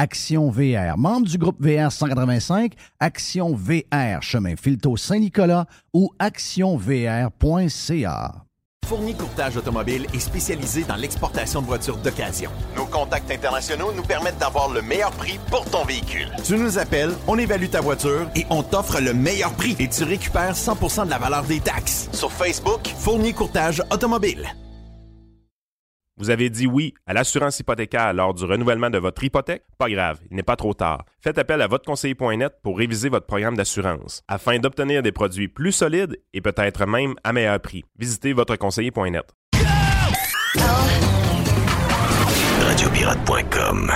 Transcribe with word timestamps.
Action 0.00 0.48
VR, 0.50 0.96
membre 0.96 1.28
du 1.28 1.36
groupe 1.36 1.60
VR 1.60 1.92
185, 1.92 2.72
Action 3.00 3.54
VR, 3.54 4.22
chemin 4.22 4.56
Filto 4.56 4.96
Saint-Nicolas 4.96 5.66
ou 5.92 6.10
actionvr.ca. 6.18 7.30
Fournier 8.86 9.12
Courtage 9.12 9.58
Automobile 9.58 10.06
est 10.14 10.20
spécialisé 10.20 10.84
dans 10.84 10.96
l'exportation 10.96 11.60
de 11.60 11.66
voitures 11.66 11.98
d'occasion. 11.98 12.50
Nos 12.76 12.86
contacts 12.86 13.30
internationaux 13.30 13.92
nous 13.92 14.02
permettent 14.02 14.38
d'avoir 14.38 14.70
le 14.70 14.80
meilleur 14.80 15.10
prix 15.10 15.38
pour 15.50 15.66
ton 15.66 15.84
véhicule. 15.84 16.30
Tu 16.44 16.56
nous 16.56 16.78
appelles, 16.78 17.12
on 17.28 17.36
évalue 17.36 17.68
ta 17.68 17.82
voiture 17.82 18.26
et 18.34 18.46
on 18.48 18.62
t'offre 18.62 19.02
le 19.02 19.12
meilleur 19.12 19.52
prix 19.52 19.76
et 19.78 19.88
tu 19.88 20.04
récupères 20.04 20.54
100% 20.54 21.04
de 21.04 21.10
la 21.10 21.18
valeur 21.18 21.42
des 21.42 21.60
taxes. 21.60 22.08
Sur 22.14 22.32
Facebook, 22.32 22.88
Fournier 22.96 23.34
Courtage 23.34 23.82
Automobile. 23.90 24.48
Vous 26.20 26.28
avez 26.28 26.50
dit 26.50 26.66
oui 26.66 26.92
à 27.06 27.14
l'assurance 27.14 27.60
hypothécaire 27.60 28.12
lors 28.12 28.34
du 28.34 28.44
renouvellement 28.44 28.90
de 28.90 28.98
votre 28.98 29.24
hypothèque? 29.24 29.62
Pas 29.78 29.88
grave, 29.88 30.20
il 30.30 30.36
n'est 30.36 30.42
pas 30.42 30.54
trop 30.56 30.74
tard. 30.74 31.06
Faites 31.22 31.38
appel 31.38 31.62
à 31.62 31.66
votreconseiller.net 31.66 32.52
pour 32.62 32.76
réviser 32.76 33.08
votre 33.08 33.24
programme 33.26 33.56
d'assurance 33.56 34.22
afin 34.28 34.58
d'obtenir 34.58 35.02
des 35.02 35.12
produits 35.12 35.48
plus 35.48 35.72
solides 35.72 36.20
et 36.34 36.42
peut-être 36.42 36.84
même 36.84 37.14
à 37.24 37.32
meilleur 37.32 37.58
prix. 37.60 37.84
Visitez 37.98 38.34
votreconseiller.net. 38.34 39.24
Radiopirate.com 42.60 43.90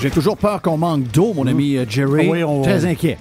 J'ai 0.00 0.10
toujours 0.10 0.36
peur 0.36 0.60
qu'on 0.62 0.76
manque 0.76 1.04
d'eau, 1.12 1.32
mon 1.32 1.46
ami 1.46 1.76
euh, 1.76 1.84
Jerry. 1.88 2.28
Oui, 2.28 2.42
on- 2.42 2.62
Très 2.62 2.84
inquiet. 2.84 3.18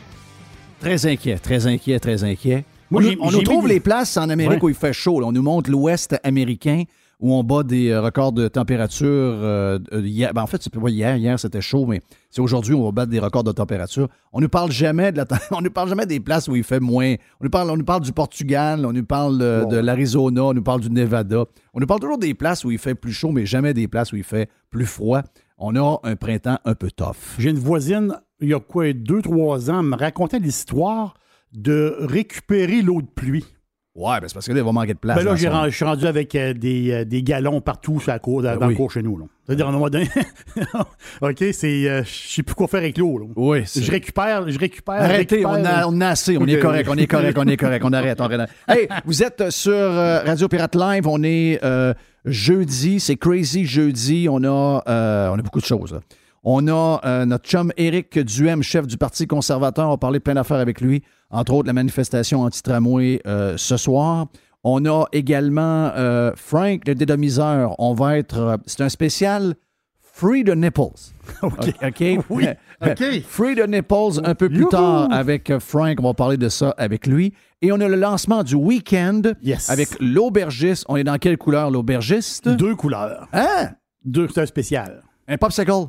Très 0.82 1.06
inquiet, 1.06 1.38
très 1.38 1.68
inquiet, 1.68 2.00
très 2.00 2.24
inquiet. 2.24 2.66
Moi, 2.90 3.04
on 3.22 3.28
on 3.28 3.32
nous 3.32 3.44
trouve 3.44 3.66
mis 3.66 3.70
les 3.74 3.80
places 3.80 4.18
en 4.18 4.28
Amérique 4.30 4.54
Ouais. 4.62 4.66
où 4.66 4.70
il 4.70 4.76
fait 4.76 4.92
chaud. 4.94 5.20
là. 5.22 5.28
On 5.28 5.32
nous 5.32 5.44
montre 5.44 5.70
l'Ouest 5.72 6.20
américain 6.24 6.84
où 7.20 7.36
on 7.36 7.44
bat 7.44 7.62
des 7.62 7.90
euh, 7.92 8.02
records 8.02 8.32
de 8.34 8.48
température. 8.48 9.08
euh, 9.08 9.78
hier. 9.94 10.34
Ben, 10.34 10.42
en 10.42 10.48
fait, 10.48 10.60
c'est 10.62 10.74
pas 10.74 10.90
hier. 10.90 11.16
Hier, 11.18 11.40
c'était 11.40 11.62
chaud, 11.62 11.86
mais 11.86 12.02
c'est 12.32 12.42
aujourd'hui 12.42 12.74
on 12.74 12.84
va 12.84 12.92
battre 12.92 13.12
des 13.12 13.20
records 13.20 13.44
de 13.44 13.52
température. 13.52 14.10
On 14.34 14.42
nous 14.42 14.50
parle 14.50 14.72
jamais 14.72 15.12
de 15.12 15.18
la, 15.18 15.26
on 15.52 15.62
nous 15.62 15.70
parle 15.70 15.88
jamais 15.88 16.08
des 16.08 16.20
places 16.20 16.48
où 16.48 16.56
il 16.56 16.64
fait 16.64 16.80
moins. 16.80 17.14
On 17.40 17.44
nous 17.44 17.50
parle, 17.52 17.70
on 17.70 17.78
nous 17.78 17.86
parle 17.86 18.02
du 18.02 18.12
Portugal, 18.12 18.84
on 18.86 18.92
nous 18.92 19.06
parle 19.06 19.38
euh, 19.42 19.66
de 19.66 19.78
l'Arizona, 19.78 20.44
on 20.46 20.54
nous 20.56 20.64
parle 20.64 20.82
du 20.82 20.90
Nevada. 20.90 21.46
On 21.76 21.80
nous 21.80 21.86
parle 21.88 22.00
toujours 22.00 22.18
des 22.18 22.34
places 22.34 22.66
où 22.66 22.72
il 22.72 22.80
fait 22.80 22.96
plus 22.96 23.14
chaud, 23.14 23.32
mais 23.32 23.46
jamais 23.46 23.76
des 23.76 23.88
places 23.88 24.12
où 24.12 24.16
il 24.16 24.24
fait 24.24 24.50
plus 24.72 24.88
froid. 24.88 25.22
On 25.60 25.76
a 25.76 26.00
un 26.04 26.16
printemps 26.16 26.58
un 26.66 26.74
peu 26.74 26.90
tough. 26.90 27.36
J'ai 27.38 27.52
une 27.52 27.60
voisine, 27.60 28.18
il 28.42 28.50
y 28.50 28.54
a 28.54 28.60
quoi, 28.60 28.92
deux, 28.94 29.22
trois 29.22 29.70
ans, 29.70 29.84
me 29.84 29.96
racontait 29.96 30.40
l'histoire 30.40 31.14
de 31.54 31.96
récupérer 32.00 32.82
l'eau 32.82 33.02
de 33.02 33.08
pluie. 33.08 33.46
Ouais, 33.94 34.22
ben 34.22 34.28
c'est 34.30 34.34
parce 34.36 34.48
que 34.48 34.54
là, 34.54 34.60
il 34.60 34.66
va 34.66 34.72
manquer 34.72 34.94
de 34.94 35.00
place. 35.00 35.18
Ben 35.18 35.26
là, 35.26 35.36
je 35.68 35.76
suis 35.76 35.84
rendu 35.84 36.06
avec 36.08 36.34
euh, 36.36 36.54
des, 36.54 36.92
euh, 36.92 37.04
des 37.04 37.24
galons 37.24 37.60
partout 37.60 38.00
sur 38.00 38.14
la 38.14 38.20
cour, 38.20 38.42
dans, 38.42 38.56
Ben 38.56 38.68
oui. 38.68 38.74
le 38.74 38.78
cours 38.78 38.90
chez 38.90 39.04
nous. 39.04 39.28
C'est-à-dire, 39.46 39.70
moment 39.70 39.90
donné, 39.90 40.08
OK, 41.22 41.44
c'est, 41.52 41.90
euh, 41.90 42.02
je 42.06 42.10
sais 42.36 42.42
plus 42.42 42.56
quoi 42.56 42.68
faire 42.70 42.80
avec 42.80 42.98
l'eau. 42.98 43.30
Oui, 43.36 43.66
Je 43.66 43.92
récupère, 43.92 44.50
je 44.50 44.58
récupère. 44.58 45.02
Arrêtez, 45.02 45.46
on 45.46 45.66
a, 45.66 45.86
on 45.88 46.00
a 46.00 46.08
assez, 46.08 46.38
on 46.38 46.46
est 46.48 46.58
correct, 46.60 46.88
on 46.90 46.96
est 46.96 47.06
correct, 47.06 47.38
on 47.38 47.46
est 47.48 47.58
correct, 47.58 47.84
on 47.86 47.92
arrête, 47.92 48.22
on 48.22 48.24
arrête. 48.24 48.50
Hey, 48.70 48.88
vous 49.06 49.24
êtes 49.24 49.50
sur 49.50 49.74
euh, 49.74 50.22
Radio 50.24 50.48
Pirate 50.48 50.76
Live, 50.76 51.06
on 51.06 51.22
est 51.24 51.60
euh, 51.62 51.94
jeudi, 52.24 53.02
c'est 53.02 53.18
Crazy 53.18 53.66
Jeudi, 53.66 54.28
on 54.30 54.42
a, 54.46 54.84
euh, 54.88 55.30
on 55.34 55.38
a 55.38 55.42
beaucoup 55.42 55.60
de 55.60 55.66
choses. 55.66 55.92
là. 55.92 56.00
On 56.44 56.68
a 56.68 57.00
euh, 57.06 57.26
notre 57.26 57.48
chum 57.48 57.72
Éric 57.78 58.18
Duhem, 58.18 58.64
chef 58.64 58.88
du 58.88 58.98
Parti 58.98 59.28
conservateur, 59.28 59.88
on 59.88 59.92
va 59.92 59.98
parler 59.98 60.18
de 60.20 60.24
plein 60.24 60.34
d'affaires 60.34 60.58
avec 60.58 60.82
lui, 60.82 61.04
entre 61.30 61.54
autres 61.54 61.68
la 61.68 61.74
manifestation 61.74 62.42
anti-tramway 62.42 63.22
euh, 63.28 63.56
ce 63.58 63.78
soir. 63.78 64.26
On 64.64 64.86
a 64.86 65.06
également 65.12 65.92
euh, 65.96 66.32
Frank, 66.36 66.82
le 66.88 66.96
dédomiseur, 66.96 67.76
on 67.80 67.94
va 67.94 68.18
être, 68.18 68.58
c'est 68.66 68.82
un 68.82 68.90
spécial 68.90 69.56
Free 70.00 70.44
the 70.44 70.56
Nipples. 70.56 71.14
OK. 71.44 71.74
OK? 71.84 72.04
Oui, 72.30 72.48
OK. 72.86 73.04
Free 73.28 73.56
the 73.56 73.68
Nipples 73.68 74.20
un 74.24 74.36
peu 74.36 74.50
plus 74.50 74.62
Youhou! 74.62 74.70
tard 74.70 75.08
avec 75.12 75.58
Frank. 75.60 75.98
On 76.00 76.04
va 76.04 76.14
parler 76.14 76.38
de 76.38 76.50
ça 76.50 76.74
avec 76.78 77.08
lui. 77.08 77.34
Et 77.62 77.72
on 77.72 77.80
a 77.80 77.88
le 77.88 77.96
lancement 77.96 78.44
du 78.44 78.56
week-end 78.56 79.22
Yes. 79.44 79.70
avec 79.70 79.90
l'aubergiste. 80.00 80.86
On 80.90 80.96
est 80.98 81.04
dans 81.04 81.18
quelle 81.18 81.38
couleur, 81.38 81.70
l'aubergiste? 81.72 82.50
Deux 82.50 82.76
couleurs. 82.76 83.28
Hein? 83.34 83.70
Deux, 84.04 84.28
c'est 84.34 84.42
un 84.42 84.46
spécial. 84.46 85.02
Un 85.28 85.38
popsicle? 85.38 85.88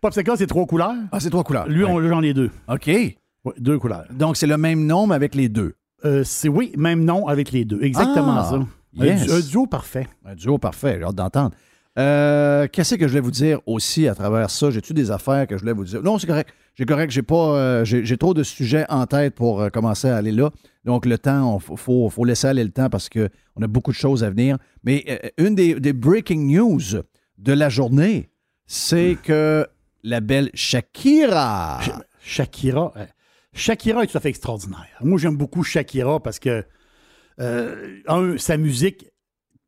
Popsicle, 0.00 0.32
c'est 0.36 0.46
trois 0.46 0.66
couleurs. 0.66 0.92
Ah, 1.12 1.20
c'est 1.20 1.30
trois 1.30 1.44
couleurs. 1.44 1.68
Lui, 1.68 1.84
on- 1.84 2.00
j'en 2.06 2.22
ai 2.22 2.34
deux. 2.34 2.50
OK. 2.68 2.86
Ouais, 2.86 3.52
deux 3.58 3.78
couleurs. 3.78 4.04
Donc, 4.12 4.36
c'est 4.36 4.46
le 4.46 4.56
même 4.58 4.84
nombre 4.86 5.14
avec 5.14 5.34
les 5.34 5.48
deux. 5.48 5.74
Euh, 6.04 6.22
c'est 6.24 6.48
oui, 6.48 6.72
même 6.76 7.04
nom 7.04 7.26
avec 7.28 7.50
les 7.52 7.64
deux. 7.64 7.82
Exactement 7.82 8.36
Ah, 8.38 8.44
ça. 8.50 9.04
yes. 9.04 9.22
Un, 9.22 9.24
du- 9.26 9.32
un 9.32 9.40
duo 9.40 9.66
parfait. 9.66 10.06
Un 10.24 10.34
duo 10.34 10.58
parfait. 10.58 10.96
J'ai 10.98 11.04
hâte 11.04 11.14
d'entendre. 11.14 11.50
Euh, 11.98 12.68
Qu'est-ce 12.70 12.94
que 12.94 13.02
je 13.06 13.08
voulais 13.08 13.20
vous 13.20 13.30
dire 13.32 13.58
aussi 13.66 14.06
à 14.06 14.14
travers 14.14 14.50
ça? 14.50 14.70
J'ai-tu 14.70 14.92
des 14.94 15.10
affaires 15.10 15.46
que 15.48 15.56
je 15.56 15.60
voulais 15.62 15.72
vous 15.72 15.84
dire? 15.84 16.00
Non, 16.02 16.18
c'est 16.18 16.28
correct. 16.28 16.50
J'ai 16.76 16.84
correct. 16.84 17.10
J'ai 17.10 17.22
pas. 17.22 17.56
euh, 17.56 17.84
j'ai 17.84 18.04
j'ai 18.04 18.16
trop 18.16 18.34
de 18.34 18.44
sujets 18.44 18.84
en 18.88 19.06
tête 19.06 19.34
pour 19.34 19.60
euh, 19.60 19.68
commencer 19.68 20.08
à 20.08 20.16
aller 20.16 20.30
là. 20.30 20.50
Donc, 20.84 21.06
le 21.06 21.18
temps, 21.18 21.58
il 21.70 21.76
faut, 21.76 22.08
faut 22.08 22.24
laisser 22.24 22.46
aller 22.46 22.62
le 22.62 22.70
temps 22.70 22.88
parce 22.88 23.08
qu'on 23.08 23.28
a 23.62 23.66
beaucoup 23.66 23.90
de 23.90 23.96
choses 23.96 24.22
à 24.22 24.30
venir. 24.30 24.58
Mais 24.84 25.04
euh, 25.08 25.28
une 25.44 25.56
des, 25.56 25.80
des 25.80 25.92
breaking 25.92 26.46
news 26.46 26.80
de 27.38 27.52
la 27.52 27.68
journée, 27.68 28.30
c'est 28.68 29.16
que 29.22 29.66
la 30.04 30.20
belle 30.20 30.50
Shakira. 30.54 31.80
Shakira. 32.20 32.92
euh, 32.96 33.06
Shakira 33.54 34.04
est 34.04 34.06
tout 34.06 34.16
à 34.18 34.20
fait 34.20 34.28
extraordinaire. 34.28 34.86
Moi, 35.00 35.18
j'aime 35.18 35.36
beaucoup 35.36 35.64
Shakira 35.64 36.20
parce 36.20 36.38
que, 36.38 36.64
euh, 37.40 37.96
un, 38.06 38.36
sa 38.38 38.56
musique, 38.56 39.06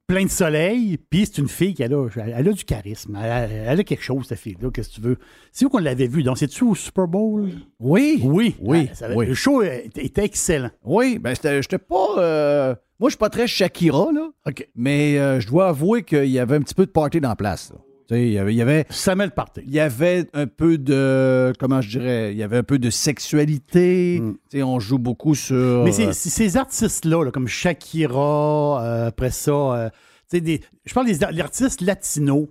plein 0.06 0.24
de 0.24 0.30
soleil, 0.30 0.98
puis 0.98 1.24
c'est 1.26 1.38
une 1.38 1.48
fille 1.48 1.72
qui 1.72 1.82
a, 1.84 1.86
elle 1.86 2.48
a 2.48 2.52
du 2.52 2.64
charisme. 2.64 3.16
Elle 3.16 3.30
a, 3.30 3.42
elle 3.48 3.80
a 3.80 3.84
quelque 3.84 4.02
chose, 4.02 4.26
cette 4.28 4.38
fille-là, 4.40 4.70
qu'est-ce 4.72 4.90
que 4.90 4.94
tu 4.96 5.00
veux. 5.00 5.16
C'est 5.52 5.64
où 5.64 5.68
qu'on 5.70 5.78
l'avait 5.78 6.08
vu? 6.08 6.22
Donc, 6.22 6.36
c'est-tu 6.38 6.64
au 6.64 6.74
Super 6.74 7.06
Bowl? 7.06 7.48
Oui. 7.78 8.20
Oui. 8.22 8.56
Oui, 8.60 8.88
Ah, 8.90 8.94
ça- 8.94 9.08
oui. 9.14 9.26
Le 9.26 9.34
show 9.34 9.62
était, 9.62 10.24
excellent. 10.24 10.70
Oui, 10.84 11.18
ben, 11.18 11.34
j'étais 11.42 11.78
pas. 11.78 12.14
euh, 12.18 12.74
moi, 12.98 13.08
je 13.08 13.12
suis 13.12 13.18
pas 13.18 13.30
très 13.30 13.46
Shakira, 13.46 14.10
là. 14.12 14.28
OK. 14.46 14.68
Mais 14.74 15.16
euh, 15.18 15.38
je 15.40 15.46
dois 15.46 15.68
avouer 15.68 16.02
qu'il 16.02 16.26
y 16.26 16.38
avait 16.40 16.56
un 16.56 16.60
petit 16.62 16.74
peu 16.74 16.86
de 16.86 16.90
party 16.90 17.20
dans 17.20 17.28
la 17.30 17.36
place. 17.36 17.70
là. 17.72 17.78
Il 18.10 18.28
y 18.32 18.38
avait, 18.38 18.52
il 18.52 18.56
y 18.56 18.62
avait, 18.62 18.86
Samuel 18.90 19.30
Parté. 19.30 19.62
il 19.66 19.72
y 19.72 19.80
avait 19.80 20.26
un 20.34 20.46
peu 20.46 20.78
de, 20.78 21.52
comment 21.58 21.80
je 21.80 21.90
dirais, 21.98 22.32
il 22.32 22.38
y 22.38 22.42
avait 22.42 22.56
un 22.58 22.62
peu 22.62 22.78
de 22.78 22.90
sexualité. 22.90 24.20
Mm. 24.20 24.62
On 24.62 24.80
joue 24.80 24.98
beaucoup 24.98 25.34
sur. 25.34 25.84
Mais 25.84 25.92
c'est- 25.92 26.06
euh, 26.08 26.12
c'est- 26.12 26.30
ces 26.30 26.56
artistes-là, 26.56 27.24
là, 27.24 27.30
comme 27.30 27.48
Shakira, 27.48 28.82
euh, 28.84 29.06
après 29.08 29.30
ça, 29.30 29.50
euh, 29.52 29.90
des- 30.32 30.60
je 30.84 30.94
parle 30.94 31.06
des 31.06 31.22
artistes 31.40 31.80
latinos. 31.80 32.46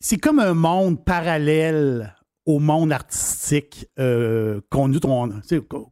C'est 0.00 0.18
comme 0.18 0.38
un 0.38 0.54
monde 0.54 1.04
parallèle 1.04 2.14
au 2.46 2.60
monde 2.60 2.92
artistique 2.92 3.86
euh, 3.98 4.60
qu'on 4.70 4.90
on- 5.04 5.28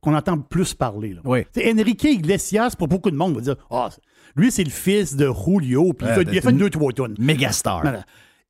qu'on 0.00 0.14
entend 0.14 0.38
plus 0.38 0.74
parler. 0.74 1.14
là. 1.14 1.20
Oui. 1.24 1.40
Enrique 1.58 2.04
Iglesias, 2.04 2.74
pour 2.78 2.88
beaucoup 2.88 3.10
de 3.10 3.16
monde, 3.16 3.34
va 3.34 3.40
dire 3.42 3.56
Ah, 3.70 3.90
lui, 4.36 4.50
c'est 4.50 4.64
le 4.64 4.70
fils 4.70 5.16
de 5.16 5.26
Julio, 5.32 5.92
puis 5.92 6.06
il 6.16 6.32
il 6.32 6.38
a 6.38 6.40
fait 6.40 6.50
une- 6.50 6.58
deux, 6.58 6.70
trois 6.70 6.92
tonnes. 6.92 7.14
Mégastar. 7.19 7.82
Voilà. 7.82 8.04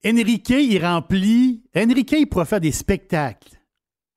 Enrique, 0.06 0.50
il 0.50 0.78
remplit. 0.84 1.62
Enrique, 1.76 2.12
il 2.12 2.26
pourrait 2.26 2.44
faire 2.44 2.60
des 2.60 2.72
spectacles 2.72 3.58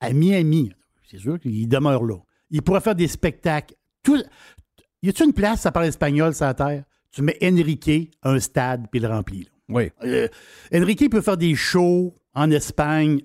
à 0.00 0.12
Miami. 0.12 0.72
C'est 1.10 1.18
sûr 1.18 1.40
qu'il 1.40 1.68
demeure 1.68 2.04
là. 2.04 2.16
Il 2.50 2.62
pourrait 2.62 2.80
faire 2.80 2.94
des 2.94 3.08
spectacles. 3.08 3.74
Tout... 4.02 4.22
Y 5.02 5.08
a-tu 5.08 5.24
une 5.24 5.32
place 5.32 5.66
à 5.66 5.72
parler 5.72 5.88
espagnol 5.88 6.34
sur 6.34 6.44
la 6.44 6.54
terre? 6.54 6.84
Tu 7.10 7.22
mets 7.22 7.36
Enrique, 7.42 8.12
un 8.22 8.38
stade, 8.38 8.86
puis 8.90 9.00
il 9.00 9.02
le 9.02 9.08
remplit. 9.08 9.40
là. 9.40 9.50
Oui. 9.68 9.90
Euh, 10.04 10.28
Enrique 10.72 11.10
peut 11.10 11.20
faire 11.20 11.36
des 11.36 11.54
shows 11.54 12.14
en 12.34 12.50
Espagne 12.50 13.20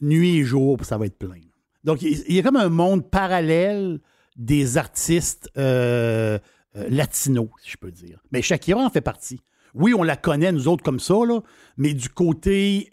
nuit 0.00 0.38
et 0.38 0.44
jour, 0.44 0.76
puis 0.76 0.86
ça 0.86 0.98
va 0.98 1.06
être 1.06 1.18
plein. 1.18 1.40
Donc, 1.84 2.02
il 2.02 2.22
il 2.28 2.34
y 2.34 2.38
a 2.38 2.42
comme 2.42 2.56
un 2.56 2.68
monde 2.68 3.10
parallèle 3.10 4.00
des 4.36 4.76
artistes 4.76 5.50
euh, 5.56 6.38
euh, 6.76 6.86
latinos, 6.88 7.48
si 7.62 7.70
je 7.70 7.76
peux 7.76 7.90
dire. 7.90 8.20
Mais 8.32 8.42
Shakira 8.42 8.80
en 8.84 8.90
fait 8.90 9.00
partie. 9.00 9.40
Oui, 9.74 9.94
on 9.94 10.02
la 10.02 10.16
connaît, 10.16 10.52
nous 10.52 10.68
autres, 10.68 10.82
comme 10.82 11.00
ça, 11.00 11.14
là, 11.26 11.40
mais 11.76 11.94
du 11.94 12.08
côté, 12.08 12.90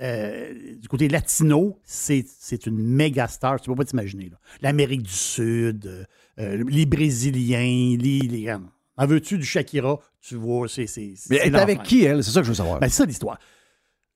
euh, 0.00 0.76
du 0.76 0.88
côté 0.88 1.08
latino, 1.08 1.78
c'est 1.84 2.66
une 2.66 2.78
méga 2.78 3.28
star. 3.28 3.60
Tu 3.60 3.70
peux 3.70 3.76
pas 3.76 3.84
t'imaginer. 3.84 4.30
L'Amérique 4.60 5.02
du 5.02 5.12
Sud, 5.12 5.86
euh, 5.86 6.04
euh, 6.38 6.64
les 6.68 6.86
Brésiliens, 6.86 7.96
les. 7.98 8.20
les 8.20 8.56
en 8.96 9.06
veux-tu 9.06 9.38
du 9.38 9.44
Shakira? 9.44 9.98
Tu 10.20 10.36
vois, 10.36 10.68
c'est. 10.68 10.86
Mais 11.30 11.40
elle 11.42 11.54
est 11.54 11.58
avec 11.58 11.82
qui, 11.82 12.04
elle? 12.04 12.22
C'est 12.22 12.30
ça 12.30 12.40
que 12.40 12.44
je 12.44 12.50
veux 12.50 12.56
savoir. 12.56 12.78
Ben, 12.78 12.88
c'est 12.88 12.98
ça 12.98 13.06
l'histoire. 13.06 13.38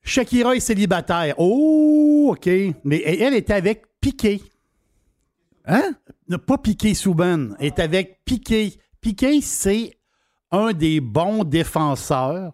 Shakira 0.01 0.55
est 0.55 0.61
célibataire. 0.61 1.35
Oh, 1.37 2.29
OK. 2.31 2.49
Mais 2.83 3.01
elle, 3.03 3.33
est 3.33 3.49
avec 3.49 3.83
Piqué. 3.99 4.41
hein? 5.65 5.93
Non, 6.29 6.37
Pas 6.37 6.57
Piqué 6.57 6.93
Souban. 6.93 7.49
Elle 7.59 7.67
est 7.67 7.79
avec 7.79 8.23
Piqué. 8.23 8.73
Piqué, 9.01 9.41
c'est 9.41 9.98
un 10.51 10.73
des 10.73 10.99
bons 11.01 11.43
défenseurs. 11.43 12.53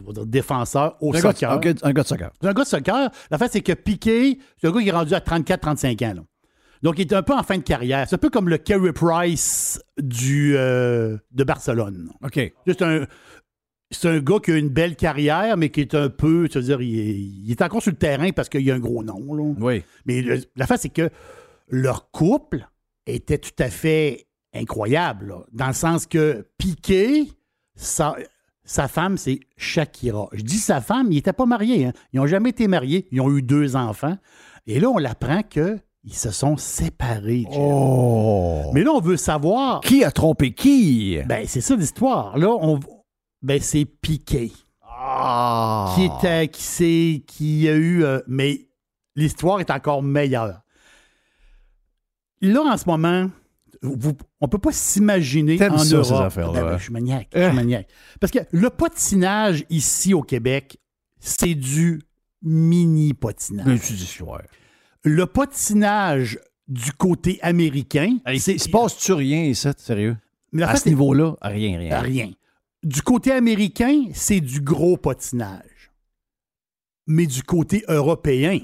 On 0.00 0.06
va 0.06 0.12
dire 0.12 0.26
défenseur 0.26 0.96
au 1.00 1.10
Un 1.10 1.12
gars, 1.14 1.20
soccer. 1.20 1.50
un 1.52 1.58
gars- 1.58 1.74
un 1.82 1.92
gars 1.92 2.02
de 2.02 2.08
soccer. 2.08 2.30
C'est 2.40 2.48
un 2.48 2.52
gars 2.54 2.62
de 2.62 2.68
soccer. 2.68 3.10
La 3.30 3.38
fait, 3.38 3.48
c'est 3.52 3.60
que 3.60 3.72
Piqué, 3.72 4.38
c'est 4.58 4.66
un 4.68 4.72
gars 4.72 4.80
qui 4.80 4.88
est 4.88 4.92
rendu 4.92 5.14
à 5.14 5.20
34-35 5.20 6.02
ans. 6.02 6.14
là. 6.14 6.22
Donc, 6.82 6.98
il 6.98 7.02
est 7.02 7.12
un 7.12 7.22
peu 7.22 7.34
en 7.34 7.42
fin 7.42 7.58
de 7.58 7.62
carrière. 7.62 8.08
C'est 8.08 8.14
un 8.16 8.18
peu 8.18 8.30
comme 8.30 8.48
le 8.48 8.58
Carey 8.58 8.92
Price 8.92 9.80
du, 9.98 10.54
euh, 10.56 11.16
de 11.30 11.44
Barcelone. 11.44 12.10
OK. 12.24 12.52
C'est 12.66 12.82
un, 12.82 13.06
c'est 13.90 14.08
un 14.08 14.18
gars 14.20 14.38
qui 14.42 14.50
a 14.52 14.56
une 14.56 14.68
belle 14.70 14.96
carrière, 14.96 15.56
mais 15.56 15.68
qui 15.68 15.82
est 15.82 15.94
un 15.94 16.08
peu, 16.08 16.48
tu 16.50 16.58
veux 16.58 16.64
dire, 16.64 16.80
il 16.80 16.98
est, 16.98 17.14
il 17.14 17.50
est 17.50 17.62
encore 17.62 17.82
sur 17.82 17.90
le 17.92 17.98
terrain 17.98 18.30
parce 18.32 18.48
qu'il 18.48 18.68
a 18.70 18.74
un 18.74 18.78
gros 18.80 19.04
nom. 19.04 19.34
là. 19.34 19.54
Oui. 19.60 19.82
Mais 20.06 20.22
le- 20.22 20.40
la 20.56 20.66
face, 20.66 20.80
c'est 20.82 20.88
que 20.88 21.08
leur 21.68 22.10
couple 22.10 22.66
était 23.06 23.38
tout 23.38 23.50
à 23.60 23.68
fait 23.68 24.26
incroyable, 24.54 25.28
là, 25.28 25.38
dans 25.52 25.68
le 25.68 25.72
sens 25.72 26.06
que 26.06 26.46
Piqué, 26.58 27.30
sa, 27.74 28.14
sa 28.64 28.88
femme, 28.88 29.16
c'est 29.16 29.40
Shakira. 29.56 30.28
Je 30.32 30.42
dis 30.42 30.58
sa 30.58 30.80
femme, 30.80 31.10
ils 31.10 31.16
n'étaient 31.16 31.32
pas 31.32 31.46
mariés. 31.46 31.86
hein. 31.86 31.92
Ils 32.12 32.20
n'ont 32.20 32.26
jamais 32.26 32.50
été 32.50 32.68
mariés. 32.68 33.08
Ils 33.10 33.20
ont 33.20 33.30
eu 33.36 33.42
deux 33.42 33.76
enfants. 33.76 34.16
Et 34.66 34.78
là, 34.78 34.88
on 34.90 35.02
apprend 35.04 35.42
qu'ils 35.42 35.80
se 36.12 36.30
sont 36.30 36.56
séparés. 36.56 37.44
Oh! 37.52 38.70
Mais 38.74 38.82
là, 38.84 38.92
on 38.92 39.00
veut 39.00 39.16
savoir. 39.16 39.80
Qui 39.80 40.04
a 40.04 40.10
trompé 40.10 40.52
qui? 40.54 41.18
Ben, 41.26 41.46
c'est 41.46 41.60
ça 41.60 41.74
l'histoire. 41.74 42.36
Là, 42.38 42.48
on, 42.60 42.78
ben, 43.42 43.60
c'est 43.60 43.84
Piqué 43.84 44.52
Ah! 44.84 45.92
qui 45.96 46.04
était, 46.04 46.48
qui 46.48 46.62
s'est, 46.62 47.24
qui 47.26 47.68
a 47.68 47.74
eu, 47.74 48.04
euh, 48.04 48.20
mais 48.28 48.68
l'histoire 49.16 49.60
est 49.60 49.70
encore 49.70 50.02
meilleure. 50.02 50.60
Là, 52.40 52.60
en 52.62 52.76
ce 52.76 52.84
moment, 52.86 53.30
vous- 53.82 54.16
on 54.40 54.48
peut 54.48 54.58
pas 54.58 54.72
s'imaginer 54.72 55.56
en 55.64 55.78
ça, 55.78 55.96
Europe. 55.96 56.32
ces 56.32 56.40
Ben, 56.40 56.78
je 56.78 56.82
suis 56.84 56.92
maniaque, 56.92 57.28
je 57.34 57.46
suis 57.46 57.56
maniaque. 57.56 57.88
Parce 58.20 58.30
que 58.30 58.38
le 58.52 58.70
patinage 58.70 59.64
ici 59.70 60.14
au 60.14 60.22
Québec, 60.22 60.78
c'est 61.20 61.54
du 61.54 62.00
mini 62.42 63.14
patinage. 63.14 63.80
Ouais. 64.20 64.38
Le 65.04 65.26
patinage 65.26 66.38
du 66.68 66.92
côté 66.92 67.38
américain, 67.42 68.18
il 68.32 68.40
se 68.40 68.68
passe-tu 68.68 69.12
rien, 69.12 69.52
sérieux? 69.54 70.16
mais 70.52 70.62
À 70.62 70.76
ce 70.76 70.88
niveau-là, 70.88 71.36
rien, 71.42 71.78
rien. 71.78 72.00
Rien. 72.00 72.30
Du 72.82 73.02
côté 73.02 73.32
américain, 73.32 74.06
c'est 74.12 74.40
du 74.40 74.60
gros 74.60 74.96
patinage. 74.96 75.90
Mais 77.06 77.26
du 77.26 77.42
côté 77.42 77.84
européen, 77.88 78.58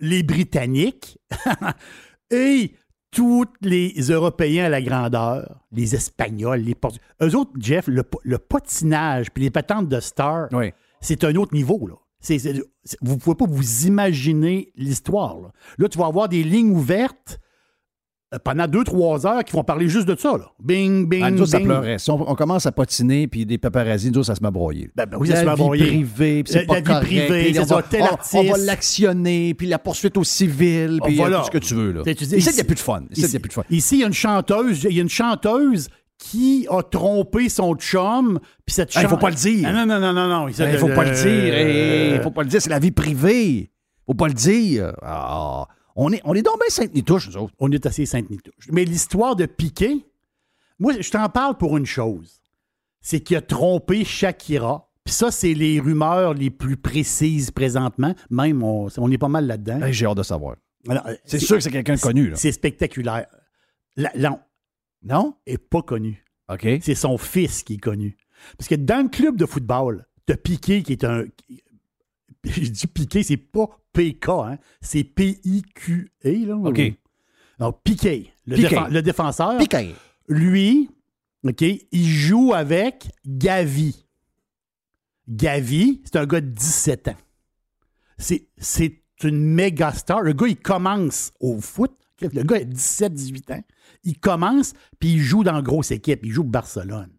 les 0.00 0.22
Britanniques 0.22 1.18
et 2.30 2.74
tous 3.12 3.44
les 3.60 3.92
Européens 4.08 4.64
à 4.64 4.68
la 4.70 4.82
grandeur, 4.82 5.60
les 5.70 5.94
Espagnols, 5.94 6.60
les 6.60 6.74
Portugais, 6.74 7.04
eux 7.22 7.36
autres, 7.36 7.52
Jeff, 7.58 7.86
le, 7.86 8.02
le 8.24 8.38
patinage 8.38 9.30
puis 9.30 9.44
les 9.44 9.50
patentes 9.50 9.88
de 9.88 10.00
star, 10.00 10.48
Oui. 10.52 10.72
c'est 11.00 11.22
un 11.24 11.34
autre 11.36 11.54
niveau. 11.54 11.86
Là. 11.86 11.94
Vous 13.02 13.14
ne 13.14 13.18
pouvez 13.20 13.36
pas 13.36 13.46
vous 13.46 13.86
imaginer 13.86 14.72
l'histoire. 14.76 15.38
Là. 15.40 15.52
Là, 15.78 15.88
tu 15.88 15.98
vas 15.98 16.06
avoir 16.06 16.28
des 16.28 16.42
lignes 16.42 16.72
ouvertes 16.72 17.38
pendant 18.44 18.66
deux, 18.66 18.84
trois 18.84 19.26
heures 19.26 19.44
qui 19.44 19.52
vont 19.52 19.64
parler 19.64 19.88
juste 19.88 20.06
de 20.08 20.16
ça. 20.16 20.32
Là. 20.38 20.46
Bing, 20.62 21.06
bing, 21.08 21.22
Ah, 21.24 21.30
nous 21.30 21.42
autres, 21.42 21.50
ça 21.50 21.58
bing. 21.58 21.66
pleurait. 21.66 21.98
Si 21.98 22.10
on, 22.10 22.30
on 22.30 22.34
commence 22.34 22.66
à 22.66 22.72
patiner, 22.72 23.28
puis 23.28 23.44
des 23.46 23.58
paparazzis, 23.58 24.10
nous 24.10 24.18
autres, 24.18 24.26
ça 24.28 24.34
se 24.34 24.42
met 24.42 24.48
à 24.48 24.50
broyer. 24.50 24.90
Ben, 24.96 25.06
ben 25.06 25.16
oui, 25.20 25.28
ça 25.28 25.36
se 25.36 25.44
met 25.44 25.50
à 25.50 25.56
broyer. 25.56 25.86
privée, 25.86 26.42
puis 26.44 26.54
La- 26.54 26.64
pas 26.64 26.74
la 26.74 26.80
vie 26.80 26.86
correct, 26.86 27.04
privée, 27.06 27.44
puis 27.44 27.54
c'est 27.54 27.60
on 27.60 27.66
ça, 27.66 27.74
va- 27.76 27.82
tel 27.82 28.02
on- 28.02 28.06
artiste. 28.06 28.34
On 28.34 28.52
va 28.52 28.58
l'actionner, 28.58 29.54
puis 29.54 29.66
la 29.66 29.78
poursuite 29.78 30.16
au 30.16 30.24
civil, 30.24 30.98
puis 31.04 31.16
Voilà. 31.16 31.36
euh, 31.36 31.40
tout 31.40 31.46
ce 31.46 31.50
que 31.50 31.58
tu 31.58 31.74
veux. 31.74 31.92
Là. 31.92 32.02
Tu 32.04 32.14
dis, 32.14 32.36
Ici, 32.36 32.50
il 32.50 32.54
n'y 32.54 32.60
a 32.60 32.64
plus 32.64 32.74
de 32.74 32.80
fun. 32.80 33.02
Ici, 33.10 33.22
il 33.26 33.30
n'y 33.30 33.36
a 33.36 33.40
plus 33.40 33.48
de 33.48 33.54
fun. 33.54 33.62
Ici, 33.70 33.96
il 33.96 34.00
y 34.00 34.04
a 34.04 34.06
une 34.06 34.12
chanteuse, 34.12 34.84
il 34.84 34.96
y 34.96 34.98
a 34.98 35.02
une 35.02 35.08
chanteuse 35.08 35.88
qui 36.18 36.66
a 36.70 36.82
trompé 36.82 37.48
son 37.48 37.74
chum, 37.74 38.38
puis 38.64 38.74
cette 38.74 38.90
Ah, 38.94 39.00
il 39.00 39.02
chan- 39.02 39.08
faut 39.08 39.16
pas 39.16 39.30
le 39.30 39.34
dire. 39.36 39.68
Ah, 39.68 39.72
non, 39.72 39.86
non, 39.86 39.98
non, 40.00 40.12
non, 40.12 40.28
non. 40.28 40.48
Il 40.48 40.54
ne 40.72 40.76
faut 40.78 40.86
pas 40.88 41.04
le 41.04 41.10
dire. 41.10 42.14
Il 42.16 42.20
faut 42.22 42.30
pas 42.30 42.42
le 42.44 42.48
dire. 42.48 42.62
C'est 42.62 42.70
la 42.70 42.78
vie 42.78 42.92
privée. 42.92 43.70
faut 44.06 44.14
pas 44.14 44.28
le 44.28 44.34
dire. 44.34 44.92
Ah, 45.02 45.66
on 45.96 46.12
est, 46.12 46.20
on 46.24 46.34
est 46.34 46.42
donc 46.42 46.56
bien 46.58 46.68
Sainte-Nitouche, 46.68 47.28
nous 47.28 47.36
autres. 47.36 47.54
On 47.58 47.70
est 47.72 47.84
assez 47.86 48.06
Sainte-Nitouche. 48.06 48.68
Mais 48.70 48.84
l'histoire 48.84 49.36
de 49.36 49.46
Piqué, 49.46 50.06
moi, 50.78 50.94
je 51.00 51.10
t'en 51.10 51.28
parle 51.28 51.56
pour 51.58 51.76
une 51.76 51.86
chose. 51.86 52.40
C'est 53.00 53.20
qu'il 53.20 53.36
a 53.36 53.40
trompé 53.42 54.04
Shakira. 54.04 54.88
Puis 55.04 55.14
ça, 55.14 55.30
c'est 55.32 55.54
les 55.54 55.80
rumeurs 55.80 56.34
les 56.34 56.50
plus 56.50 56.76
précises 56.76 57.50
présentement. 57.50 58.14
Même, 58.30 58.62
on, 58.62 58.86
on 58.96 59.10
est 59.10 59.18
pas 59.18 59.28
mal 59.28 59.46
là-dedans. 59.46 59.80
J'ai 59.90 60.06
hâte 60.06 60.16
de 60.18 60.22
savoir. 60.22 60.56
Euh, 60.88 60.98
C'est 61.24 61.38
sûr 61.40 61.56
que 61.56 61.62
c'est 61.62 61.70
quelqu'un 61.70 61.96
de 61.96 62.00
connu. 62.00 62.28
Là. 62.30 62.36
C'est 62.36 62.52
spectaculaire. 62.52 63.26
La- 63.96 64.12
non, 64.16 64.38
Non? 65.02 65.34
est 65.46 65.58
pas 65.58 65.82
connu. 65.82 66.24
OK. 66.48 66.66
C'est 66.80 66.94
son 66.94 67.18
fils 67.18 67.62
qui 67.64 67.74
est 67.74 67.78
connu. 67.78 68.16
Parce 68.56 68.68
que 68.68 68.74
dans 68.76 69.02
le 69.04 69.08
club 69.08 69.36
de 69.36 69.46
football, 69.46 70.06
t'as 70.26 70.36
Piqué 70.36 70.82
qui 70.82 70.92
est 70.92 71.04
un. 71.04 71.24
Je 72.44 72.68
dis 72.70 72.86
Piqué, 72.86 73.22
c'est 73.22 73.36
pas 73.36 73.68
PK, 73.92 74.28
hein? 74.28 74.58
c'est 74.80 75.04
P-I-Q-E. 75.04 76.46
Là, 76.46 76.56
OK. 76.56 76.80
Donc, 77.58 77.82
Piqué, 77.84 78.32
le, 78.46 78.56
Piqué. 78.56 78.68
défen- 78.68 78.90
le 78.90 79.02
défenseur, 79.02 79.58
Piqué. 79.58 79.94
lui, 80.28 80.90
OK, 81.44 81.62
il 81.62 82.06
joue 82.08 82.52
avec 82.54 83.08
Gavi. 83.26 84.04
Gavi, 85.28 86.02
c'est 86.04 86.16
un 86.16 86.26
gars 86.26 86.40
de 86.40 86.48
17 86.48 87.08
ans. 87.08 87.16
C'est, 88.18 88.48
c'est 88.58 89.00
une 89.22 89.44
méga 89.44 89.92
star. 89.92 90.22
Le 90.22 90.32
gars, 90.32 90.48
il 90.48 90.56
commence 90.56 91.32
au 91.40 91.60
foot. 91.60 91.92
Le 92.20 92.42
gars 92.42 92.56
a 92.56 92.60
17-18 92.64 93.52
ans. 93.54 93.64
Il 94.04 94.18
commence, 94.18 94.72
puis 94.98 95.12
il 95.14 95.18
joue 95.20 95.44
dans 95.44 95.54
une 95.56 95.62
grosse 95.62 95.90
équipe. 95.92 96.20
Il 96.24 96.30
joue 96.32 96.44
Barcelone. 96.44 97.10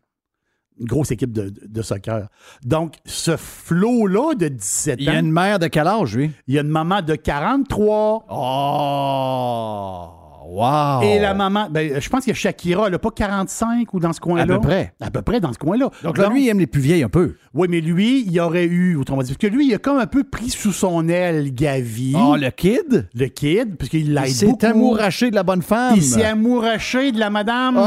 Une 0.80 0.88
grosse 0.88 1.12
équipe 1.12 1.32
de, 1.32 1.54
de- 1.68 1.82
soccer. 1.82 2.28
Donc, 2.66 2.96
ce 3.06 3.38
flot-là 3.38 4.34
de 4.36 4.48
17 4.48 4.96
Il 5.00 5.06
y 5.06 5.10
a 5.10 5.14
ans, 5.14 5.20
une 5.20 5.32
mère 5.32 5.60
de 5.60 5.68
quel 5.68 5.88
âge, 5.88 6.16
lui? 6.18 6.32
il 6.48 6.56
y 6.56 6.58
a 6.58 6.62
une 6.62 6.68
maman 6.68 7.02
de 7.02 7.16
43. 7.16 8.26
Oh! 8.30 10.08
Wow! 10.46 11.02
Et 11.04 11.20
la 11.20 11.34
maman, 11.34 11.68
ben, 11.72 12.00
je 12.00 12.10
pense 12.10 12.26
que 12.26 12.34
Shakira, 12.34 12.86
elle 12.88 12.92
n'a 12.92 13.00
pas 13.00 13.10
45 13.12 13.92
ou 13.94 14.00
dans 14.00 14.12
ce 14.14 14.20
coin-là? 14.20 14.44
À 14.44 14.46
peu 14.46 14.60
près. 14.60 14.94
À 15.00 15.10
peu 15.10 15.22
près 15.22 15.40
dans 15.40 15.52
ce 15.54 15.58
coin-là. 15.58 15.90
Donc 16.04 16.18
là, 16.18 16.28
lui, 16.30 16.44
il 16.46 16.50
aime 16.50 16.60
les 16.60 16.68
plus 16.68 16.82
vieilles 16.82 17.02
un 17.04 17.10
peu. 17.10 17.38
Oui, 17.54 17.68
mais 17.72 17.80
lui, 17.82 18.24
il 18.28 18.40
aurait 18.40 18.66
eu, 18.66 18.96
autrement 18.98 19.22
dit, 19.24 19.30
parce 19.32 19.38
que 19.38 19.48
lui, 19.48 19.68
il 19.68 19.74
a 19.74 19.78
comme 19.78 19.98
un 19.98 20.06
peu 20.06 20.24
pris 20.24 20.50
sous 20.50 20.74
son 20.74 21.08
aile 21.08 21.54
Gavi, 21.56 22.14
Oh, 22.16 22.36
le 22.36 22.50
kid? 22.52 23.08
le 23.16 23.28
kid, 23.28 23.78
parce 23.78 23.90
qu'il 23.90 24.14
l'aide 24.14 24.26
Il 24.28 24.34
s'est 24.36 24.66
amouraché 24.66 25.32
de 25.32 25.36
la 25.36 25.44
bonne 25.44 25.62
femme. 25.62 25.94
Il 25.96 26.04
s'est 26.04 26.26
amouraché 26.26 27.12
de 27.14 27.20
la 27.20 27.30
madame. 27.30 27.78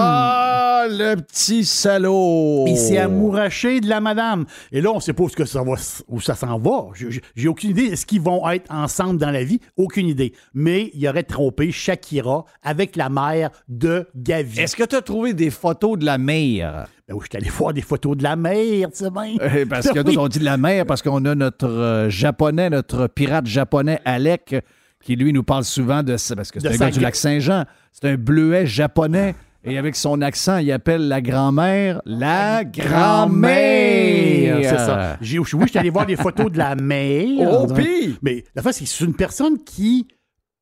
Ah, 0.79 0.87
le 0.89 1.17
petit 1.17 1.65
salaud! 1.65 2.65
Il 2.67 2.77
s'est 2.77 2.99
amouraché 2.99 3.81
de 3.81 3.89
la 3.89 4.01
madame. 4.01 4.45
Et 4.73 4.81
là, 4.81 4.91
on 4.93 4.97
ne 4.97 5.01
sait 5.01 5.13
pas 5.15 5.23
où, 5.23 5.29
que 5.29 5.45
ça 5.45 5.63
va, 5.63 5.73
où 6.09 6.21
ça 6.21 6.35
s'en 6.35 6.59
va. 6.59 6.89
J'ai- 7.35 7.49
aucune 7.49 7.71
idée. 7.71 7.85
Est-ce 7.85 8.05
qu'ils 8.05 8.21
vont 8.21 8.49
être 8.51 8.71
ensemble 8.71 9.19
dans 9.19 9.31
la 9.31 9.43
vie? 9.45 9.61
Aucune 9.77 10.07
idée. 10.09 10.33
Mais 10.55 10.91
il 10.95 11.09
aurait 11.09 11.23
trompé 11.23 11.73
Shakira 11.73 12.45
avec 12.63 12.97
la 12.97 13.09
mère 13.09 13.51
de 13.69 14.07
Gavi. 14.15 14.61
Est-ce 14.61 14.77
que 14.77 14.85
tu 14.85 14.97
as 14.97 15.03
trouvé 15.03 15.33
des 15.33 15.51
photos 15.51 15.99
de 15.99 16.05
la 16.05 16.19
mère? 16.19 16.87
Ben 17.09 17.15
oui, 17.15 17.21
je 17.23 17.29
suis 17.31 17.37
allé 17.43 17.51
voir 17.57 17.73
des 17.73 17.83
photos 17.83 18.17
de 18.17 18.23
la 18.23 18.37
mer, 18.37 18.89
tu 18.91 19.05
sais 19.05 19.11
bien. 19.11 19.37
Euh, 19.41 19.65
Parce 19.69 19.89
que 19.93 19.99
Oui. 19.99 20.05
d'autres, 20.05 20.19
on 20.21 20.29
dit 20.29 20.41
de 20.41 20.45
la 20.45 20.57
mer 20.57 20.85
parce 20.85 21.01
qu'on 21.03 21.25
a 21.25 21.35
notre 21.35 21.69
euh, 21.69 22.11
japonais, 22.11 22.69
notre 22.69 23.07
pirate 23.07 23.47
japonais 23.47 24.01
Alec, 24.05 24.57
qui 25.03 25.15
lui 25.17 25.33
nous 25.33 25.45
parle 25.45 25.65
souvent 25.65 26.03
de 26.03 26.17
parce 26.35 26.51
que 26.51 26.59
c'est 26.61 26.69
un 26.69 26.77
gars 26.77 26.91
du 26.91 27.01
lac 27.01 27.15
Saint-Jean. 27.17 27.65
C'est 27.93 28.09
un 28.11 28.17
bleuet 28.17 28.67
japonais. 28.67 29.35
Et 29.67 29.79
avec 29.79 29.97
son 29.97 30.23
accent, 30.23 30.59
il 30.59 30.71
appelle 30.71 31.09
la 31.09 31.21
grand-mère 31.21 32.01
la 32.05 32.65
grand-mère. 32.65 34.59
C'est 34.63 34.77
ça. 34.77 35.17
J'ai, 35.21 35.39
oui, 35.39 35.45
je 35.45 35.67
suis 35.67 35.79
allé 35.79 35.91
voir 35.91 36.07
des 36.07 36.17
photos 36.17 36.51
de 36.53 36.59
la 36.59 36.77
mère. 36.77 37.51
Oh, 37.51 37.67
pis! 37.67 38.17
Mais 38.23 38.45
la 38.55 38.63
fois, 38.63 38.73
c'est 38.73 38.85
que 38.85 38.91
c'est 38.91 39.05
une 39.05 39.15
personne 39.15 39.63
qui 39.65 40.07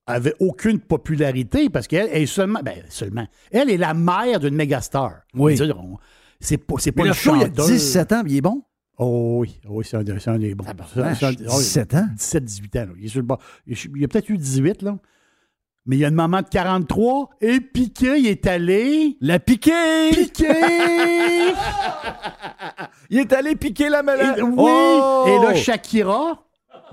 avait 0.07 0.35
aucune 0.41 0.81
popularité 0.81 1.69
parce 1.71 1.87
qu'elle 1.87 2.09
est 2.11 2.27
seulement, 2.27 2.61
ben 2.63 2.77
seulement, 2.89 3.27
elle 3.51 3.71
est 3.71 3.77
la 3.77 3.95
mère 3.95 4.41
d'une 4.41 4.55
mégastar. 4.55 5.21
Oui. 5.35 5.59
C'est 6.41 6.59
pas, 6.59 6.75
c'est 6.79 6.93
pas 6.93 7.03
Mais 7.03 7.09
le 7.09 7.15
show, 7.15 7.37
il 7.37 7.43
a 7.43 7.47
chanteuse. 7.47 7.67
17 7.69 8.13
ans, 8.13 8.23
il 8.27 8.37
est 8.37 8.41
bon? 8.41 8.63
Oh 8.97 9.39
oui, 9.41 9.59
oh 9.67 9.79
oui 9.79 9.85
c'est 9.85 9.97
un, 9.97 10.19
c'est 10.19 10.31
un 10.31 10.39
des 10.39 10.55
bons. 10.55 10.65
Oh, 10.97 11.59
17 11.59 11.95
ans? 11.95 12.07
17, 12.17 12.45
18 12.45 12.77
ans. 12.77 12.81
là. 12.81 12.93
Il, 12.99 13.07
est 13.07 13.09
sur 13.09 13.21
le 13.21 13.27
il 13.67 14.05
a 14.05 14.09
peut-être 14.09 14.29
eu 14.29 14.39
18, 14.39 14.83
là. 14.83 14.99
Mais 15.87 15.97
il 15.97 15.99
y 16.01 16.05
a 16.05 16.09
une 16.09 16.15
maman 16.15 16.41
de 16.41 16.49
43 16.49 17.31
et 17.43 17.61
Piqué, 17.61 18.19
il 18.19 18.27
est 18.27 18.47
allé. 18.47 19.17
La 19.21 19.39
piquer! 19.39 20.11
Piqué! 20.13 20.47
Il 23.11 23.19
est 23.19 23.33
allé 23.33 23.55
piquer 23.55 23.89
la 23.91 24.03
malade. 24.03 24.41
oui! 24.43 24.55
Oh! 24.57 25.25
Et 25.29 25.45
là, 25.45 25.55
Shakira 25.55 26.43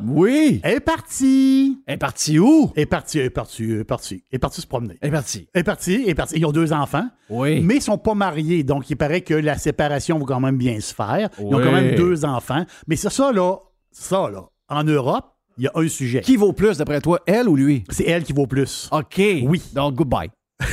Oui! 0.03 0.60
est 0.63 0.79
partie. 0.81 1.81
Elle 1.88 1.95
est 1.95 1.98
partie 1.98 2.38
où? 2.38 2.71
Est 2.75 2.86
partie, 2.86 3.19
est 3.19 3.29
partie, 3.29 3.71
est 3.71 3.83
partie. 3.86 4.24
Est 4.31 4.39
partie 4.39 4.62
se 4.62 4.67
promener. 4.67 4.98
Elle 5.01 5.07
est 5.10 5.12
partie. 5.12 5.48
Elle 5.53 5.62
est 5.62 5.63
partie, 5.63 6.03
est 6.07 6.13
partie. 6.15 6.36
Ils 6.38 6.45
ont 6.45 6.51
deux 6.51 6.74
enfants. 6.74 7.07
Oui. 7.29 7.62
Mais 7.62 7.75
ils 7.77 7.81
sont 7.81 7.98
pas 7.98 8.13
mariés, 8.13 8.63
donc 8.63 8.89
il 8.89 8.98
paraît 8.98 9.21
que 9.21 9.33
la 9.33 9.57
séparation 9.57 10.19
va 10.19 10.25
quand 10.25 10.39
même 10.41 10.57
bien 10.57 10.79
se 10.81 10.93
faire. 10.93 11.29
Ils 11.39 11.45
ont 11.55 11.62
quand 11.63 11.71
même 11.71 11.95
deux 11.95 12.25
enfants. 12.25 12.65
Mais 12.88 12.98
c'est 12.98 13.10
ça, 13.10 13.31
là, 13.31 13.55
ça, 13.91 14.29
là, 14.29 14.43
en 14.67 14.83
Europe, 14.83 15.30
il 15.58 15.63
y 15.65 15.67
a 15.67 15.72
un 15.75 15.88
sujet. 15.88 16.22
Qui 16.22 16.36
vaut 16.38 16.53
plus, 16.53 16.77
d'après 16.77 17.01
toi, 17.01 17.20
elle 17.25 17.48
ou 17.50 17.55
lui? 17.55 17.84
C'est 17.89 18.05
elle 18.08 18.24
qui 18.24 18.34
vaut 18.34 18.48
plus. 18.48 18.89
OK. 18.91 19.20
Oui. 19.43 19.62
Donc, 19.74 19.96
goodbye. 19.96 20.29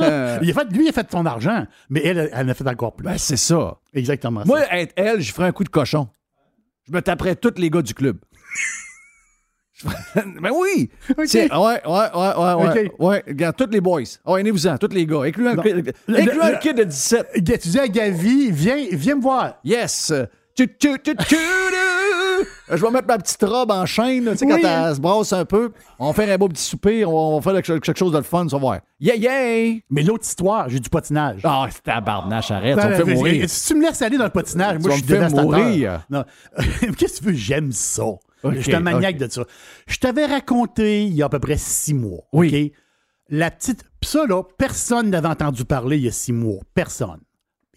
Il 0.00 0.50
a 0.50 0.54
fait, 0.54 0.64
lui, 0.72 0.84
il 0.84 0.88
a 0.88 0.92
fait 0.92 1.06
son 1.10 1.26
argent, 1.26 1.66
mais 1.88 2.00
elle, 2.04 2.30
elle 2.32 2.46
en 2.46 2.48
a 2.48 2.54
fait 2.54 2.66
encore 2.68 2.94
plus. 2.94 3.04
Ben, 3.04 3.18
c'est 3.18 3.36
ça. 3.36 3.78
Exactement. 3.94 4.42
Moi, 4.44 4.60
ça. 4.62 4.78
être 4.80 4.92
elle, 4.96 5.20
je 5.20 5.32
ferais 5.32 5.46
un 5.48 5.52
coup 5.52 5.64
de 5.64 5.68
cochon. 5.68 6.08
Je 6.88 6.92
me 6.92 7.00
taperais 7.02 7.36
tous 7.36 7.54
les 7.58 7.70
gars 7.70 7.82
du 7.82 7.94
club. 7.94 8.18
Ferais- 9.74 9.96
Ben 10.40 10.50
oui! 10.54 10.90
OK. 11.10 11.24
C'est- 11.26 11.52
Ouais, 11.52 11.80
ouais, 11.86 12.08
ouais, 12.14 12.34
ouais, 12.36 12.54
ouais. 12.54 12.86
OK. 12.90 13.00
Ouais, 13.00 13.24
regarde, 13.26 13.56
tous 13.56 13.70
les 13.70 13.80
boys. 13.80 14.00
Ouais, 14.26 14.40
venez-vous-en, 14.40 14.78
tous 14.78 14.88
les 14.88 15.06
gars. 15.06 15.22
Incluant, 15.22 15.54
le, 15.54 15.62
Le- 15.62 15.82
le- 16.08 16.52
le 16.52 16.58
kid 16.60 16.76
de 16.76 16.84
17. 16.84 17.42
Gars, 17.42 17.58
Tu 17.58 17.68
dis 17.68 17.78
à 17.78 17.88
Gavi, 17.88 18.50
viens, 18.50 18.86
viens 18.92 19.16
me 19.16 19.22
voir. 19.22 19.54
Yes! 19.64 20.12
Tu, 20.54 20.68
tu, 20.76 20.98
tu, 21.02 21.16
tu, 21.16 21.16
tu. 21.16 21.36
Je 22.70 22.82
vais 22.82 22.90
mettre 22.90 23.06
ma 23.06 23.18
petite 23.18 23.42
robe 23.42 23.70
en 23.70 23.86
chaîne, 23.86 24.30
tu 24.32 24.38
sais, 24.38 24.46
quand 24.46 24.58
elle 24.58 24.94
se 24.94 25.00
brasse 25.00 25.32
un 25.32 25.44
peu. 25.44 25.72
On 25.98 26.08
va 26.08 26.12
faire 26.12 26.34
un 26.34 26.38
beau 26.38 26.48
petit 26.48 26.62
souper, 26.62 27.04
on 27.04 27.38
va, 27.38 27.52
faire 27.52 27.62
quelque, 27.62 27.98
chose 27.98 28.12
de 28.12 28.18
le 28.18 28.22
fun, 28.22 28.48
ça 28.48 28.56
va 28.56 28.60
voir. 28.60 28.80
Yeah, 29.00 29.16
yeah! 29.16 29.78
Mais 29.90 30.02
l'autre 30.02 30.24
histoire, 30.24 30.68
j'ai 30.68 30.80
du 30.80 30.88
patinage. 30.88 31.42
Ah, 31.44 31.66
c'est 31.70 31.82
tabarnache, 31.82 32.50
arrête, 32.50 32.76
Ben, 32.76 32.86
on 32.86 32.90
me 32.90 32.94
fait 32.94 33.14
mourir. 33.14 33.48
Si 33.48 33.68
tu 33.68 33.74
me 33.78 33.86
laisses 33.86 34.02
aller 34.02 34.18
dans 34.18 34.24
le 34.24 34.30
patinage, 34.30 34.78
moi, 34.78 34.90
vas 34.90 34.96
je 34.96 34.98
suis 35.00 35.06
dévastateur. 35.06 36.06
Non. 36.10 36.24
Qu'est-ce 36.98 37.20
que 37.20 37.24
tu 37.24 37.30
veux? 37.30 37.32
J'aime 37.34 37.72
ça. 37.72 38.04
Je 38.44 38.60
suis 38.60 38.74
un 38.74 38.80
maniaque 38.80 39.18
de 39.18 39.28
ça. 39.30 39.44
Je 39.86 39.98
t'avais 39.98 40.26
raconté 40.26 41.04
il 41.04 41.14
y 41.14 41.22
a 41.22 41.26
à 41.26 41.28
peu 41.28 41.38
près 41.38 41.56
six 41.56 41.94
mois. 41.94 42.24
Oui. 42.32 42.72
La 43.28 43.50
petite. 43.50 43.84
Pis 44.00 44.08
ça, 44.08 44.26
là, 44.26 44.42
personne 44.58 45.10
n'avait 45.10 45.28
entendu 45.28 45.64
parler 45.64 45.96
il 45.96 46.04
y 46.04 46.08
a 46.08 46.12
six 46.12 46.32
mois. 46.32 46.60
Personne. 46.74 47.20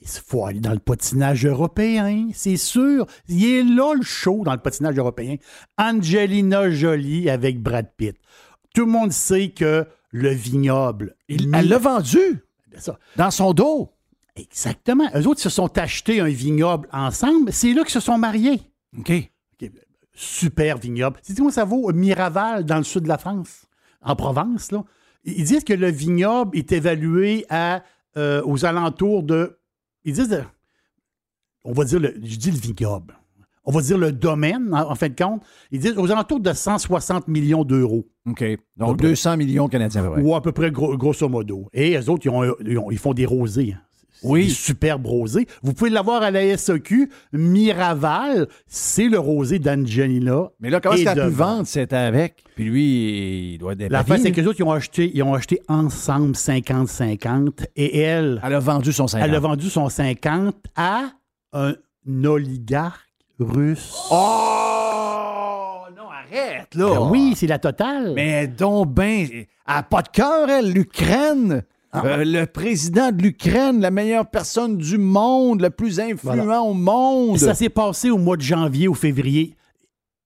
Il 0.07 0.21
faut 0.23 0.45
aller 0.45 0.59
dans 0.59 0.71
le 0.73 0.79
patinage 0.79 1.45
européen, 1.47 2.29
c'est 2.33 2.57
sûr. 2.57 3.07
Il 3.27 3.43
est 3.43 3.63
là 3.63 3.93
le 3.95 4.03
show 4.03 4.43
dans 4.45 4.53
le 4.53 4.59
patinage 4.61 4.95
européen. 4.97 5.37
Angelina 5.79 6.69
Jolie 6.69 7.27
avec 7.29 7.59
Brad 7.61 7.87
Pitt. 7.97 8.15
Tout 8.75 8.85
le 8.85 8.91
monde 8.91 9.11
sait 9.11 9.49
que 9.49 9.85
le 10.11 10.29
vignoble. 10.29 11.15
Il- 11.27 11.49
Elle 11.55 11.69
l'a 11.69 11.79
vendu 11.79 12.43
Ça. 12.77 12.99
dans 13.15 13.31
son 13.31 13.53
dos. 13.53 13.89
Exactement. 14.35 15.09
Eux 15.15 15.27
autres 15.27 15.41
se 15.41 15.49
sont 15.49 15.75
achetés 15.77 16.19
un 16.19 16.27
vignoble 16.29 16.87
ensemble. 16.91 17.51
C'est 17.51 17.73
là 17.73 17.81
qu'ils 17.83 17.91
se 17.91 17.99
sont 17.99 18.17
mariés. 18.19 18.61
OK. 18.97 19.11
Super 20.13 20.77
vignoble. 20.77 21.19
C'est 21.23 21.35
comment 21.35 21.49
ça 21.49 21.65
vaut? 21.65 21.91
Miraval, 21.91 22.63
dans 22.63 22.77
le 22.77 22.83
sud 22.83 23.03
de 23.03 23.07
la 23.09 23.17
France, 23.17 23.63
en 24.01 24.15
Provence. 24.15 24.71
Là. 24.71 24.83
Ils 25.25 25.43
disent 25.43 25.63
que 25.63 25.73
le 25.73 25.89
vignoble 25.89 26.57
est 26.57 26.71
évalué 26.71 27.45
à, 27.49 27.83
euh, 28.17 28.41
aux 28.45 28.63
alentours 28.65 29.23
de. 29.23 29.57
Ils 30.05 30.13
disent. 30.13 30.43
on 31.63 31.73
va 31.73 31.83
dire. 31.83 31.99
Le, 31.99 32.13
je 32.23 32.37
dis 32.37 32.51
le 32.51 32.57
vignoble. 32.57 33.15
On 33.67 33.71
va 33.71 33.81
dire 33.81 33.97
le 33.97 34.11
domaine, 34.11 34.71
en, 34.75 34.91
en 34.91 34.95
fin 34.95 35.09
de 35.09 35.15
compte. 35.15 35.41
Ils 35.71 35.79
disent 35.79 35.97
aux 35.97 36.11
alentours 36.11 36.39
de 36.39 36.53
160 36.53 37.27
millions 37.27 37.63
d'euros. 37.63 38.05
OK. 38.27 38.43
Donc, 38.77 38.97
200 39.09 39.37
millions 39.37 39.67
canadiens, 39.67 40.01
à 40.01 40.03
peu 40.07 40.11
près. 40.13 40.21
Ou 40.21 40.35
à 40.35 40.41
peu 40.41 40.51
près 40.51 40.69
gros- 40.71 40.95
grosso 40.95 41.27
modo. 41.27 41.67
Et 41.73 41.97
eux 41.97 42.09
autres, 42.09 42.25
ils, 42.25 42.29
ont 42.29 42.43
un- 42.43 42.53
ils 42.63 42.77
ont- 42.77 42.91
ils 42.91 42.99
font 42.99 43.13
des 43.15 43.25
rosés. 43.25 43.75
Oui. 44.25 44.45
Des 44.47 44.51
superbes 44.51 45.05
rosés. 45.05 45.47
Vous 45.63 45.73
pouvez 45.73 45.89
l'avoir 45.89 46.21
à 46.23 46.31
la 46.31 46.57
SEQ. 46.57 47.09
Miraval, 47.33 48.47
c'est 48.67 49.07
le 49.07 49.19
rosé 49.19 49.59
d'Angelina. 49.59 50.49
Mais 50.59 50.69
là, 50.69 50.79
comment 50.79 50.95
est-ce 50.95 51.03
qu'elle 51.03 51.19
a 51.19 51.27
pu 51.27 51.33
vendre? 51.33 51.67
C'était 51.67 51.95
avec? 51.95 52.43
Puis 52.55 52.65
lui, 52.65 53.53
il 53.53 53.57
doit 53.57 53.73
être 53.73 53.91
La 53.91 54.03
face, 54.03 54.21
c'est 54.21 54.31
que 54.31 54.41
les 54.41 54.47
autres, 54.47 54.59
ils 54.59 54.63
ont 54.63 54.71
acheté, 54.71 55.11
ils 55.13 55.23
ont 55.23 55.33
acheté 55.33 55.61
ensemble 55.67 56.33
50-50 56.33 57.65
et 57.75 57.99
elle, 57.99 58.41
Elle 58.43 58.53
a 58.53 58.59
vendu 58.59 58.91
son 58.93 59.07
50. 59.07 59.27
elle 59.27 59.35
a 59.35 59.39
vendu 59.39 59.69
son 59.69 59.89
50 59.89 60.55
à 60.75 61.11
un 61.53 61.73
oligarque 62.23 63.01
russe. 63.39 63.91
Oh! 64.11 65.85
Non, 65.95 66.09
arrête, 66.09 66.73
là. 66.75 66.89
Ben 66.89 67.09
oui, 67.09 67.33
c'est 67.35 67.47
la 67.47 67.59
totale. 67.59 68.13
Mais 68.15 68.47
donc, 68.47 68.93
ben, 68.93 69.27
elle 69.31 69.47
a 69.65 69.83
pas 69.83 70.01
de 70.01 70.09
cœur, 70.09 70.49
elle, 70.49 70.71
l'Ukraine. 70.71 71.63
Euh, 72.03 72.23
le 72.25 72.45
président 72.45 73.11
de 73.11 73.21
l'Ukraine, 73.21 73.79
la 73.81 73.91
meilleure 73.91 74.29
personne 74.29 74.77
du 74.77 74.97
monde, 74.97 75.61
le 75.61 75.69
plus 75.69 75.99
influent 75.99 76.35
Voilà. 76.35 76.61
au 76.61 76.73
monde. 76.73 77.37
Ça 77.37 77.53
s'est 77.53 77.69
passé 77.69 78.09
au 78.09 78.17
mois 78.17 78.37
de 78.37 78.41
janvier 78.41 78.87
ou 78.87 78.93
février. 78.93 79.55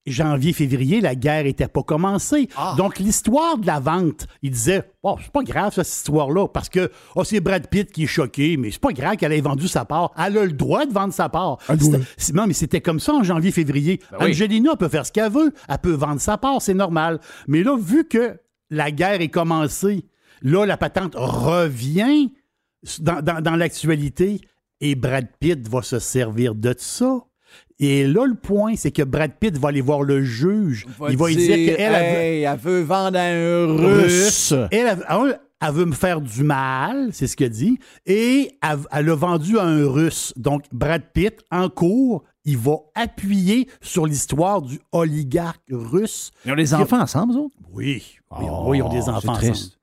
Janvier, 0.07 0.53
février, 0.53 1.01
la 1.01 1.13
guerre 1.13 1.43
n'était 1.43 1.67
pas 1.67 1.83
commencée. 1.83 2.47
Ah. 2.57 2.73
Donc, 2.77 2.97
l'histoire 2.97 3.57
de 3.59 3.67
la 3.67 3.79
vente, 3.79 4.25
il 4.41 4.49
disait 4.49 4.89
Oh, 5.03 5.17
c'est 5.21 5.31
pas 5.31 5.43
grave, 5.43 5.71
ça, 5.73 5.83
cette 5.83 5.97
histoire-là, 5.97 6.47
parce 6.47 6.67
que 6.69 6.89
oh, 7.15 7.23
c'est 7.23 7.41
Brad 7.41 7.67
Pitt 7.67 7.91
qui 7.91 8.03
est 8.03 8.07
choqué, 8.07 8.57
mais 8.57 8.71
c'est 8.71 8.79
pas 8.81 8.91
grave 8.93 9.17
qu'elle 9.17 9.33
ait 9.33 9.41
vendu 9.41 9.67
sa 9.67 9.85
part. 9.85 10.11
Elle 10.17 10.37
a 10.37 10.45
le 10.45 10.51
droit 10.53 10.85
de 10.87 10.93
vendre 10.93 11.13
sa 11.13 11.29
part. 11.29 11.59
C'était- 11.67 11.99
c'est- 12.17 12.33
Non, 12.33 12.47
mais 12.47 12.53
c'était 12.53 12.81
comme 12.81 12.99
ça 12.99 13.13
en 13.13 13.23
janvier, 13.23 13.51
février. 13.51 13.99
Ben 14.11 14.17
oui. 14.21 14.29
Angelina 14.31 14.75
peut 14.77 14.87
faire 14.89 15.05
ce 15.05 15.11
qu'elle 15.11 15.31
veut. 15.31 15.53
Elle 15.67 15.77
peut 15.77 15.91
vendre 15.93 16.21
sa 16.21 16.37
part, 16.37 16.59
c'est 16.61 16.73
normal. 16.73 17.19
Mais 17.47 17.61
là, 17.61 17.77
vu 17.79 18.05
que 18.07 18.39
la 18.71 18.89
guerre 18.91 19.21
est 19.21 19.29
commencée, 19.29 20.05
là, 20.41 20.65
la 20.65 20.77
patente 20.77 21.13
revient 21.15 22.31
dans, 22.99 23.21
dans- 23.21 23.41
dans 23.41 23.55
l'actualité 23.55 24.41
et 24.81 24.95
Brad 24.95 25.27
Pitt 25.39 25.67
va 25.67 25.81
se 25.81 25.99
servir 25.99 26.55
de 26.55 26.73
ça. 26.77 27.19
Et 27.79 28.05
là, 28.05 28.25
le 28.25 28.35
point, 28.35 28.75
c'est 28.75 28.91
que 28.91 29.01
Brad 29.03 29.31
Pitt 29.39 29.57
va 29.57 29.69
aller 29.69 29.81
voir 29.81 30.03
le 30.03 30.23
juge. 30.23 30.85
il 31.09 31.17
va 31.17 31.27
lui 31.27 31.35
dire 31.35 31.55
qu'elle 31.55 31.79
elle 31.79 31.91
veut- 32.15 32.19
Hey, 32.21 32.43
elle 32.43 32.57
veut 32.59 32.81
vendre 32.81 33.17
à 33.17 33.23
un 33.23 33.65
russe. 33.77 34.53
elle, 34.71 34.87
elle, 34.87 35.05
elle- 35.09 35.39
elle 35.61 35.73
veut 35.73 35.85
me 35.85 35.93
faire 35.93 36.21
du 36.21 36.43
mal, 36.43 37.09
c'est 37.11 37.27
ce 37.27 37.35
qu'elle 37.35 37.49
dit, 37.49 37.79
et 38.05 38.51
elle, 38.61 38.79
elle 38.93 39.09
a 39.09 39.15
vendu 39.15 39.57
à 39.59 39.63
un 39.63 39.85
russe. 39.89 40.33
Donc, 40.37 40.63
Brad 40.71 41.01
Pitt, 41.13 41.41
en 41.51 41.67
cours, 41.69 42.23
il 42.45 42.57
va 42.57 42.75
appuyer 42.95 43.67
sur 43.81 44.05
l'histoire 44.05 44.61
du 44.61 44.79
oligarque 44.93 45.59
russe. 45.69 46.31
Ils 46.45 46.51
ont 46.53 46.55
des 46.55 46.73
enfants 46.73 47.01
ensemble, 47.01 47.33
eux 47.33 47.37
autres? 47.39 47.55
Oui, 47.73 48.03
oui, 48.31 48.45
Oh, 48.49 48.63
oui, 48.67 48.77
ils 48.77 48.81
ont 48.83 48.89
des 48.89 49.09
enfants 49.09 49.33
ensemble. 49.33 49.73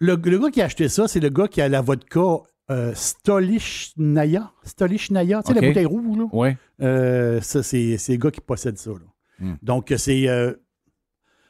Le, 0.00 0.16
le 0.16 0.38
gars 0.38 0.50
qui 0.50 0.62
a 0.62 0.66
acheté 0.66 0.88
ça, 0.88 1.08
c'est 1.08 1.20
le 1.20 1.28
gars 1.28 1.48
qui 1.48 1.60
a 1.60 1.68
la 1.68 1.80
vodka 1.80 2.20
euh, 2.70 2.92
Stolichnaya? 2.94 4.52
Stolichnaya, 4.62 5.42
tu 5.42 5.52
sais, 5.52 5.60
la 5.60 5.66
bouteille 5.66 5.86
rouge, 5.86 6.16
là? 6.18 6.24
Oui. 6.32 6.48
Euh, 6.80 7.40
ça, 7.40 7.62
c'est 7.62 7.96
c'est 7.98 8.12
le 8.12 8.18
gars 8.18 8.30
qui 8.30 8.40
possède 8.40 8.78
ça. 8.78 8.90
là. 8.90 8.96
Hmm. 9.40 9.54
Donc, 9.62 9.92
c'est. 9.96 10.28
euh, 10.28 10.52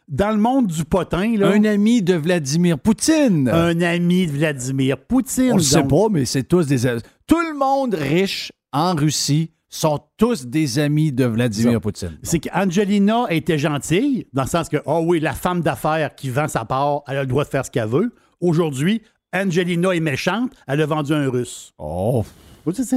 dans 0.08 0.30
le 0.30 0.38
monde 0.38 0.68
du 0.68 0.84
potin, 0.84 1.36
là, 1.36 1.50
Un 1.50 1.64
ami 1.64 2.00
de 2.00 2.14
Vladimir 2.14 2.78
Poutine. 2.78 3.48
un 3.50 3.78
ami 3.82 4.26
de 4.26 4.32
Vladimir 4.32 4.96
Poutine. 4.96 5.52
On 5.52 5.56
le 5.56 5.62
sait 5.62 5.82
pas, 5.82 6.06
mais 6.10 6.24
c'est 6.24 6.44
tous 6.44 6.66
des. 6.66 6.78
Tout 7.26 7.40
le 7.40 7.58
monde 7.58 7.92
riche 7.94 8.50
en 8.72 8.94
Russie 8.94 9.50
sont 9.68 10.00
tous 10.16 10.46
des 10.46 10.78
amis 10.78 11.12
de 11.12 11.26
Vladimir 11.26 11.72
Ça. 11.74 11.80
Poutine. 11.80 12.18
C'est 12.22 12.38
qu'Angelina 12.38 13.26
était 13.28 13.58
gentille, 13.58 14.26
dans 14.32 14.44
le 14.44 14.48
sens 14.48 14.70
que, 14.70 14.78
oh 14.86 15.02
oui, 15.04 15.20
la 15.20 15.34
femme 15.34 15.60
d'affaires 15.60 16.14
qui 16.14 16.30
vend 16.30 16.48
sa 16.48 16.64
part, 16.64 17.02
elle 17.06 17.18
a 17.18 17.20
le 17.20 17.26
droit 17.26 17.44
de 17.44 17.50
faire 17.50 17.66
ce 17.66 17.70
qu'elle 17.70 17.88
veut. 17.88 18.10
Aujourd'hui, 18.40 19.02
Angelina 19.34 19.90
est 19.94 20.00
méchante, 20.00 20.52
elle 20.66 20.80
a 20.80 20.86
vendu 20.86 21.12
un 21.12 21.28
russe. 21.30 21.72
Oh, 21.78 22.24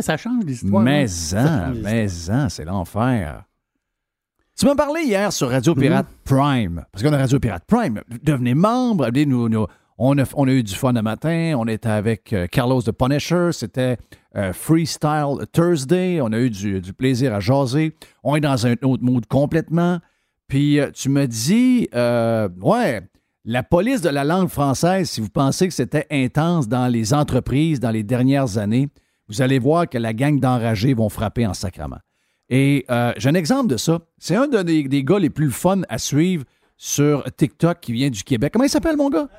ça 0.02 0.18
change 0.18 0.44
l'histoire. 0.46 0.84
mais 0.84 1.02
hein? 1.02 1.04
L'histoire. 1.04 1.72
mais 1.84 2.30
en, 2.30 2.50
c'est 2.50 2.66
l'enfer. 2.66 3.44
Tu 4.58 4.66
m'as 4.66 4.76
parlé 4.76 5.02
hier 5.04 5.32
sur 5.34 5.50
Radio 5.50 5.74
Pirate 5.74 6.08
Prime, 6.24 6.84
parce 6.92 7.04
qu'on 7.04 7.14
a 7.14 7.18
Radio 7.18 7.40
Pirate 7.40 7.64
Prime. 7.66 8.02
Devenez 8.22 8.54
membre, 8.54 9.06
allez 9.06 9.26
nous, 9.26 9.50
nous- 9.50 9.66
on, 9.98 10.18
a, 10.18 10.24
on 10.36 10.48
a 10.48 10.52
eu 10.52 10.64
du 10.64 10.74
fun 10.76 10.94
le 10.94 11.02
matin, 11.02 11.54
on 11.58 11.68
était 11.68 11.90
avec 11.90 12.34
euh, 12.34 12.48
Carlos 12.48 12.82
de 12.82 12.92
Punisher, 12.92 13.50
c'était 13.54 13.98
euh, 14.36 14.52
Freestyle 14.54 15.46
Thursday, 15.52 16.20
on 16.22 16.32
a 16.32 16.40
eu 16.40 16.50
du, 16.50 16.82
du 16.82 16.94
plaisir 16.94 17.34
à 17.34 17.40
jaser. 17.40 17.96
On 18.24 18.36
est 18.36 18.42
dans 18.42 18.66
un 18.68 18.74
autre 18.84 19.04
mood 19.04 19.26
complètement. 19.28 20.00
Puis 20.48 20.80
euh, 20.80 20.90
tu 20.92 21.10
me 21.10 21.28
dis, 21.28 21.88
ouais, 22.62 23.02
la 23.44 23.64
police 23.64 24.02
de 24.02 24.10
la 24.10 24.24
langue 24.24 24.50
française, 24.50 25.10
si 25.10 25.22
vous 25.22 25.30
pensez 25.30 25.68
que 25.68 25.74
c'était 25.74 26.06
intense 26.12 26.68
dans 26.68 26.88
les 26.88 27.14
entreprises 27.14 27.80
dans 27.80 27.92
les 27.92 28.04
dernières 28.04 28.58
années, 28.58 28.90
vous 29.28 29.42
allez 29.42 29.60
voir 29.60 29.88
que 29.88 29.98
la 29.98 30.14
gang 30.14 30.40
d'enragés 30.40 30.94
vont 30.94 31.10
frapper 31.10 31.48
en 31.48 31.54
sacrament. 31.54 32.00
Et 32.50 32.86
euh, 32.92 33.14
j'ai 33.18 33.30
un 33.30 33.34
exemple 33.34 33.68
de 33.68 33.78
ça. 33.78 34.00
C'est 34.18 34.36
un 34.36 34.48
des, 34.48 34.84
des 34.84 35.04
gars 35.04 35.20
les 35.20 35.30
plus 35.30 35.52
fun 35.52 35.82
à 35.88 35.98
suivre 35.98 36.44
sur 36.76 37.24
TikTok 37.38 37.80
qui 37.80 37.94
vient 37.94 38.10
du 38.10 38.24
Québec. 38.24 38.52
Comment 38.52 38.66
il 38.66 38.70
s'appelle, 38.70 38.98
mon 38.98 39.10
gars? 39.10 39.30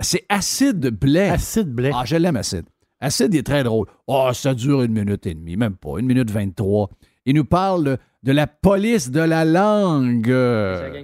C'est 0.00 0.24
Acide 0.28 0.90
Blais. 0.90 1.30
Acide 1.30 1.72
Blais. 1.72 1.90
Ah, 1.94 2.04
je 2.04 2.16
l'aime, 2.16 2.36
Acide. 2.36 2.66
Acide, 3.00 3.32
il 3.32 3.38
est 3.38 3.46
très 3.46 3.64
drôle. 3.64 3.86
Oh, 4.06 4.30
ça 4.34 4.54
dure 4.54 4.82
une 4.82 4.92
minute 4.92 5.26
et 5.26 5.34
demie, 5.34 5.56
même 5.56 5.76
pas, 5.76 5.98
une 5.98 6.06
minute 6.06 6.30
vingt-trois. 6.30 6.90
Il 7.24 7.34
nous 7.34 7.44
parle 7.44 7.98
de 8.24 8.32
la 8.32 8.48
police 8.48 9.12
de 9.12 9.20
la 9.20 9.44
langue. 9.44 10.34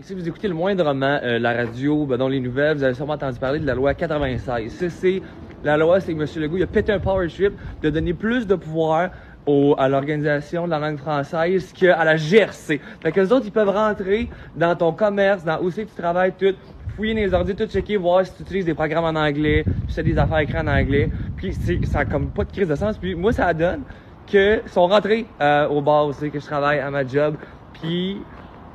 Si 0.02 0.14
vous 0.14 0.26
écoutez 0.26 0.49
le 0.49 0.54
moindrement 0.54 1.21
euh, 1.23 1.38
la 1.38 1.52
radio, 1.52 2.06
ben, 2.06 2.28
les 2.28 2.40
nouvelles, 2.40 2.76
vous 2.76 2.83
avez 2.83 2.94
sûrement 2.94 3.12
entendu 3.12 3.38
parler 3.38 3.61
de 3.61 3.66
la 3.66 3.75
loi 3.75 3.94
96. 3.94 4.73
Ça, 4.73 4.90
c'est 4.90 5.23
la 5.62 5.76
loi, 5.76 6.00
c'est 6.00 6.12
que 6.12 6.21
M. 6.21 6.42
Legault 6.42 6.56
il 6.56 6.64
a 6.64 6.66
pété 6.66 6.90
un 6.90 6.99
power 6.99 7.28
trip 7.28 7.52
de 7.83 7.90
donner 7.90 8.14
plus 8.14 8.49
de 8.49 8.56
pouvoir 8.56 9.11
à 9.78 9.88
l'organisation 9.88 10.64
de 10.64 10.71
la 10.71 10.78
langue 10.78 10.99
française 10.99 11.73
qu'à 11.73 12.04
la 12.04 12.16
GRC. 12.16 12.80
Fait 13.00 13.12
que 13.12 13.21
les 13.21 13.30
autres, 13.30 13.47
ils 13.47 13.52
peuvent 13.52 13.68
rentrer 13.68 14.28
dans 14.56 14.75
ton 14.75 14.92
commerce, 14.92 15.44
dans 15.44 15.61
où 15.61 15.71
c'est 15.71 15.85
que 15.85 15.90
tu 15.90 15.97
travailles, 15.97 16.33
tout, 16.37 16.54
fouiller 16.97 17.14
les 17.14 17.33
ordi, 17.33 17.54
tout 17.54 17.66
checker, 17.66 17.97
voir 17.97 18.26
si 18.26 18.35
tu 18.35 18.42
utilises 18.42 18.64
des 18.64 18.75
programmes 18.75 19.04
en 19.04 19.21
anglais, 19.21 19.64
si 19.87 19.94
tu 19.94 20.00
as 20.00 20.02
des 20.02 20.18
affaires 20.18 20.38
écrites 20.38 20.56
en 20.56 20.66
anglais. 20.66 21.11
Puis 21.37 21.54
ça 21.85 22.04
comme 22.04 22.30
pas 22.30 22.44
de 22.44 22.50
crise 22.50 22.68
de 22.68 22.75
sens. 22.75 22.99
Puis 22.99 23.14
moi, 23.14 23.33
ça 23.33 23.52
donne 23.54 23.83
que 24.26 24.62
sont 24.66 24.87
rentrés 24.87 25.26
euh, 25.40 25.69
au 25.69 25.81
bar 25.81 26.07
aussi, 26.07 26.31
que 26.31 26.40
je 26.40 26.47
travaille 26.47 26.78
à 26.78 26.90
ma 26.90 27.07
job. 27.07 27.37
Puis 27.81 28.21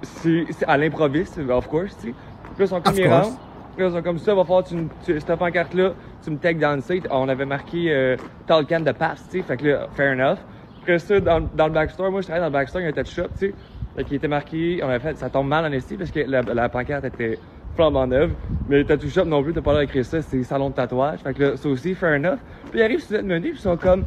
c'est, 0.01 0.45
à 0.67 0.77
l'improviste, 0.77 1.39
of 1.49 1.67
course, 1.67 1.95
tu 1.97 2.07
sais. 2.07 2.13
Là, 2.57 2.65
ils 2.65 2.67
sont 2.67 2.81
comme 2.81 2.95
ils 2.95 3.07
rentrent. 3.07 3.37
Là, 3.77 3.85
ils 3.87 3.91
sont 3.93 4.01
comme 4.01 4.17
ça, 4.19 4.35
va 4.35 4.43
falloir 4.43 4.63
tu, 4.63 4.75
me- 4.75 4.89
tu 5.05 5.19
cette 5.19 5.35
pancarte-là, 5.35 5.93
tu 6.23 6.31
me 6.31 6.37
tags 6.37 6.53
dans 6.53 6.75
le 6.75 6.81
site. 6.81 7.07
On 7.09 7.29
avait 7.29 7.45
marqué 7.45 7.91
euh, 7.93 8.17
de 8.47 8.91
pass, 8.91 9.25
tu 9.29 9.37
sais. 9.37 9.43
Fait 9.43 9.57
que 9.57 9.67
là, 9.67 9.87
fair 9.93 10.13
enough. 10.13 10.37
Après 10.81 10.99
ça, 10.99 11.19
dans, 11.19 11.47
dans 11.55 11.67
le 11.67 11.73
backstore, 11.73 12.11
moi, 12.11 12.21
je 12.21 12.27
travaillais 12.27 12.41
dans 12.49 12.57
le 12.57 12.59
backstore, 12.59 12.81
il 12.81 12.85
y 12.85 12.87
a 12.87 12.89
un 12.89 12.93
touch 12.93 13.13
shop, 13.13 13.23
tu 13.37 13.47
sais. 13.47 13.53
Fait 13.95 14.03
qu'il 14.03 14.15
était 14.15 14.27
marqué, 14.27 14.81
on 14.83 14.89
avait 14.89 14.99
fait, 14.99 15.17
ça 15.17 15.29
tombe 15.29 15.47
mal 15.47 15.65
en 15.65 15.71
esti 15.71 15.95
parce 15.97 16.11
que 16.11 16.19
la, 16.21 16.41
la 16.41 16.69
pancarte 16.69 17.05
était 17.05 17.37
flambant 17.75 18.07
neuve. 18.07 18.31
Mais 18.67 18.77
le 18.77 18.85
tattoo 18.85 19.07
shop 19.07 19.25
non 19.25 19.43
plus, 19.43 19.53
t'as 19.53 19.61
pas 19.61 19.71
l'air 19.73 19.81
d'écrire 19.81 20.05
ça, 20.05 20.21
c'est 20.21 20.43
salon 20.43 20.69
de 20.69 20.75
tatouage. 20.75 21.19
Fait 21.19 21.33
que 21.33 21.43
là, 21.43 21.57
ça 21.57 21.69
aussi, 21.69 21.95
fair 21.95 22.15
enough. 22.17 22.39
Puis 22.71 22.79
ils 22.79 22.83
arrivent 22.83 22.99
sur 22.99 23.09
cette 23.09 23.25
menu, 23.25 23.51
puis 23.51 23.59
ils 23.59 23.61
sont 23.61 23.77
comme, 23.77 24.05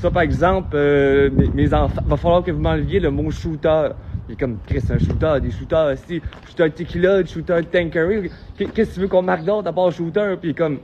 ça 0.00 0.10
par 0.10 0.22
exemple, 0.22 0.70
euh, 0.74 1.30
mes, 1.32 1.48
mes 1.48 1.74
enfants, 1.74 2.02
va 2.06 2.16
falloir 2.16 2.42
que 2.42 2.50
vous 2.50 2.60
m'enleviez 2.60 3.00
le 3.00 3.10
mot 3.10 3.30
shooter. 3.30 3.88
Il 4.28 4.32
est 4.34 4.36
comme, 4.38 4.58
Chris, 4.66 4.82
un 4.90 4.98
shooter, 4.98 5.40
des 5.42 5.50
shooters 5.50 5.92
aussi. 5.92 6.22
Shooter 6.48 6.70
tequila, 6.70 7.24
shooter. 7.24 7.60
Qu'est- 7.70 8.66
Qu'est-ce 8.72 8.90
que 8.90 8.94
tu 8.94 9.00
veux 9.00 9.08
qu'on 9.08 9.22
marque 9.22 9.44
d'autre 9.44 9.68
à 9.68 9.72
part 9.72 9.90
shooter? 9.92 10.34
Puis 10.40 10.54
comme, 10.54 10.78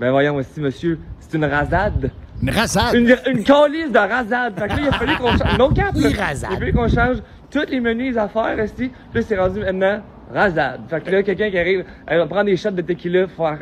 ben 0.00 0.10
voyons 0.10 0.36
aussi, 0.36 0.60
monsieur, 0.60 0.98
c'est 1.20 1.36
une 1.36 1.44
rasade. 1.44 2.10
Une 2.42 2.50
rasade? 2.50 2.94
Une, 2.94 3.16
une 3.26 3.44
calice 3.44 3.90
de 3.92 3.98
rasade. 3.98 4.58
Fait 4.58 4.68
que 4.68 4.72
là, 4.74 4.78
il 4.82 4.88
a 4.88 4.92
fallu 4.92 5.16
qu'on 5.16 5.36
change. 5.36 5.58
Non, 5.58 5.70
cap. 5.70 5.92
Il 5.94 6.06
a 6.06 6.10
fallu 6.58 6.72
qu'on 6.72 6.88
change 6.88 7.16
tous 7.50 7.66
les 7.68 7.80
menus, 7.80 8.12
les 8.14 8.18
affaires. 8.18 8.56
Puis 8.76 8.90
là, 9.14 9.22
c'est 9.22 9.36
rendu 9.38 9.60
maintenant 9.60 10.00
rasade. 10.32 10.80
Fait 10.88 11.00
que 11.02 11.10
là, 11.10 11.22
quelqu'un 11.22 11.50
qui 11.50 11.58
arrive, 11.58 11.84
elle 12.06 12.18
va 12.18 12.26
prendre 12.26 12.44
des 12.44 12.56
shots 12.56 12.70
de 12.70 12.82
tequila, 12.82 13.26
faire. 13.28 13.58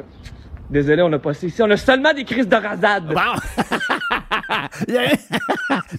Désolé, 0.68 1.00
on 1.02 1.12
a 1.12 1.18
pas 1.18 1.32
ça 1.32 1.46
ici. 1.46 1.62
On 1.62 1.70
a 1.70 1.76
seulement 1.76 2.12
des 2.12 2.24
crises 2.24 2.48
de 2.48 2.56
rasade. 2.56 3.04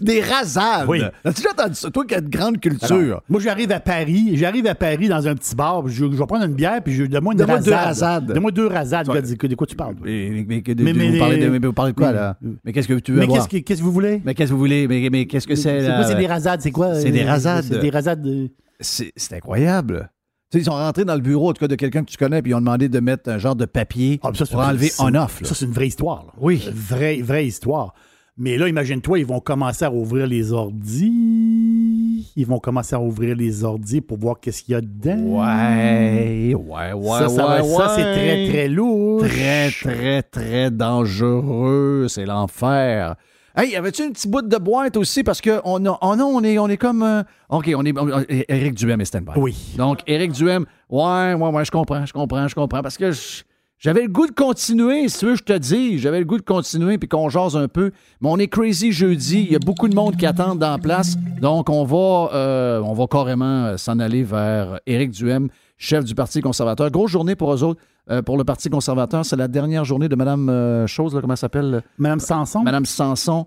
Des 0.02 0.22
rasades. 0.22 0.88
Oui. 0.88 1.02
As-tu 1.24 1.42
déjà 1.42 1.52
entendu 1.52 1.76
ça? 1.76 1.90
Toi 1.92 2.06
qui 2.06 2.16
as 2.16 2.22
de 2.22 2.30
grande 2.30 2.60
culture. 2.60 3.22
Moi, 3.30 3.40
j'arrive 3.42 3.72
à 3.72 3.80
Paris, 3.80 4.32
j'arrive 4.36 4.68
à 4.68 4.76
Paris 4.76 5.08
dans 5.08 5.28
un 5.28 5.36
petit 5.36 5.56
bar, 5.56 5.88
je, 5.88 5.94
je 5.96 6.06
vais 6.06 6.26
prendre 6.26 6.46
une 6.46 6.54
bière, 6.54 6.82
puis 6.84 6.94
je 6.94 7.04
donne-moi 7.06 7.34
une 7.34 7.40
Donne-moi 7.40 7.60
deux 7.60 7.72
rasade. 7.72 7.86
rasades. 7.88 8.26
Donne-moi 8.28 8.52
deux 8.52 8.68
rasades. 8.68 9.08
De, 9.08 9.48
de 9.48 9.56
quoi 9.56 9.68
tu 9.68 9.76
parles? 9.76 9.96
Mais, 10.04 10.30
mais- 10.32 10.46
mais- 10.48 10.62
de- 10.62 10.84
Mais- 10.84 10.94
de- 10.94 10.98
mais- 10.98 11.12
vous, 11.12 11.18
parlez 11.20 11.38
de, 11.38 11.50
mais 11.50 11.60
vous 11.60 11.74
parlez 11.74 11.92
de 11.92 11.98
quoi, 11.98 12.12
là? 12.12 12.38
Mais 12.64 12.74
qu'est-ce 12.74 12.88
que 12.88 12.94
tu 12.96 13.12
veux 13.12 13.20
Mais 13.20 13.24
avoir? 13.26 13.48
qu'est-ce 13.48 13.62
que, 13.62 13.66
qu'est-ce 13.66 13.80
que 13.80 13.86
vous 13.86 13.92
voulez? 13.92 14.22
Mais 14.26 14.34
qu'est-ce 14.34 14.50
que 14.50 14.54
vous 14.54 14.60
voulez? 14.60 14.88
Mais, 14.88 15.10
mais 15.12 15.26
qu'est-ce 15.26 15.48
que 15.48 15.56
c'est? 15.56 15.82
C'est 15.82 15.88
quoi, 15.92 16.04
c'est 16.04 16.16
des 16.16 16.28
rasades? 16.28 16.62
C'est 16.62 16.72
quoi? 16.72 16.96
C'est 16.96 17.12
des 17.12 17.24
euh, 17.24 17.28
rasades. 17.28 17.66
C'est 17.70 17.80
des 17.80 17.90
rasades 17.90 18.22
de... 18.22 18.50
C'est 18.80 19.12
incroyable. 19.34 20.10
Ils 20.54 20.64
sont 20.64 20.72
rentrés 20.72 21.04
dans 21.04 21.16
le 21.16 21.22
bureau, 21.22 21.50
en 21.50 21.54
tout 21.54 21.60
cas, 21.60 21.68
de 21.68 21.76
quelqu'un 21.76 22.04
que 22.06 22.10
tu 22.10 22.16
connais, 22.18 22.42
puis 22.42 22.52
ils 22.52 22.56
ont 22.56 22.60
demandé 22.60 22.88
de 22.88 23.00
mettre 23.02 23.30
un 23.30 23.38
genre 23.38 23.56
de 23.56 23.66
papier 23.66 24.20
Ah, 24.24 24.30
ça, 24.34 24.46
pour 24.46 24.62
enlever 24.62 24.92
on-off. 24.98 25.42
Ça, 25.44 25.54
c'est 25.54 25.66
une 25.66 25.74
vraie 25.74 25.88
histoire. 25.88 26.24
là. 26.26 26.32
Oui. 26.40 26.64
Une 26.66 26.74
Vraie, 26.74 27.22
vraie 27.22 27.46
histoire. 27.48 27.94
Mais 28.40 28.56
là, 28.58 28.68
imagine-toi, 28.68 29.20
ils 29.20 29.26
vont 29.26 29.40
commencer 29.40 29.84
à 29.86 29.92
ouvrir 29.92 30.28
les 30.28 30.52
ordis. 30.54 32.32
Ils 32.36 32.46
vont 32.46 32.60
commencer 32.60 32.96
à 32.96 33.02
ouvrir 33.02 33.36
les 33.36 33.64
ordis 33.64 34.00
pour 34.00 34.20
voir 34.20 34.40
qu'est-ce 34.40 34.62
qu'il 34.62 34.74
y 34.74 34.76
a 34.76 34.82
dedans. 34.82 35.18
Ouais, 35.40 36.54
ouais, 36.54 36.94
ouais, 36.94 37.20
ça, 37.20 37.30
ça, 37.30 37.46
va- 37.48 37.64
ouais, 37.64 37.68
ça, 37.76 37.90
c'est 37.96 38.04
ouais. 38.04 38.14
très, 38.14 38.48
très 38.50 38.68
lourd. 38.68 39.22
Très, 39.22 39.72
très, 39.72 40.22
très 40.22 40.70
dangereux. 40.72 42.06
C'est 42.10 42.26
l'enfer. 42.26 43.16
Hey, 43.56 43.76
avais-tu 43.76 44.04
une 44.06 44.12
petite 44.14 44.30
bout 44.30 44.44
de 44.44 44.58
boîte 44.58 44.98
aussi? 44.98 45.24
Parce 45.24 45.42
que 45.42 45.60
on, 45.66 45.84
a, 45.88 45.98
oh 46.04 46.16
non, 46.16 46.28
on 46.28 46.44
est, 46.44 46.60
on 46.60 46.68
est 46.68 46.78
comme. 46.78 47.02
euh, 47.02 47.24
OK, 47.50 47.72
on 47.76 47.84
est. 47.86 47.98
on- 47.98 48.24
Éric 48.30 48.76
Duhem 48.76 49.02
est 49.02 49.06
stand-by. 49.06 49.32
Oui. 49.36 49.56
Donc, 49.76 50.02
Éric 50.06 50.32
Duhem, 50.34 50.66
ouais, 50.92 51.34
ouais, 51.34 51.50
ouais, 51.50 51.66
je 51.66 51.72
comprends, 51.72 52.06
je 52.06 52.14
comprends, 52.14 52.48
je 52.48 52.54
comprends. 52.54 52.84
Parce 52.84 52.98
que 53.00 53.10
je- 53.10 53.42
j'avais 53.80 54.02
le 54.02 54.08
goût 54.08 54.26
de 54.26 54.32
continuer, 54.32 55.08
si 55.08 55.20
tu 55.20 55.26
veux, 55.28 55.36
je 55.36 55.44
te 55.44 55.54
dis. 55.58 56.00
J'avais 56.00 56.20
le 56.20 56.26
goût 56.26 56.38
de 56.38 56.42
continuer 56.44 56.98
puis 56.98 57.08
qu'on 57.08 57.30
jase 57.30 57.56
un 57.56 57.68
peu. 57.68 57.92
Mais 58.22 58.30
on 58.30 58.38
est 58.38 58.48
crazy 58.48 58.92
jeudi. 58.92 59.42
Il 59.46 59.52
y 59.52 59.56
a 59.56 59.60
beaucoup 59.60 59.88
de 59.88 59.94
monde 59.96 60.16
qui 60.18 60.26
attend 60.26 60.56
dans 60.56 60.72
la 60.72 60.78
place. 60.80 61.16
Donc, 61.42 61.70
on 61.70 61.84
va, 61.84 62.32
euh, 62.34 62.82
on 62.82 62.94
va 62.94 63.06
carrément 63.08 63.66
euh, 63.66 63.78
s'en 63.78 64.00
aller 64.00 64.24
vers 64.24 64.80
Éric 64.88 65.12
Duhem, 65.12 65.50
chef 65.78 66.04
du 66.06 66.16
Parti 66.16 66.42
conservateur. 66.42 66.90
Grosse 66.90 67.12
journée 67.12 67.36
pour 67.36 67.54
eux 67.54 67.64
autres. 67.64 67.80
euh, 68.10 68.22
pour 68.24 68.38
le 68.38 68.44
Parti 68.44 68.70
conservateur, 68.70 69.26
c'est 69.26 69.36
la 69.36 69.48
dernière 69.48 69.86
journée 69.86 70.10
de 70.10 70.16
Mme 70.16 70.50
euh, 70.50 70.88
Chose, 70.88 71.14
là, 71.14 71.22
comment 71.22 71.34
elle 71.34 71.38
s'appelle? 71.38 71.84
Madame 72.00 72.20
Sanson? 72.20 72.64
Madame 72.64 72.86
Sanson. 72.86 73.46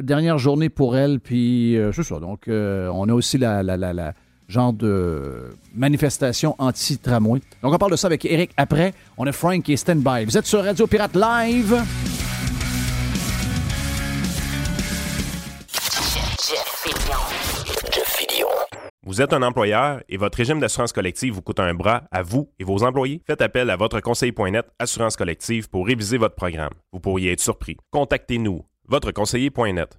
Dernière 0.00 0.38
journée 0.38 0.68
pour 0.68 0.96
elle, 0.96 1.18
puis 1.18 1.76
c'est 1.92 2.04
ça. 2.04 2.20
Donc, 2.20 2.44
on 2.48 3.08
a 3.08 3.12
aussi 3.12 3.38
la, 3.38 3.64
la, 3.64 3.76
la, 3.76 3.92
la 3.92 4.12
genre 4.48 4.72
de 4.72 5.50
manifestation 5.74 6.54
anti-tramway. 6.58 7.40
Donc, 7.62 7.72
on 7.72 7.78
parle 7.78 7.92
de 7.92 7.96
ça 7.96 8.06
avec 8.06 8.24
Eric 8.24 8.50
après. 8.56 8.94
On 9.16 9.26
a 9.26 9.32
Frank 9.32 9.62
qui 9.62 9.72
est 9.72 9.76
stand-by. 9.76 10.24
Vous 10.24 10.36
êtes 10.36 10.46
sur 10.46 10.62
Radio 10.62 10.86
Pirate 10.86 11.14
Live. 11.16 11.82
Vous 19.06 19.20
êtes 19.20 19.34
un 19.34 19.42
employeur 19.42 20.02
et 20.08 20.16
votre 20.16 20.38
régime 20.38 20.60
d'assurance 20.60 20.92
collective 20.92 21.34
vous 21.34 21.42
coûte 21.42 21.60
un 21.60 21.74
bras 21.74 22.04
à 22.10 22.22
vous 22.22 22.50
et 22.58 22.64
vos 22.64 22.82
employés? 22.82 23.22
Faites 23.26 23.42
appel 23.42 23.68
à 23.68 23.76
votre 23.76 24.00
conseiller.net 24.00 24.66
Assurance 24.78 25.16
collective 25.16 25.68
pour 25.68 25.86
réviser 25.86 26.16
votre 26.16 26.34
programme. 26.34 26.72
Vous 26.90 27.00
pourriez 27.00 27.32
être 27.32 27.40
surpris. 27.40 27.76
Contactez-nous, 27.90 28.64
votreconseiller.net. 28.88 29.98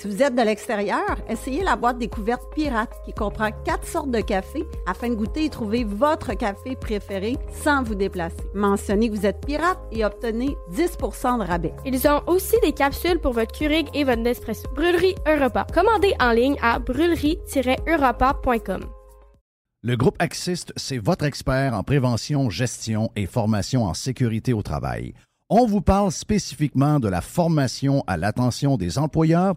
Si 0.00 0.08
vous 0.08 0.22
êtes 0.22 0.34
de 0.34 0.40
l'extérieur, 0.40 1.18
essayez 1.28 1.62
la 1.62 1.76
boîte 1.76 1.98
découverte 1.98 2.42
pirate 2.54 2.90
qui 3.04 3.12
comprend 3.12 3.50
quatre 3.66 3.86
sortes 3.86 4.10
de 4.10 4.22
café 4.22 4.64
afin 4.86 5.10
de 5.10 5.14
goûter 5.14 5.44
et 5.44 5.50
trouver 5.50 5.84
votre 5.84 6.32
café 6.32 6.74
préféré 6.74 7.36
sans 7.62 7.82
vous 7.82 7.94
déplacer. 7.94 8.38
Mentionnez 8.54 9.10
que 9.10 9.16
vous 9.16 9.26
êtes 9.26 9.44
pirate 9.44 9.78
et 9.92 10.06
obtenez 10.06 10.56
10 10.70 10.96
de 10.96 11.46
rabais. 11.46 11.74
Ils 11.84 12.08
ont 12.08 12.22
aussi 12.28 12.56
des 12.62 12.72
capsules 12.72 13.20
pour 13.20 13.34
votre 13.34 13.52
Keurig 13.52 13.88
et 13.92 14.04
votre 14.04 14.22
Nespresso. 14.22 14.66
Brûlerie 14.74 15.16
Europa. 15.28 15.66
Commandez 15.74 16.14
en 16.18 16.32
ligne 16.32 16.56
à 16.62 16.78
brûlerie-europa.com. 16.78 18.80
Le 19.82 19.96
groupe 19.96 20.16
Axiste, 20.18 20.72
c'est 20.76 20.96
votre 20.96 21.26
expert 21.26 21.74
en 21.74 21.82
prévention, 21.82 22.48
gestion 22.48 23.10
et 23.16 23.26
formation 23.26 23.84
en 23.84 23.92
sécurité 23.92 24.54
au 24.54 24.62
travail. 24.62 25.12
On 25.50 25.66
vous 25.66 25.82
parle 25.82 26.12
spécifiquement 26.12 27.00
de 27.00 27.08
la 27.08 27.20
formation 27.20 28.02
à 28.06 28.16
l'attention 28.16 28.78
des 28.78 28.98
employeurs 28.98 29.56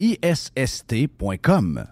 A-C-C-I-S-S-T.com. 0.00 1.84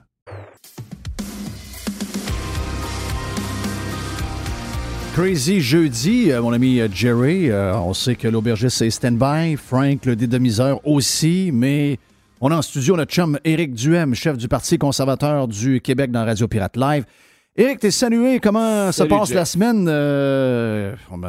Crazy 5.14 5.60
jeudi, 5.60 6.30
euh, 6.30 6.42
mon 6.42 6.52
ami 6.52 6.78
euh, 6.80 6.88
Jerry. 6.92 7.50
Euh, 7.50 7.74
on 7.76 7.94
sait 7.94 8.14
que 8.14 8.28
l'aubergiste 8.28 8.82
est 8.82 8.90
stand-by. 8.90 9.56
Frank, 9.56 10.04
le 10.04 10.14
dédomiseur 10.14 10.86
aussi. 10.86 11.50
Mais 11.52 11.98
on 12.40 12.50
a 12.52 12.56
en 12.56 12.62
studio 12.62 12.96
notre 12.96 13.12
chum 13.12 13.38
Éric 13.44 13.74
Duhem, 13.74 14.14
chef 14.14 14.36
du 14.36 14.46
Parti 14.46 14.78
conservateur 14.78 15.48
du 15.48 15.80
Québec 15.80 16.10
dans 16.10 16.24
Radio 16.24 16.46
Pirate 16.46 16.76
Live. 16.76 17.04
Éric, 17.56 17.80
t'es 17.80 17.90
salué. 17.90 18.38
Comment 18.40 18.86
ça 18.92 18.92
Salut, 18.92 19.10
passe 19.10 19.28
Jeff. 19.28 19.36
la 19.36 19.44
semaine? 19.46 19.86
Euh, 19.88 20.94
on, 21.10 21.22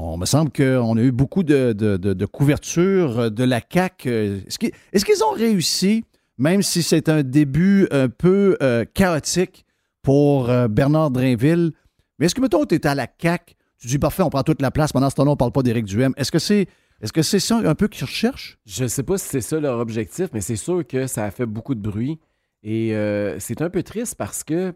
on 0.00 0.16
me 0.16 0.26
semble 0.26 0.50
qu'on 0.52 0.96
a 0.96 1.00
eu 1.02 1.12
beaucoup 1.12 1.42
de, 1.42 1.72
de, 1.72 1.96
de- 1.96 2.12
de 2.14 2.26
couverture 2.26 3.30
de 3.30 3.44
la 3.44 3.60
CAQ. 3.72 4.08
Euh, 4.08 4.40
Est-ce 4.46 4.58
qu'ils 4.58 4.70
est-ce 4.92 5.24
ont 5.24 5.32
réussi, 5.32 6.04
même 6.38 6.62
si 6.62 6.82
c'est 6.82 7.08
un 7.08 7.22
début 7.22 7.88
un 7.90 8.08
peu 8.08 8.56
euh, 8.62 8.84
chaotique 8.94 9.64
pour 10.02 10.48
euh, 10.50 10.68
Bernard 10.68 11.10
Drainville, 11.10 11.72
mais 12.18 12.26
est-ce 12.26 12.34
que, 12.34 12.40
mettons, 12.40 12.64
tu 12.64 12.74
es 12.76 12.86
à 12.86 12.94
la 12.94 13.06
CAQ, 13.20 13.54
tu 13.80 13.86
dis, 13.88 13.98
parfait, 13.98 14.22
on 14.22 14.30
prend 14.30 14.42
toute 14.42 14.62
la 14.62 14.70
place, 14.70 14.92
pendant 14.92 15.10
ce 15.10 15.16
temps-là, 15.16 15.32
on 15.32 15.36
parle 15.36 15.52
pas 15.52 15.62
d'Éric 15.62 15.84
Duhem. 15.84 16.12
Est-ce 16.16 16.32
que 16.32 16.38
c'est 16.38 16.66
est 17.00 17.06
-ce 17.06 17.22
c'est 17.22 17.38
ça 17.40 17.56
un 17.58 17.74
peu 17.76 17.86
qu'ils 17.88 18.04
recherchent? 18.06 18.58
Je 18.66 18.86
sais 18.88 19.04
pas 19.04 19.18
si 19.18 19.28
c'est 19.28 19.40
ça 19.40 19.60
leur 19.60 19.78
objectif, 19.78 20.28
mais 20.32 20.40
c'est 20.40 20.56
sûr 20.56 20.84
que 20.86 21.06
ça 21.06 21.24
a 21.24 21.30
fait 21.30 21.46
beaucoup 21.46 21.74
de 21.76 21.80
bruit. 21.80 22.18
Et 22.64 22.92
euh, 22.94 23.38
c'est 23.38 23.62
un 23.62 23.70
peu 23.70 23.84
triste 23.84 24.16
parce 24.16 24.42
que, 24.42 24.72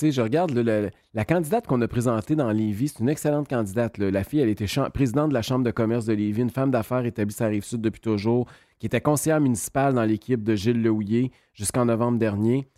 sais, 0.00 0.12
je 0.12 0.20
regarde 0.22 0.52
là, 0.52 0.88
la 1.14 1.24
candidate 1.24 1.66
qu'on 1.66 1.80
a 1.82 1.88
présentée 1.88 2.34
dans 2.36 2.50
Lévis, 2.50 2.88
c'est 2.88 3.00
une 3.00 3.08
excellente 3.08 3.48
candidate. 3.48 3.98
là. 3.98 4.10
La 4.10 4.24
fille, 4.24 4.40
elle 4.40 4.48
était 4.48 4.66
présidente 4.92 5.28
de 5.30 5.34
la 5.34 5.42
Chambre 5.42 5.64
de 5.64 5.70
commerce 5.70 6.04
de 6.06 6.12
Lévis, 6.14 6.42
une 6.42 6.50
femme 6.50 6.70
d'affaires 6.70 7.04
établie 7.04 7.34
sur 7.34 7.44
la 7.44 7.50
Rive-Sud 7.50 7.80
depuis 7.80 8.00
toujours, 8.00 8.46
qui 8.78 8.86
était 8.86 9.00
conseillère 9.00 9.40
municipale 9.40 9.94
dans 9.94 10.04
l'équipe 10.04 10.42
de 10.42 10.54
Gilles 10.54 10.82
Lehouillier 10.82 11.30
jusqu'en 11.54 11.84
novembre 11.84 12.18
dernier. 12.18 12.68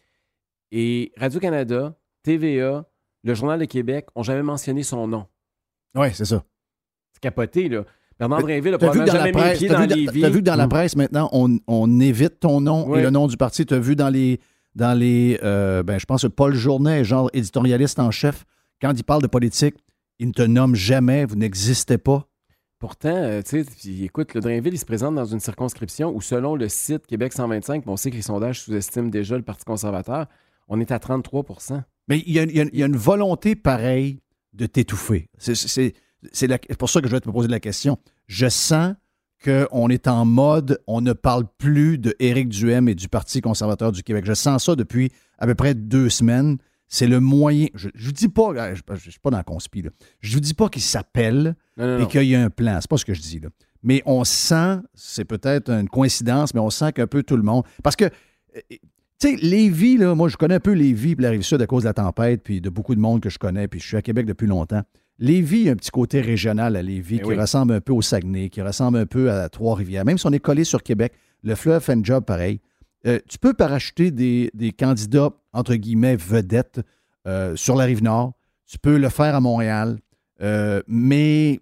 Et 0.73 1.13
Radio-Canada, 1.17 1.95
TVA, 2.23 2.85
le 3.25 3.35
Journal 3.35 3.59
de 3.61 3.65
Québec 3.65 4.07
ont 4.15 4.23
jamais 4.23 4.43
mentionné 4.43 4.83
son 4.83 5.07
nom. 5.09 5.27
Oui, 5.95 6.09
c'est 6.13 6.25
ça. 6.25 6.43
C'est 7.13 7.21
capoté, 7.21 7.69
là. 7.69 7.85
Bernard 8.19 8.41
Drainville 8.43 8.75
a 8.75 8.79
T'as 8.79 8.91
vu, 8.93 8.99
probablement 9.05 9.25
jamais 9.25 9.55
mis 9.61 9.69
t'as 9.69 9.87
dans 9.87 9.95
Lévis. 9.95 10.21
t'as 10.23 10.29
vu 10.31 10.39
que 10.41 10.45
dans 10.45 10.57
la 10.57 10.69
presse, 10.69 10.97
maintenant, 10.97 11.29
on, 11.33 11.59
on 11.67 12.01
évite 12.01 12.41
ton 12.41 12.61
nom 12.63 12.89
Oui. 12.89 12.99
et 12.99 13.03
le 13.03 13.11
nom 13.11 13.27
du 13.27 13.37
parti. 13.37 13.67
Tu 13.67 13.75
as 13.75 13.79
vu 13.79 13.95
dans 13.95 14.09
les, 14.09 14.41
dans 14.77 14.97
les 14.97 15.41
euh, 15.43 15.83
ben, 15.83 15.99
je 15.99 16.07
pense 16.07 16.23
que 16.23 16.29
Paul 16.29 16.55
Journet, 16.55 17.03
genre 17.05 17.29
éditorialiste 17.33 17.99
en 17.99 18.13
chef, 18.13 18.45
quand 18.81 18.93
il 18.97 19.03
parle 19.03 19.23
de 19.23 19.27
politique, 19.27 19.75
il 20.21 20.29
ne 20.29 20.33
te 20.33 20.43
nomme 20.43 20.75
jamais, 20.77 21.25
vous 21.25 21.35
n'existez 21.35 21.99
pas. 21.99 22.29
Pourtant, 22.79 23.09
euh, 23.17 23.41
tu 23.43 23.65
sais, 23.65 23.91
écoute, 24.05 24.35
le 24.35 24.41
Drainville, 24.43 24.75
il 24.75 24.79
se 24.79 24.85
présente 24.85 25.15
dans 25.15 25.25
une 25.25 25.41
circonscription 25.41 26.15
où, 26.15 26.21
selon 26.21 26.55
le 26.57 26.69
site 26.69 27.07
Québec 27.07 27.33
125, 27.33 27.81
puis 27.83 27.91
on 27.91 27.97
sait 27.97 28.11
que 28.11 28.17
les 28.17 28.23
sondages 28.23 28.61
sous-estiment 28.61 29.09
déjà 29.09 29.37
le 29.37 29.43
Parti 29.43 29.65
conservateur, 29.65 30.27
on 30.69 30.79
est 30.81 30.93
à 30.93 30.99
33% 30.99 31.83
Mais 32.09 32.23
il 32.27 32.35
y 32.35 32.39
a, 32.39 32.43
il 32.43 32.55
y 32.55 32.61
a- 32.61 32.65
il 32.71 32.79
y 32.79 32.83
a 32.83 32.87
une 32.87 32.97
volonté 32.97 33.57
pareille 33.57 34.21
de 34.53 34.67
t'étouffer. 34.67 35.29
C'est 35.39 35.95
pour 36.79 36.91
ça 36.91 37.01
que 37.01 37.09
je 37.09 37.13
vais 37.13 37.21
te 37.21 37.31
poser 37.31 37.49
la 37.49 37.61
question. 37.61 37.99
Je 38.27 38.49
sens 38.49 38.95
qu'on 39.45 39.89
est 39.89 40.09
en 40.09 40.25
mode, 40.25 40.81
on 40.87 41.01
ne 41.01 41.13
parle 41.13 41.45
plus 41.59 41.99
de 41.99 42.15
Éric 42.19 42.49
Duhem 42.49 42.89
et 42.89 42.95
du 42.95 43.09
Parti 43.09 43.41
conservateur 43.41 43.93
du 43.93 44.03
Québec. 44.03 44.25
Je 44.27 44.35
sens 44.35 44.65
ça 44.65 44.77
depuis 44.77 45.11
à 45.39 45.47
peu 45.47 45.55
près 45.55 45.75
deux 45.75 46.09
semaines. 46.09 46.59
C'est 46.89 47.07
le 47.07 47.21
moyen. 47.21 47.67
Je 47.75 47.89
ne 47.89 47.93
vous 47.99 48.13
dis 48.13 48.29
pas, 48.29 48.51
euh, 48.53 48.75
je 48.75 48.93
ne 48.93 48.99
suis 48.99 49.19
pas 49.21 49.31
dans 49.31 49.39
la 49.39 49.45
conspi, 49.45 49.83
là. 49.83 49.91
je 50.21 50.35
vous 50.35 50.41
dis 50.41 50.55
pas 50.55 50.69
qu'il 50.69 50.83
s'appelle 50.83 51.57
et 51.79 52.07
qu'il 52.07 52.23
y 52.23 52.37
a 52.37 52.43
un 52.43 52.51
plan. 52.51 52.79
C'est 52.81 52.89
pas 52.89 52.97
ce 52.97 53.05
que 53.05 53.15
je 53.15 53.21
dis. 53.21 53.41
Là. 53.41 53.49
Mais 53.83 54.03
on 54.07 54.25
sent, 54.25 54.79
c'est 54.95 55.25
peut-être 55.25 55.71
une 55.71 55.89
coïncidence, 55.89 56.55
mais 56.55 56.61
on 56.61 56.71
sent 56.71 56.93
qu'un 56.93 57.07
peu 57.07 57.23
tout 57.23 57.37
le 57.37 57.43
monde. 57.43 57.65
Parce 57.83 57.97
que, 57.97 58.05
euh, 58.05 58.61
tu 58.71 58.79
sais, 59.19 59.37
Lévis, 59.37 59.97
là, 59.97 60.15
moi, 60.15 60.29
je 60.29 60.37
connais 60.37 60.57
un 60.57 60.61
peu 60.61 60.73
Lévis 60.73 61.17
puis 61.17 61.23
la 61.23 61.31
Rive-Sud 61.31 61.61
à 61.61 61.67
cause 61.67 61.85
de 61.85 61.89
la 61.89 61.95
tempête, 61.95 62.43
puis 62.43 62.61
de 62.61 62.69
beaucoup 62.69 62.95
de 62.95 63.01
monde 63.01 63.21
que 63.21 63.31
je 63.31 63.39
connais, 63.39 63.69
puis 63.69 63.81
je 63.81 63.87
suis 63.87 63.97
à 63.97 64.03
Québec 64.03 64.27
depuis 64.27 64.47
longtemps. 64.47 64.83
Lévis, 65.19 65.59
il 65.61 65.63
y 65.65 65.69
a 65.69 65.73
un 65.73 65.77
petit 65.77 65.91
côté 65.91 66.21
régional 66.21 66.77
à 66.77 66.83
Lévis 66.83 67.17
Eh 67.17 67.23
qui 67.23 67.29
oui. 67.29 67.37
ressemble 67.37 67.73
un 67.75 67.81
peu 67.81 67.93
au 67.93 68.03
Saguenay, 68.03 68.51
qui 68.51 68.61
ressemble 68.63 68.99
un 68.99 69.07
peu 69.07 69.31
à 69.31 69.49
Trois-Rivières. 69.49 70.05
Même 70.05 70.19
si 70.19 70.27
on 70.27 70.33
est 70.33 70.39
collé 70.41 70.65
sur 70.65 70.83
Québec, 70.83 71.13
le 71.43 71.55
fleuve 71.55 71.83
fait 71.83 71.93
un 71.95 72.03
job 72.03 72.25
pareil. 72.25 72.61
Euh, 73.07 73.19
tu 73.29 73.39
peux 73.39 73.55
parachuter 73.55 74.11
des, 74.11 74.51
des 74.53 74.73
candidats, 74.73 75.31
entre 75.53 75.75
guillemets, 75.77 76.17
vedettes 76.17 76.81
euh, 77.27 77.57
sur 77.57 77.77
la 77.77 77.85
rive 77.85 78.03
nord. 78.03 78.33
Tu 78.67 78.79
peux 78.79 78.99
le 78.99 79.09
faire 79.09 79.35
à 79.35 79.41
Montréal. 79.41 79.99
Euh, 80.43 80.83
mais 80.89 81.61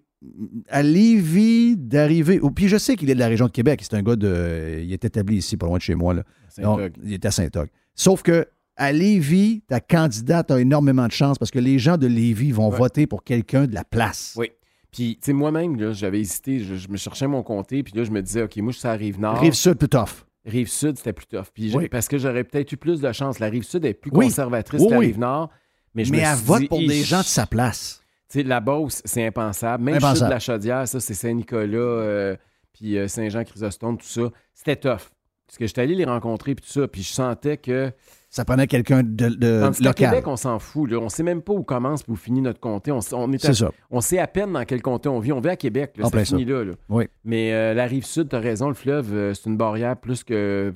à 0.69 0.81
Lévis, 0.81 1.77
d'arriver. 1.77 2.39
oh, 2.41 2.49
puis 2.49 2.67
je 2.67 2.77
sais 2.77 2.95
qu'il 2.95 3.09
est 3.09 3.13
de 3.13 3.19
la 3.19 3.27
région 3.27 3.45
de 3.45 3.51
Québec. 3.51 3.81
C'est 3.83 3.95
un 3.95 4.01
gars 4.01 4.15
de. 4.15 4.79
Il 4.83 4.91
est 4.91 5.05
établi 5.05 5.37
ici, 5.37 5.55
pas 5.55 5.67
loin 5.67 5.77
de 5.77 5.83
chez 5.83 5.95
moi. 5.95 6.13
Là. 6.13 6.23
Donc, 6.57 6.79
Saint-Og. 6.79 6.93
il 7.03 7.13
est 7.13 7.25
à 7.25 7.31
Saint-Og. 7.31 7.67
Sauf 7.93 8.23
que 8.23 8.47
à 8.77 8.91
Lévis, 8.91 9.61
ta 9.67 9.79
candidate 9.79 10.51
a 10.51 10.59
énormément 10.59 11.07
de 11.07 11.11
chance 11.11 11.37
parce 11.37 11.51
que 11.51 11.59
les 11.59 11.79
gens 11.79 11.97
de 11.97 12.07
Lévis 12.07 12.51
vont 12.51 12.69
Ouais. 12.69 12.77
voter 12.77 13.07
pour 13.07 13.23
quelqu'un 13.23 13.67
de 13.67 13.73
la 13.73 13.83
place. 13.83 14.33
Oui. 14.37 14.51
Puis, 14.91 15.15
tu 15.21 15.25
sais, 15.27 15.33
moi-même, 15.33 15.75
là, 15.79 15.91
j'avais 15.93 16.19
hésité, 16.21 16.59
je, 16.59 16.75
je 16.75 16.87
me 16.89 16.95
cherchais 16.97 17.27
mon 17.27 17.43
comté, 17.43 17.83
puis 17.83 17.93
là, 17.95 18.03
je 18.05 18.11
me 18.11 18.21
disais, 18.21 18.43
OK, 18.43 18.55
moi, 18.57 18.71
je 18.71 18.79
suis 18.79 18.87
à 18.87 18.93
Rive-Nord. 18.93 19.39
Rive-Sud, 19.39 19.73
plus 19.75 19.89
tough. 19.89 20.25
Rive-Sud, 20.45 20.97
c'était 20.97 21.11
plus 21.13 21.25
tough. 21.25 21.47
Puis, 21.53 21.75
Oui. 21.75 21.89
parce 21.89 22.07
que 22.07 22.17
j'aurais 22.17 22.43
peut-être 22.45 22.71
eu 22.71 22.77
plus 22.77 23.01
de 23.01 23.11
chance. 23.11 23.39
La 23.39 23.47
Rive-Sud 23.47 23.83
est 23.85 23.93
plus 23.93 24.11
Oui. 24.13 24.27
conservatrice 24.27 24.79
Oui, 24.81 24.87
que 24.87 24.93
la. 24.93 24.99
Rive-Nord. 24.99 25.49
Mais, 25.95 26.05
je 26.05 26.11
Mais 26.11 26.17
me 26.19 26.23
elle 26.23 26.35
suis 26.37 26.45
vote 26.45 26.61
dit, 26.61 26.67
pour 26.67 26.77
des 26.79 27.03
gens 27.03 27.19
de 27.19 27.25
sa 27.25 27.45
place. 27.45 28.01
Tu 28.29 28.39
sais, 28.39 28.43
la 28.43 28.59
Beauce, 28.61 29.01
c'est 29.05 29.25
impensable. 29.25 29.83
Même 29.83 29.95
Impensable. 29.95 30.17
Chute 30.17 30.25
de 30.27 30.31
la 30.33 30.39
Chaudière, 30.39 30.87
ça, 30.87 30.99
c'est 30.99 31.13
Saint-Nicolas, 31.13 31.77
euh, 31.77 32.35
puis 32.73 32.97
euh, 32.97 33.07
Saint-Jean-Chrysostome, 33.07 33.97
tout 33.97 34.05
ça. 34.07 34.29
C'était 34.53 34.75
tough. 34.77 35.09
Parce 35.47 35.57
que 35.59 35.67
j'étais 35.67 35.81
allé 35.81 35.95
les 35.95 36.05
rencontrer, 36.05 36.55
puis 36.55 36.65
tout 36.65 36.71
ça, 36.71 36.87
puis 36.87 37.03
je 37.03 37.11
sentais 37.13 37.57
que... 37.57 37.91
Ça 38.35 38.43
prenait 38.43 38.67
quelqu'un 38.67 39.01
de, 39.01 39.29
de 39.29 39.61
Tandis 39.61 39.81
local. 39.81 40.09
Québec, 40.09 40.27
on 40.27 40.35
s'en 40.35 40.59
fout. 40.59 40.91
Là. 40.91 40.97
On 40.99 41.07
sait 41.07 41.23
même 41.23 41.41
pas 41.41 41.53
où 41.53 41.63
commence 41.63 42.01
et 42.01 42.11
où 42.11 42.17
finit 42.17 42.41
notre 42.41 42.59
comté. 42.59 42.91
On, 42.91 42.99
est 42.99 43.35
à- 43.35 43.47
C'est 43.47 43.53
ça. 43.53 43.71
on 43.89 44.01
sait 44.01 44.19
à 44.19 44.27
peine 44.27 44.51
dans 44.51 44.65
quel 44.65 44.81
comté 44.81 45.07
on 45.07 45.19
vit. 45.19 45.31
On 45.31 45.39
vit 45.39 45.47
à 45.47 45.55
Québec. 45.55 45.93
Là, 45.97 46.09
finit 46.25 46.43
là, 46.43 46.65
là. 46.65 46.73
Oui. 46.89 47.05
Mais 47.23 47.53
euh, 47.53 47.73
la 47.73 47.85
rive 47.85 48.03
sud, 48.05 48.27
tu 48.27 48.35
as 48.35 48.39
raison, 48.39 48.67
le 48.67 48.73
fleuve, 48.73 49.13
euh, 49.13 49.33
c'est 49.33 49.49
une 49.49 49.55
barrière 49.55 49.95
plus 49.95 50.25
que 50.25 50.73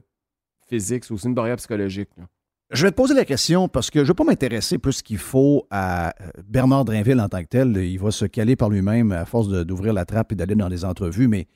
physique. 0.70 1.04
C'est 1.04 1.14
aussi 1.14 1.28
une 1.28 1.34
barrière 1.34 1.58
psychologique. 1.58 2.10
là. 2.18 2.24
Je 2.72 2.84
vais 2.86 2.92
te 2.92 2.96
poser 2.96 3.14
la 3.16 3.26
question 3.26 3.68
parce 3.68 3.90
que 3.90 4.00
je 4.00 4.04
ne 4.04 4.08
veux 4.10 4.14
pas 4.14 4.24
m'intéresser 4.24 4.78
plus 4.78 5.02
qu'il 5.02 5.18
faut 5.18 5.66
à 5.70 6.10
euh, 6.22 6.30
Bernard 6.48 6.86
Drainville 6.86 7.20
en 7.20 7.28
tant 7.28 7.42
que 7.42 7.48
tel. 7.48 7.76
Il 7.76 8.00
va 8.00 8.12
se 8.12 8.24
caler 8.26 8.56
par 8.56 8.70
lui-même 8.70 9.12
à 9.12 9.26
force 9.26 9.50
d'ouvrir 9.50 9.92
la 9.92 10.06
trappe 10.06 10.32
et 10.32 10.36
d'aller 10.36 10.56
dans 10.56 10.70
des 10.70 10.86
entrevues, 10.86 11.28
mais 11.28 11.48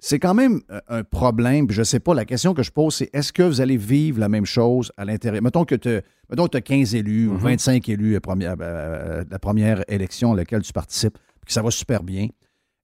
c'est 0.00 0.18
quand 0.18 0.34
même 0.34 0.60
euh, 0.70 0.80
un 0.88 1.04
problème. 1.04 1.66
Puis 1.66 1.74
je 1.76 1.82
ne 1.82 1.84
sais 1.84 2.00
pas, 2.00 2.14
la 2.14 2.24
question 2.24 2.54
que 2.54 2.62
je 2.62 2.70
pose, 2.70 2.94
c'est 2.96 3.10
est-ce 3.12 3.32
que 3.32 3.42
vous 3.42 3.60
allez 3.60 3.76
vivre 3.76 4.18
la 4.18 4.28
même 4.28 4.46
chose 4.46 4.90
à 4.96 5.04
l'intérieur? 5.04 5.42
Mettons 5.42 5.64
que 5.64 5.74
tu 5.74 5.88
as 5.88 6.60
15 6.60 6.94
élus 6.94 7.28
ou 7.28 7.32
Mhm. 7.34 7.38
25 7.38 7.88
élus 7.88 8.16
à 8.16 8.20
première- 8.20 8.56
euh, 8.60 9.24
la 9.30 9.38
première 9.38 9.84
élection 9.88 10.32
à 10.32 10.36
laquelle 10.36 10.62
tu 10.62 10.72
participes, 10.72 11.14
puis 11.40 11.46
que 11.46 11.52
ça 11.52 11.62
va 11.62 11.70
super 11.70 12.02
bien. 12.02 12.28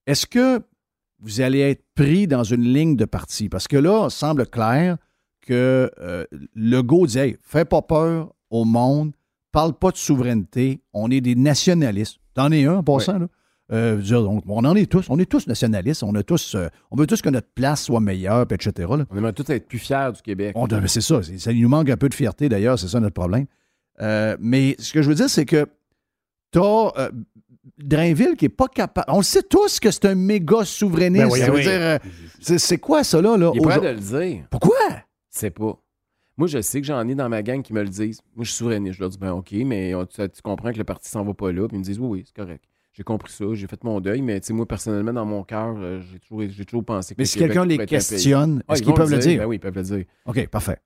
Est-ce 0.05 0.25
que 0.27 0.61
vous 1.19 1.41
allez 1.41 1.59
être 1.61 1.83
pris 1.95 2.27
dans 2.27 2.43
une 2.43 2.61
ligne 2.61 2.95
de 2.95 3.05
parti? 3.05 3.49
Parce 3.49 3.67
que 3.67 3.77
là, 3.77 4.07
il 4.07 4.11
semble 4.11 4.45
clair 4.47 4.97
que 5.41 5.89
euh, 5.99 6.25
Legault 6.55 7.07
dit 7.07 7.17
Hey, 7.19 7.37
fais 7.41 7.65
pas 7.65 7.81
peur 7.81 8.33
au 8.49 8.63
monde, 8.65 9.13
parle 9.51 9.73
pas 9.73 9.91
de 9.91 9.97
souveraineté, 9.97 10.81
on 10.93 11.09
est 11.09 11.21
des 11.21 11.35
nationalistes. 11.35 12.17
T'en 12.33 12.51
es 12.51 12.65
un 12.65 12.75
en 12.77 12.83
passant, 12.83 13.17
là? 13.17 13.27
Euh, 13.73 13.97
dire, 13.97 14.23
donc, 14.23 14.43
on 14.47 14.63
en 14.63 14.75
est 14.77 14.89
tous, 14.89 15.07
on 15.09 15.19
est 15.19 15.25
tous 15.29 15.45
nationalistes, 15.47 16.01
on 16.01 16.15
a 16.15 16.23
tous, 16.23 16.55
euh, 16.55 16.67
on 16.89 16.95
veut 16.95 17.05
tous 17.05 17.21
que 17.21 17.27
notre 17.29 17.49
place 17.53 17.83
soit 17.83 17.99
meilleure, 17.99 18.47
puis 18.47 18.55
etc. 18.55 18.87
là. 18.97 19.05
On 19.09 19.17
aimerait 19.17 19.33
tous 19.33 19.49
être 19.51 19.67
plus 19.67 19.79
fiers 19.79 20.09
du 20.15 20.21
Québec. 20.21 20.53
On 20.55 20.67
c'est 20.87 21.01
ça, 21.01 21.21
c'est- 21.21 21.37
ça 21.37 21.51
nous 21.51 21.67
manque 21.67 21.89
un 21.89 21.97
peu 21.97 22.07
de 22.07 22.13
fierté 22.13 22.47
d'ailleurs, 22.47 22.79
c'est 22.79 22.87
ça 22.87 22.99
notre 23.01 23.13
problème. 23.15 23.45
Euh, 24.01 24.37
mais 24.39 24.75
ce 24.79 24.93
que 24.93 25.01
je 25.01 25.09
veux 25.09 25.15
dire, 25.15 25.29
c'est 25.29 25.43
que 25.45 25.67
t'as 26.51 26.61
euh, 26.97 27.11
Drainville 27.77 28.35
qui 28.37 28.45
est 28.45 28.49
pas 28.49 28.67
capable. 28.67 29.07
On 29.11 29.17
le 29.17 29.23
sait 29.23 29.43
tous 29.43 29.79
que 29.81 29.91
c'est 29.91 30.05
un 30.05 30.15
méga 30.15 30.63
souverainiste. 30.63 31.25
Ben 31.27 31.31
oui, 31.33 31.39
Ça 31.39 31.47
veut 31.51 31.57
oui. 31.57 31.63
dire, 31.63 31.71
euh, 31.81 31.97
c'est, 32.39 32.57
c'est 32.59 32.77
quoi 32.77 33.03
ça 33.03 33.21
là? 33.21 33.35
là 33.37 33.51
Il 33.53 33.61
est 33.61 33.79
de 33.81 33.87
le 33.87 33.95
dire. 33.95 34.45
Pourquoi? 34.49 34.77
C'est 35.29 35.51
pas. 35.51 35.77
Moi, 36.37 36.47
je 36.47 36.61
sais 36.61 36.79
que 36.79 36.87
j'en 36.87 37.05
ai 37.07 37.15
dans 37.15 37.27
ma 37.29 37.41
gang 37.43 37.61
qui 37.61 37.73
me 37.73 37.81
le 37.83 37.89
disent. 37.89 38.21
Moi, 38.35 38.45
je 38.45 38.49
suis 38.51 38.57
souverainiste. 38.57 38.95
Je 38.95 38.99
leur 39.01 39.09
dis, 39.09 39.17
ben 39.17 39.31
OK, 39.33 39.51
mais 39.65 39.93
on- 39.95 40.05
tu, 40.05 40.21
tu 40.29 40.41
comprends 40.41 40.71
que 40.71 40.77
le 40.77 40.83
parti 40.83 41.09
s'en 41.09 41.23
va 41.25 41.33
pas 41.33 41.51
là. 41.51 41.67
Puis 41.67 41.75
ils 41.75 41.79
me 41.79 41.83
disent, 41.83 41.99
oui, 41.99 42.07
oui, 42.07 42.23
c'est 42.25 42.35
correct. 42.35 42.63
J'ai 42.97 43.03
compris 43.03 43.31
ça, 43.31 43.45
j'ai 43.53 43.67
fait 43.67 43.83
mon 43.83 44.01
deuil, 44.01 44.23
mais 44.23 44.39
tu 44.39 44.47
sais, 44.47 44.53
moi, 44.53 44.65
personnellement, 44.65 45.13
dans 45.13 45.25
mon 45.25 45.43
cœur, 45.43 45.75
euh, 45.77 46.01
j'ai 46.11 46.17
toujours, 46.17 46.41
j'ai 46.49 46.65
toujours 46.65 46.83
pensé 46.83 47.13
que 47.13 47.21
Mais 47.21 47.25
si 47.25 47.37
quelqu'un 47.37 47.63
les 47.63 47.77
questionne, 47.85 48.63
Ah, 48.67 48.73
est-ce 48.73 48.81
ils 48.81 48.85
qu'ils 48.85 48.93
peuvent 48.95 49.11
le 49.11 49.19
dire? 49.19 49.37
Ben 49.41 49.45
oui, 49.45 49.57
ils 49.57 49.59
peuvent 49.59 49.75
le 49.75 49.83
dire. 49.83 50.05
OK, 50.25 50.47
parfait. 50.47 50.79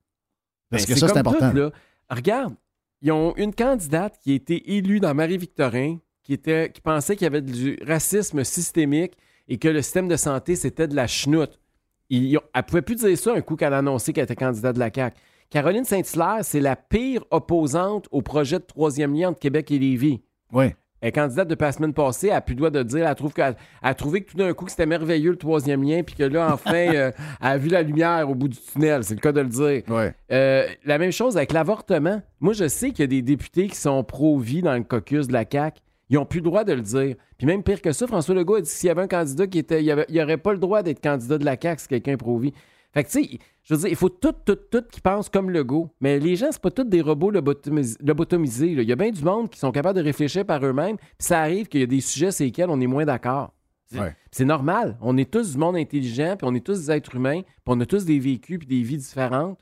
Parce 0.70 0.86
Ben, 0.86 0.94
que 0.94 1.00
ça, 1.00 1.08
c'est 1.08 1.18
important. 1.18 1.52
tout, 1.52 1.56
là. 1.58 1.72
Regarde, 2.10 2.54
ils 3.02 3.14
ont 3.14 3.34
une 3.38 3.56
candidate 3.56 4.18
qui 4.22 4.34
a 4.34 4.36
été 4.36 4.76
élue 4.76 5.00
dans 5.00 5.14
Marie-Victorin, 5.16 6.00
qui, 6.22 6.34
était, 6.34 6.70
qui 6.74 6.82
pensait 6.82 7.16
qu'il 7.16 7.24
y 7.24 7.28
avait 7.28 7.42
du 7.42 7.78
racisme 7.88 8.44
systémique 8.44 9.14
et 9.48 9.58
que 9.58 9.70
le 9.70 9.82
système 9.82 10.10
de 10.10 10.18
santé, 10.18 10.58
c'était 10.58 10.90
de 10.90 10.96
la 10.98 11.08
chenoute. 11.08 11.62
Il, 12.10 12.38
elle 12.54 12.64
pouvait 12.64 12.82
plus 12.82 12.96
dire 12.96 13.18
ça 13.18 13.34
un 13.34 13.40
coup 13.40 13.56
qu'elle 13.56 13.74
a 13.74 13.78
annoncé 13.78 14.12
qu'elle 14.12 14.26
était 14.26 14.36
candidate 14.36 14.76
de 14.76 14.80
la 14.82 14.92
CAQ. 14.94 15.16
Caroline 15.50 15.86
Saint-Hilaire, 15.86 16.40
c'est 16.44 16.60
la 16.60 16.76
pire 16.76 17.24
opposante 17.32 18.10
au 18.12 18.22
projet 18.22 18.60
de 18.60 18.66
troisième 18.66 19.14
lien 19.16 19.30
entre 19.30 19.40
Québec 19.40 19.72
et 19.72 19.80
Lévis. 19.80 20.22
Oui. 20.52 20.74
Elle 21.02 21.10
est 21.10 21.12
candidate 21.12 21.48
depuis 21.48 21.64
la 21.64 21.72
semaine 21.72 21.94
passée, 21.94 22.28
elle 22.28 22.34
a 22.34 22.42
plus 22.42 22.54
le 22.54 22.58
droit 22.58 22.70
de 22.70 22.84
dire, 22.84 23.08
elle, 23.08 23.16
trouve 23.16 23.34
qu'elle 23.34 23.56
a 23.82 23.94
trouvé 23.96 24.22
que 24.22 24.32
tout 24.32 24.38
d'un 24.38 24.54
coup 24.54 24.66
que 24.66 24.72
c'était 24.72 24.86
merveilleux 24.86 25.32
le 25.32 25.38
troisième 25.38 25.84
lien, 25.84 26.04
puis 26.04 26.14
que 26.14 26.24
là, 26.24 26.54
enfin, 26.54 26.74
euh, 26.76 27.12
elle 27.42 27.48
a 27.48 27.58
vu 27.58 27.70
la 27.70 27.82
lumière 27.82 28.30
au 28.30 28.36
bout 28.36 28.48
du 28.48 28.58
tunnel, 28.58 29.04
c'est 29.04 29.16
le 29.16 29.20
cas 29.20 29.32
de 29.32 29.42
le 29.42 29.48
dire. 29.48 29.82
Ouais. 29.88 30.14
Euh, 30.32 30.68
la 30.86 30.98
même 31.00 31.12
chose 31.12 31.38
avec 31.38 31.54
l'avortement. 31.54 32.22
Moi, 32.40 32.54
je 32.54 32.68
sais 32.68 32.92
qu'il 32.92 33.00
y 33.00 33.04
a 33.04 33.08
des 33.08 33.24
députés 33.24 33.68
qui 33.68 33.76
sont 33.76 34.04
pro-vie 34.04 34.62
dans 34.62 34.74
le 34.74 34.84
caucus 34.84 35.28
de 35.28 35.34
la 35.34 35.44
CAQ. 35.50 35.80
Ils 36.10 36.16
n'ont 36.16 36.26
plus 36.26 36.40
le 36.40 36.46
droit 36.46 36.64
de 36.64 36.74
le 36.74 36.82
dire. 36.82 37.16
Puis 37.38 37.48
même 37.48 37.64
pire 37.64 37.82
que 37.82 37.92
ça, 37.94 38.06
François 38.06 38.36
Legault 38.36 38.56
a 38.56 38.62
dit 38.62 38.68
que 38.68 38.76
s'il 38.76 38.88
y 38.88 38.92
avait 38.92 39.02
un 39.02 39.08
candidat 39.08 39.48
qui 39.48 39.58
était. 39.58 39.84
Il 39.84 40.06
n'y 40.10 40.22
aurait 40.22 40.38
pas 40.38 40.52
le 40.52 40.60
droit 40.60 40.84
d'être 40.84 41.02
candidat 41.02 41.38
de 41.38 41.46
la 41.46 41.56
CAQ 41.60 41.82
si 41.82 41.88
quelqu'un 41.88 42.12
est 42.12 42.18
pro-vie. 42.18 42.54
Fait 42.94 43.04
que, 43.04 43.10
tu 43.10 43.24
sais, 43.24 43.40
je 43.64 43.74
veux 43.74 43.80
dire, 43.82 43.90
il 43.90 43.96
faut 43.96 44.10
tout, 44.10 44.34
tout, 44.46 44.56
tout 44.56 44.84
qui 44.92 45.00
pensent 45.02 45.30
comme 45.30 45.50
Legault. 45.50 45.90
Mais 46.02 46.20
les 46.20 46.36
gens, 46.36 46.48
c'est 46.52 46.62
pas 46.62 46.72
tous 46.72 46.84
des 46.84 47.02
robots 47.02 47.32
lobotomis- 47.32 47.96
lobotomisés. 48.02 48.76
là. 48.76 48.82
Il 48.82 48.90
y 48.90 48.92
a 48.92 48.96
bien 48.96 49.12
du 49.12 49.24
monde 49.24 49.50
qui 49.50 49.60
sont 49.60 49.72
capables 49.72 49.98
de 50.00 50.04
réfléchir 50.04 50.46
par 50.46 50.64
eux-mêmes. 50.66 50.98
Puis 50.98 51.08
ça 51.20 51.40
arrive 51.42 51.68
qu'il 51.68 51.80
y 51.80 51.84
a 51.84 51.88
des 51.88 52.02
sujets 52.02 52.32
sur 52.32 52.44
lesquels 52.46 52.70
on 52.70 52.80
est 52.82 52.88
moins 52.88 53.06
d'accord. 53.06 53.54
C'est- 53.86 54.00
Ouais. 54.00 54.16
C'est 54.32 54.46
normal. 54.46 54.98
On 55.02 55.18
est 55.18 55.30
tous 55.32 55.52
du 55.54 55.58
monde 55.58 55.76
intelligent, 55.76 56.36
puis 56.38 56.48
on 56.50 56.54
est 56.56 56.66
tous 56.66 56.80
des 56.88 56.92
êtres 56.92 57.16
humains, 57.16 57.42
puis 57.42 57.52
on 57.68 57.80
a 57.82 57.86
tous 57.86 58.06
des 58.06 58.20
vécus, 58.20 58.58
puis 58.60 58.68
des 58.68 58.82
vies 58.84 58.98
différentes. 58.98 59.60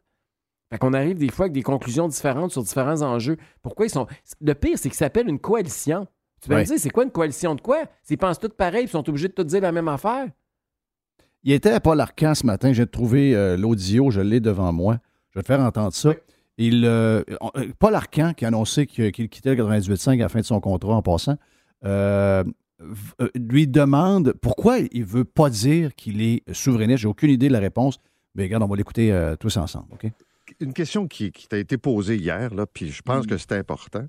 Fait 0.71 0.77
qu'on 0.77 0.93
arrive 0.93 1.17
des 1.17 1.29
fois 1.29 1.45
avec 1.45 1.53
des 1.53 1.63
conclusions 1.63 2.07
différentes 2.07 2.51
sur 2.51 2.61
différents 2.63 3.01
enjeux. 3.01 3.37
Pourquoi 3.63 3.87
ils 3.87 3.89
sont. 3.89 4.05
Le 4.39 4.53
pire, 4.53 4.77
c'est 4.77 4.89
qu'ils 4.89 4.97
s'appellent 4.97 5.29
une 5.29 5.39
coalition. 5.39 6.05
Tu 6.41 6.49
vas 6.49 6.55
Ouais. 6.57 6.61
me 6.61 6.67
dire, 6.67 6.79
c'est 6.79 6.91
quoi 6.91 7.03
une 7.03 7.11
coalition 7.11 7.55
de 7.55 7.61
quoi? 7.61 7.79
S'ils 8.03 8.17
pensent 8.19 8.39
tous 8.39 8.49
pareil, 8.49 8.83
puis 8.83 8.89
ils 8.89 8.91
sont 8.91 9.09
obligés 9.09 9.27
de 9.29 9.33
tout 9.33 9.43
dire 9.43 9.61
la 9.61 9.71
même 9.71 9.87
affaire. 9.87 10.27
Il 11.43 11.53
était 11.53 11.71
à 11.71 11.79
Paul 11.79 11.99
Arcan 11.99 12.35
ce 12.35 12.45
matin. 12.45 12.73
J'ai 12.73 12.85
trouvé 12.85 13.35
euh, 13.35 13.55
l'audio, 13.57 14.11
je 14.11 14.21
l'ai 14.21 14.39
devant 14.39 14.73
moi. 14.73 14.99
Je 15.31 15.39
vais 15.39 15.43
te 15.43 15.47
faire 15.47 15.61
entendre 15.61 15.93
ça. 15.93 16.13
Il, 16.59 16.83
euh, 16.83 17.23
euh, 17.55 17.71
Paul 17.79 17.95
Arcan, 17.95 18.33
qui 18.33 18.43
a 18.43 18.49
annoncé 18.49 18.85
qu'il 18.85 19.11
quittait 19.11 19.55
le 19.55 19.63
98.5 19.63 20.15
à 20.15 20.15
la 20.17 20.29
fin 20.29 20.41
de 20.41 20.45
son 20.45 20.59
contrat 20.59 20.93
en 20.93 21.01
passant, 21.01 21.37
euh, 21.85 22.43
lui 23.33 23.65
demande 23.65 24.33
pourquoi 24.41 24.79
il 24.79 25.01
ne 25.01 25.05
veut 25.05 25.23
pas 25.23 25.49
dire 25.49 25.95
qu'il 25.95 26.21
est 26.21 26.43
souverainiste. 26.53 27.03
J'ai 27.03 27.07
aucune 27.07 27.29
idée 27.29 27.47
de 27.47 27.53
la 27.53 27.59
réponse. 27.59 27.99
Mais 28.35 28.43
regarde, 28.43 28.63
on 28.63 28.67
va 28.67 28.75
l'écouter 28.75 29.33
tous 29.39 29.55
ensemble. 29.57 29.87
Une 30.59 30.73
question 30.73 31.07
qui, 31.07 31.31
qui 31.31 31.47
t'a 31.47 31.57
été 31.57 31.77
posée 31.77 32.17
hier, 32.17 32.53
là, 32.53 32.65
puis 32.65 32.89
je 32.89 33.01
pense 33.01 33.25
que 33.25 33.37
c'est 33.37 33.53
important. 33.53 34.05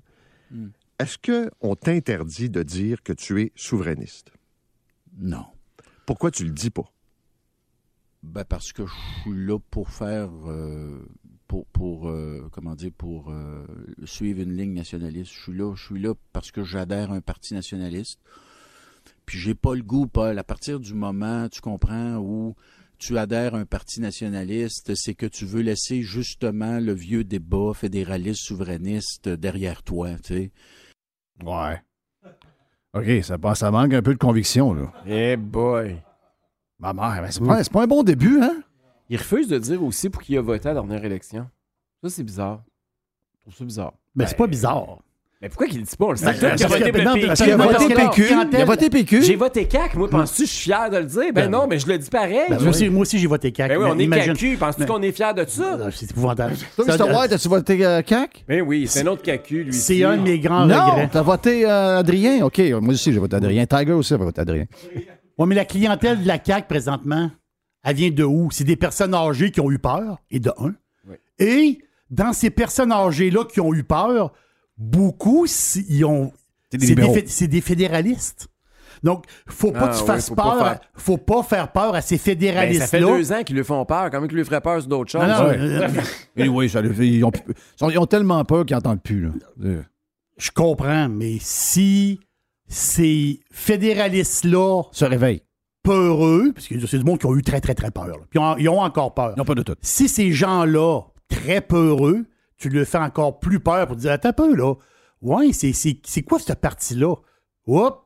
Mm. 0.51 0.67
Est-ce 0.99 1.17
qu'on 1.17 1.75
t'interdit 1.75 2.49
de 2.49 2.63
dire 2.63 3.01
que 3.01 3.13
tu 3.13 3.41
es 3.41 3.51
souverainiste? 3.55 4.31
Non. 5.17 5.45
Pourquoi 6.05 6.31
tu 6.31 6.43
le 6.43 6.51
dis 6.51 6.69
pas? 6.69 6.91
Ben 8.23 8.43
parce 8.43 8.71
que 8.71 8.85
je 8.85 8.93
suis 9.21 9.45
là 9.45 9.57
pour 9.71 9.89
faire, 9.89 10.29
euh, 10.45 11.03
pour, 11.47 11.65
pour 11.67 12.07
euh, 12.07 12.47
comment 12.51 12.75
dire, 12.75 12.91
pour 12.95 13.31
euh, 13.31 13.65
suivre 14.05 14.41
une 14.41 14.55
ligne 14.55 14.73
nationaliste. 14.73 15.31
Je 15.33 15.41
suis 15.41 15.57
là, 15.57 15.73
je 15.75 15.85
suis 15.85 15.99
là 15.99 16.13
parce 16.31 16.51
que 16.51 16.63
j'adhère 16.63 17.11
à 17.11 17.15
un 17.15 17.21
parti 17.21 17.55
nationaliste. 17.55 18.19
Puis 19.25 19.39
j'ai 19.39 19.55
pas 19.55 19.73
le 19.73 19.81
goût, 19.81 20.05
Paul. 20.05 20.37
À 20.37 20.43
partir 20.43 20.79
du 20.79 20.93
moment, 20.93 21.49
tu 21.49 21.61
comprends, 21.61 22.17
où 22.17 22.55
tu 22.99 23.17
adhères 23.17 23.55
à 23.55 23.59
un 23.59 23.65
parti 23.65 23.99
nationaliste, 23.99 24.93
c'est 24.93 25.15
que 25.15 25.25
tu 25.25 25.45
veux 25.45 25.61
laisser 25.61 26.03
justement 26.03 26.79
le 26.79 26.93
vieux 26.93 27.23
débat 27.23 27.73
fédéraliste 27.73 28.43
souverainiste 28.43 29.29
derrière 29.29 29.81
toi, 29.81 30.11
tu 30.23 30.33
sais. 30.33 30.51
Ouais. 31.43 31.81
OK, 32.93 33.23
ça, 33.23 33.37
ça 33.55 33.71
manque 33.71 33.93
un 33.93 34.03
peu 34.03 34.13
de 34.13 34.19
conviction, 34.19 34.73
là. 34.73 34.93
Eh 35.07 35.37
boy. 35.37 35.97
Ma 36.81 36.93
mère, 36.93 37.21
ben, 37.21 37.27
c'est 37.29 37.43
pas, 37.43 37.63
c'est 37.63 37.71
pas 37.71 37.83
un 37.83 37.87
bon 37.87 38.03
début, 38.03 38.39
hein? 38.41 38.55
Il 39.09 39.17
refuse 39.17 39.47
de 39.47 39.57
dire 39.59 39.83
aussi 39.83 40.09
pour 40.09 40.21
qui 40.21 40.33
il 40.33 40.37
a 40.37 40.41
voté 40.41 40.69
à 40.69 40.73
la 40.73 40.81
dernière 40.81 41.03
élection. 41.05 41.45
Ça, 42.03 42.09
c'est 42.09 42.23
bizarre. 42.23 42.63
Je 43.35 43.41
trouve 43.51 43.55
ça 43.59 43.65
bizarre. 43.65 43.93
Ben, 44.15 44.25
c'est 44.27 44.37
pas 44.37 44.47
bizarre. 44.47 44.99
Mais 45.41 45.49
pourquoi 45.49 45.65
qu'il 45.67 45.79
le 45.79 45.83
dit 45.85 45.95
pas? 45.97 46.05
On 46.05 46.11
le 46.11 46.17
sait 46.17 46.25
Ben, 46.27 46.35
parce 46.39 46.63
voté 46.65 46.91
ben, 46.91 47.03
non, 47.03 47.13
PQ. 47.15 47.27
parce 47.27 47.41
qu'il 47.41 47.51
a 47.51 47.57
voté 47.57 47.85
Il 48.51 48.61
a 48.61 48.65
voté 48.65 48.89
PQ. 48.91 49.21
J'ai 49.23 49.35
voté 49.35 49.67
CAC. 49.67 49.95
Moi, 49.95 50.07
penses-tu 50.07 50.43
que 50.43 50.47
je 50.47 50.53
suis 50.53 50.63
fier 50.71 50.89
de 50.91 50.97
le 50.97 51.05
dire? 51.05 51.21
Ben, 51.21 51.33
Ben, 51.33 51.49
non, 51.49 51.65
mais 51.67 51.79
je 51.79 51.87
le 51.87 51.97
dis 51.97 52.09
pareil. 52.11 52.41
Ben, 52.47 52.59
moi, 52.59 52.69
aussi, 52.69 52.89
moi 52.89 53.01
aussi, 53.01 53.17
j'ai 53.17 53.25
voté 53.27 53.51
CAQ. 53.55 53.69
Ben 53.73 53.79
oui, 53.81 53.89
on 53.91 53.95
mais 53.95 54.03
est 54.03 54.05
imagine- 54.05 54.35
CAQ. 54.35 54.57
Penses-tu 54.57 54.81
Mais- 54.81 54.87
qu'on 54.87 55.01
est 55.01 55.11
fier 55.11 55.33
de 55.33 55.43
ça? 55.47 55.79
Ah, 55.83 55.89
C'est 55.91 56.11
épouvantable. 56.11 56.53
Toi, 56.75 56.85
Mr. 56.85 57.03
White, 57.15 57.31
as-tu 57.33 57.47
voté 57.49 57.83
euh, 57.85 58.01
CAC? 58.03 58.45
Ben 58.47 58.61
oui, 58.61 58.85
c'est 58.87 59.01
un 59.01 59.07
autre 59.07 59.23
CAQ, 59.25 59.63
lui. 59.63 59.73
C'est 59.73 59.93
aussi. 59.95 60.03
un 60.03 60.17
de 60.17 60.21
mes 60.21 60.37
grands 60.39 60.67
non, 60.67 60.91
regrets. 60.91 61.09
t'as 61.11 61.21
voté 61.23 61.65
euh, 61.65 61.97
Adrien. 61.99 62.45
OK, 62.45 62.59
moi 62.79 62.93
aussi, 62.93 63.11
j'ai 63.11 63.19
voté 63.19 63.35
Adrien. 63.35 63.65
Tiger 63.65 63.93
aussi 63.93 64.13
a 64.13 64.17
voté 64.17 64.41
Adrien. 64.41 64.65
Oui, 65.41 65.47
mais 65.49 65.55
la 65.55 65.65
clientèle 65.65 66.21
de 66.21 66.27
la 66.27 66.37
CAQ, 66.43 66.67
présentement, 66.67 67.31
elle 67.83 67.95
vient 67.95 68.11
de 68.11 68.23
où? 68.23 68.49
C'est 68.51 68.63
des 68.63 68.75
personnes 68.75 69.13
âgées 69.13 69.51
qui 69.51 69.59
ont 69.61 69.71
eu 69.71 69.79
peur, 69.79 70.17
et 70.29 70.39
de 70.39 70.51
un. 70.57 70.73
Oui. 71.07 71.15
Et 71.39 71.79
dans 72.09 72.33
ces 72.33 72.49
personnes 72.49 72.91
âgées-là 72.91 73.45
qui 73.45 73.59
ont 73.59 73.73
eu 73.73 73.83
peur, 73.83 74.33
beaucoup, 74.77 75.45
ils 75.89 76.05
ont. 76.05 76.31
C'est 76.71 76.77
des 76.77 76.85
C'est 76.87 76.95
des, 76.95 77.01
libéraux. 77.01 77.13
fé- 77.15 77.23
c'est 77.27 77.47
des 77.47 77.61
fédéralistes. 77.61 78.47
Donc, 79.03 79.25
faut 79.47 79.71
pas 79.71 79.85
Ah 79.85 79.87
que 79.87 79.95
tu 79.95 80.01
oui, 80.01 80.07
fasses 80.07 80.29
faut 80.29 80.35
pas 80.35 80.43
peur. 80.43 80.63
faire- 80.67 80.79
Faut 80.95 81.17
pas 81.17 81.43
faire 81.43 81.71
peur 81.71 81.95
à 81.95 82.01
ces 82.01 82.15
Ben, 82.15 82.19
ça 82.19 82.23
fait 82.23 82.31
fédéralistes-là. 82.31 82.99
deux 82.99 83.31
ans 83.33 83.43
qu'ils 83.43 83.55
lui 83.55 83.63
font 83.63 83.83
peur. 83.83 84.09
Comment 84.11 84.27
qu'ils 84.27 84.37
lui 84.37 84.45
feraient 84.45 84.61
peur 84.61 84.79
sur 84.79 84.89
d'autres 84.89 85.09
choses? 85.11 85.21
Non, 85.21 85.27
non, 85.43 85.49
Ouais. 85.49 85.57
euh, 85.59 86.47
oui, 86.49 86.69
ça, 86.69 86.81
le 86.81 86.93
fait- 86.93 87.07
ils, 87.07 87.23
ont, 87.25 87.31
ils 87.89 88.07
tellement 88.07 88.45
peur 88.45 88.63
qu'ils 88.65 88.75
n'entendent 88.75 89.01
plus. 89.01 89.21
Là. 89.57 89.81
Je 90.37 90.51
comprends, 90.51 91.09
mais 91.09 91.37
si 91.39 92.19
ces 92.73 93.41
fédéralistes-là 93.51 94.83
se 94.91 95.05
réveillent. 95.05 95.41
peureux, 95.83 96.51
parce 96.53 96.67
que 96.67 96.85
c'est 96.85 96.97
du 96.99 97.03
monde 97.03 97.19
qui 97.19 97.25
ont 97.25 97.35
eu 97.35 97.41
très, 97.41 97.59
très, 97.59 97.73
très 97.75 97.89
peur. 97.91 98.07
là. 98.07 98.13
Puis 98.29 98.39
ils 98.39 98.39
ont, 98.39 98.57
ils 98.57 98.69
ont 98.69 98.79
encore 98.81 99.13
peur. 99.13 99.33
Ils 99.35 99.39
n'ont 99.39 99.45
pas 99.45 99.55
de 99.55 99.63
tout. 99.63 99.75
Si 99.81 100.07
ces 100.07 100.31
gens-là, 100.31 101.01
très 101.27 101.59
peureux, 101.61 102.25
tu 102.57 102.69
le 102.69 102.85
fais 102.85 102.99
encore 102.99 103.39
plus 103.39 103.59
peur 103.59 103.87
pour 103.87 103.95
dire 103.95 104.11
Attends 104.11 104.29
un 104.29 104.33
peu, 104.33 104.55
là. 104.55 104.75
Ouais, 105.21 105.51
c'est, 105.53 105.73
c'est, 105.73 105.99
c'est 106.05 106.21
quoi 106.23 106.39
cette 106.39 106.61
partie-là? 106.61 107.15
Oups! 107.67 107.97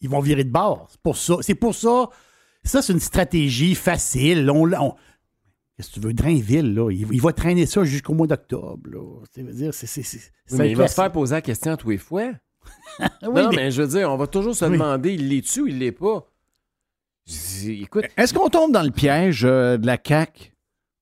Ils 0.00 0.08
vont 0.08 0.20
virer 0.20 0.44
de 0.44 0.50
bord. 0.50 0.86
C'est 0.90 1.00
pour 1.02 1.16
ça. 1.16 1.34
C'est 1.42 1.54
pour 1.54 1.74
ça. 1.74 2.08
Ça, 2.64 2.82
c'est 2.82 2.92
une 2.92 3.00
stratégie 3.00 3.74
facile. 3.74 4.48
On, 4.50 4.70
on- 4.72 4.94
Qu'est-ce 5.76 5.90
que 5.90 5.94
tu 5.94 6.00
veux? 6.00 6.12
Drainville, 6.14 6.74
là, 6.74 6.90
il, 6.90 7.06
il 7.12 7.20
va 7.20 7.32
traîner 7.32 7.66
ça 7.66 7.84
jusqu'au 7.84 8.14
mois 8.14 8.26
d'octobre. 8.26 8.90
Là. 8.90 9.24
Ça 9.34 9.42
veut 9.42 9.52
dire, 9.52 9.72
c'est. 9.74 9.86
c'est, 9.86 10.02
c'est, 10.02 10.18
Oui, 10.18 10.22
c'est 10.46 10.56
mais 10.58 10.70
il 10.70 10.76
va 10.76 10.88
se 10.88 10.94
faire 10.94 11.12
poser 11.12 11.34
la 11.36 11.42
question 11.42 11.72
à 11.72 11.76
tous 11.76 11.90
les 11.90 11.98
fois. 11.98 12.32
Oui, 13.00 13.06
non, 13.22 13.50
mais- 13.50 13.56
mais... 13.56 13.70
je 13.70 13.82
veux 13.82 13.88
dire, 13.88 14.10
on 14.10 14.16
va 14.16 14.26
toujours 14.26 14.54
se 14.56 14.64
Oui. 14.64 14.72
demander, 14.72 15.14
il 15.14 15.28
l'est-tu 15.28 15.60
ou 15.62 15.66
il 15.66 15.78
l'est 15.78 15.92
pas? 15.92 16.26
Écoute, 17.66 18.04
Est-ce 18.16 18.32
qu'on 18.32 18.48
tombe 18.48 18.72
dans 18.72 18.82
le 18.82 18.90
piège 18.90 19.44
euh, 19.44 19.76
de 19.76 19.86
la 19.86 19.98
CAQ 20.02 20.52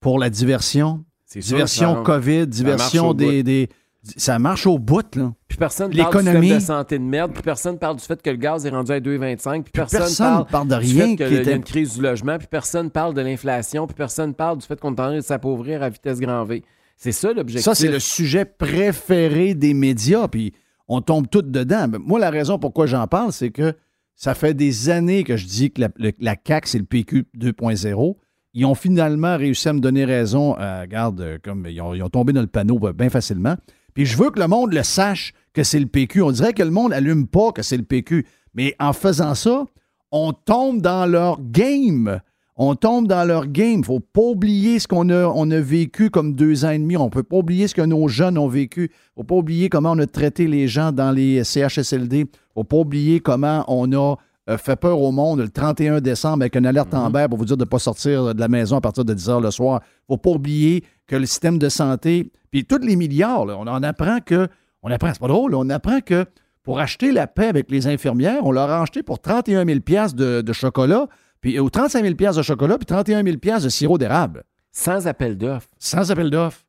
pour 0.01 0.19
la 0.19 0.29
diversion? 0.31 1.05
c'est 1.25 1.41
sûr 1.41 1.57
Diversion 1.57 1.97
ça- 1.97 2.03
COVID, 2.03 2.47
diversion 2.49 3.15
des, 3.15 3.43
des- 3.43 3.69
Ça 4.17 4.39
marche 4.39 4.67
au 4.67 4.79
bout, 4.79 5.15
là. 5.17 5.33
Puis 5.49 5.59
personne 5.59 5.93
parle 5.95 6.13
du 6.13 6.19
système 6.31 6.49
de 6.49 6.59
santé 6.61 6.99
de 6.99 7.05
merde, 7.05 7.33
puis 7.33 7.43
personne 7.43 7.77
parle 7.79 7.97
du 7.97 8.05
fait 8.05 8.21
que 8.23 8.31
le 8.31 8.37
gaz 8.37 8.65
est 8.67 8.71
rendu 8.71 8.93
à 8.93 9.01
2,25, 9.01 9.63
puis 9.65 9.73
personne, 9.73 9.99
personne 10.01 10.27
parle, 10.27 10.47
parle 10.47 10.69
de 10.69 10.75
du 10.75 10.81
rien 10.81 11.05
fait 11.05 11.11
qui 11.11 11.17
qu'il 11.17 11.45
y 11.47 11.49
a 11.53 11.57
une 11.57 11.65
crise 11.65 11.95
du 11.97 12.03
logement, 12.03 12.39
puis 12.39 12.47
personne 12.49 12.91
parle 12.91 13.15
de 13.15 13.21
l'inflation, 13.21 13.87
puis 13.89 13.97
personne 13.97 14.33
parle 14.35 14.59
du 14.59 14.67
fait 14.67 14.79
qu'on 14.79 14.91
est 14.91 15.01
en 15.01 15.07
train 15.07 15.17
de 15.17 15.21
s'appauvrir 15.23 15.83
à 15.83 15.89
vitesse 15.89 16.21
grand 16.21 16.45
V. 16.45 16.63
C'est 16.97 17.11
ça 17.13 17.33
l'objectif. 17.33 17.65
Ça, 17.65 17.75
c'est 17.75 17.89
le 17.91 17.99
sujet 17.99 18.45
préféré 18.45 19.55
des 19.55 19.75
médias, 19.75 20.29
puis 20.29 20.53
on 20.89 21.01
tombe 21.01 21.29
tous 21.29 21.43
dedans. 21.43 21.87
Moi, 22.05 22.19
la 22.21 22.31
raison 22.31 22.59
pourquoi 22.59 22.87
j'en 22.87 23.07
parle, 23.07 23.33
c'est 23.33 23.51
que 23.51 23.75
ça 24.15 24.35
fait 24.35 24.55
des 24.55 24.89
années 24.89 25.25
que 25.25 25.37
je 25.37 25.47
dis 25.47 25.71
que 25.71 25.83
la, 25.83 25.89
le- 25.97 26.13
la 26.21 26.37
CAQ, 26.47 26.69
c'est 26.69 26.79
le 26.79 26.85
PQ 26.85 27.27
2.0. 27.37 28.17
Ils 28.55 28.65
ont 28.65 28.75
finalement 28.75 29.37
réussi 29.37 29.69
à 29.69 29.73
me 29.75 29.81
donner 29.81 30.05
raison. 30.05 30.57
euh, 30.59 30.83
regarde, 30.83 31.21
euh, 31.21 31.39
comme 31.43 31.67
ils 31.69 31.81
ont, 31.81 31.93
ils 31.95 32.03
ont 32.03 32.09
tombé 32.09 32.33
dans 32.33 32.41
le 32.41 32.47
panneau 32.47 32.79
euh, 32.87 32.93
bien 32.93 33.11
facilement. 33.11 33.57
Puis 33.95 34.07
je 34.07 34.17
veux 34.17 34.31
que 34.31 34.41
le 34.41 34.47
monde 34.49 34.73
le 34.73 34.83
sache 34.83 35.33
que 35.53 35.63
c'est 35.63 35.81
le 35.81 35.87
PQ. 35.87 36.23
On 36.23 36.31
dirait 36.31 36.53
que 36.55 36.63
le 36.63 36.71
monde 36.71 36.93
allume 36.93 37.27
pas 37.27 37.53
que 37.53 37.63
c'est 37.63 37.77
le 37.77 37.83
PQ. 37.83 38.27
Mais 38.55 38.75
en 38.79 38.93
faisant 38.95 39.35
ça, 39.35 39.65
on 40.11 40.33
tombe 40.33 40.81
dans 40.81 41.05
leur 41.07 41.39
game. 41.43 42.21
On 42.59 42.75
tombe 42.75 43.07
dans 43.07 43.25
leur 43.25 43.49
game. 43.49 43.85
faut 43.85 44.01
pas 44.01 44.23
oublier 44.23 44.79
ce 44.79 44.89
qu'on 44.89 45.11
a, 45.11 45.27
on 45.27 45.51
a 45.51 45.61
vécu 45.61 46.09
comme 46.09 46.35
deux 46.35 46.65
ans 46.65 46.71
et 46.71 46.79
demi. 46.79 46.97
On 46.97 47.11
peut 47.11 47.23
pas 47.23 47.37
oublier 47.37 47.69
ce 47.69 47.75
que 47.75 47.83
nos 47.83 48.09
jeunes 48.09 48.39
ont 48.39 48.49
vécu. 48.49 48.91
faut 49.15 49.25
pas 49.25 49.35
oublier 49.35 49.69
comment 49.69 49.93
on 49.93 49.99
a 49.99 50.07
traité 50.07 50.47
les 50.47 50.67
gens 50.67 50.91
dans 50.91 51.11
les 51.11 51.45
CHSLD. 51.45 52.25
faut 52.55 52.65
pas 52.65 52.79
oublier 52.79 53.21
comment 53.21 53.63
on 53.69 53.93
a 53.93 54.17
euh, 54.49 54.57
fait 54.57 54.77
peur 54.77 55.01
au 55.01 55.13
monde 55.13 55.41
le 55.41 55.51
31 55.51 56.01
décembre 56.01 56.43
avec 56.45 56.57
une 56.57 56.65
alerte 56.65 56.95
en 56.95 57.07
Amber 57.07 57.27
pour 57.29 57.37
vous 57.37 57.45
dire 57.45 57.59
de 57.59 57.65
ne 57.65 57.69
pas 57.69 57.79
sortir 57.79 58.35
de 58.35 58.41
la 58.41 58.49
maison 58.49 58.77
à 58.77 58.81
partir 58.81 59.05
de 59.05 59.13
10 59.13 59.29
heures 59.29 59.41
le 59.41 59.51
soir. 59.51 59.83
faut 60.07 60.17
pas 60.17 60.31
oublier 60.31 60.83
que 61.07 61.17
le 61.17 61.27
système 61.27 61.59
de 61.59 61.69
santé, 61.69 62.31
puis 62.51 62.65
tous 62.65 62.79
les 62.79 62.97
milliards, 62.97 63.45
là, 63.45 63.57
on 63.59 63.67
en 63.67 63.83
apprend 63.83 64.21
que, 64.25 64.49
on 64.83 64.91
apprend, 64.91 65.13
c'est 65.13 65.21
pas 65.21 65.29
drôle, 65.29 65.55
on 65.55 65.69
apprend 65.69 66.01
que 66.01 66.25
pour 66.63 66.81
acheter 66.81 67.13
la 67.13 67.27
paix 67.27 67.47
avec 67.49 67.71
les 67.71 67.87
infirmières, 67.87 68.45
on 68.45 68.51
leur 68.51 68.71
a 68.71 68.83
acheté 68.83 69.03
pour 69.03 69.21
31 69.21 69.67
000 69.67 69.79
de, 70.15 70.41
de 70.41 70.53
chocolat, 70.53 71.07
puis, 71.47 71.61
ou 71.61 71.71
35 71.71 72.03
000 72.05 72.33
de 72.33 72.43
chocolat, 72.43 72.77
puis 72.77 72.87
31 72.87 73.23
000 73.23 73.37
de 73.37 73.69
sirop 73.69 73.99
d'érable. 73.99 74.43
Sans 74.73 75.07
appel 75.07 75.39
d'offres. 75.39 75.69
Sans 75.79 76.11
appel 76.11 76.29
d'offres. 76.29 76.65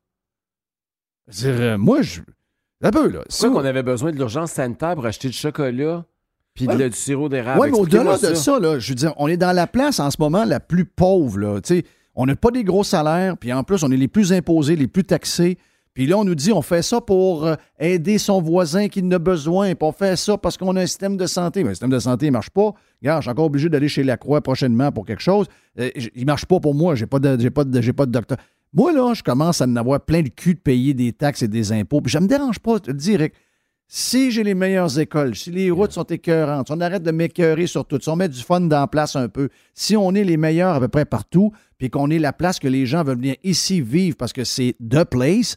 Dire, 1.28 1.56
euh, 1.58 1.78
moi, 1.78 2.02
je. 2.02 2.20
Un 2.82 2.92
peu, 2.92 3.08
là. 3.08 3.22
Pourquoi 3.28 3.50
qu'on 3.62 3.68
avait 3.68 3.82
besoin 3.82 4.12
de 4.12 4.16
l'urgence 4.16 4.52
sanitaire 4.52 4.94
pour 4.94 5.04
acheter 5.04 5.26
du 5.26 5.34
chocolat, 5.36 6.04
Puis 6.54 6.68
de- 6.68 6.88
du 6.88 6.96
sirop 6.96 7.28
d'érable. 7.28 7.60
Oui, 7.60 7.70
mais 7.72 7.76
au-delà 7.78 8.16
de 8.18 8.34
ça, 8.34 8.60
là, 8.60 8.78
je 8.78 8.90
veux 8.90 8.94
dire, 8.94 9.14
on 9.16 9.26
est 9.26 9.36
dans 9.36 9.50
la 9.50 9.66
place 9.66 9.98
en 9.98 10.12
ce 10.12 10.16
moment 10.20 10.44
la 10.44 10.60
plus 10.60 10.84
pauvre. 10.84 11.38
Là, 11.40 11.60
Tu 11.60 11.78
sais, 11.78 11.84
on 12.14 12.26
n'a 12.26 12.36
pas 12.36 12.52
des 12.52 12.62
gros 12.62 12.84
salaires, 12.84 13.36
puis 13.36 13.52
en 13.52 13.64
plus, 13.64 13.82
on 13.82 13.90
est 13.90 13.96
les 13.96 14.06
plus 14.06 14.32
imposés, 14.32 14.76
les 14.76 14.86
plus 14.86 15.02
taxés. 15.04 15.58
Puis 15.98 16.06
là, 16.06 16.16
on 16.16 16.22
nous 16.22 16.36
dit, 16.36 16.52
on 16.52 16.62
fait 16.62 16.82
ça 16.82 17.00
pour 17.00 17.44
euh, 17.44 17.56
aider 17.80 18.18
son 18.18 18.40
voisin 18.40 18.86
qui 18.86 19.02
en 19.02 19.10
a 19.10 19.18
besoin, 19.18 19.74
puis 19.74 19.78
on 19.80 19.90
fait 19.90 20.14
ça 20.14 20.38
parce 20.38 20.56
qu'on 20.56 20.76
a 20.76 20.82
un 20.82 20.86
système 20.86 21.16
de 21.16 21.26
santé. 21.26 21.64
Mais 21.64 21.70
le 21.70 21.74
système 21.74 21.90
de 21.90 21.98
santé 21.98 22.26
ne 22.26 22.30
marche 22.30 22.50
pas. 22.50 22.72
Regarde, 23.02 23.22
je 23.22 23.24
suis 23.24 23.30
encore 23.32 23.46
obligé 23.46 23.68
d'aller 23.68 23.88
chez 23.88 24.04
Lacroix 24.04 24.40
prochainement 24.40 24.92
pour 24.92 25.04
quelque 25.04 25.22
chose. 25.22 25.46
Euh, 25.80 25.90
il 26.14 26.20
ne 26.20 26.26
marche 26.26 26.46
pas 26.46 26.60
pour 26.60 26.76
moi, 26.76 26.94
pas 27.10 27.18
de, 27.18 27.36
j'ai 27.40 27.50
pas 27.50 27.64
de, 27.64 27.80
j'ai 27.80 27.92
pas 27.92 28.06
de 28.06 28.12
docteur. 28.12 28.38
Moi, 28.72 28.92
là, 28.92 29.12
je 29.12 29.24
commence 29.24 29.60
à 29.60 29.64
en 29.64 29.74
avoir 29.74 30.00
plein 30.00 30.22
le 30.22 30.28
cul 30.28 30.54
de 30.54 30.60
payer 30.60 30.94
des 30.94 31.12
taxes 31.12 31.42
et 31.42 31.48
des 31.48 31.72
impôts. 31.72 32.00
Puis 32.00 32.12
ça 32.12 32.20
me 32.20 32.28
dérange 32.28 32.60
pas, 32.60 32.76
je 32.86 33.16
Rick. 33.18 33.32
Si 33.88 34.30
j'ai 34.30 34.44
les 34.44 34.54
meilleures 34.54 35.00
écoles, 35.00 35.34
si 35.34 35.50
les 35.50 35.72
routes 35.72 35.90
sont 35.90 36.04
écœurantes, 36.04 36.68
si 36.68 36.72
on 36.72 36.80
arrête 36.80 37.02
de 37.02 37.10
m'écœurer 37.10 37.66
sur 37.66 37.84
tout, 37.84 37.98
si 38.00 38.08
on 38.08 38.14
met 38.14 38.28
du 38.28 38.40
fun 38.40 38.60
dans 38.60 38.78
la 38.78 38.86
place 38.86 39.16
un 39.16 39.28
peu, 39.28 39.48
si 39.74 39.96
on 39.96 40.14
est 40.14 40.22
les 40.22 40.36
meilleurs 40.36 40.76
à 40.76 40.80
peu 40.80 40.86
près 40.86 41.06
partout, 41.06 41.50
puis 41.76 41.90
qu'on 41.90 42.08
est 42.08 42.20
la 42.20 42.32
place 42.32 42.60
que 42.60 42.68
les 42.68 42.86
gens 42.86 43.02
veulent 43.02 43.16
venir 43.16 43.34
ici 43.42 43.80
vivre 43.80 44.16
parce 44.16 44.32
que 44.32 44.44
c'est 44.44 44.76
the 44.78 45.02
place, 45.02 45.56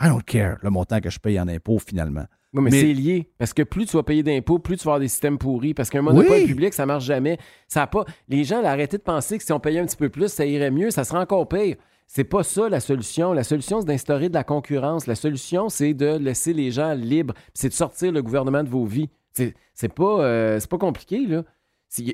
I 0.00 0.08
don't 0.08 0.22
care 0.24 0.56
le 0.62 0.70
montant 0.70 1.00
que 1.00 1.10
je 1.10 1.18
paye 1.18 1.38
en 1.40 1.48
impôts 1.48 1.78
finalement. 1.78 2.24
Oui, 2.52 2.62
mais, 2.62 2.70
Mais- 2.70 2.80
c'est 2.80 2.92
lié. 2.92 3.30
Parce 3.38 3.52
que 3.52 3.62
plus 3.62 3.86
tu 3.86 3.96
vas 3.96 4.02
payer 4.02 4.22
d'impôts, 4.22 4.58
plus 4.58 4.76
tu 4.76 4.84
vas 4.84 4.92
avoir 4.92 5.00
des 5.00 5.08
systèmes 5.08 5.38
pourris. 5.38 5.74
Parce 5.74 5.90
qu'un 5.90 6.02
monopole 6.02 6.30
Oui. 6.38 6.46
public, 6.46 6.72
ça 6.72 6.86
marche 6.86 7.04
jamais. 7.04 7.38
Ça 7.68 7.82
a 7.82 7.86
pas... 7.86 8.04
Les 8.28 8.44
gens 8.44 8.62
arrêté 8.64 8.96
de 8.96 9.02
penser 9.02 9.38
que 9.38 9.44
si 9.44 9.52
on 9.52 9.58
payait 9.60 9.80
un 9.80 9.86
petit 9.86 9.96
peu 9.96 10.08
plus, 10.08 10.28
ça 10.28 10.44
irait 10.46 10.70
mieux. 10.70 10.90
Ça 10.90 11.04
serait 11.04 11.18
encore 11.18 11.48
pire. 11.48 11.76
C'est 12.06 12.24
pas 12.24 12.42
ça 12.44 12.68
la 12.68 12.80
solution. 12.80 13.32
La 13.32 13.42
solution, 13.44 13.80
c'est 13.80 13.86
d'instaurer 13.86 14.28
de 14.28 14.34
la 14.34 14.44
concurrence. 14.44 15.06
La 15.06 15.14
solution, 15.16 15.68
c'est 15.68 15.94
de 15.94 16.16
laisser 16.16 16.52
les 16.52 16.70
gens 16.70 16.92
libres. 16.94 17.34
C'est 17.54 17.68
de 17.70 17.74
sortir 17.74 18.12
le 18.12 18.22
gouvernement 18.22 18.62
de 18.62 18.68
vos 18.68 18.84
vies. 18.84 19.08
C'est 19.32 19.92
pas, 19.92 20.20
euh, 20.24 20.60
c'est 20.60 20.70
pas 20.70 20.78
compliqué, 20.78 21.26
là. 21.26 21.42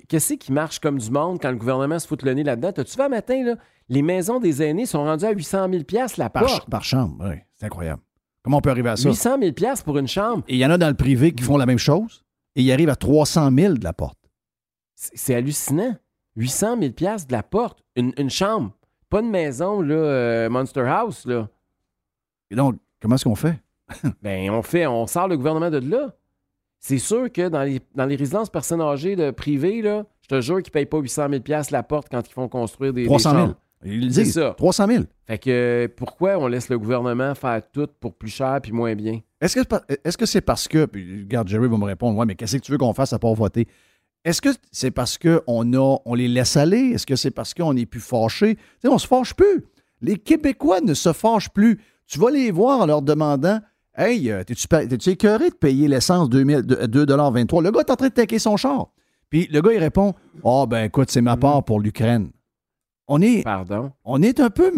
Qu'est-ce 0.09 0.35
qui 0.35 0.53
marche 0.53 0.79
comme 0.79 0.99
du 0.99 1.11
monde 1.11 1.39
quand 1.41 1.51
le 1.51 1.57
gouvernement 1.57 1.99
se 1.99 2.07
fout 2.07 2.23
le 2.23 2.35
nez 2.35 2.45
là-dedans? 2.45 2.73
T'as-tu 2.73 2.97
vu 2.97 3.03
un 3.03 3.09
matin, 3.09 3.43
là? 3.45 3.55
Les 3.89 4.03
maisons 4.03 4.39
des 4.39 4.63
aînés 4.63 4.87
sont 4.87 5.03
rendues 5.05 5.25
à 5.25 5.33
800 5.33 5.69
000 5.71 5.85
la 6.17 6.31
Par, 6.31 6.45
porte. 6.45 6.71
par 6.71 6.85
chambre, 6.85 7.25
oui. 7.29 7.37
C'est 7.57 7.67
incroyable. 7.67 8.03
Comment 8.43 8.59
on 8.59 8.61
peut 8.61 8.71
arriver 8.71 8.91
à 8.91 8.97
ça? 8.97 9.09
800 9.09 9.39
000 9.41 9.75
pour 9.85 9.99
une 9.99 10.07
chambre. 10.07 10.45
Et 10.49 10.55
il 10.55 10.59
y 10.59 10.67
en 10.67 10.71
a 10.71 10.79
dans 10.79 10.89
le 10.89 10.95
privé 10.95 11.33
qui 11.33 11.43
font 11.43 11.57
la 11.57 11.67
même 11.67 11.79
chose 11.79 12.25
et 12.57 12.63
ils 12.63 12.73
arrivent 12.73 12.89
à 12.91 12.97
300 12.97 13.51
000 13.57 13.75
de 13.75 13.85
la 13.85 13.93
porte. 13.93 14.19
C'est 14.95 15.17
c'est 15.17 15.35
hallucinant. 15.35 15.97
800 16.37 16.79
000 16.81 16.93
de 16.93 17.33
la 17.33 17.43
porte. 17.43 17.83
Une, 17.97 18.13
une 18.17 18.31
chambre. 18.31 18.73
Pas 19.09 19.21
une 19.21 19.31
maison, 19.31 19.81
là, 19.81 19.95
euh, 19.95 20.49
Monster 20.49 20.83
House, 20.83 21.27
là. 21.27 21.49
Et 22.51 22.55
donc, 22.55 22.77
comment 23.01 23.17
est-ce 23.17 23.25
qu'on 23.25 23.35
fait? 23.35 23.61
Ben, 24.23 24.51
on 24.51 24.63
fait, 24.63 24.87
on 24.87 25.07
sort 25.09 25.27
le 25.27 25.37
gouvernement 25.37 25.71
de 25.71 25.79
là. 25.79 26.15
C'est 26.81 26.99
sûr 26.99 27.31
que 27.31 27.49
dans 27.49 27.63
les, 27.63 27.81
dans 27.95 28.07
les 28.07 28.17
résidences 28.17 28.49
personnes 28.51 28.81
âgées 28.81 29.15
de 29.15 29.31
privées, 29.31 29.83
là, 29.83 30.05
je 30.23 30.29
te 30.29 30.41
jure 30.41 30.57
qu'ils 30.63 30.71
ne 30.71 30.73
payent 30.73 30.87
pas 30.87 30.99
800 30.99 31.27
000 31.31 31.43
la 31.71 31.83
porte 31.83 32.09
quand 32.11 32.23
ils 32.27 32.33
font 32.33 32.49
construire 32.49 32.93
des, 32.93 33.03
des 33.03 33.07
300 33.07 33.31
000. 33.31 33.41
chambres. 33.43 33.55
Ils 33.85 34.13
C'est 34.13 34.23
disent. 34.25 34.35
ça. 34.35 34.55
300 34.57 34.87
000. 34.89 35.05
Fait 35.27 35.39
que 35.39 35.91
pourquoi 35.97 36.39
on 36.39 36.47
laisse 36.49 36.69
le 36.69 36.79
gouvernement 36.79 37.35
faire 37.35 37.63
tout 37.73 37.87
pour 38.01 38.15
plus 38.15 38.29
cher 38.31 38.59
puis 38.63 38.73
moins 38.73 38.95
bien? 38.95 39.21
Est-ce 39.41 39.55
que 39.57 39.61
c'est 39.89 40.01
est-ce 40.05 40.19
que 40.19 40.27
c'est 40.27 40.41
parce 40.41 40.69
que, 40.69 40.85
puis 40.87 41.21
regarde, 41.23 41.49
Jerry 41.49 41.69
va 41.69 41.77
me 41.79 41.85
répondre, 41.85 42.19
ouais, 42.19 42.27
mais 42.27 42.35
qu'est-ce 42.35 42.57
que 42.57 42.63
tu 42.63 42.73
veux 42.73 42.79
qu'on 42.79 42.93
fasse 42.95 43.13
à 43.13 43.19
part 43.19 43.35
voter? 43.35 43.67
Est-ce 44.25 44.43
que 44.43 44.51
c'est 44.71 44.91
parce 44.91 45.17
qu'on 45.19 45.73
a, 45.75 45.99
on 46.05 46.15
les 46.15 46.29
laisse 46.29 46.57
aller? 46.59 46.91
Est-ce 46.95 47.07
que 47.07 47.17
c'est 47.17 47.31
parce 47.31 47.55
qu'on 47.55 47.73
n'est 47.73 47.87
plus 47.87 48.01
fâchés? 48.01 48.57
Tu 48.57 48.63
sais, 48.83 48.89
on 48.89 48.99
se 48.99 49.07
fâche 49.07 49.33
plus. 49.35 49.65
Les 50.03 50.17
Québécois 50.17 50.81
ne 50.83 50.93
se 50.93 51.13
fâchent 51.15 51.49
plus. 51.51 51.79
Tu 52.07 52.19
vas 52.19 52.31
les 52.31 52.51
voir 52.51 52.81
en 52.81 52.87
leur 52.87 53.01
demandant 53.03 53.61
Hey, 53.97 54.31
euh, 54.31 54.45
t'es-tu 54.45 55.11
écœuré 55.11 55.51
de 55.51 55.55
payer 55.55 55.89
l'essence 55.89 56.29
2000 56.31 56.63
de- 56.63 56.87
2,23 56.87 57.63
Le 57.63 57.71
gars 57.71 57.81
est 57.81 57.91
en 57.91 57.97
train 57.97 58.09
de 58.09 58.13
taquer 58.15 58.39
son 58.39 58.57
char. 58.57 58.89
Puis 59.29 59.49
le 59.51 59.61
gars, 59.61 59.73
il 59.73 59.79
répond 59.79 60.15
Oh, 60.43 60.67
ben 60.69 60.85
écoute, 60.85 61.11
c'est 61.11 61.21
ma 61.21 61.37
part 61.37 61.65
pour 61.65 61.81
l'Ukraine. 61.81 62.31
On 63.09 63.21
est, 63.21 63.43
Pardon? 63.43 63.93
on 64.05 64.23
est 64.23 64.39
un 64.41 64.51
peu 64.51 64.73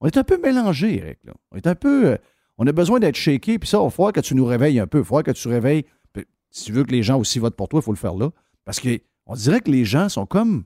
on 0.00 0.06
est 0.06 0.16
un 0.16 0.24
peu 0.24 0.38
mélangé, 0.42 0.98
Eric. 0.98 1.18
là. 1.24 1.32
On 1.52 1.56
est 1.56 1.66
un 1.66 1.74
peu 1.76 2.06
euh, 2.12 2.16
on 2.58 2.66
a 2.66 2.72
besoin 2.72 2.98
d'être 3.00 3.14
shaké 3.16 3.58
puis 3.58 3.68
ça 3.68 3.78
il 3.82 3.90
falloir 3.90 4.12
que 4.12 4.20
tu 4.20 4.34
nous 4.34 4.44
réveilles 4.44 4.80
un 4.80 4.86
peu, 4.86 4.98
il 4.98 5.04
falloir 5.04 5.22
que 5.22 5.30
tu 5.30 5.46
réveilles 5.48 5.84
puis, 6.12 6.24
si 6.50 6.64
tu 6.64 6.72
veux 6.72 6.84
que 6.84 6.90
les 6.92 7.02
gens 7.04 7.18
aussi 7.18 7.38
votent 7.38 7.56
pour 7.56 7.68
toi, 7.68 7.80
il 7.80 7.84
faut 7.84 7.92
le 7.92 7.96
faire 7.98 8.14
là 8.14 8.30
parce 8.64 8.80
que 8.80 8.98
on 9.26 9.34
dirait 9.34 9.60
que 9.60 9.70
les 9.70 9.84
gens 9.84 10.08
sont 10.08 10.26
comme 10.26 10.64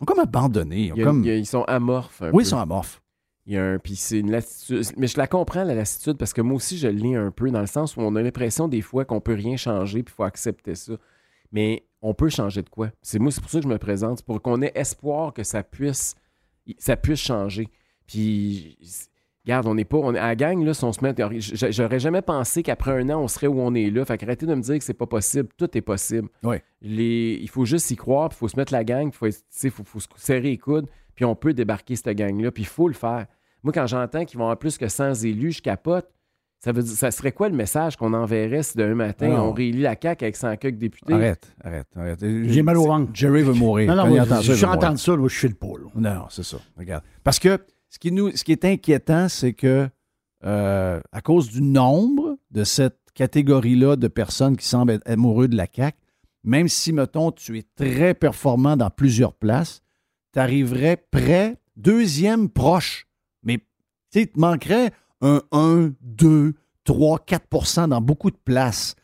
sont 0.00 0.04
comme 0.06 0.18
abandonnés, 0.20 0.92
ils 0.96 1.04
comme 1.04 1.24
sont 1.44 1.62
amorphes. 1.64 2.22
Oui, 2.32 2.42
ils 2.42 2.46
sont 2.46 2.58
amorphes. 2.58 3.00
Il 3.46 3.54
y 3.54 3.56
a 3.56 3.64
un. 3.64 3.78
Puis 3.78 3.96
c'est 3.96 4.18
une 4.18 4.30
lassitude. 4.30 4.84
Mais 4.96 5.06
je 5.06 5.18
la 5.18 5.26
comprends, 5.26 5.64
la 5.64 5.74
lassitude, 5.74 6.16
parce 6.16 6.32
que 6.32 6.40
moi 6.40 6.56
aussi, 6.56 6.78
je 6.78 6.88
l'ai 6.88 7.14
un 7.14 7.30
peu, 7.30 7.50
dans 7.50 7.60
le 7.60 7.66
sens 7.66 7.96
où 7.96 8.00
on 8.00 8.14
a 8.16 8.22
l'impression 8.22 8.68
des 8.68 8.82
fois 8.82 9.04
qu'on 9.04 9.20
peut 9.20 9.34
rien 9.34 9.56
changer, 9.56 10.02
puis 10.02 10.12
il 10.12 10.16
faut 10.16 10.24
accepter 10.24 10.74
ça. 10.74 10.94
Mais 11.52 11.84
on 12.02 12.14
peut 12.14 12.28
changer 12.28 12.62
de 12.62 12.68
quoi? 12.68 12.90
C'est 13.02 13.18
moi, 13.18 13.30
c'est 13.30 13.40
pour 13.40 13.50
ça 13.50 13.58
que 13.58 13.64
je 13.64 13.68
me 13.68 13.78
présente, 13.78 14.18
c'est 14.18 14.26
pour 14.26 14.40
qu'on 14.40 14.62
ait 14.62 14.72
espoir 14.74 15.32
que 15.32 15.42
ça 15.42 15.62
puisse, 15.62 16.14
ça 16.78 16.96
puisse 16.96 17.20
changer. 17.20 17.68
Puis, 18.06 18.76
regarde, 19.44 19.66
on 19.66 19.74
n'est 19.74 19.84
pas. 19.84 19.98
On, 19.98 20.14
à 20.14 20.28
la 20.28 20.36
gang, 20.36 20.62
là, 20.64 20.74
si 20.74 20.84
on 20.84 20.92
se 20.92 21.00
met. 21.02 21.14
J'aurais 21.70 22.00
jamais 22.00 22.22
pensé 22.22 22.62
qu'après 22.62 22.92
un 22.92 23.10
an, 23.10 23.20
on 23.22 23.28
serait 23.28 23.46
où 23.46 23.60
on 23.60 23.74
est 23.74 23.90
là. 23.90 24.04
Fait 24.04 24.18
qu'arrêtez 24.18 24.46
de 24.46 24.54
me 24.54 24.62
dire 24.62 24.78
que 24.78 24.84
c'est 24.84 24.94
pas 24.94 25.06
possible. 25.06 25.48
Tout 25.56 25.76
est 25.76 25.82
possible. 25.82 26.28
Oui. 26.42 26.56
Les, 26.82 27.38
il 27.40 27.48
faut 27.48 27.64
juste 27.64 27.90
y 27.90 27.96
croire, 27.96 28.28
puis 28.28 28.36
il 28.36 28.40
faut 28.40 28.48
se 28.48 28.56
mettre 28.56 28.72
la 28.72 28.84
gang, 28.84 29.08
il 29.08 29.12
faut, 29.12 29.84
faut 29.84 30.00
se 30.00 30.08
serrer 30.16 30.40
les 30.40 30.58
coudes, 30.58 30.88
puis 31.20 31.26
on 31.26 31.34
peut 31.34 31.52
débarquer 31.52 31.96
cette 31.96 32.16
gang-là, 32.16 32.50
puis 32.50 32.62
il 32.62 32.66
faut 32.66 32.88
le 32.88 32.94
faire. 32.94 33.26
Moi, 33.62 33.74
quand 33.74 33.86
j'entends 33.86 34.24
qu'ils 34.24 34.38
vont 34.38 34.44
avoir 34.44 34.58
plus 34.58 34.78
que 34.78 34.88
100 34.88 35.22
élus, 35.24 35.52
je 35.52 35.60
capote. 35.60 36.08
Ça, 36.60 36.72
veut 36.72 36.82
dire, 36.82 36.94
ça 36.94 37.10
serait 37.10 37.32
quoi 37.32 37.50
le 37.50 37.54
message 37.54 37.98
qu'on 37.98 38.14
enverrait 38.14 38.62
si 38.62 38.78
d'un 38.78 38.94
matin, 38.94 39.28
Non. 39.28 39.50
on 39.50 39.52
réélit 39.52 39.82
la 39.82 39.96
CAQ 40.02 40.24
avec 40.24 40.36
100 40.36 40.56
quelques 40.56 40.78
députés? 40.78 41.12
Arrête, 41.12 41.54
arrête, 41.62 41.86
arrête. 41.94 42.20
J'ai 42.20 42.62
mal 42.62 42.78
au 42.78 42.86
ventre. 42.86 43.10
Jerry 43.12 43.42
veut 43.42 43.52
mourir. 43.52 43.94
Non, 43.94 43.96
non, 43.96 44.08
moi, 44.08 44.20
entend 44.22 44.36
ça, 44.36 44.40
je 44.40 44.52
suis 44.54 44.64
entendu 44.64 44.96
ça, 44.96 45.12
je 45.22 45.28
suis 45.28 45.48
le 45.48 45.54
pôle. 45.54 45.88
Non, 45.94 46.24
c'est 46.30 46.42
ça. 46.42 46.56
Regarde. 46.78 47.04
Parce 47.22 47.38
que 47.38 47.58
ce 47.90 47.98
qui, 47.98 48.12
nous, 48.12 48.34
ce 48.34 48.42
qui 48.42 48.52
est 48.52 48.64
inquiétant, 48.64 49.28
c'est 49.28 49.52
que 49.52 49.90
euh, 50.46 51.00
à 51.12 51.20
cause 51.20 51.50
du 51.50 51.60
nombre 51.60 52.38
de 52.50 52.64
cette 52.64 52.96
catégorie-là 53.12 53.96
de 53.96 54.08
personnes 54.08 54.56
qui 54.56 54.66
semblent 54.66 54.92
être 54.92 55.06
amoureux 55.06 55.48
de 55.48 55.56
la 55.56 55.66
CAQ, 55.70 55.98
même 56.44 56.68
si, 56.68 56.94
mettons, 56.94 57.30
tu 57.30 57.58
es 57.58 57.64
très 57.76 58.14
performant 58.14 58.78
dans 58.78 58.88
plusieurs 58.88 59.34
places, 59.34 59.82
tu 60.32 60.38
arriverais 60.38 60.96
près, 61.10 61.56
deuxième 61.76 62.48
proche. 62.48 63.06
Mais 63.42 63.58
tu 64.12 64.26
te 64.26 64.38
manquerait 64.38 64.90
un 65.20 65.40
1, 65.52 65.90
2, 66.00 66.54
3, 66.84 67.18
4% 67.26 67.88
dans 67.88 68.00
beaucoup 68.00 68.30
de 68.30 68.36
places. 68.44 68.94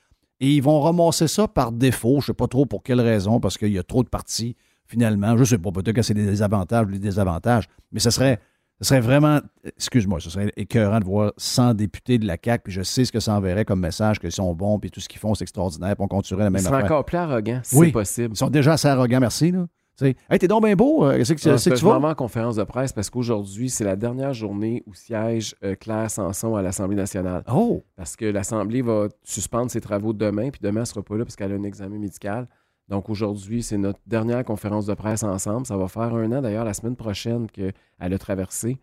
Et 0.41 0.51
ils 0.53 0.63
vont 0.63 0.81
ramasser 0.81 1.29
ça 1.29 1.49
par 1.49 1.73
défaut. 1.73 2.15
Je 2.15 2.17
ne 2.17 2.21
sais 2.27 2.35
pas 2.35 2.47
trop 2.47 2.67
pour 2.67 2.83
quelle 2.83 3.01
raison, 3.01 3.41
parce 3.41 3.57
qu'il 3.57 3.73
y 3.73 3.79
a 3.79 3.83
trop 3.83 4.03
de 4.03 4.09
partis, 4.09 4.55
finalement. 4.87 5.35
Je 5.37 5.41
ne 5.41 5.45
sais 5.47 5.59
pas, 5.59 5.71
peut-être 5.73 5.97
que 5.97 6.03
c'est 6.03 6.15
des 6.15 6.43
avantages 6.43 6.87
ou 6.87 6.91
des 6.91 6.99
désavantages. 6.99 7.65
Mais 7.93 8.01
ce 8.01 8.11
serait, 8.11 8.39
ce 8.83 8.89
serait 8.89 9.01
vraiment, 9.01 9.41
excuse-moi, 9.65 10.21
ce 10.21 10.29
serait 10.29 10.53
écœurant 10.57 11.01
de 11.01 11.05
voir 11.07 11.33
100 11.39 11.73
députés 11.75 12.19
de 12.19 12.27
la 12.27 12.37
CAQ, 12.43 12.65
puis 12.65 12.73
je 12.75 12.83
sais 12.83 13.07
ce 13.07 13.13
que 13.13 13.21
ça 13.21 13.35
enverrait 13.35 13.65
comme 13.65 13.81
message, 13.81 14.19
qu'ils 14.21 14.31
sont 14.33 14.53
bons, 14.55 14.79
puis 14.79 14.91
tout 14.91 15.01
ce 15.01 15.09
qu'ils 15.09 15.21
font, 15.21 15.35
c'est 15.35 15.45
extraordinaire, 15.45 15.97
puis 15.97 16.05
on 16.05 16.09
continuerait 16.09 16.45
la 16.45 16.51
Ils 16.51 16.53
même 16.53 16.63
seraient 16.63 16.75
affaire. 16.77 16.85
encore 16.87 17.05
plus 17.07 17.17
arrogants, 17.17 17.61
si 17.63 17.75
Oui. 17.77 17.87
c'est 17.87 17.93
possible. 17.93 18.35
Ils 18.35 18.39
sont 18.39 18.51
déjà 18.51 18.75
assez 18.75 18.89
arrogants, 18.89 19.21
merci. 19.21 19.53
Là. 19.53 19.67
Sais, 19.99 20.15
hey, 20.29 20.39
t'es 20.39 20.47
donc 20.47 20.63
bien 20.65 20.77
beau. 20.77 21.07
euh, 21.07 21.17
Qu'est-ce 21.17 21.33
que, 21.33 21.49
Ah, 21.49 21.57
c'est 21.59 21.71
que 21.71 21.77
tu 21.77 21.85
vas? 21.87 21.97
en 21.99 22.15
conférence 22.15 22.57
de 22.57 22.65
presse 22.65 22.93
parce 22.93 23.09
qu'aujourd'hui, 23.09 23.71
c'est 23.71 23.85
la 23.85 23.97
dernière 23.97 24.35
journée 24.35 24.83
où 24.87 24.93
siège 24.95 25.55
euh, 25.65 25.75
Claire 25.75 26.11
Sanson 26.11 26.55
à 26.55 26.61
l'Assemblée 26.61 26.97
nationale. 26.97 27.43
Oh! 27.51 27.83
Parce 27.97 28.15
que 28.15 28.27
l'Assemblée 28.27 28.83
va 28.83 29.09
suspendre 29.25 29.71
ses 29.71 29.81
travaux 29.81 30.13
demain, 30.13 30.51
puis 30.51 30.61
demain, 30.63 30.77
elle 30.77 30.81
ne 30.81 30.85
sera 30.85 31.03
pas 31.03 31.17
là 31.17 31.25
parce 31.25 31.35
qu'elle 31.35 31.51
a 31.51 31.55
un 31.55 31.63
examen 31.63 31.99
médical. 31.99 32.47
Donc 32.89 33.09
aujourd'hui, 33.09 33.63
c'est 33.63 33.79
notre 33.79 33.99
dernière 34.07 34.45
conférence 34.45 34.85
de 34.87 34.93
presse 34.95 35.23
ensemble. 35.23 35.67
Ça 35.67 35.77
va 35.79 35.89
faire 35.89 36.15
un 36.15 36.31
an 36.31 36.43
d'ailleurs, 36.43 36.65
la 36.65 36.75
semaine 36.75 36.95
prochaine, 36.95 37.47
qu'elle 37.51 37.73
a 37.99 38.19
traversé. 38.19 38.77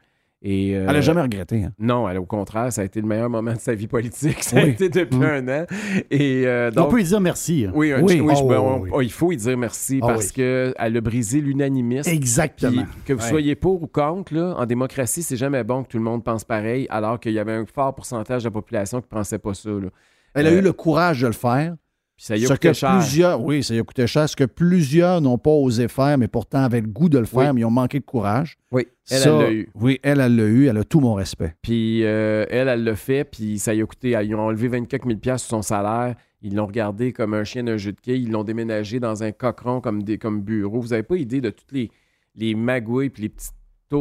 Et, 0.45 0.75
euh, 0.75 0.85
Elle 0.89 0.95
n'a 0.95 1.01
jamais 1.01 1.21
regretté. 1.21 1.63
hein? 1.63 1.71
Non, 1.79 2.09
elle, 2.09 2.17
au 2.17 2.25
contraire, 2.25 2.71
ça 2.73 2.81
a 2.81 2.83
été 2.83 2.99
le 2.99 3.07
meilleur 3.07 3.29
moment 3.29 3.53
de 3.53 3.59
sa 3.59 3.73
vie 3.73 3.87
politique. 3.87 4.43
Ça 4.43 4.57
a 4.57 4.63
été 4.63 4.89
depuis 4.89 5.17
Mm. 5.17 5.23
un 5.23 5.47
an. 5.61 5.65
Et, 6.11 6.43
euh, 6.45 6.69
on 6.75 6.85
peut 6.85 6.97
lui 6.97 7.05
dire 7.05 7.21
merci. 7.21 7.65
hein. 7.65 7.71
oui, 7.73 7.93
Oh, 7.93 8.05
ben, 8.05 8.57
on- 8.59 8.79
oui. 8.81 8.89
oh, 8.93 9.01
il 9.01 9.11
faut 9.11 9.31
y 9.31 9.37
dire 9.37 9.57
merci 9.57 9.99
Ah, 10.01 10.07
parce 10.07 10.25
oui. 10.27 10.33
qu'elle 10.33 10.97
a 10.97 11.01
brisé 11.01 11.39
l'unanimisme. 11.39 12.09
Exactement. 12.09 12.83
Puis, 12.83 13.01
que 13.05 13.13
vous 13.13 13.23
Ouais. 13.23 13.29
soyez 13.29 13.55
pour 13.55 13.81
ou 13.83 13.87
contre, 13.87 14.33
là, 14.33 14.53
en 14.57 14.65
démocratie, 14.65 15.23
c'est 15.23 15.37
jamais 15.37 15.63
bon 15.63 15.83
que 15.83 15.87
tout 15.87 15.97
le 15.97 16.03
monde 16.03 16.25
pense 16.25 16.43
pareil, 16.43 16.87
alors 16.89 17.21
qu'il 17.21 17.31
y 17.31 17.39
avait 17.39 17.53
un 17.53 17.65
fort 17.65 17.95
pourcentage 17.95 18.43
de 18.43 18.47
la 18.49 18.51
population 18.51 18.99
qui 18.99 19.07
ne 19.11 19.17
pensait 19.17 19.39
pas 19.39 19.53
ça. 19.53 19.69
là. 19.69 19.87
Elle 20.35 20.47
a 20.47 20.49
Euh, 20.49 20.57
eu 20.59 20.61
le 20.61 20.73
courage 20.73 21.21
de 21.21 21.27
le 21.27 21.33
faire. 21.33 21.75
Puis 22.15 22.25
ça 22.25 22.37
y 22.37 22.45
a 22.45 22.47
ce 22.47 22.53
coûté 22.53 22.67
que 22.69 22.73
cher. 22.73 22.97
plusieurs, 22.99 23.41
oui, 23.41 23.63
ça 23.63 23.73
y 23.73 23.79
a 23.79 23.83
coûté 23.83 24.05
cher. 24.05 24.29
Ce 24.29 24.35
que 24.35 24.43
plusieurs 24.43 25.19
n'ont 25.19 25.37
pas 25.39 25.49
osé 25.51 25.87
faire, 25.87 26.17
mais 26.17 26.27
pourtant 26.27 26.59
avaient 26.63 26.81
le 26.81 26.87
goût 26.87 27.09
de 27.09 27.17
le 27.17 27.25
faire, 27.25 27.49
Oui. 27.49 27.55
mais 27.55 27.61
ils 27.61 27.65
ont 27.65 27.71
manqué 27.71 27.99
de 27.99 28.05
courage. 28.05 28.57
Oui, 28.71 28.87
elle, 29.09 29.17
Ça, 29.19 29.29
elle 29.31 29.39
l'a 29.39 29.51
eu. 29.51 29.69
Oui, 29.75 29.99
elle, 30.03 30.19
elle 30.19 30.35
l'a 30.35 30.43
eu. 30.45 30.67
Elle 30.67 30.77
a 30.77 30.83
tout 30.83 30.99
mon 30.99 31.15
respect. 31.15 31.55
Puis 31.63 32.03
euh, 32.05 32.45
elle, 32.49 32.67
elle 32.67 32.83
l'a 32.83 32.95
fait, 32.95 33.23
puis 33.23 33.57
ça 33.57 33.73
y 33.73 33.81
a 33.81 33.85
coûté. 33.85 34.11
Ils 34.23 34.35
ont 34.35 34.41
enlevé 34.41 34.67
24 34.67 35.05
000 35.07 35.19
sur 35.23 35.39
son 35.39 35.61
salaire. 35.63 36.15
Ils 36.43 36.55
l'ont 36.55 36.67
regardé 36.67 37.13
comme 37.13 37.33
un 37.33 37.43
chien 37.43 37.63
d'un 37.63 37.77
jeu 37.77 37.93
de 37.93 37.99
quilles. 37.99 38.23
Ils 38.23 38.31
l'ont 38.31 38.43
déménagé 38.43 38.99
dans 38.99 39.23
un 39.23 39.31
cochon 39.31 39.81
comme, 39.81 40.03
des, 40.03 40.17
comme 40.17 40.41
bureau. 40.41 40.81
Vous 40.81 40.89
n'avez 40.89 41.03
pas 41.03 41.15
idée 41.15 41.41
de 41.41 41.49
toutes 41.49 41.71
les, 41.71 41.89
les 42.35 42.53
magouilles 42.53 43.09
puis 43.09 43.23
les 43.23 43.29
petites 43.29 43.53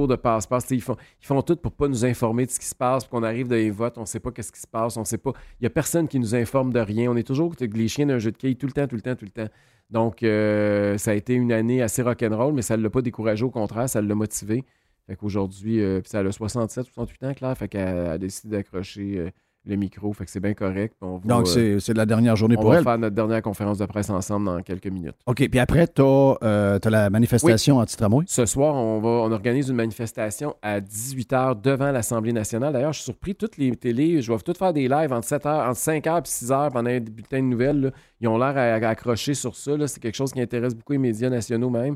de 0.07 0.16
passe-passe. 0.16 0.66
Ils 0.70 0.80
font, 0.80 0.97
ils 1.20 1.26
font 1.26 1.40
tout 1.43 1.57
pour 1.57 1.72
pas 1.72 1.88
nous 1.88 2.05
informer 2.05 2.47
de 2.47 2.51
ce 2.51 2.59
qui 2.59 2.66
se 2.66 2.74
passe, 2.74 3.07
qu'on 3.07 3.22
arrive 3.22 3.49
dans 3.49 3.57
les 3.57 3.70
votes, 3.70 3.99
on 3.99 4.07
sait 4.07 4.20
pas 4.20 4.30
qu'est-ce 4.30 4.53
qui 4.53 4.61
se 4.61 4.66
passe, 4.66 4.97
on 4.97 5.05
sait 5.05 5.18
pas. 5.18 5.32
Il 5.61 5.64
y 5.64 5.66
a 5.66 5.70
personne 5.70 6.09
qui 6.09 6.18
nous 6.18 6.34
informe 6.34 6.72
de 6.72 6.80
rien. 6.80 7.11
On 7.11 7.16
est 7.16 7.26
toujours 7.26 7.55
les 7.61 7.88
chiens 7.88 8.07
d'un 8.07 8.18
jeu 8.18 8.32
de 8.32 8.36
quilles 8.36 8.57
tout 8.57 8.66
le 8.66 8.72
temps, 8.72 8.86
tout 8.86 8.97
le 8.97 9.03
temps, 9.03 9.14
tout 9.14 9.24
le 9.24 9.30
temps. 9.30 9.49
Donc, 9.90 10.22
euh, 10.22 10.97
ça 10.97 11.11
a 11.11 11.14
été 11.14 11.34
une 11.34 11.53
année 11.53 11.82
assez 11.82 12.03
rock'n'roll, 12.03 12.55
mais 12.55 12.62
ça 12.62 12.76
ne 12.76 12.82
l'a 12.82 12.90
pas 12.90 13.03
découragé, 13.03 13.45
au 13.45 13.51
contraire, 13.51 13.88
ça 13.88 14.01
l'a 14.01 14.14
motivé. 14.14 14.64
Fait 15.07 15.16
qu'aujourd'hui, 15.16 15.82
euh, 15.82 16.01
ça 16.05 16.20
a 16.20 16.32
67, 16.32 16.86
68 16.86 17.24
ans, 17.24 17.34
Claire, 17.34 17.59
fait 17.59 17.68
qu'elle 17.68 17.99
a 18.07 18.18
décidé 18.18 18.57
d'accrocher 18.57 19.18
euh, 19.18 19.30
le 19.64 19.76
micro, 19.76 20.12
fait 20.12 20.24
que 20.24 20.30
c'est 20.30 20.40
bien 20.40 20.54
correct. 20.54 20.94
puis 21.00 21.08
on 21.08 21.18
va, 21.18 21.22
Donc, 21.24 21.46
c'est 21.46 21.78
c'est 21.78 21.94
la 21.96 22.04
dernière 22.04 22.34
journée 22.34 22.56
on 22.58 22.60
pour 22.60 22.70
va 22.70 22.78
elle? 22.78 22.82
faire 22.84 22.98
notre 22.98 23.14
dernière 23.14 23.40
conférence 23.42 23.78
de 23.78 23.86
presse 23.86 24.10
ensemble 24.10 24.46
dans 24.46 24.60
quelques 24.62 24.88
minutes. 24.88 25.14
OK, 25.26 25.48
puis 25.48 25.58
après, 25.60 25.86
tu 25.86 26.02
as, 26.02 26.78
la 26.90 27.10
manifestation 27.10 27.78
anti-tramway. 27.78 28.24
Ce 28.26 28.44
soir, 28.44 28.74
on, 28.74 29.00
va, 29.00 29.08
on 29.08 29.30
organise 29.30 29.68
une 29.68 29.76
manifestation 29.76 30.56
à 30.62 30.80
18h 30.80 31.60
devant 31.60 31.92
l'Assemblée 31.92 32.32
nationale. 32.32 32.72
D'ailleurs, 32.72 32.92
je 32.92 32.98
suis 32.98 33.04
surpris, 33.04 33.34
toutes 33.36 33.56
les 33.56 33.74
télés, 33.76 34.20
je 34.20 34.32
vais 34.32 34.38
toutes 34.38 34.58
faire 34.58 34.72
des 34.72 34.88
lives 34.88 35.12
entre, 35.12 35.28
7h, 35.28 35.68
entre 35.68 35.78
5h 35.78 36.18
et 36.18 36.22
6h 36.22 36.72
pendant 36.72 36.90
un 36.90 36.98
bulletin 37.00 37.38
de 37.38 37.44
nouvelles. 37.46 37.80
là. 37.80 37.90
Ils 38.20 38.28
ont 38.28 38.38
l'air 38.38 38.56
à, 38.56 38.86
à 38.86 38.88
accrocher 38.90 39.34
sur 39.34 39.54
ça. 39.54 39.76
là. 39.76 39.86
C'est 39.86 40.00
quelque 40.00 40.16
chose 40.16 40.32
qui 40.32 40.40
intéresse 40.40 40.74
beaucoup 40.74 40.92
les 40.92 40.98
médias 40.98 41.30
nationaux 41.30 41.70
même. 41.70 41.94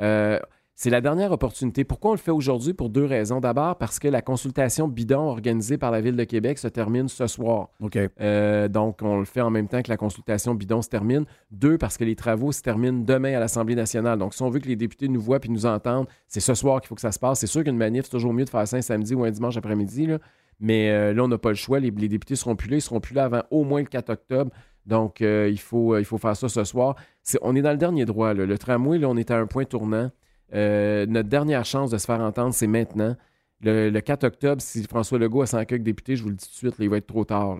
Euh, 0.00 0.38
c'est 0.80 0.90
la 0.90 1.00
dernière 1.00 1.32
opportunité. 1.32 1.82
Pourquoi 1.82 2.12
on 2.12 2.14
le 2.14 2.20
fait 2.20 2.30
aujourd'hui? 2.30 2.72
Pour 2.72 2.88
deux 2.88 3.04
raisons. 3.04 3.40
D'abord, 3.40 3.78
parce 3.78 3.98
que 3.98 4.06
la 4.06 4.22
consultation 4.22 4.86
bidon 4.86 5.22
organisée 5.22 5.76
par 5.76 5.90
la 5.90 6.00
Ville 6.00 6.14
de 6.14 6.22
Québec 6.22 6.56
se 6.56 6.68
termine 6.68 7.08
ce 7.08 7.26
soir. 7.26 7.70
OK. 7.80 7.98
Euh, 8.20 8.68
donc, 8.68 9.00
on 9.02 9.18
le 9.18 9.24
fait 9.24 9.40
en 9.40 9.50
même 9.50 9.66
temps 9.66 9.82
que 9.82 9.90
la 9.90 9.96
consultation 9.96 10.54
bidon 10.54 10.80
se 10.80 10.88
termine. 10.88 11.24
Deux, 11.50 11.78
parce 11.78 11.96
que 11.96 12.04
les 12.04 12.14
travaux 12.14 12.52
se 12.52 12.62
terminent 12.62 13.02
demain 13.04 13.34
à 13.36 13.40
l'Assemblée 13.40 13.74
nationale. 13.74 14.20
Donc, 14.20 14.34
si 14.34 14.42
on 14.44 14.50
veut 14.50 14.60
que 14.60 14.68
les 14.68 14.76
députés 14.76 15.08
nous 15.08 15.20
voient 15.20 15.40
puis 15.40 15.50
nous 15.50 15.66
entendent, 15.66 16.06
c'est 16.28 16.38
ce 16.38 16.54
soir 16.54 16.80
qu'il 16.80 16.86
faut 16.86 16.94
que 16.94 17.00
ça 17.00 17.10
se 17.10 17.18
passe. 17.18 17.40
C'est 17.40 17.48
sûr 17.48 17.64
qu'une 17.64 17.76
manif, 17.76 18.04
c'est 18.04 18.12
toujours 18.12 18.32
mieux 18.32 18.44
de 18.44 18.50
faire 18.50 18.68
ça 18.68 18.76
un 18.76 18.80
samedi 18.80 19.16
ou 19.16 19.24
un 19.24 19.32
dimanche 19.32 19.56
après-midi. 19.56 20.06
là. 20.06 20.18
Mais 20.60 20.90
euh, 20.92 21.12
là, 21.12 21.24
on 21.24 21.28
n'a 21.28 21.38
pas 21.38 21.48
le 21.48 21.54
choix. 21.56 21.80
Les, 21.80 21.90
les 21.90 22.08
députés 22.08 22.36
seront 22.36 22.54
plus 22.54 22.68
là. 22.70 22.76
Ils 22.76 22.82
seront 22.82 23.00
plus 23.00 23.14
là 23.16 23.24
avant 23.24 23.42
au 23.50 23.64
moins 23.64 23.80
le 23.80 23.86
4 23.88 24.10
octobre. 24.10 24.52
Donc, 24.86 25.22
euh, 25.22 25.48
il, 25.50 25.58
faut, 25.58 25.98
il 25.98 26.04
faut 26.04 26.18
faire 26.18 26.36
ça 26.36 26.48
ce 26.48 26.62
soir. 26.62 26.94
C'est- 27.24 27.40
on 27.42 27.56
est 27.56 27.62
dans 27.62 27.72
le 27.72 27.78
dernier 27.78 28.04
droit. 28.04 28.32
là. 28.32 28.46
Le 28.46 28.58
tramway, 28.58 28.98
là, 28.98 29.08
on 29.08 29.16
est 29.16 29.32
à 29.32 29.38
un 29.38 29.46
point 29.46 29.64
tournant. 29.64 30.12
Euh, 30.54 31.06
notre 31.06 31.28
dernière 31.28 31.64
chance 31.64 31.90
de 31.90 31.98
se 31.98 32.06
faire 32.06 32.20
entendre, 32.20 32.54
c'est 32.54 32.66
maintenant. 32.66 33.16
Le, 33.60 33.90
le 33.90 34.00
4 34.00 34.24
octobre, 34.24 34.62
si 34.62 34.82
François 34.84 35.18
Legault 35.18 35.42
a 35.42 35.46
100 35.46 35.64
quelques 35.64 35.82
députés, 35.82 36.16
je 36.16 36.22
vous 36.22 36.28
le 36.30 36.36
dis 36.36 36.44
tout 36.46 36.52
de 36.52 36.56
suite, 36.56 36.78
là, 36.78 36.84
il 36.84 36.90
va 36.90 36.96
être 36.98 37.06
trop 37.06 37.24
tard. 37.24 37.58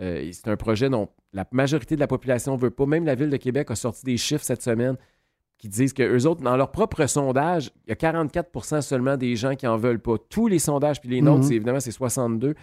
Euh, 0.00 0.28
c'est 0.32 0.48
un 0.48 0.56
projet 0.56 0.90
dont 0.90 1.08
la 1.32 1.46
majorité 1.52 1.94
de 1.94 2.00
la 2.00 2.06
population 2.06 2.54
ne 2.56 2.60
veut 2.60 2.70
pas. 2.70 2.84
Même 2.86 3.04
la 3.06 3.14
Ville 3.14 3.30
de 3.30 3.36
Québec 3.36 3.70
a 3.70 3.74
sorti 3.76 4.04
des 4.04 4.16
chiffres 4.16 4.44
cette 4.44 4.62
semaine 4.62 4.96
qui 5.58 5.68
disent 5.68 5.94
que 5.94 6.02
eux 6.02 6.26
autres, 6.26 6.42
dans 6.42 6.56
leur 6.56 6.70
propre 6.70 7.06
sondage, 7.06 7.70
il 7.86 7.90
y 7.90 7.92
a 7.92 7.94
44% 7.94 8.82
seulement 8.82 9.16
des 9.16 9.36
gens 9.36 9.54
qui 9.54 9.66
en 9.66 9.78
veulent 9.78 10.00
pas. 10.00 10.16
Tous 10.28 10.48
les 10.48 10.58
sondages, 10.58 11.00
puis 11.00 11.08
les 11.08 11.22
nôtres, 11.22 11.38
Mhm. 11.38 11.48
c'est 11.48 11.54
évidemment, 11.54 11.80
c'est 11.80 11.90
62. 11.92 12.54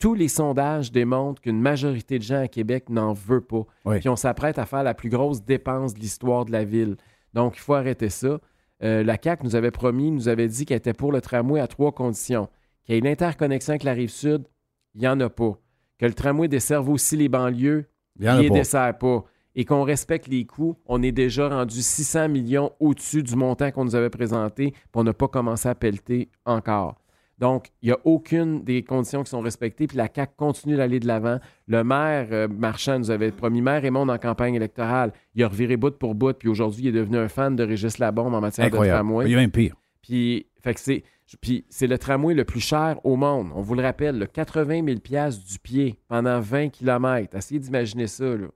Tous 0.00 0.14
les 0.14 0.26
sondages 0.26 0.90
démontrent 0.90 1.40
qu'une 1.40 1.60
majorité 1.60 2.18
de 2.18 2.24
gens 2.24 2.40
à 2.42 2.48
Québec 2.48 2.88
n'en 2.88 3.12
veut 3.12 3.42
pas. 3.42 3.64
Oui. 3.84 4.00
Puis 4.00 4.08
on 4.08 4.16
s'apprête 4.16 4.58
à 4.58 4.66
faire 4.66 4.82
la 4.82 4.94
plus 4.94 5.10
grosse 5.10 5.44
dépense 5.44 5.94
de 5.94 6.00
l'histoire 6.00 6.44
de 6.44 6.50
la 6.50 6.64
ville. 6.64 6.96
Donc, 7.34 7.56
il 7.56 7.60
faut 7.60 7.74
arrêter 7.74 8.08
ça. 8.08 8.40
Euh, 8.82 9.04
la 9.04 9.16
CAQ 9.22 9.44
nous 9.44 9.56
avait 9.56 9.70
promis, 9.70 10.10
nous 10.10 10.28
avait 10.28 10.48
dit 10.48 10.66
qu'elle 10.66 10.78
était 10.78 10.92
pour 10.92 11.12
le 11.12 11.20
tramway 11.20 11.60
à 11.60 11.66
trois 11.66 11.92
conditions. 11.92 12.48
Qu'il 12.84 12.94
y 12.94 12.98
ait 12.98 13.00
une 13.00 13.06
interconnexion 13.06 13.72
avec 13.72 13.84
la 13.84 13.92
rive 13.92 14.10
sud, 14.10 14.48
il 14.94 15.00
n'y 15.02 15.08
en 15.08 15.20
a 15.20 15.28
pas. 15.28 15.58
Que 15.98 16.06
le 16.06 16.14
tramway 16.14 16.48
desserve 16.48 16.88
aussi 16.88 17.16
les 17.16 17.28
banlieues, 17.28 17.86
Il 18.18 18.26
les 18.26 18.48
pas. 18.48 18.54
dessert 18.54 18.98
pas. 18.98 19.24
Et 19.54 19.64
qu'on 19.64 19.82
respecte 19.82 20.28
les 20.28 20.46
coûts, 20.46 20.76
on 20.86 21.02
est 21.02 21.12
déjà 21.12 21.48
rendu 21.48 21.82
600 21.82 22.28
millions 22.28 22.72
au-dessus 22.80 23.22
du 23.22 23.36
montant 23.36 23.70
qu'on 23.70 23.84
nous 23.84 23.94
avait 23.94 24.10
présenté, 24.10 24.70
puis 24.72 24.80
on 24.94 25.04
n'a 25.04 25.12
pas 25.12 25.28
commencé 25.28 25.68
à 25.68 25.74
pelleter 25.74 26.30
encore. 26.46 27.01
Donc, 27.38 27.68
il 27.82 27.86
n'y 27.86 27.92
a 27.92 27.98
aucune 28.04 28.62
des 28.62 28.82
conditions 28.84 29.24
qui 29.24 29.30
sont 29.30 29.40
respectées, 29.40 29.86
puis 29.86 29.96
la 29.96 30.08
CAQ 30.14 30.34
continue 30.36 30.76
d'aller 30.76 31.00
de 31.00 31.06
l'avant. 31.06 31.40
Le 31.66 31.82
maire 31.82 32.28
euh, 32.30 32.46
Marchand 32.48 32.98
nous 32.98 33.10
avait 33.10 33.32
promis, 33.32 33.62
maire 33.62 33.82
Raymond 33.82 34.08
en 34.08 34.18
campagne 34.18 34.54
électorale, 34.54 35.12
il 35.34 35.42
a 35.42 35.48
reviré 35.48 35.76
bout 35.76 35.96
pour 35.98 36.14
bout, 36.14 36.34
puis 36.34 36.48
aujourd'hui, 36.48 36.84
il 36.84 36.88
est 36.88 36.92
devenu 36.92 37.18
un 37.18 37.28
fan 37.28 37.56
de 37.56 37.64
Régis 37.64 37.98
Labombe 37.98 38.34
en 38.34 38.40
matière 38.40 38.70
de 38.70 38.76
tramway. 38.76 39.26
Il 39.26 39.32
y 39.32 39.34
a 39.34 39.38
même 39.38 39.50
pire. 39.50 39.74
Puis, 40.02 40.46
fait 40.60 40.74
que 40.74 40.80
c'est, 40.80 41.04
puis 41.40 41.64
c'est 41.68 41.86
le 41.86 41.98
tramway 41.98 42.34
le 42.34 42.44
plus 42.44 42.60
cher 42.60 42.98
au 43.04 43.16
monde. 43.16 43.50
On 43.54 43.60
vous 43.60 43.74
le 43.74 43.82
rappelle, 43.82 44.18
le 44.18 44.26
80 44.26 44.84
000 44.84 45.00
piastres 45.00 45.44
du 45.44 45.58
pied 45.58 45.98
pendant 46.08 46.40
20 46.40 46.68
km. 46.68 47.36
Essayez 47.36 47.60
d'imaginer 47.60 48.06
ça. 48.06 48.24
Là. 48.24 48.48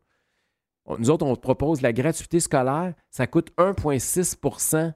Nous 0.99 1.11
autres, 1.11 1.27
on 1.27 1.35
propose 1.35 1.83
la 1.83 1.93
gratuité 1.93 2.41
scolaire. 2.41 2.95
Ça 3.11 3.27
coûte 3.27 3.51
1,6% 3.59 4.93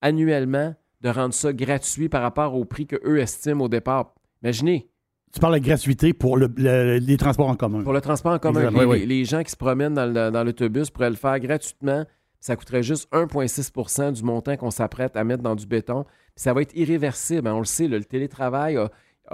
annuellement 0.00 0.74
de 1.00 1.08
rendre 1.08 1.34
ça 1.34 1.52
gratuit 1.52 2.08
par 2.08 2.22
rapport 2.22 2.54
au 2.54 2.64
prix 2.64 2.86
qu'eux 2.86 3.18
estiment 3.18 3.64
au 3.64 3.68
départ. 3.68 4.14
Imaginez, 4.42 4.88
Tu 5.32 5.40
parles 5.40 5.60
de 5.60 5.64
gratuité 5.64 6.14
pour 6.14 6.38
le- 6.38 6.50
le- 6.56 6.96
les 6.98 7.16
transports 7.18 7.48
en 7.48 7.54
commun. 7.54 7.82
pour 7.82 7.92
le 7.92 8.00
transport 8.00 8.32
en 8.32 8.38
commun, 8.38 8.70
les, 8.70 8.76
Oui, 8.78 8.84
oui. 8.86 9.06
les 9.06 9.24
gens 9.26 9.42
qui 9.42 9.50
se 9.50 9.56
promènent 9.56 9.92
dans, 9.94 10.44
l'autobus 10.44 10.88
pourraient 10.90 11.10
le 11.10 11.16
faire 11.16 11.38
gratuitement. 11.38 12.06
Ça 12.40 12.56
coûterait 12.56 12.82
juste 12.82 13.08
1,6% 13.12 14.10
du 14.12 14.22
montant 14.22 14.56
qu'on 14.56 14.70
s'apprête 14.70 15.16
à 15.16 15.24
mettre 15.24 15.42
dans 15.42 15.54
du 15.54 15.66
béton. 15.66 16.04
Puis 16.04 16.42
ça 16.44 16.54
va 16.54 16.62
être 16.62 16.74
irréversible. 16.74 17.46
hein. 17.48 17.54
On 17.54 17.58
le 17.58 17.64
sait, 17.66 17.88
le 17.88 18.02
télétravail 18.04 18.76
a, 18.78 18.90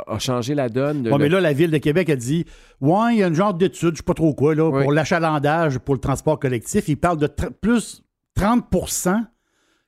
a 0.09 0.19
changé 0.19 0.55
la 0.57 0.69
donne. 0.69 1.05
Le- 1.05 1.17
mais 1.17 1.29
là, 1.29 1.41
la 1.41 1.53
Ville 1.53 1.71
de 1.71 1.79
Québec 1.79 2.11
a 2.11 2.17
dit 2.17 2.45
Ouais, 2.81 3.13
il 3.15 3.19
y 3.19 3.23
a 3.23 3.29
une 3.29 3.35
genre 3.35 3.55
d'étude, 3.55 3.93
je 3.93 3.99
sais 3.99 4.03
pas 4.03 4.15
trop 4.15 4.35
quoi, 4.35 4.55
là, 4.57 4.69
Oui. 4.69 4.83
pour 4.83 4.93
l'achalandage 4.93 5.79
pour 5.79 5.95
le 5.95 6.01
transport 6.01 6.41
collectif. 6.41 6.89
Il 6.89 6.97
parle 6.97 7.19
de 7.19 7.29
plus 7.61 8.03
30 8.35 8.65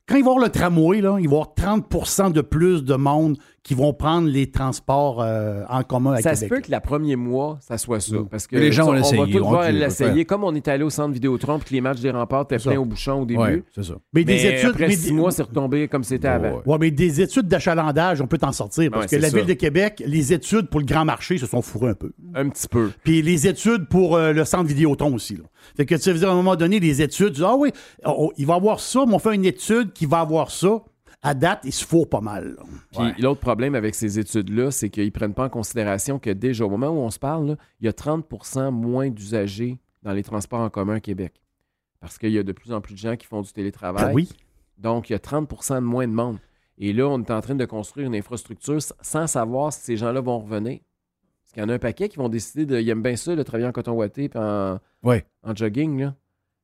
Quand 0.09 0.15
il 0.15 0.25
va 0.25 0.35
le 0.41 0.49
tramway, 0.49 1.01
là, 1.01 1.17
il 1.19 1.29
va 1.29 1.37
y 1.37 1.41
avoir 1.41 1.53
30% 1.57 2.31
de 2.31 2.41
plus 2.41 2.85
de 2.85 2.95
monde 2.95 3.39
qui 3.67 3.75
vont 3.75 3.93
prendre 3.93 4.29
les 4.29 4.49
transports 4.49 5.21
euh, 5.21 5.65
en 5.69 5.83
commun 5.83 6.13
à 6.13 6.23
ça 6.23 6.35
Québec. 6.35 6.39
se 6.39 6.55
peut 6.55 6.61
que 6.61 6.71
le 6.71 6.79
premier 6.79 7.17
mois, 7.17 7.59
ça 7.61 7.77
soit 7.79 7.99
ça. 7.99 8.15
Parce 8.31 8.47
que 8.47 8.55
les 8.55 8.71
gens 8.71 8.85
on, 8.85 8.87
vont 8.87 8.93
on 8.93 8.95
l'essayer, 8.95 9.19
va 9.19 9.27
tous 9.27 9.45
on 9.45 9.49
voir 9.49 9.73
l'essayer. 9.73 10.25
Comme 10.25 10.45
on 10.45 10.55
est 10.55 10.69
allé 10.69 10.85
au 10.85 10.91
centre 10.91 11.13
Vidéotron 11.13 11.59
puis 11.59 11.71
que 11.71 11.75
les 11.75 11.81
matchs 11.81 11.99
des 12.01 12.13
remparts 12.13 12.43
étaient 12.43 12.59
pleins 12.59 12.75
ça. 12.75 12.81
au 12.81 12.85
bouchon 12.85 13.23
au 13.23 13.27
début. 13.27 13.41
Oui, 13.41 13.63
c'est 13.75 13.83
ça. 13.83 13.95
Mais 14.13 14.23
des 14.23 14.35
Mais 14.35 14.55
études. 14.59 14.71
après 14.71 14.87
mais 14.87 14.95
six 14.95 15.07
des- 15.09 15.13
mois, 15.13 15.33
c'est 15.33 15.43
retombé 15.43 15.89
comme 15.89 16.05
c'était 16.05 16.29
avant. 16.29 16.63
Ouais, 16.65 16.77
mais 16.79 16.93
des 16.93 17.21
études 17.21 17.49
d'achalandage, 17.49 18.21
on 18.21 18.29
peut 18.29 18.39
t'en 18.39 18.53
sortir. 18.53 18.89
Parce 18.93 19.07
Ouais, 19.11 19.17
que 19.19 19.23
la 19.23 19.31
ça. 19.31 19.37
Ville 19.37 19.47
de 19.47 19.55
Québec, 19.55 20.01
les 20.07 20.33
études 20.33 20.69
pour 20.69 20.79
le 20.79 20.87
grand 20.87 21.05
marché 21.05 21.37
se 21.37 21.47
sont 21.47 21.61
fourrées 21.61 21.91
un 21.91 21.95
peu. 21.95 22.13
Un 22.37 22.49
petit 22.49 22.69
peu. 22.69 22.93
Puis 23.03 23.21
les 23.21 23.49
études 23.49 23.89
pour 23.89 24.15
euh, 24.15 24.33
le 24.33 24.45
centre 24.45 24.67
Vidéotron 24.69 25.13
aussi. 25.13 25.35
Là. 25.35 25.43
Fait 25.77 25.87
que 25.87 25.97
tu 25.97 26.13
veux 26.13 26.19
dire, 26.21 26.29
à 26.29 26.33
un 26.33 26.37
moment 26.37 26.55
donné, 26.55 26.79
les 26.79 27.03
études, 27.03 27.33
tu 27.33 27.41
dis, 27.41 27.45
ah 27.45 27.57
oui, 27.59 27.71
on- 28.05 28.31
il 28.37 28.47
va 28.47 28.55
avoir 28.55 28.79
ça, 28.79 29.03
mais 29.09 29.15
on 29.15 29.19
fait 29.19 29.35
une 29.35 29.45
étude 29.45 29.93
qui 29.93 30.07
va 30.07 30.21
avoir 30.21 30.53
ça. 30.53 30.83
À 31.23 31.35
date, 31.35 31.61
il 31.65 31.73
se 31.73 31.85
fourre 31.85 32.09
pas 32.09 32.21
mal. 32.21 32.57
Puis 32.93 33.21
l'autre 33.23 33.41
problème 33.41 33.75
avec 33.75 33.95
ces 33.95 34.19
études-là, 34.19 34.71
c'est 34.71 34.91
qu'ils 34.91 35.07
ne 35.07 35.11
prennent 35.11 35.35
pas 35.35 35.47
en 35.47 35.49
considération 35.49 36.19
que 36.19 36.31
déjà, 36.31 36.65
au 36.65 36.71
moment 36.71 36.89
où 36.89 36.99
on 36.99 37.11
se 37.11 37.19
parle, 37.19 37.49
là, 37.49 37.57
il 37.81 37.87
y 37.87 37.89
a 37.89 37.93
30% 37.93 38.71
moins 38.71 39.11
d'usagers 39.11 39.79
dans 40.03 40.13
les 40.13 40.23
transports 40.23 40.61
en 40.61 40.71
commun 40.71 40.95
à 40.97 41.01
Québec. 41.01 41.43
Parce 42.01 42.19
qu'il 42.19 42.31
y 42.31 42.39
a 42.39 42.43
de 42.43 42.53
plus 42.53 42.73
en 42.73 42.81
plus 42.81 42.95
de 42.95 42.99
gens 42.99 43.17
qui 43.17 43.27
font 43.27 43.43
du 43.43 43.53
télétravail. 43.53 44.05
Ah 44.09 44.13
oui. 44.13 44.29
Donc, 44.79 45.09
il 45.11 45.15
y 45.15 45.17
a 45.17 45.19
30% 45.19 45.77
de 45.77 45.81
moins 45.81 46.07
de 46.07 46.13
monde. 46.13 46.39
Et 46.79 46.93
là, 46.93 47.09
on 47.09 47.19
est 47.23 47.31
en 47.31 47.41
train 47.41 47.55
de 47.55 47.65
construire 47.65 48.07
une 48.07 48.15
infrastructure 48.15 48.79
sans 49.01 49.27
savoir 49.27 49.73
si 49.73 49.81
ces 49.81 49.97
gens-là 49.97 50.21
vont 50.21 50.39
revenir. 50.39 50.79
Parce 51.43 51.53
qu'il 51.55 51.63
y 51.63 51.67
en 51.67 51.71
a 51.71 51.75
un 51.75 51.79
paquet 51.79 52.09
qui 52.11 52.19
vont 52.19 52.29
décider 52.29 52.67
de. 52.67 52.79
Ils 52.79 52.89
aiment 52.91 53.03
bien 53.03 53.17
ça, 53.17 53.35
de 53.35 53.43
travailler 53.43 53.67
en 53.67 53.73
coton 53.73 53.93
ouaté 53.93 54.29
puis 54.29 54.39
en, 54.39 54.79
Ouais. 55.03 55.25
en 55.43 55.55
jogging. 55.57 55.99
Là. 55.99 56.15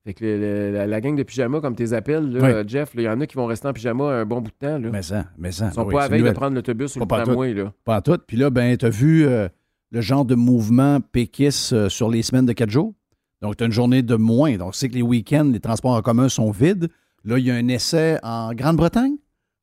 Fait 0.04 0.14
que 0.14 0.24
le- 0.24 0.38
le- 0.40 0.72
la, 0.72 0.86
la 0.86 1.00
gang 1.00 1.14
de 1.14 1.22
pyjama, 1.22 1.60
comme 1.60 1.76
tes 1.76 1.92
appelles, 1.92 2.28
là, 2.32 2.40
Ouais. 2.40 2.52
euh, 2.54 2.64
Jeff, 2.66 2.90
il 2.96 3.02
y 3.02 3.08
en 3.08 3.20
a 3.20 3.26
qui 3.26 3.36
vont 3.36 3.46
rester 3.46 3.68
en 3.68 3.72
pyjama 3.72 4.04
un 4.04 4.24
bon 4.24 4.40
bout 4.40 4.50
de 4.50 4.66
temps. 4.66 4.78
Là. 4.78 4.88
Mais 4.92 5.02
ça, 5.02 5.26
mais 5.38 5.52
ça. 5.52 5.68
Ils 5.70 5.74
sont 5.74 5.84
oui, 5.86 5.94
pas 5.94 6.04
à 6.04 6.08
veille 6.08 6.22
de 6.22 6.30
prendre 6.32 6.54
l'autobus 6.56 6.96
ou 6.96 7.00
le 7.00 7.06
tramway. 7.06 7.54
Là. 7.54 7.72
Pas 7.84 7.98
en 7.98 8.00
tout. 8.00 8.18
Puis 8.26 8.36
là, 8.36 8.50
ben, 8.50 8.76
tu 8.76 8.84
as 8.86 8.90
vu 8.90 9.24
euh, 9.26 9.48
le 9.92 10.00
genre 10.00 10.24
de 10.24 10.34
mouvement 10.34 11.00
péquiste 11.00 11.72
euh, 11.72 11.88
sur 11.88 12.08
les 12.08 12.22
semaines 12.22 12.46
de 12.46 12.52
quatre 12.52 12.70
jours? 12.70 12.94
Donc, 13.42 13.56
tu 13.56 13.62
as 13.62 13.66
une 13.66 13.72
journée 13.72 14.02
de 14.02 14.14
moins. 14.16 14.56
Donc, 14.56 14.74
c'est 14.74 14.88
que 14.88 14.94
les 14.94 15.02
week-ends, 15.02 15.50
les 15.52 15.60
transports 15.60 15.92
en 15.92 16.02
commun 16.02 16.28
sont 16.28 16.50
vides. 16.50 16.88
Là, 17.24 17.38
il 17.38 17.46
y 17.46 17.50
a 17.50 17.54
un 17.54 17.68
essai 17.68 18.18
en 18.24 18.52
Grande-Bretagne. 18.54 19.14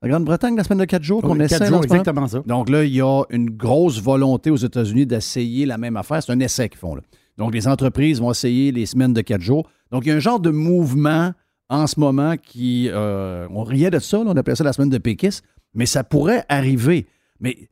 En 0.01 0.07
Grande-Bretagne, 0.07 0.55
la 0.55 0.63
semaine 0.63 0.79
de 0.79 0.85
quatre 0.85 1.03
jours, 1.03 1.21
qu'on 1.21 1.37
Oui, 1.37 1.43
essaie. 1.43 1.65
jours, 1.65 1.83
exactement 1.83 2.27
ça. 2.27 2.41
Donc 2.45 2.69
là, 2.69 2.85
il 2.85 2.93
y 2.95 3.01
a 3.01 3.23
une 3.31 3.49
grosse 3.49 4.01
volonté 4.01 4.49
aux 4.49 4.55
États-Unis 4.55 5.05
d'essayer 5.05 5.65
la 5.65 5.77
même 5.77 5.97
affaire. 5.97 6.23
C'est 6.23 6.31
un 6.31 6.39
essai 6.39 6.69
qu'ils 6.69 6.79
font. 6.79 6.95
Là. 6.95 7.01
Donc, 7.39 7.53
les 7.55 7.67
entreprises 7.67 8.19
vont 8.21 8.29
essayer 8.31 8.71
les 8.71 8.85
semaines 8.85 9.13
de 9.13 9.21
quatre 9.21 9.41
jours. 9.41 9.67
Donc, 9.91 10.05
il 10.05 10.09
y 10.09 10.11
a 10.11 10.15
un 10.15 10.19
genre 10.19 10.39
de 10.39 10.51
mouvement 10.51 11.31
en 11.69 11.87
ce 11.87 11.99
moment 11.99 12.35
qui. 12.37 12.89
euh, 12.91 13.47
on 13.49 13.63
riait 13.63 13.89
de 13.89 13.97
ça, 13.99 14.17
là, 14.17 14.25
on 14.27 14.37
appelait 14.37 14.55
ça 14.55 14.63
la 14.63 14.73
semaine 14.73 14.89
de 14.89 14.97
péquiste, 14.99 15.43
mais 15.73 15.87
ça 15.87 16.03
pourrait 16.03 16.45
arriver. 16.49 17.07
Mais 17.39 17.69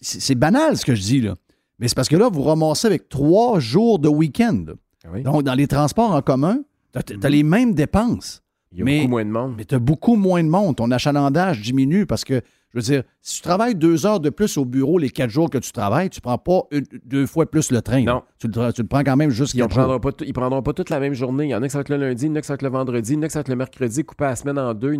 c'est 0.00 0.34
banal 0.36 0.76
ce 0.76 0.84
que 0.84 0.94
je 0.94 1.02
dis, 1.02 1.20
là. 1.20 1.34
Mais 1.78 1.88
c'est 1.88 1.94
parce 1.96 2.08
que 2.08 2.16
là, 2.16 2.28
vous 2.30 2.42
ramassez 2.42 2.86
avec 2.86 3.08
trois 3.08 3.58
jours 3.58 3.98
de 3.98 4.08
week-end. 4.08 4.66
Ah 5.04 5.08
oui. 5.12 5.22
Donc, 5.22 5.42
dans 5.44 5.54
les 5.54 5.66
transports 5.66 6.12
en 6.12 6.20
commun, 6.22 6.58
tu 6.92 6.98
as, 7.22 7.28
les 7.30 7.42
mêmes 7.42 7.72
dépenses. 7.74 8.42
Il 8.72 8.78
y 8.78 8.82
a 8.82 8.84
mais- 8.84 8.98
beaucoup 9.00 9.10
moins 9.10 9.24
de 9.24 9.30
monde. 9.30 9.54
Mais 9.56 9.64
tu 9.64 9.74
as 9.74 9.78
beaucoup 9.78 10.14
moins 10.16 10.44
de 10.44 10.48
monde. 10.48 10.76
Ton 10.76 10.90
achalandage 10.90 11.62
diminue 11.62 12.04
parce 12.06 12.24
que 12.24 12.42
Je 12.72 12.78
veux 12.78 12.82
dire, 12.82 13.02
si 13.20 13.36
tu 13.36 13.42
travailles 13.42 13.74
deux 13.74 14.06
heures 14.06 14.20
de 14.20 14.30
plus 14.30 14.56
au 14.56 14.64
bureau 14.64 14.96
les 14.98 15.10
quatre 15.10 15.30
jours 15.30 15.50
que 15.50 15.58
tu 15.58 15.72
travailles, 15.72 16.08
tu 16.08 16.20
prends 16.20 16.38
pas 16.38 16.62
une- 16.70 16.84
deux 17.04 17.26
fois 17.26 17.44
plus 17.50 17.72
le 17.72 17.82
train. 17.82 18.02
Non. 18.04 18.22
Tu, 18.38 18.46
le, 18.46 18.72
tu 18.72 18.82
le 18.82 18.86
prends 18.88 19.02
quand 19.02 19.16
même 19.16 19.30
juste 19.30 19.54
Ils 19.54 19.62
ne 19.62 19.66
prendront, 19.66 19.98
pas 19.98 20.12
prendront 20.32 20.62
toute 20.62 20.88
la 20.90 21.00
même 21.00 21.14
journée. 21.14 21.46
Il 21.46 21.50
y 21.50 21.54
en 21.54 21.62
a 21.62 21.66
qui 21.66 21.72
ça 21.72 21.78
va 21.78 21.80
être 21.82 21.88
le 21.88 21.96
lundi, 21.96 22.26
il 22.26 22.28
y 22.28 22.30
en 22.32 22.36
a 22.36 22.40
qui 22.40 22.46
ça 22.46 22.52
va 22.52 22.56
être 22.56 22.62
le 22.62 22.68
vendredi, 22.68 23.12
il 23.12 23.16
y 23.16 23.18
en 23.18 23.22
a 23.22 23.26
qui 23.26 23.32
ça 23.32 23.38
va 23.38 23.42
être 23.42 23.48
le 23.48 23.56
mercredi, 23.56 24.04
coupé 24.04 24.24
la 24.24 24.36
semaine 24.36 24.58
en 24.58 24.72
deux. 24.74 24.94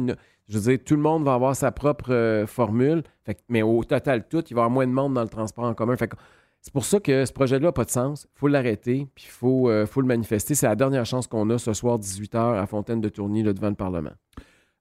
Je 0.49 0.59
veux 0.59 0.71
dire, 0.73 0.79
tout 0.85 0.97
le 0.97 1.03
monde 1.03 1.25
va 1.25 1.35
avoir 1.35 1.55
sa 1.55 1.71
propre 1.71 2.13
euh, 2.13 2.47
formule. 2.47 3.05
Fait 3.25 3.35
que- 3.37 3.41
mais 3.49 3.63
au 3.63 3.85
total, 3.85 4.27
tout, 4.29 4.43
il 4.51 4.55
va 4.55 4.63
y 4.63 4.65
avoir 4.65 4.71
moins 4.71 4.87
de 4.87 4.93
monde 4.93 5.15
dans 5.15 5.23
le 5.23 5.29
transport 5.29 5.65
en 5.65 5.75
commun. 5.75 5.97
Fait 5.97 6.09
que 6.09 6.17
c'est 6.63 6.73
pour 6.73 6.85
ça 6.85 6.99
que 6.99 7.25
ce 7.25 7.33
projet-là 7.33 7.67
n'a 7.67 7.73
pas 7.73 7.85
de 7.85 7.91
sens. 7.91 8.27
Il 8.35 8.39
faut 8.41 8.49
l'arrêter, 8.49 9.07
puis 9.15 9.27
il 9.29 9.31
faut, 9.31 9.71
euh, 9.71 9.87
faut 9.87 10.01
le 10.01 10.09
manifester. 10.09 10.57
C'est 10.57 10.67
la 10.67 10.75
dernière 10.75 11.07
chance 11.07 11.29
qu'on 11.29 11.49
a 11.51 11.57
ce 11.59 11.73
soir, 11.73 11.99
18h, 12.01 12.59
à 12.61 12.67
Fontaine 12.67 13.01
de 13.01 13.09
Tourny, 13.09 13.45
là, 13.45 13.53
devant 13.53 13.69
le 13.69 13.77
Parlement. 13.77 14.11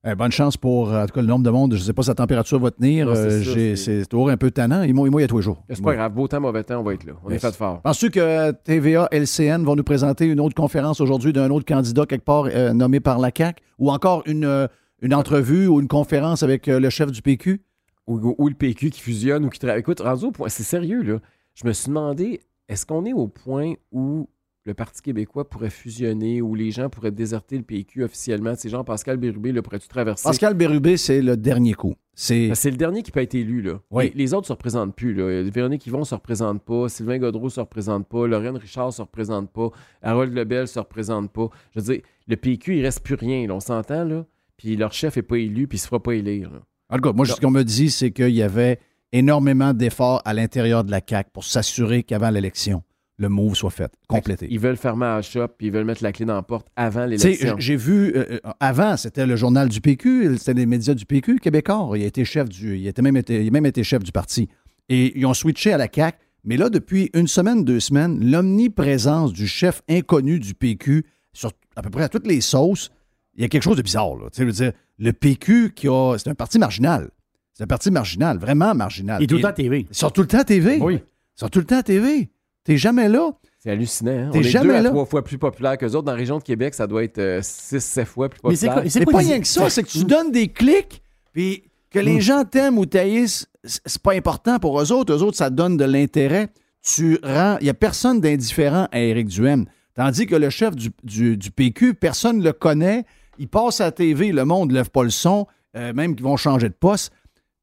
Eh, 0.08 0.16
bonne 0.16 0.32
chance 0.32 0.56
pour, 0.56 0.94
euh, 0.94 1.04
en 1.04 1.08
tout 1.08 1.14
cas, 1.14 1.22
le 1.22 1.28
nombre 1.28 1.44
de 1.44 1.50
monde. 1.50 1.74
Je 1.74 1.80
ne 1.80 1.84
sais 1.84 1.92
pas 1.92 2.04
si 2.04 2.08
la 2.10 2.16
température 2.16 2.58
va 2.58 2.72
tenir. 2.72 3.10
Euh, 3.10 3.76
c'est- 3.76 4.06
toujours 4.06 4.30
un 4.30 4.38
peu 4.38 4.50
tannant. 4.50 4.84
Il 4.84 4.94
mouille, 4.94 5.10
il 5.10 5.12
mouille 5.12 5.24
à 5.26 5.28
tous 5.28 5.38
les 5.38 5.44
jours. 5.44 5.62
C'est 5.70 5.82
pas 5.84 5.94
grave, 5.94 6.14
beau 6.14 6.26
temps, 6.28 6.40
mauvais 6.40 6.64
temps, 6.64 6.80
on 6.80 6.84
va 6.84 6.94
être 6.94 7.04
là. 7.04 7.14
On 7.26 7.30
est 7.30 7.38
fait 7.38 7.54
fort. 7.54 7.82
Penses-tu 7.82 8.10
que 8.10 8.52
TVA, 8.52 9.10
LCN 9.12 9.66
vont 9.66 9.76
nous 9.76 9.84
présenter 9.84 10.26
une 10.26 10.40
autre 10.40 10.56
conférence 10.56 11.02
aujourd'hui 11.02 11.34
d'un 11.34 11.50
autre 11.50 11.66
candidat 11.66 12.06
quelque 12.06 12.24
part 12.24 12.46
euh, 12.48 12.72
nommé 12.74 13.02
par 13.02 13.20
la 13.20 13.30
CAQ? 13.36 13.62
Ou 13.78 13.92
encore 13.92 14.24
une, 14.26 14.46
euh, 14.46 14.68
une 15.02 15.14
entrevue 15.14 15.68
ou 15.68 15.82
une 15.82 15.90
conférence 15.90 16.44
avec 16.44 16.70
euh, 16.70 16.80
le 16.80 16.90
chef 16.90 17.12
du 17.12 17.22
PQ? 17.22 17.62
Ou, 18.08 18.36
ou 18.38 18.48
le 18.48 18.56
PQ 18.56 18.92
qui 18.92 19.02
fusionne 19.02 19.44
ou 19.46 19.50
qui 19.50 19.60
travaille. 19.60 19.82
Écoute, 19.82 20.00
rendu 20.00 20.26
au 20.26 20.32
point, 20.32 20.48
c'est 20.48 20.64
sérieux, 20.64 21.04
là. 21.04 21.20
Je 21.56 21.68
me 21.68 21.74
suis 21.74 21.90
demandé, 21.90 22.40
est-ce 22.70 22.86
qu'on 22.86 23.06
est 23.06 23.14
au 23.14 23.28
point 23.28 23.74
où 23.92 24.30
le 24.66 24.74
Parti 24.74 25.02
québécois 25.02 25.50
pourrait 25.50 25.70
fusionner, 25.70 26.42
où 26.42 26.54
les 26.56 26.72
gens 26.72 26.90
pourraient 26.90 27.12
déserter 27.12 27.58
le 27.58 27.64
PQ 27.64 28.04
officiellement? 28.04 28.54
C'est 28.58 28.70
genre 28.70 28.86
Pascal 28.86 29.18
Bérubé, 29.18 29.52
là, 29.52 29.62
pourrais-tu 29.62 29.88
traverser? 29.88 30.28
Pascal 30.28 30.54
Bérubé, 30.54 30.98
c'est 30.98 31.22
le 31.22 31.38
dernier 31.38 31.74
coup. 31.74 31.96
C'est 32.14 32.54
C'est 32.56 32.72
le 32.72 32.78
dernier 32.78 33.02
qui 33.02 33.12
peut 33.12 33.22
être 33.22 33.36
élu, 33.36 33.62
là. 33.62 33.80
Oui. 33.90 34.12
Les, 34.14 34.24
les 34.24 34.34
autres 34.34 34.44
ne 34.44 34.48
se 34.48 34.54
représentent 34.54 34.96
plus, 34.96 35.14
là. 35.14 35.44
Véronique 35.50 35.88
Yvon 35.88 36.00
ne 36.00 36.04
se 36.04 36.16
représente 36.16 36.62
pas, 36.64 36.90
Sylvain 36.90 37.18
Godreau 37.18 37.46
ne 37.46 37.50
se 37.50 37.60
représente 37.62 38.08
pas, 38.08 38.28
Lorraine 38.28 38.58
Richard 38.58 38.88
ne 38.88 38.92
se 38.92 39.02
représente 39.02 39.50
pas, 39.52 39.70
Harold 40.02 40.34
Lebel 40.34 40.62
ne 40.62 40.66
se 40.66 40.80
représente 40.80 41.32
pas. 41.32 41.50
Je 41.74 41.80
veux 41.80 41.94
dire, 41.94 42.02
le 42.28 42.36
PQ, 42.36 42.78
il 42.78 42.84
reste 42.84 43.02
plus 43.02 43.16
rien, 43.16 43.48
là, 43.48 43.56
on 43.56 43.60
s'entend, 43.60 44.04
là? 44.04 44.26
Puis 44.58 44.76
leur 44.76 44.92
chef 44.92 45.16
n'est 45.16 45.22
pas 45.22 45.38
élu, 45.38 45.68
puis 45.68 45.78
il 45.78 45.80
ne 45.80 45.84
se 45.84 45.88
fera 45.88 46.04
pas 46.04 46.14
élire, 46.14 46.52
là. 46.52 46.60
En 46.90 46.96
tout 46.98 47.04
cas, 47.04 47.14
moi, 47.14 47.26
ce 47.26 47.40
qu'on 47.40 47.52
me 47.52 47.64
dit, 47.64 47.90
c'est 47.92 48.12
qu'il 48.12 48.32
y 48.36 48.42
avait 48.42 48.80
énormément 49.12 49.74
d'efforts 49.74 50.22
à 50.26 50.34
l'intérieur 50.34 50.84
de 50.84 50.92
la 50.92 51.02
CAQ 51.08 51.30
pour 51.32 51.44
s'assurer 51.44 52.04
qu'avant 52.04 52.30
l'élection, 52.32 52.84
le 53.20 53.30
move 53.30 53.54
soit 53.54 53.70
fait, 53.70 53.92
complété. 54.08 54.48
Ils 54.50 54.60
veulent 54.60 54.78
fermer 54.78 55.06
la 55.06 55.22
shop, 55.22 55.50
puis 55.58 55.68
ils 55.68 55.74
veulent 55.74 55.86
mettre 55.86 56.02
la 56.04 56.12
clé 56.14 56.26
dans 56.26 56.36
la 56.36 56.42
porte 56.42 56.68
avant 56.76 57.06
l'élection. 57.06 57.56
J'ai 57.60 57.76
vu, 57.76 58.14
euh, 58.16 58.26
euh, 58.32 58.40
avant, 58.60 58.96
c'était 58.98 59.26
le 59.26 59.36
journal 59.36 59.68
du 59.68 59.82
PQ, 59.82 60.38
c'était 60.38 60.54
les 60.54 60.66
médias 60.66 60.94
du 60.94 61.06
PQ 61.06 61.40
québécois. 61.40 61.90
Il 61.96 62.04
a 62.04 62.08
été 62.08 62.24
chef 62.24 62.48
du, 62.48 62.78
il 62.78 62.88
a 62.88 63.02
même 63.02 63.18
été, 63.18 63.42
il 63.44 63.48
a 63.48 63.52
même 63.52 63.66
été 63.66 63.84
chef 63.84 64.02
du 64.04 64.12
parti. 64.14 64.48
Et 64.88 65.18
ils 65.20 65.26
ont 65.26 65.34
switché 65.34 65.74
à 65.74 65.78
la 65.78 65.88
CAQ. 65.94 66.18
Mais 66.46 66.56
là, 66.56 66.70
depuis 66.70 67.10
une 67.14 67.28
semaine, 67.28 67.66
deux 67.66 67.82
semaines, 67.82 68.32
l'omniprésence 68.32 69.34
du 69.34 69.48
chef 69.48 69.82
inconnu 69.90 70.40
du 70.40 70.54
PQ 70.54 71.06
sur 71.34 71.52
à 71.76 71.82
peu 71.82 71.90
près 71.90 72.04
à 72.04 72.10
toutes 72.10 72.26
les 72.26 72.40
sauces, 72.42 72.90
il 73.36 73.42
y 73.42 73.46
a 73.46 73.50
quelque 73.50 73.64
chose 73.64 73.78
de 73.78 73.82
bizarre. 73.82 74.16
Là. 74.16 74.30
Tu 74.32 74.38
sais, 74.38 74.42
je 74.44 74.46
veux 74.48 74.52
dire, 74.54 74.72
le 74.98 75.12
PQ, 75.14 75.74
qui 75.76 75.88
a, 75.90 76.16
c'est 76.18 76.30
un 76.30 76.36
parti 76.36 76.58
marginal. 76.58 77.10
C'est 77.54 77.64
un 77.64 77.68
parti 77.68 77.92
marginal, 77.92 78.38
vraiment 78.38 78.74
marginal. 78.74 79.22
Il 79.22 79.26
est 79.26 79.28
tout 79.28 79.36
le 79.36 79.40
Et- 79.40 79.44
temps 79.44 79.50
à 79.50 79.54
TV. 79.54 79.86
Sont 79.92 80.10
tout 80.10 80.22
le 80.22 80.28
temps 80.28 80.40
à 80.40 80.44
TV. 80.46 80.78
Oui. 80.82 81.00
Sont 81.36 81.50
tout 81.50 81.60
le 81.60 81.66
temps 81.66 81.80
à 81.80 81.84
TV. 81.84 82.30
T'es 82.70 82.78
jamais 82.78 83.10
là? 83.10 83.32
C'est 83.58 83.72
hallucinant. 83.72 84.12
Hein? 84.12 84.30
T'es 84.32 84.38
On 84.38 84.42
est 84.42 84.44
jamais 84.44 84.68
deux 84.70 84.76
à 84.76 84.82
là? 84.84 84.90
trois 84.92 85.06
fois 85.06 85.24
plus 85.24 85.40
populaire 85.40 85.76
qu'eux 85.78 85.88
autres. 85.88 86.04
Dans 86.04 86.12
la 86.12 86.18
région 86.20 86.38
de 86.38 86.44
Québec, 86.44 86.76
ça 86.76 86.86
doit 86.86 87.04
être 87.04 87.20
6-7 87.42 88.06
fois 88.06 88.30
plus 88.30 88.40
Mais 88.44 88.56
c'est 88.56 88.68
populaire. 88.68 88.74
quoi- 88.76 88.84
c'est 88.84 89.00
C'est 89.00 89.06
quoi 89.06 89.14
pas 89.14 89.20
rien 89.20 89.40
que 89.40 89.48
ça, 89.48 89.70
c'est 89.72 89.82
que 89.84 89.88
tu 89.90 90.04
donnes 90.04 90.32
des 90.32 90.50
clics, 90.50 91.02
puis 91.34 91.64
que 91.90 91.98
les 91.98 92.22
gens 92.22 92.44
t'aiment 92.46 92.78
ou 92.78 92.86
taillissent, 92.86 93.48
c'est 93.64 94.02
pas 94.04 94.14
important 94.14 94.60
pour 94.60 94.80
eux 94.80 94.92
autres. 94.92 95.12
Eux 95.16 95.24
autres, 95.24 95.36
ça 95.38 95.50
donne 95.50 95.78
de 95.78 95.84
l'intérêt. 95.86 96.50
Tu 96.84 97.18
rends. 97.24 97.58
Il 97.60 97.64
n'y 97.64 97.70
a 97.72 97.74
personne 97.74 98.22
d'indifférent 98.22 98.88
à 98.92 99.00
Éric 99.00 99.28
Duhem. 99.30 99.66
Tandis 99.96 100.28
que 100.28 100.36
le 100.36 100.52
chef 100.52 100.76
du, 100.76 100.92
du- 101.04 101.36
du 101.36 101.50
PQ, 101.52 101.96
personne 101.96 102.38
ne 102.38 102.44
le 102.44 102.54
connaît. 102.54 103.04
Il 103.40 103.48
passe 103.48 103.82
à 103.82 103.86
la 103.86 103.92
TV, 103.92 104.32
le 104.32 104.46
monde 104.46 104.70
ne 104.70 104.76
lève 104.76 104.92
pas 104.92 105.04
le 105.04 105.10
son, 105.10 105.48
euh, 105.76 105.92
même 105.94 106.16
qu'ils 106.16 106.24
vont 106.24 106.38
changer 106.38 106.70
de 106.70 106.74
poste. 106.76 107.12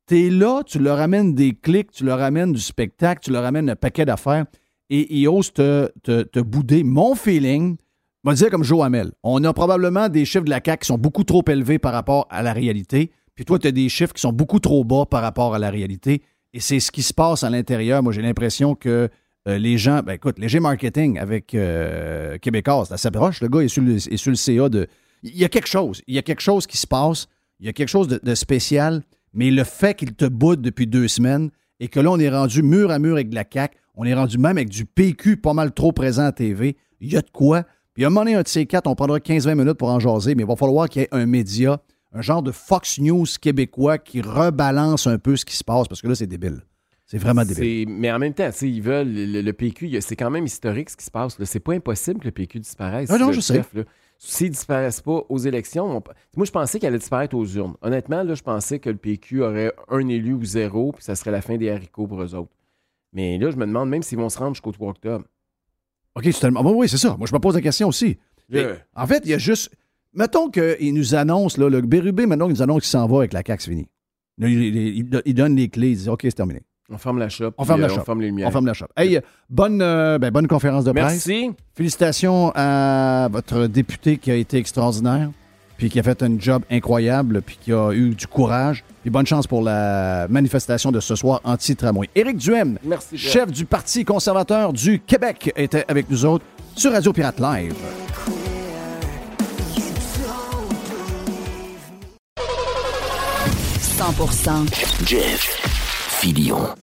Tu 0.09 0.27
es 0.27 0.31
là, 0.31 0.63
tu 0.67 0.79
leur 0.79 0.99
amènes 1.01 1.35
des 1.35 1.55
clics, 1.55 1.91
tu 1.93 2.05
leur 2.05 2.21
amènes 2.21 2.53
du 2.53 2.61
spectacle, 2.61 3.21
tu 3.25 3.31
leur 3.31 3.45
amènes 3.45 3.71
un 3.71 3.77
paquet 3.77 4.05
d'affaires 4.05 4.45
et 4.91 5.14
ils 5.16 5.28
osent 5.28 5.53
te, 5.53 5.91
te- 6.03 6.22
te 6.22 6.41
bouder. 6.41 6.82
Mon 6.84 7.14
feeling, 7.14 7.76
je 8.24 8.30
vais 8.30 8.37
dire 8.37 8.51
comme 8.51 8.64
Joe 8.64 8.84
Hamel, 8.84 9.12
on 9.22 9.43
a 9.45 9.53
probablement 9.53 10.09
des 10.09 10.24
chiffres 10.24 10.45
de 10.45 10.51
la 10.51 10.61
CAQ 10.64 10.80
qui 10.82 10.87
sont 10.87 10.99
beaucoup 10.99 11.24
trop 11.24 11.43
élevés 11.49 11.78
par 11.78 11.93
rapport 11.93 12.26
à 12.30 12.43
la 12.43 12.53
réalité. 12.53 13.11
Puis 13.34 13.45
toi, 13.45 13.59
tu 13.59 13.66
as 13.68 13.72
des 13.72 13.89
chiffres 13.89 14.12
qui 14.14 14.20
sont 14.22 14.32
beaucoup 14.32 14.61
trop 14.61 14.82
bas 14.84 15.05
par 15.07 15.22
rapport 15.22 15.55
à 15.55 15.59
la 15.59 15.70
réalité. 15.70 16.22
Et 16.53 16.61
c'est 16.61 16.80
ce 16.80 16.91
qui 16.91 17.03
se 17.03 17.12
passe 17.12 17.45
à 17.45 17.51
l'intérieur. 17.51 18.03
Moi, 18.03 18.12
j'ai 18.12 18.22
l'impression 18.22 18.74
que 18.74 19.09
euh, 19.47 19.59
les 19.59 19.76
gens, 19.78 20.01
ben 20.03 20.14
écoute, 20.14 20.39
léger 20.39 20.59
marketing 20.59 21.18
avec 21.18 21.55
euh, 21.55 22.39
Québécois, 22.39 22.84
ça 22.87 22.97
s'approche. 22.97 23.41
Le 23.43 23.49
gars 23.49 23.61
est 23.61 23.68
sur 23.68 23.82
le, 23.82 23.97
est 23.97 24.16
sur 24.16 24.30
le 24.30 24.37
CA 24.37 24.68
de. 24.68 24.87
Il 25.22 25.37
y 25.37 25.45
a 25.45 25.49
quelque 25.49 25.68
chose. 25.68 26.03
Il 26.07 26.14
y 26.14 26.18
a 26.18 26.22
quelque 26.22 26.41
chose 26.41 26.66
qui 26.66 26.78
se 26.78 26.87
passe. 26.87 27.26
Il 27.61 27.66
y 27.66 27.68
a 27.68 27.72
quelque 27.72 27.89
chose 27.89 28.09
de, 28.09 28.18
de 28.22 28.34
spécial. 28.34 29.03
Mais 29.34 29.51
le 29.51 29.64
fait 29.64 29.95
qu'il 29.95 30.14
te 30.14 30.24
boude 30.24 30.62
depuis 30.62 30.87
deux 30.87 31.09
semaines 31.09 31.51
et 31.78 31.89
que 31.89 32.01
là, 32.01 32.11
on 32.11 32.18
est 32.18 32.30
rendu 32.30 32.62
mur 32.62 32.91
à 32.91 32.99
mur 32.99 33.12
avec 33.14 33.28
de 33.28 33.34
la 33.34 33.45
CAQ, 33.51 33.76
on 33.97 34.05
est 34.05 34.15
rendu 34.15 34.39
même 34.39 34.57
avec 34.59 34.69
du 34.69 34.85
PQ 34.85 35.39
pas 35.39 35.53
mal 35.55 35.73
trop 35.73 35.93
présent 35.93 36.25
à 36.25 36.33
TV, 36.33 36.77
il 37.01 37.13
y 37.13 37.17
a 37.17 37.23
de 37.23 37.31
quoi. 37.31 37.65
Puis 37.95 38.05
à 38.05 38.09
un 38.09 38.11
moment 38.11 38.23
donné, 38.25 38.35
un 38.37 38.43
de 38.43 38.49
ces 38.49 38.67
quatre, 38.67 38.87
on 38.87 38.95
prendra 38.95 39.19
15-20 39.19 39.55
minutes 39.57 39.75
pour 39.79 39.89
en 39.89 39.99
jaser, 39.99 40.35
mais 40.35 40.43
il 40.43 40.47
va 40.49 40.57
falloir 40.57 40.89
qu'il 40.89 41.03
y 41.03 41.05
ait 41.07 41.09
un 41.13 41.25
média, 41.27 41.81
un 42.13 42.21
genre 42.21 42.43
de 42.43 42.53
Fox 42.53 42.99
News 43.01 43.25
québécois 43.41 43.99
qui 43.99 44.21
rebalance 44.21 45.07
un 45.07 45.19
peu 45.19 45.37
ce 45.37 45.45
qui 45.45 45.57
se 45.57 45.65
passe, 45.65 45.89
parce 45.89 46.03
que 46.03 46.09
là, 46.09 46.15
c'est 46.15 46.27
débile. 46.27 46.61
C'est 47.07 47.19
vraiment 47.19 47.45
débile. 47.45 47.89
Mais 47.89 48.11
en 48.11 48.19
même 48.19 48.35
temps, 48.35 48.51
tu 48.51 48.57
sais, 48.59 48.69
ils 48.71 48.83
veulent 48.83 49.11
le, 49.13 49.41
le 49.41 49.53
PQ, 49.53 50.01
c'est 50.01 50.17
quand 50.17 50.31
même 50.31 50.45
historique 50.45 50.91
ce 50.91 50.97
qui 50.97 51.05
se 51.05 51.11
passe. 51.11 51.43
C'est 51.45 51.61
pas 51.61 51.73
impossible 51.75 52.19
que 52.21 52.25
le 52.27 52.33
PQ 52.33 52.59
disparaisse. 52.61 53.09
Ah 53.13 53.19
non, 53.19 53.29
le 53.29 53.33
je 53.35 53.41
sais. 53.41 53.55
chef. 53.57 53.73
S'ils 54.19 54.51
disparaissent 54.51 55.03
pas 55.03 55.23
aux 55.29 55.39
élections, 55.39 55.99
on- 55.99 56.03
moi 56.37 56.47
je 56.47 56.51
pensais 56.51 56.79
qu'elle 56.81 56.89
allait 56.89 56.99
disparaître 56.99 57.37
aux 57.37 57.47
urnes. 57.47 57.75
Honnêtement, 57.83 58.23
là, 58.25 58.35
je 58.35 58.43
pensais 58.43 58.79
que 58.81 58.89
le 58.91 58.97
PQ 58.97 59.43
aurait 59.43 59.73
un 59.89 60.09
élu 60.09 60.33
ou 60.33 60.45
zéro, 60.45 60.93
puis 60.93 61.05
ça 61.05 61.15
serait 61.15 61.31
la 61.31 61.43
fin 61.43 61.57
des 61.59 61.71
haricots 61.71 62.07
pour 62.07 62.23
eux 62.23 62.35
autres. 62.35 62.51
Mais 63.17 63.39
là, 63.39 63.51
je 63.51 63.57
me 63.57 63.64
demande 63.67 63.89
même 63.89 64.03
s'ils 64.03 64.19
vont 64.19 64.29
se 64.29 64.39
rendre 64.39 64.55
jusqu'au 64.55 64.73
3 64.73 64.91
octobre. 64.91 65.25
OK, 66.14 66.25
c'est 66.27 66.39
tellement. 66.39 66.61
Ah, 66.62 66.71
oui, 66.71 66.87
c'est 66.87 66.99
ça. 66.99 67.17
Moi, 67.17 67.27
je 67.27 67.35
me 67.35 67.39
pose 67.39 67.55
la 67.55 67.62
question 67.62 67.89
aussi. 67.89 68.19
Mais, 68.51 68.67
en 68.95 69.07
fait, 69.07 69.23
il 69.25 69.31
y 69.31 69.35
a 69.35 69.39
juste. 69.39 69.71
Mettons 70.12 70.51
qu'il 70.51 70.93
nous 70.95 71.14
annonce, 71.14 71.57
là, 71.57 71.69
le 71.71 71.81
Bérubé, 71.81 72.27
maintenant, 72.27 72.47
il 72.49 72.53
nous 72.53 72.62
annonce 72.62 72.83
qu'il 72.83 72.91
s'en 72.91 73.07
va 73.07 73.19
avec 73.19 73.33
la 73.33 73.43
CAQ, 73.47 73.62
c'est 73.62 73.71
fini. 73.71 73.89
Il, 74.39 75.19
il- 75.25 75.35
donne 75.35 75.57
les 75.57 75.69
clés, 75.71 75.91
il 75.93 75.97
dit 75.97 76.09
OK, 76.11 76.21
c'est 76.25 76.33
terminé. 76.33 76.61
on 76.91 76.99
ferme 76.99 77.19
la 77.19 77.31
shop. 77.31 77.53
On 77.57 77.64
ferme 77.64 77.81
la 77.81 77.87
euh, 77.87 77.91
shop. 77.91 78.01
On 78.03 78.05
ferme 78.05 78.21
les 78.21 78.27
lumières. 78.27 78.49
On 78.49 78.51
ferme 78.51 78.67
la 78.67 78.75
shop. 78.75 78.87
Hey, 78.97 79.19
bonne, 79.49 79.81
euh, 79.81 80.19
ben, 80.19 80.31
bonne 80.31 80.47
conférence 80.47 80.85
de 80.85 80.93
presse. 80.93 81.27
Merci. 81.27 81.51
Félicitations 81.75 82.53
à 82.55 83.29
votre 83.33 83.67
député 83.67 84.19
qui 84.19 84.31
a 84.31 84.35
été 84.37 84.59
extraordinaire, 84.59 85.31
puis 85.77 85.91
qui 85.91 85.99
a 85.99 86.03
fait 86.03 86.22
un 86.22 86.39
job 86.39 86.62
incroyable, 86.70 87.43
puis 87.43 87.59
qui 87.61 87.72
a 87.72 87.93
eu 87.93 88.11
du 88.14 88.27
courage. 88.27 88.85
Puis 89.03 89.11
bonne 89.11 89.27
chance 89.27 89.47
pour 89.47 89.62
la 89.62 90.27
manifestation 90.29 90.91
de 90.93 91.01
ce 91.01 91.14
soir 91.14 91.41
anti-tramway. 91.45 92.09
Éric 92.14 92.37
Duhem, 92.39 92.79
Merci. 92.85 93.16
Jeff. 93.16 93.33
chef 93.33 93.53
du 93.53 93.64
Parti 93.64 94.05
conservateur 94.05 94.72
du 94.72 95.01
Québec, 95.01 95.53
était 95.57 95.85
avec 95.89 96.11
nous 96.11 96.24
autres 96.24 96.45
sur 96.74 96.93
Radio 96.93 97.12
Pirate 97.12 97.41
Live. 97.41 97.74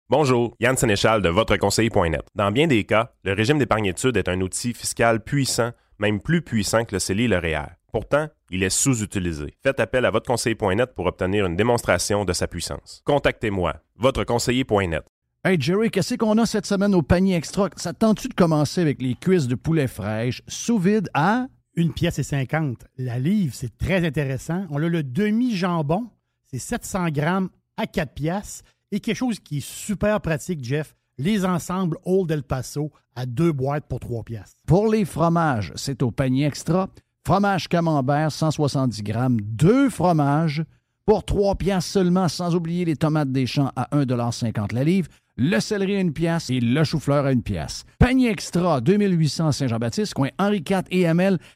Bonjour, 0.08 0.54
Yann 0.60 0.76
Sénéchal 0.76 1.22
de 1.22 1.28
votre 1.28 1.56
conseiller.net. 1.56 2.22
Dans 2.34 2.50
bien 2.50 2.66
des 2.66 2.84
cas, 2.84 3.12
le 3.24 3.32
régime 3.32 3.58
d'épargne-études 3.58 4.16
est 4.16 4.28
un 4.28 4.40
outil 4.40 4.72
fiscal 4.72 5.22
puissant, 5.22 5.70
même 5.98 6.20
plus 6.20 6.42
puissant 6.42 6.84
que 6.84 6.94
le 6.94 6.98
CELI 6.98 7.24
et 7.24 7.28
le 7.28 7.38
REER. 7.38 7.66
Pourtant, 7.92 8.28
il 8.50 8.62
est 8.62 8.70
sous-utilisé. 8.70 9.54
Faites 9.62 9.78
appel 9.78 10.06
à 10.06 10.10
votre 10.10 10.26
conseiller.net 10.26 10.94
pour 10.94 11.04
obtenir 11.04 11.44
une 11.44 11.56
démonstration 11.56 12.24
de 12.24 12.32
sa 12.32 12.48
puissance. 12.48 13.02
Contactez-moi, 13.04 13.74
votre 13.96 14.24
conseiller.net. 14.24 15.04
Hey 15.44 15.60
Jerry, 15.60 15.90
qu'est-ce 15.90 16.14
qu'on 16.14 16.38
a 16.38 16.46
cette 16.46 16.64
semaine 16.64 16.94
au 16.94 17.02
panier 17.02 17.36
extra? 17.36 17.68
Ça 17.76 17.92
te 17.92 17.98
tente-tu 17.98 18.28
de 18.28 18.34
commencer 18.34 18.80
avec 18.80 19.02
les 19.02 19.14
cuisses 19.14 19.46
de 19.46 19.56
poulet 19.56 19.88
fraîche 19.88 20.42
sous 20.48 20.78
vide 20.78 21.10
à... 21.12 21.48
Une 21.74 21.92
pièce 21.92 22.18
et 22.18 22.22
50. 22.22 22.84
La 22.98 23.18
livre, 23.18 23.54
c'est 23.54 23.76
très 23.76 24.06
intéressant. 24.06 24.66
On 24.70 24.82
a 24.82 24.88
le 24.88 25.02
demi-jambon, 25.02 26.08
c'est 26.44 26.58
700 26.58 27.08
grammes 27.08 27.48
à 27.76 27.86
4 27.86 28.12
piastres. 28.12 28.64
Et 28.90 29.00
quelque 29.00 29.16
chose 29.16 29.38
qui 29.38 29.58
est 29.58 29.66
super 29.66 30.20
pratique, 30.20 30.62
Jeff, 30.62 30.94
les 31.18 31.44
ensembles 31.44 31.98
Old 32.04 32.30
El 32.30 32.42
Paso 32.42 32.90
à 33.14 33.26
deux 33.26 33.52
boîtes 33.52 33.86
pour 33.86 34.00
3 34.00 34.22
piastres. 34.22 34.60
Pour 34.66 34.88
les 34.88 35.04
fromages, 35.04 35.72
c'est 35.76 36.02
au 36.02 36.10
panier 36.10 36.46
extra. 36.46 36.88
Fromage 37.24 37.68
camembert, 37.68 38.32
170 38.32 39.00
grammes, 39.04 39.40
deux 39.40 39.88
fromages 39.88 40.64
pour 41.06 41.24
3 41.24 41.54
piastres 41.54 41.92
seulement, 41.92 42.26
sans 42.26 42.56
oublier 42.56 42.84
les 42.84 42.96
tomates 42.96 43.30
des 43.30 43.46
champs 43.46 43.70
à 43.76 43.88
1,50 43.96 44.74
la 44.74 44.82
livre, 44.82 45.08
le 45.36 45.60
céleri 45.60 45.94
à 45.94 46.00
une 46.00 46.12
pièce 46.12 46.50
et 46.50 46.58
le 46.58 46.82
chou-fleur 46.82 47.24
à 47.24 47.30
une 47.30 47.44
pièce. 47.44 47.84
Panier 48.00 48.28
extra, 48.28 48.80
2800 48.80 49.52
Saint-Jean-Baptiste, 49.52 50.14
coin 50.14 50.30
Henri 50.36 50.64
IV 50.68 50.82
et 50.90 51.06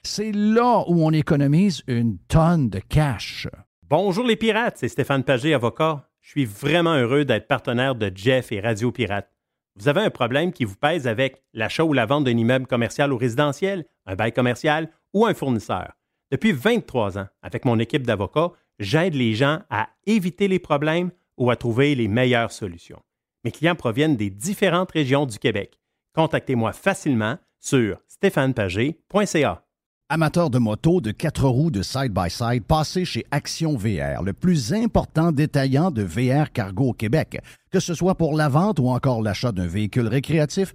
c'est 0.04 0.30
là 0.30 0.84
où 0.86 1.04
on 1.04 1.10
économise 1.10 1.82
une 1.88 2.18
tonne 2.28 2.70
de 2.70 2.78
cash. 2.78 3.48
Bonjour 3.90 4.24
les 4.24 4.36
pirates, 4.36 4.76
c'est 4.78 4.88
Stéphane 4.88 5.24
Pagé, 5.24 5.52
avocat. 5.52 6.08
Je 6.20 6.30
suis 6.30 6.44
vraiment 6.44 6.94
heureux 6.94 7.24
d'être 7.24 7.48
partenaire 7.48 7.96
de 7.96 8.12
Jeff 8.14 8.52
et 8.52 8.60
Radio 8.60 8.92
Pirate. 8.92 9.32
Vous 9.78 9.88
avez 9.88 10.00
un 10.00 10.10
problème 10.10 10.52
qui 10.52 10.64
vous 10.64 10.76
pèse 10.76 11.06
avec 11.06 11.42
l'achat 11.52 11.84
ou 11.84 11.92
la 11.92 12.06
vente 12.06 12.24
d'un 12.24 12.36
immeuble 12.36 12.66
commercial 12.66 13.12
ou 13.12 13.18
résidentiel, 13.18 13.84
un 14.06 14.14
bail 14.14 14.32
commercial 14.32 14.88
ou 15.16 15.24
un 15.24 15.32
fournisseur. 15.32 15.94
Depuis 16.30 16.52
23 16.52 17.16
ans, 17.16 17.28
avec 17.40 17.64
mon 17.64 17.78
équipe 17.78 18.06
d'avocats, 18.06 18.52
j'aide 18.78 19.14
les 19.14 19.34
gens 19.34 19.62
à 19.70 19.88
éviter 20.04 20.46
les 20.46 20.58
problèmes 20.58 21.10
ou 21.38 21.50
à 21.50 21.56
trouver 21.56 21.94
les 21.94 22.06
meilleures 22.06 22.52
solutions. 22.52 23.00
Mes 23.42 23.50
clients 23.50 23.74
proviennent 23.74 24.16
des 24.16 24.28
différentes 24.28 24.90
régions 24.90 25.24
du 25.24 25.38
Québec. 25.38 25.80
Contactez-moi 26.14 26.74
facilement 26.74 27.38
sur 27.58 27.96
stéphanepagé.ca. 28.08 29.62
Amateurs 30.10 30.50
de 30.50 30.58
moto, 30.58 31.00
de 31.00 31.12
quatre 31.12 31.48
roues, 31.48 31.70
de 31.70 31.82
side-by-side, 31.82 32.64
passez 32.64 33.06
chez 33.06 33.24
Action 33.30 33.74
VR, 33.74 34.22
le 34.22 34.34
plus 34.34 34.74
important 34.74 35.32
détaillant 35.32 35.90
de 35.90 36.02
VR 36.02 36.52
cargo 36.52 36.90
au 36.90 36.92
Québec. 36.92 37.40
Que 37.72 37.80
ce 37.80 37.94
soit 37.94 38.16
pour 38.16 38.36
la 38.36 38.50
vente 38.50 38.78
ou 38.78 38.88
encore 38.88 39.22
l'achat 39.22 39.50
d'un 39.50 39.66
véhicule 39.66 40.08
récréatif, 40.08 40.74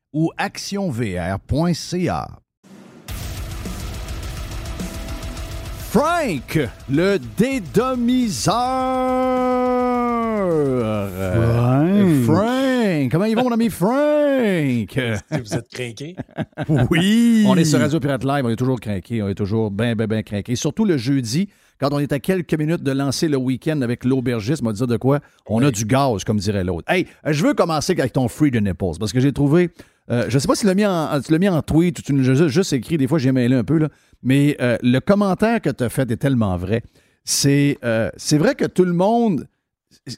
ou 0.13 0.31
actionvr.ca. 0.37 2.27
Frank, 5.89 6.57
le 6.89 7.17
dédomiseur. 7.37 8.55
Frank, 12.23 13.11
comment 13.11 13.25
il 13.25 13.35
va 13.35 13.43
mon 13.43 13.51
ami 13.51 13.69
Frank? 13.69 14.97
Vous 15.31 15.53
êtes 15.53 15.67
craqué? 15.69 16.15
Oui. 16.89 17.43
On 17.45 17.57
est 17.57 17.65
sur 17.65 17.79
Radio 17.79 17.99
Pirate 17.99 18.23
Live, 18.23 18.45
on 18.45 18.49
est 18.49 18.55
toujours 18.55 18.79
craqué, 18.79 19.21
on 19.21 19.27
est 19.27 19.35
toujours 19.35 19.69
bien, 19.69 19.93
bien, 19.95 20.07
bien 20.07 20.23
craqué. 20.23 20.55
Surtout 20.55 20.85
le 20.85 20.95
jeudi, 20.95 21.49
quand 21.77 21.91
on 21.91 21.99
est 21.99 22.13
à 22.13 22.19
quelques 22.19 22.53
minutes 22.53 22.83
de 22.83 22.91
lancer 22.91 23.27
le 23.27 23.35
week-end 23.35 23.81
avec 23.81 24.05
l'aubergiste, 24.05 24.61
on 24.63 24.67
va 24.67 24.73
dire 24.73 24.87
de 24.87 24.95
quoi? 24.95 25.19
On 25.45 25.61
a 25.61 25.71
du 25.71 25.83
gaz, 25.83 26.23
comme 26.23 26.37
dirait 26.37 26.63
l'autre. 26.63 26.89
Hey, 26.89 27.05
je 27.25 27.45
veux 27.45 27.53
commencer 27.53 27.93
avec 27.99 28.13
ton 28.13 28.29
Free 28.29 28.49
the 28.49 28.61
Nipples, 28.61 28.97
parce 28.97 29.11
que 29.11 29.19
j'ai 29.19 29.33
trouvé... 29.33 29.71
euh, 30.09 30.25
je 30.29 30.35
ne 30.35 30.39
sais 30.39 30.47
pas 30.47 30.55
si 30.55 30.61
tu 30.61 30.67
l'as 30.67 30.73
mis, 30.73 31.39
mis 31.39 31.49
en 31.49 31.61
tweet 31.61 31.99
ou 31.99 32.01
tu 32.01 32.13
l'as 32.13 32.47
juste, 32.47 32.73
écrit, 32.73 32.97
des 32.97 33.07
fois 33.07 33.19
j'ai 33.19 33.31
mêlé 33.31 33.55
un 33.55 33.63
peu, 33.63 33.77
là, 33.77 33.89
mais 34.23 34.57
euh, 34.59 34.77
le 34.81 34.99
commentaire 34.99 35.61
que 35.61 35.69
tu 35.69 35.83
as 35.83 35.89
fait 35.89 36.09
est 36.11 36.17
tellement 36.17 36.57
vrai. 36.57 36.83
C'est 37.23 37.77
euh, 37.83 38.09
c'est 38.17 38.37
vrai 38.37 38.55
que 38.55 38.65
tout 38.65 38.85
le 38.85 38.93
monde, 38.93 39.47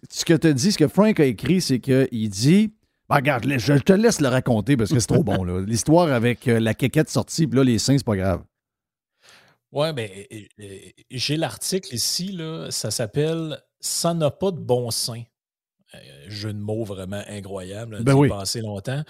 ce 0.10 0.26
que 0.26 0.34
tu 0.34 0.48
as 0.48 0.54
dit, 0.54 0.72
ce 0.72 0.78
que 0.78 0.88
Frank 0.88 1.20
a 1.20 1.26
écrit, 1.26 1.62
c'est 1.62 1.80
qu'il 1.80 2.30
dit 2.30 2.74
Ben, 3.10 3.18
regarde, 3.18 3.46
je 3.46 3.74
te 3.74 3.94
laisse 3.94 4.22
le 4.22 4.30
raconter 4.30 4.78
parce 4.78 4.92
que 4.92 5.00
c'est 5.00 5.08
trop 5.08 5.24
bon. 5.24 5.44
L'histoire 5.44 6.12
avec 6.12 6.48
euh, 6.48 6.60
la 6.60 6.74
quéquette 6.74 7.10
sortie, 7.10 7.48
puis 7.48 7.58
là, 7.58 7.64
les 7.64 7.80
seins, 7.80 7.98
c'est 7.98 8.06
pas 8.06 8.16
grave. 8.16 8.44
Ouais, 9.72 9.92
mais 9.92 10.28
euh, 10.60 10.64
j'ai 11.10 11.36
l'article 11.36 11.94
ici, 11.96 12.32
là, 12.32 12.70
ça 12.70 12.92
s'appelle 12.92 13.60
Ça 13.80 14.14
n'a 14.14 14.32
pas 14.32 14.52
de 14.52 14.60
bon 14.60 14.92
sein. 14.92 15.24
Euh, 15.96 16.00
jeu 16.28 16.54
de 16.54 16.60
mots 16.60 16.84
vraiment 16.84 17.22
incroyable. 17.28 18.04
Ben 18.04 18.14
oui. 18.14 18.30
longtemps. 18.62 19.04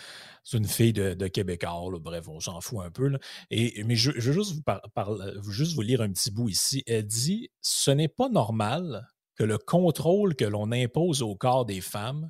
C'est 0.43 0.57
une 0.57 0.67
fille 0.67 0.93
de, 0.93 1.13
de 1.13 1.27
Québécois, 1.27 1.89
là. 1.91 1.99
bref, 1.99 2.27
on 2.27 2.39
s'en 2.39 2.59
fout 2.59 2.79
un 2.83 2.91
peu. 2.91 3.07
là. 3.07 3.19
Et, 3.49 3.83
mais 3.85 3.95
je, 3.95 4.11
je 4.17 4.31
veux 4.31 4.33
juste 4.33 4.53
vous, 4.55 4.61
par- 4.63 4.81
par- 4.93 5.15
juste 5.49 5.75
vous 5.75 5.81
lire 5.81 6.01
un 6.01 6.11
petit 6.11 6.31
bout 6.31 6.49
ici. 6.49 6.83
Elle 6.85 7.05
dit 7.07 7.49
Ce 7.61 7.91
n'est 7.91 8.09
pas 8.09 8.29
normal 8.29 9.07
que 9.35 9.43
le 9.43 9.57
contrôle 9.57 10.35
que 10.35 10.45
l'on 10.45 10.71
impose 10.71 11.21
au 11.21 11.35
corps 11.35 11.65
des 11.65 11.81
femmes 11.81 12.29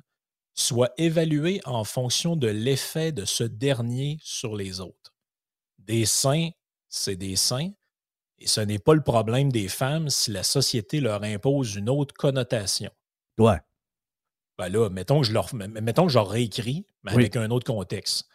soit 0.54 0.92
évalué 0.98 1.60
en 1.64 1.82
fonction 1.84 2.36
de 2.36 2.46
l'effet 2.46 3.10
de 3.10 3.24
ce 3.24 3.42
dernier 3.44 4.18
sur 4.22 4.54
les 4.54 4.80
autres. 4.80 5.12
Des 5.78 6.06
seins, 6.06 6.50
c'est 6.88 7.16
des 7.16 7.34
seins, 7.34 7.72
et 8.38 8.46
ce 8.46 8.60
n'est 8.60 8.78
pas 8.78 8.94
le 8.94 9.02
problème 9.02 9.50
des 9.50 9.68
femmes 9.68 10.08
si 10.08 10.30
la 10.30 10.44
société 10.44 11.00
leur 11.00 11.24
impose 11.24 11.74
une 11.74 11.88
autre 11.90 12.14
connotation. 12.14 12.90
Ouais. 13.38 13.58
Ben 14.58 14.68
là, 14.68 14.88
mettons 14.90 15.20
que 15.20 15.26
je 15.26 15.32
leur, 15.32 15.52
mettons 15.54 16.06
que 16.06 16.12
je 16.12 16.18
leur 16.18 16.28
réécris, 16.28 16.86
mais 17.02 17.12
Oui. 17.12 17.22
avec 17.22 17.36
un 17.36 17.50
autre 17.50 17.66
contexte. 17.66 18.28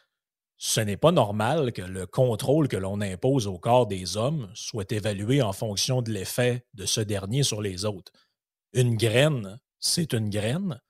Ce 0.57 0.81
n'est 0.81 0.97
pas 0.97 1.13
normal 1.13 1.71
que 1.71 1.81
le 1.81 2.05
contrôle 2.05 2.67
que 2.67 2.75
l'on 2.75 2.99
impose 2.99 3.47
au 3.47 3.57
corps 3.57 3.87
des 3.87 4.17
hommes 4.17 4.49
soit 4.53 4.91
évalué 4.91 5.41
en 5.41 5.53
fonction 5.53 6.01
de 6.01 6.11
l'effet 6.11 6.65
de 6.73 6.85
ce 6.85 6.99
dernier 6.99 7.43
sur 7.43 7.61
les 7.61 7.85
autres. 7.85 8.11
Une 8.73 8.97
graine, 8.97 9.59
c'est 9.79 10.11
une 10.11 10.29
graine, 10.29 10.81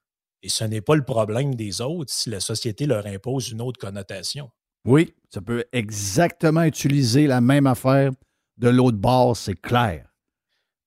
et 0.42 0.50
ce 0.50 0.64
n'est 0.64 0.82
pas 0.82 0.96
le 0.96 1.04
problème 1.06 1.54
des 1.54 1.82
autres 1.82 2.12
si 2.12 2.32
la 2.32 2.40
société 2.40 2.88
leur 2.88 3.06
impose 3.06 3.50
une 3.50 3.62
autre 3.62 3.80
connotation. 3.80 4.50
Oui, 4.86 5.14
ça 5.30 5.42
peut 5.42 5.66
exactement 5.72 6.64
utiliser 6.64 7.28
la 7.28 7.40
même 7.42 7.68
affaire 7.68 8.12
de 8.58 8.70
l'autre 8.70 8.98
bord, 8.98 9.38
c'est 9.38 9.60
clair. 9.62 10.08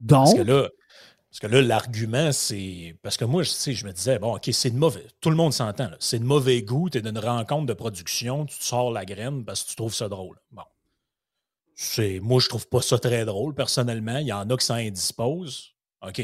Donc, 0.00 0.24
Parce 0.24 0.34
que 0.34 0.42
là, 0.42 0.68
parce 1.32 1.40
que 1.40 1.46
là, 1.46 1.62
l'argument, 1.62 2.30
c'est. 2.30 2.94
Parce 3.00 3.16
que 3.16 3.24
moi, 3.24 3.42
je, 3.42 3.72
je 3.72 3.86
me 3.86 3.92
disais, 3.92 4.18
bon, 4.18 4.36
OK, 4.36 4.50
c'est 4.52 4.68
de 4.68 4.76
mauvais. 4.76 5.06
Tout 5.22 5.30
le 5.30 5.36
monde 5.36 5.54
s'entend. 5.54 5.88
C'est 5.98 6.18
de 6.18 6.24
mauvais 6.24 6.60
goût. 6.60 6.90
Tu 6.90 6.98
es 6.98 7.00
d'une 7.00 7.18
rencontre 7.18 7.64
de 7.64 7.72
production, 7.72 8.44
tu 8.44 8.58
te 8.58 8.64
sors 8.64 8.92
la 8.92 9.06
graine 9.06 9.42
parce 9.42 9.64
que 9.64 9.70
tu 9.70 9.76
trouves 9.76 9.94
ça 9.94 10.10
drôle. 10.10 10.38
Bon. 10.50 10.64
Moi, 12.20 12.38
je 12.38 12.48
trouve 12.50 12.68
pas 12.68 12.82
ça 12.82 12.98
très 12.98 13.24
drôle, 13.24 13.54
personnellement. 13.54 14.18
Il 14.18 14.26
y 14.26 14.32
en 14.34 14.50
a 14.50 14.56
qui 14.58 14.66
s'en 14.66 14.74
indisposent. 14.74 15.72
OK. 16.06 16.22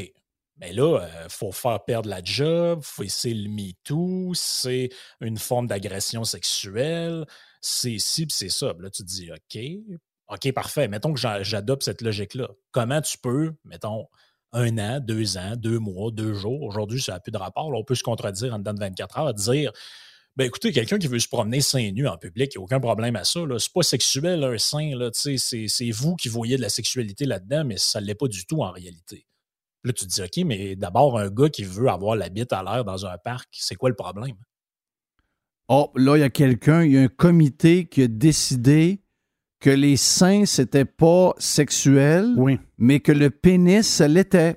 Mais 0.57 0.73
là, 0.73 1.07
il 1.23 1.29
faut 1.31 1.51
faire 1.51 1.83
perdre 1.83 2.07
la 2.07 2.21
job, 2.23 2.83
c'est 3.07 3.33
le 3.33 3.49
MeToo, 3.49 4.33
c'est 4.35 4.89
une 5.21 5.39
forme 5.39 5.65
d'agression 5.65 6.23
sexuelle, 6.23 7.25
c'est 7.61 7.97
ci, 7.97 8.27
c'est 8.29 8.49
ça. 8.49 8.75
Là, 8.77 8.91
tu 8.91 9.01
te 9.01 9.07
dis, 9.07 9.31
OK, 9.31 9.97
OK, 10.27 10.51
parfait. 10.53 10.87
Mettons 10.87 11.13
que 11.13 11.19
j'a- 11.19 11.41
j'adopte 11.41 11.81
cette 11.81 12.03
logique-là. 12.03 12.49
Comment 12.71 13.01
tu 13.01 13.17
peux, 13.17 13.55
mettons, 13.63 14.07
un 14.53 14.77
an, 14.77 14.99
deux 14.99 15.37
ans, 15.37 15.55
deux 15.55 15.79
mois, 15.79 16.11
deux 16.11 16.33
jours, 16.33 16.61
aujourd'hui, 16.63 17.01
ça 17.01 17.13
n'a 17.13 17.19
plus 17.19 17.31
de 17.31 17.37
rapport. 17.37 17.67
On 17.67 17.83
peut 17.83 17.95
se 17.95 18.03
contredire 18.03 18.53
en 18.53 18.59
dedans 18.59 18.73
de 18.73 18.79
24 18.79 19.17
heures, 19.19 19.33
dire 19.33 19.71
ben 20.35 20.45
écoutez, 20.45 20.71
quelqu'un 20.71 20.97
qui 20.97 21.07
veut 21.07 21.19
se 21.19 21.27
promener 21.27 21.59
seins 21.59 21.91
nus 21.91 22.07
en 22.07 22.17
public, 22.17 22.53
il 22.53 22.59
n'y 22.59 22.61
a 22.61 22.63
aucun 22.63 22.79
problème 22.79 23.15
à 23.17 23.25
ça. 23.25 23.41
C'est 23.57 23.73
pas 23.73 23.83
sexuel, 23.83 24.43
un 24.43 24.57
sein. 24.57 24.91
C'est 25.13 25.91
vous 25.91 26.15
qui 26.15 26.29
voyez 26.29 26.55
de 26.55 26.61
la 26.61 26.69
sexualité 26.69 27.25
là-dedans, 27.25 27.65
mais 27.65 27.77
ça 27.77 27.99
ne 27.99 28.05
l'est 28.05 28.15
pas 28.15 28.27
du 28.27 28.45
tout 28.45 28.61
en 28.61 28.71
réalité. 28.71 29.27
Là, 29.83 29.91
tu 29.91 30.05
te 30.05 30.09
dis, 30.09 30.21
OK, 30.21 30.45
mais 30.45 30.75
d'abord, 30.77 31.19
un 31.19 31.29
gars 31.29 31.49
qui 31.49 31.63
veut 31.63 31.89
avoir 31.89 32.15
la 32.15 32.29
bite 32.29 32.53
à 32.53 32.63
l'air 32.63 32.85
dans 32.85 33.05
un 33.05 33.17
parc, 33.17 33.49
c'est 33.51 33.75
quoi 33.75 33.89
le 33.89 33.95
problème? 33.95 34.35
oh, 35.69 35.91
là, 35.95 36.17
il 36.17 36.21
y 36.21 36.23
a 36.23 36.29
quelqu'un, 36.29 36.83
il 36.83 36.93
y 36.93 36.97
a 36.97 37.01
un 37.01 37.07
comité 37.07 37.85
qui 37.87 38.03
a 38.03 38.07
décidé 38.07 39.01
que 39.59 39.69
les 39.69 39.97
seins, 39.97 40.45
c'était 40.45 40.85
pas 40.85 41.33
sexuel, 41.37 42.35
mais 42.77 42.99
que 42.99 43.11
le 43.11 43.29
pénis, 43.29 43.85
ça 43.87 44.07
l'était. 44.07 44.55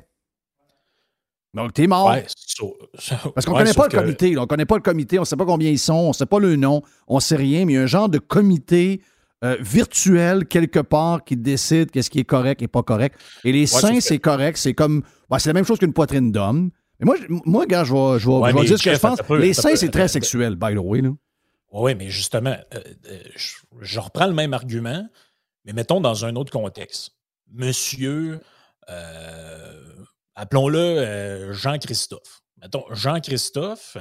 Donc, 1.55 1.75
t'es 1.75 1.87
mort. 1.87 2.09
Ouais, 2.09 2.25
so- 2.35 2.77
Parce 3.35 3.45
qu'on 3.45 3.53
ouais, 3.53 3.59
connaît 3.59 3.75
pas 3.75 3.85
le 3.85 3.91
que- 3.91 3.97
comité. 3.97 4.33
là. 4.33 4.43
On 4.43 4.47
connaît 4.47 4.65
pas 4.65 4.77
le 4.77 4.83
comité. 4.83 5.19
On 5.19 5.25
sait 5.27 5.37
pas 5.37 5.45
combien 5.45 5.69
ils 5.71 5.79
sont. 5.79 5.93
On 5.95 6.13
sait 6.15 6.25
pas 6.25 6.39
le 6.39 6.57
nom. 6.57 6.81
On 7.09 7.21
sait 7.21 7.37
rien. 7.37 7.67
Mais 7.67 7.73
il 7.75 7.77
y 7.77 7.79
a 7.79 7.83
un 7.83 7.87
genre 7.87 8.09
de 8.09 8.19
comité 8.19 9.03
euh, 9.45 9.57
virtuel 9.61 10.47
quelque 10.47 10.79
part 10.79 11.25
qui 11.25 11.37
décide 11.37 11.91
qu'est-ce 11.91 12.09
qui 12.09 12.21
est 12.21 12.25
correct 12.25 12.63
et 12.63 12.69
pas 12.69 12.83
correct. 12.83 13.19
Et 13.45 13.53
les 13.53 13.67
sauf 13.67 13.81
seins, 13.83 13.95
que- 13.97 14.01
c'est 14.01 14.19
correct. 14.19 14.57
C'est 14.57 14.73
comme. 14.73 15.03
bah, 15.29 15.39
c'est 15.39 15.51
la 15.51 15.55
même 15.55 15.67
chose 15.67 15.79
qu'une 15.79 15.93
poitrine 15.93 16.33
d'homme. 16.33 16.71
Mais 17.01 17.05
moi, 17.07 17.17
je- 17.17 17.35
moi, 17.45 17.67
gars, 17.67 17.85
je 17.85 17.93
vais, 17.93 18.19
je 18.19 18.27
vais, 18.29 18.33
Ouais, 18.35 18.51
je 18.51 18.55
vais 18.55 18.61
mais 18.63 18.67
dire 18.69 18.79
ce 18.79 18.85
que 18.85 18.95
je 18.95 18.99
pense. 18.99 19.19
peu, 19.27 19.39
Les 19.39 19.53
seins, 19.53 19.77
c'est 19.77 19.91
très 19.91 20.09
sexuel, 20.09 20.55
by 20.57 20.75
the 20.75 20.79
way. 20.79 21.03
Là. 21.03 21.11
Oui, 21.73 21.95
mais 21.95 22.11
justement, 22.11 22.57
euh, 22.75 22.83
euh, 23.07 23.23
je, 23.81 23.99
reprends 23.99 24.27
le 24.27 24.35
même 24.35 24.53
argument, 24.53 25.09
mais 25.65 25.73
mettons 25.73 26.03
dans 26.03 26.27
un 26.27 26.37
autre 26.37 26.53
contexte. 26.53 27.13
Monsieur, 27.49 28.41
euh, 28.91 30.05
appelons-le 30.35 31.53
Jean-Christophe. 31.53 32.43
Mettons, 32.59 32.85
Jean-Christophe, 32.93 33.97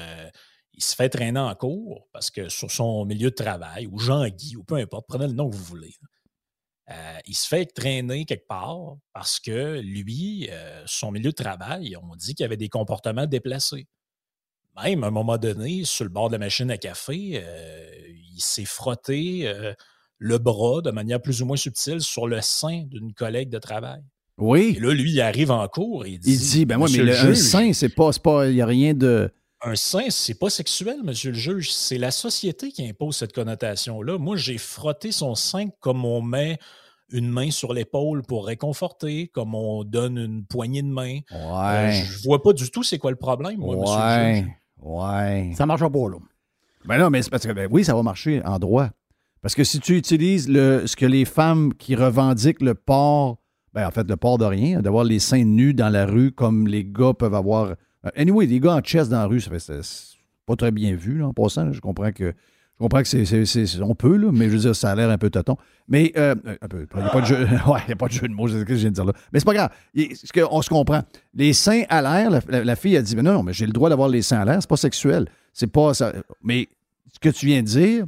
il 0.74 0.84
se 0.84 0.96
fait 0.96 1.08
traîner 1.08 1.40
en 1.40 1.56
cours 1.56 2.10
parce 2.12 2.30
que 2.30 2.50
sur 2.50 2.70
son 2.70 3.06
milieu 3.06 3.30
de 3.30 3.36
travail, 3.36 3.88
ou 3.88 4.00
Jean-Guy, 4.00 4.58
ou 4.58 4.64
peu 4.66 4.76
importe, 4.76 5.06
prenez 5.08 5.28
le 5.28 5.34
nom 5.34 5.50
que 5.50 5.56
vous 5.56 5.64
voulez. 5.64 5.96
Il 7.26 7.36
se 7.36 7.48
fait 7.48 7.66
traîner 7.66 8.26
quelque 8.26 8.48
part 8.48 8.98
parce 9.14 9.40
que 9.40 9.80
lui, 9.80 10.50
son 10.86 11.12
milieu 11.12 11.32
de 11.32 11.36
travail, 11.36 11.96
on 11.96 12.16
dit 12.16 12.36
qu'il 12.36 12.46
avait 12.46 12.58
des 12.58 12.70
comportements 12.70 13.28
déplacés. 13.28 13.88
Même 14.84 15.04
à 15.04 15.08
un 15.08 15.12
moment 15.12 15.38
donné, 15.38 15.84
sur 15.84 16.06
le 16.06 16.10
bord 16.10 16.28
de 16.30 16.34
la 16.34 16.40
machine 16.40 16.72
à 16.72 16.78
café, 16.78 17.42
euh, 17.44 17.90
il 18.34 18.40
s'est 18.42 18.66
frotté 18.66 19.42
euh, 19.48 19.74
le 20.18 20.38
bras 20.38 20.82
de 20.82 20.92
manière 20.92 21.22
plus 21.22 21.42
ou 21.42 21.46
moins 21.46 21.58
subtile 21.58 22.00
sur 22.02 22.28
le 22.28 22.42
sein 22.42 22.84
d'une 22.88 23.14
collègue 23.14 23.50
de 23.50 23.60
travail. 23.60 24.02
Oui. 24.38 24.76
Et 24.78 24.80
là, 24.80 24.94
lui, 24.94 25.12
il 25.12 25.22
arrive 25.22 25.52
en 25.52 25.68
cours 25.68 26.06
et 26.06 26.12
il 26.12 26.20
dit 26.20 26.32
Il 26.34 26.40
dit, 26.40 26.66
ben 26.66 26.80
ouais, 26.80 26.90
mais 26.92 26.98
le, 27.00 27.12
un 27.14 27.36
sein, 27.36 27.74
c'est 27.74 27.90
pas. 27.90 28.12
pas- 28.24 28.48
Il 28.48 28.56
n'y 28.56 28.62
a 28.62 28.66
rien 28.66 28.94
de. 28.94 29.30
Un 29.64 29.76
sein, 29.76 30.06
c'est 30.10 30.40
pas 30.40 30.50
sexuel, 30.50 30.98
monsieur 31.04 31.32
le 31.32 31.38
juge. 31.38 31.72
C'est 31.72 32.00
la 32.00 32.10
société 32.10 32.72
qui 32.72 32.88
impose 32.88 33.18
cette 33.18 33.34
connotation-là. 33.34 34.18
Moi, 34.18 34.36
j'ai 34.38 34.58
frotté 34.58 35.12
son 35.12 35.36
sein 35.36 35.68
comme 35.82 36.04
on 36.06 36.22
met 36.22 36.58
une 37.12 37.30
main 37.30 37.52
sur 37.52 37.74
l'épaule 37.74 38.24
pour 38.24 38.48
réconforter, 38.48 39.28
comme 39.28 39.54
on 39.54 39.84
donne 39.84 40.18
une 40.18 40.46
poignée 40.46 40.82
de 40.82 40.88
main. 40.88 41.20
Euh, 41.34 41.88
Ouais. 41.90 42.04
je 42.06 42.24
vois 42.24 42.42
pas 42.42 42.54
du 42.54 42.72
tout 42.72 42.82
c'est 42.84 42.98
quoi 42.98 43.12
le 43.12 43.18
problème, 43.18 43.58
moi, 43.60 43.76
monsieur 43.76 43.98
le 43.98 44.36
juge. 44.46 44.52
Ouais. 44.82 45.52
Ça 45.56 45.66
marche 45.66 45.82
pas, 45.82 46.10
là. 46.10 46.18
Ben 46.86 46.98
non, 46.98 47.10
mais 47.10 47.22
c'est 47.22 47.30
parce 47.30 47.46
que 47.46 47.52
ben 47.52 47.68
oui, 47.72 47.84
ça 47.84 47.94
va 47.94 48.02
marcher 48.04 48.42
en 48.44 48.58
droit. 48.58 48.90
Parce 49.42 49.56
que 49.56 49.64
si 49.64 49.80
tu 49.80 49.96
utilises 49.98 50.50
le, 50.50 50.86
ce 50.88 50.96
que 50.96 51.06
les 51.06 51.26
femmes 51.26 51.74
qui 51.74 51.96
revendiquent 51.96 52.62
le 52.62 52.74
port, 52.76 53.38
ben 53.74 53.88
en 53.88 53.92
fait, 53.92 54.08
le 54.10 54.18
port 54.18 54.38
de 54.38 54.46
rien, 54.46 54.82
d'avoir 54.82 55.04
les 55.04 55.20
seins 55.20 55.44
nus 55.44 55.74
dans 55.74 55.90
la 55.90 56.06
rue 56.06 56.32
comme 56.32 56.68
les 56.68 56.84
gars 56.84 57.14
peuvent 57.14 57.36
avoir. 57.36 57.66
euh, 58.06 58.10
Anyway, 58.16 58.46
les 58.48 58.60
gars 58.60 58.76
en 58.76 58.82
chest 58.82 59.10
dans 59.12 59.18
la 59.20 59.26
rue, 59.26 59.40
ça 59.42 59.50
fait 59.52 59.60
c'est 59.60 60.18
pas 60.46 60.56
très 60.56 60.72
bien 60.72 60.96
vu, 60.96 61.20
là, 61.20 61.28
en 61.28 61.34
passant. 61.34 61.66
là. 61.66 61.72
Je 61.72 61.80
comprends 61.82 62.12
que. 62.12 62.34
Je 62.82 62.84
comprends 62.88 63.04
que 63.04 63.46
c'est, 63.46 63.82
on 63.84 63.94
peut, 63.94 64.18
là, 64.18 64.32
mais 64.34 64.46
je 64.46 64.54
veux 64.54 64.58
dire, 64.58 64.76
ça 64.76 64.90
a 64.90 64.96
l'air 64.96 65.12
un 65.12 65.18
peu 65.20 65.30
tâton. 65.30 65.56
Mais, 65.88 66.12
euh, 66.18 66.34
un 66.64 66.68
peu, 66.68 66.88
il 66.92 67.00
n'y 67.00 67.06
a 67.06 67.10
pas 67.12 67.22
de 67.22 67.28
jeu, 67.28 67.48
a 67.66 67.96
pas 67.96 68.08
de 68.08 68.12
jeu 68.12 68.28
de 68.28 68.34
mots, 68.34 68.48
c'est 68.48 68.60
ce 68.60 68.64
que 68.64 68.74
je 68.74 68.80
viens 68.80 68.90
de 68.90 68.96
dire 68.96 69.06
là. 69.06 69.14
Mais 69.32 69.38
c'est 69.38 69.46
pas 69.46 69.54
grave. 69.54 69.70
Ce 69.96 70.48
on 70.50 70.64
se 70.64 70.70
comprend. 70.70 71.04
Les 71.36 71.54
seins 71.54 71.84
à 71.90 72.02
l'air, 72.02 72.42
la, 72.50 72.76
fille 72.76 72.98
a 72.98 73.04
dit, 73.04 73.16
mais 73.16 73.22
non, 73.22 73.44
mais 73.44 73.54
j'ai 73.54 73.68
le 73.68 73.72
droit 73.72 73.88
d'avoir 73.90 74.10
les 74.10 74.24
seins 74.24 74.40
à 74.40 74.46
l'air, 74.46 74.58
c'est 74.62 74.68
pas 74.70 74.78
sexuel. 74.78 75.28
C'est 75.54 75.72
pas 75.72 75.94
ça. 75.94 76.12
Mais 76.42 76.70
ce 77.14 77.20
que 77.20 77.30
tu 77.30 77.46
viens 77.46 77.62
de 77.62 77.68
dire, 77.68 78.06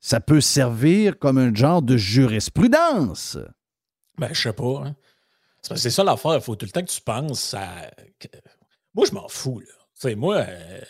ça 0.00 0.20
peut 0.20 0.42
servir 0.42 1.18
comme 1.18 1.38
un 1.38 1.54
genre 1.54 1.80
de 1.80 1.96
jurisprudence. 1.96 3.38
Ben, 4.18 4.28
je 4.34 4.38
sais 4.42 4.52
pas. 4.52 4.82
hein. 4.84 4.96
C'est 5.62 5.88
ça 5.88 6.04
l'affaire. 6.04 6.34
Il 6.34 6.42
faut 6.42 6.56
tout 6.56 6.66
le 6.66 6.72
temps 6.72 6.82
que 6.82 6.90
tu 6.90 7.00
penses 7.00 7.54
à. 7.54 7.90
Moi, 8.94 9.06
je 9.08 9.14
m'en 9.14 9.28
fous, 9.28 9.60
là. 9.60 9.79
Sais, 10.00 10.14
moi, 10.14 10.36
euh, 10.38 10.80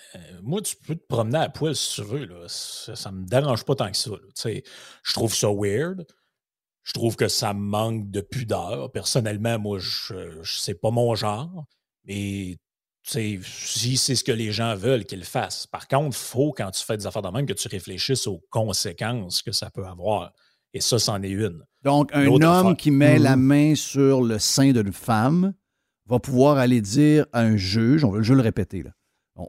moi, 0.42 0.62
tu 0.62 0.76
peux 0.76 0.94
te 0.94 1.04
promener 1.08 1.38
à 1.38 1.48
poil 1.48 1.74
si 1.74 1.94
tu 1.96 2.02
veux. 2.02 2.26
Là. 2.26 2.44
Ça, 2.46 2.94
ça 2.94 3.10
me 3.10 3.24
dérange 3.26 3.64
pas 3.64 3.74
tant 3.74 3.90
que 3.90 3.96
ça. 3.96 4.10
je 4.44 5.12
trouve 5.12 5.34
ça 5.34 5.48
weird. 5.52 6.06
Je 6.84 6.92
trouve 6.92 7.16
que 7.16 7.26
ça 7.28 7.52
manque 7.52 8.10
de 8.10 8.20
pudeur. 8.20 8.90
Personnellement, 8.92 9.58
moi, 9.58 9.78
je, 9.80 10.42
je 10.42 10.58
c'est 10.58 10.80
pas 10.80 10.90
mon 10.90 11.14
genre. 11.16 11.64
Mais 12.04 12.56
tu 13.02 13.10
sais, 13.10 13.40
si 13.42 13.96
c'est 13.96 14.14
ce 14.14 14.22
que 14.22 14.32
les 14.32 14.52
gens 14.52 14.76
veulent 14.76 15.04
qu'ils 15.04 15.18
le 15.20 15.24
fassent. 15.24 15.66
Par 15.66 15.88
contre, 15.88 16.16
il 16.16 16.20
faut, 16.26 16.52
quand 16.52 16.70
tu 16.70 16.84
fais 16.84 16.96
des 16.96 17.06
affaires 17.06 17.22
de 17.22 17.28
même, 17.30 17.46
que 17.46 17.52
tu 17.52 17.66
réfléchisses 17.68 18.26
aux 18.28 18.40
conséquences 18.50 19.42
que 19.42 19.52
ça 19.52 19.70
peut 19.70 19.86
avoir. 19.86 20.32
Et 20.72 20.80
ça, 20.80 21.00
c'en 21.00 21.20
est 21.22 21.30
une. 21.30 21.64
Donc, 21.82 22.10
un 22.14 22.26
homme 22.28 22.42
affaire. 22.44 22.76
qui 22.76 22.92
met 22.92 23.16
Mhm. 23.18 23.24
la 23.24 23.36
main 23.36 23.74
sur 23.74 24.22
le 24.22 24.38
sein 24.38 24.70
d'une 24.70 24.92
femme 24.92 25.52
va 26.06 26.20
pouvoir 26.20 26.58
aller 26.58 26.80
dire 26.80 27.26
à 27.32 27.40
un 27.40 27.56
juge, 27.56 28.04
on, 28.04 28.22
je 28.22 28.32
vais 28.32 28.36
le 28.36 28.42
répéter, 28.42 28.82
là. 28.84 28.90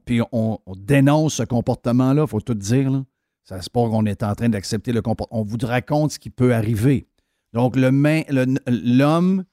Puis 0.05 0.21
on, 0.31 0.59
on 0.65 0.75
dénonce 0.75 1.35
ce 1.35 1.43
comportement-là, 1.43 2.23
il 2.23 2.29
faut 2.29 2.41
tout 2.41 2.53
dire. 2.53 2.89
Là. 2.89 3.03
Ça 3.43 3.61
c'est 3.61 3.71
pas 3.71 3.87
qu'on 3.89 4.05
est 4.05 4.23
en 4.23 4.33
train 4.35 4.49
d'accepter 4.49 4.93
le 4.93 5.01
comportement. 5.01 5.41
On 5.41 5.43
vous 5.43 5.57
raconte 5.61 6.11
ce 6.11 6.19
qui 6.19 6.29
peut 6.29 6.53
arriver. 6.53 7.07
Donc, 7.53 7.75
l'homme 7.75 9.43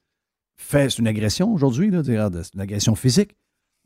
fait, 0.55 0.89
c'est 0.89 0.99
une 0.99 1.07
agression 1.07 1.53
aujourd'hui, 1.53 1.91
c'est 2.03 2.53
une 2.53 2.61
agression 2.61 2.95
physique. 2.95 3.35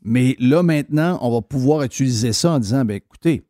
Mais 0.02 0.36
là, 0.38 0.62
maintenant, 0.62 1.18
on 1.22 1.32
va 1.32 1.40
pouvoir 1.40 1.82
utiliser 1.82 2.32
ça 2.32 2.52
en 2.52 2.58
disant, 2.58 2.84
ben, 2.84 2.96
écoutez, 2.96 3.46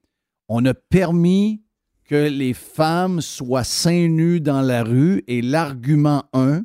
on 0.48 0.64
a 0.64 0.74
permis 0.74 1.62
que 2.04 2.28
les 2.28 2.54
femmes 2.54 3.20
soient 3.20 3.64
seins 3.64 4.08
nus 4.08 4.40
dans 4.40 4.60
la 4.60 4.84
rue 4.84 5.24
et 5.26 5.42
l'argument 5.42 6.24
1, 6.32 6.64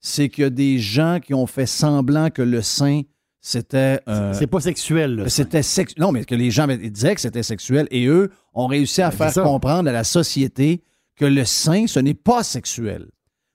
c'est 0.00 0.28
qu'il 0.28 0.42
y 0.42 0.46
a 0.46 0.50
des 0.50 0.78
gens 0.78 1.18
qui 1.20 1.34
ont 1.34 1.46
fait 1.46 1.66
semblant 1.66 2.30
que 2.30 2.42
le 2.42 2.62
sein, 2.62 3.02
c'était... 3.40 4.00
euh, 4.08 4.32
C'est 4.34 4.46
pas 4.46 4.60
sexuel, 4.60 5.24
c'était 5.28 5.62
sex- 5.62 5.96
Non, 5.98 6.12
mais 6.12 6.24
que 6.24 6.34
les 6.34 6.50
gens 6.50 6.66
disaient 6.66 7.14
que 7.14 7.20
c'était 7.20 7.42
sexuel 7.42 7.86
et 7.90 8.06
eux 8.06 8.30
ont 8.54 8.66
réussi 8.66 9.00
à 9.02 9.10
Ben, 9.10 9.16
faire 9.16 9.32
comprendre 9.44 9.88
à 9.88 9.92
la 9.92 10.04
société 10.04 10.82
que 11.16 11.24
le 11.24 11.44
sein, 11.44 11.86
ce 11.86 12.00
n'est 12.00 12.14
pas 12.14 12.42
sexuel. 12.42 13.08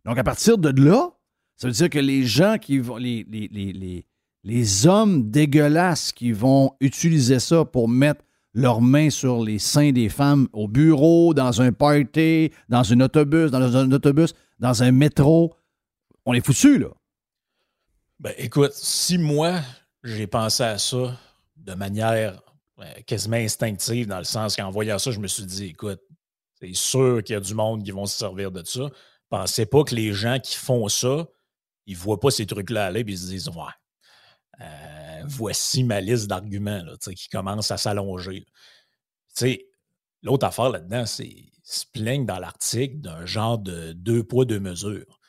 Donc, 0.06 0.18
à 0.18 0.24
partir 0.24 0.58
de 0.58 0.70
là, 0.82 1.10
ça 1.56 1.68
veut 1.68 1.74
dire 1.74 1.90
que 1.90 2.00
les 2.00 2.26
gens 2.26 2.58
qui 2.60 2.80
vont, 2.80 2.98
les, 2.98 3.26
les, 3.30 3.48
les, 3.52 3.72
les, 3.74 4.06
les 4.44 4.88
hommes 4.88 5.30
dégueulasses 5.30 6.12
qui 6.12 6.32
vont 6.32 6.72
utiliser 6.82 7.40
ça 7.40 7.64
pour 7.64 7.88
mettre 7.88 8.24
leurs 8.54 8.82
mains 8.82 9.10
sur 9.10 9.44
les 9.44 9.60
seins 9.60 9.92
des 9.92 10.10
femmes 10.10 10.48
au 10.54 10.68
bureau, 10.68 11.34
dans 11.34 11.62
un 11.62 11.72
party, 11.72 12.52
dans 12.70 12.92
un 12.92 13.00
autobus, 13.02 13.50
dans 13.52 13.78
un 13.78 13.92
autobus, 13.92 14.34
dans 14.60 14.84
un 14.84 14.92
métro, 14.92 15.54
on 16.26 16.34
est 16.34 16.46
foutus, 16.46 16.80
là. 16.80 16.88
Ben, 18.24 18.34
écoute, 18.38 18.72
si 18.72 19.18
moi, 19.18 19.60
j'ai 20.02 20.28
pensé 20.28 20.64
à 20.64 20.78
ça 20.78 21.20
de 21.58 21.74
manière 21.74 22.42
euh, 22.80 22.86
quasiment 23.06 23.36
instinctive, 23.36 24.08
dans 24.08 24.18
le 24.18 24.24
sens 24.24 24.56
qu'en 24.56 24.70
voyant 24.70 24.98
ça, 24.98 25.12
je 25.12 25.20
me 25.20 25.28
suis 25.28 25.44
dit, 25.44 25.66
écoute, 25.66 26.00
c'est 26.54 26.74
sûr 26.74 27.22
qu'il 27.22 27.34
y 27.34 27.36
a 27.36 27.42
du 27.42 27.54
monde 27.54 27.84
qui 27.84 27.92
vont 27.92 28.06
se 28.06 28.18
servir 28.18 28.50
de 28.50 28.64
ça. 28.64 28.90
Pensez 29.28 29.66
pas 29.66 29.84
que 29.84 29.94
les 29.94 30.14
gens 30.14 30.40
qui 30.40 30.56
font 30.56 30.88
ça, 30.88 31.28
ils 31.86 31.98
voient 31.98 32.22
pas 32.22 32.32
ces 32.32 32.46
trucs-là 32.46 32.86
aller 32.86 33.02
et 33.02 33.06
ils 33.06 33.18
se 33.18 33.28
disent, 33.28 33.50
ouais, 33.50 34.62
euh, 34.62 35.24
voici 35.26 35.84
ma 35.84 36.00
liste 36.00 36.28
d'arguments 36.28 36.82
qui 37.14 37.28
commence 37.28 37.72
à 37.72 37.78
s'allonger. 37.78 38.46
l'autre 40.22 40.46
affaire 40.46 40.70
là-dedans, 40.70 41.06
c'est 41.06 41.36
se 41.62 41.86
plaignent 41.92 42.26
dans 42.26 42.40
l'article 42.40 43.02
d'un 43.02 43.26
genre 43.26 43.58
de 43.58 43.92
deux 43.92 44.24
poids, 44.24 44.46
deux 44.46 44.62
mesures. 44.62 45.20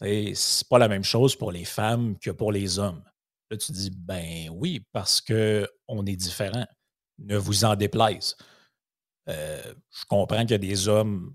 C'est 0.00 0.68
pas 0.68 0.78
la 0.78 0.88
même 0.88 1.04
chose 1.04 1.36
pour 1.36 1.52
les 1.52 1.64
femmes 1.64 2.18
que 2.18 2.30
pour 2.30 2.52
les 2.52 2.78
hommes. 2.78 3.02
Là, 3.50 3.56
tu 3.56 3.72
dis, 3.72 3.90
ben 3.90 4.50
oui, 4.52 4.84
parce 4.92 5.20
que 5.20 5.68
on 5.88 6.04
est 6.04 6.16
différents. 6.16 6.66
Ne 7.18 7.36
vous 7.36 7.64
en 7.64 7.76
déplaise. 7.76 8.36
Euh, 9.28 9.74
je 9.90 10.04
comprends 10.06 10.42
qu'il 10.42 10.50
y 10.50 10.54
a 10.54 10.58
des 10.58 10.88
hommes 10.88 11.32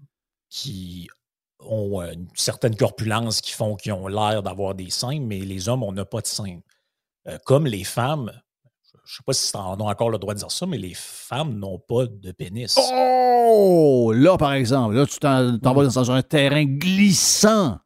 qui 0.50 1.10
ont 1.60 2.02
euh, 2.02 2.12
une 2.12 2.28
certaine 2.36 2.76
corpulence 2.76 3.42
qui 3.42 3.52
font 3.52 3.76
qu'ils 3.76 3.94
ont 3.94 4.08
l'air 4.08 4.44
d'avoir 4.44 4.76
des 4.76 4.90
seins, 4.90 5.20
mais 5.20 5.40
les 5.40 5.70
hommes, 5.70 5.84
on 5.84 5.92
n'a 5.92 6.06
pas 6.06 6.22
de 6.22 6.28
seins. 6.28 6.60
Euh, 7.28 7.38
comme 7.46 7.66
les 7.66 7.84
femmes, 7.84 8.32
je 9.06 9.14
ne 9.14 9.18
sais 9.18 9.24
pas 9.26 9.34
si 9.34 9.52
on 9.56 9.60
a 9.60 9.92
encore 9.92 10.10
le 10.10 10.18
droit 10.18 10.34
de 10.34 10.40
dire 10.40 10.52
ça, 10.52 10.66
mais 10.66 10.78
les 10.78 10.94
femmes 10.94 11.58
n'ont 11.58 11.80
pas 11.80 12.06
de 12.06 12.32
pénis. 12.32 12.78
Oh! 12.78 14.14
Là, 14.16 14.38
par 14.38 14.54
exemple, 14.54 14.96
là, 14.96 15.06
tu 15.06 15.20
t'en 15.20 15.74
vas 15.74 15.86
dans 15.86 16.12
un 16.12 16.22
terrain 16.22 16.64
glissant. 16.64 17.80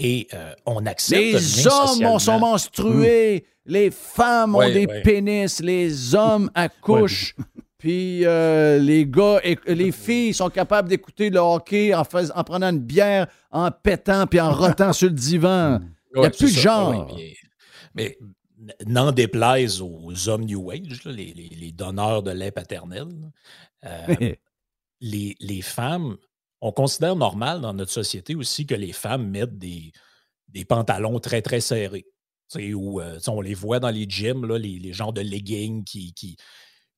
Et 0.00 0.28
euh, 0.32 0.52
on 0.64 0.86
accepte 0.86 1.20
Les 1.20 1.32
le 1.32 1.68
hommes 2.12 2.18
sont 2.20 2.38
menstrués, 2.38 3.44
les 3.66 3.90
femmes 3.90 4.54
ont 4.54 4.58
Ouais, 4.58 4.72
des 4.72 4.86
ouais. 4.86 5.02
pénis, 5.02 5.60
les 5.60 6.14
hommes 6.14 6.48
accouchent, 6.54 7.34
puis 7.78 8.24
euh, 8.24 8.78
les 8.78 9.04
gars, 9.06 9.40
et, 9.42 9.58
les 9.66 9.90
filles 9.90 10.32
sont 10.34 10.50
capables 10.50 10.88
d'écouter 10.88 11.30
le 11.30 11.40
hockey 11.40 11.92
en, 11.94 12.04
fais- 12.04 12.30
en 12.32 12.44
prenant 12.44 12.70
une 12.70 12.78
bière, 12.78 13.26
en 13.50 13.70
pétant 13.72 14.26
puis 14.28 14.40
en 14.40 14.52
rotant 14.52 14.92
sur 14.92 15.08
le 15.08 15.14
divan. 15.14 15.80
Il 16.14 16.20
n'y 16.20 16.26
a 16.26 16.30
plus 16.30 16.54
de 16.54 16.60
genre. 16.60 17.18
Mais 17.94 18.16
n'en 18.86 19.10
déplaise 19.12 19.80
aux 19.82 20.28
hommes 20.28 20.44
New 20.44 20.70
Age, 20.70 21.04
là, 21.04 21.12
les, 21.12 21.32
les- 21.34 21.56
les 21.60 21.72
donneurs 21.72 22.22
de 22.22 22.30
lait 22.30 22.50
paternel. 22.52 23.08
euh, 23.84 24.14
les, 25.00 25.36
les 25.40 25.62
femmes, 25.62 26.16
on 26.60 26.72
considère 26.72 27.16
normal 27.16 27.60
dans 27.60 27.72
notre 27.72 27.92
société 27.92 28.34
aussi 28.34 28.66
que 28.66 28.74
les 28.74 28.92
femmes 28.92 29.28
mettent 29.28 29.58
des, 29.58 29.92
pantalons 30.68 31.20
très, 31.20 31.42
très 31.42 31.60
serrés. 31.60 32.06
Euh, 32.56 33.18
on 33.28 33.40
les 33.40 33.54
voit 33.54 33.78
dans 33.78 33.90
les 33.90 34.06
gyms, 34.08 34.46
les, 34.56 34.78
les 34.78 34.92
genres 34.92 35.12
de 35.12 35.20
leggings 35.20 35.84
qui, 35.84 36.14
qui, 36.14 36.36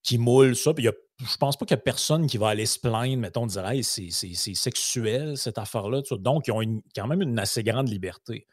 qui 0.03 0.19
moulent 0.19 0.57
ça. 0.57 0.73
Puis 0.73 0.87
je 0.87 1.37
pense 1.37 1.57
pas 1.57 1.67
qu'il 1.67 1.77
y 1.77 1.81
a 1.81 1.83
personne 1.83 2.27
qui 2.27 2.39
va 2.39 2.49
aller 2.49 2.67
se 2.67 2.79
plaindre, 2.79 3.19
mettons, 3.19 3.47
dire 3.47 3.67
Hey, 3.67 3.83
c'est 3.85 4.11
sexuel, 4.11 5.37
cette 5.37 5.59
affaire-là. 5.59 6.03
Donc, 6.13 6.47
ils 6.47 6.53
ont 6.53 6.83
quand 6.95 7.07
même 7.07 7.23
une 7.23 7.39
assez 7.39 7.63
grande 7.63 7.89
liberté. 7.89 8.47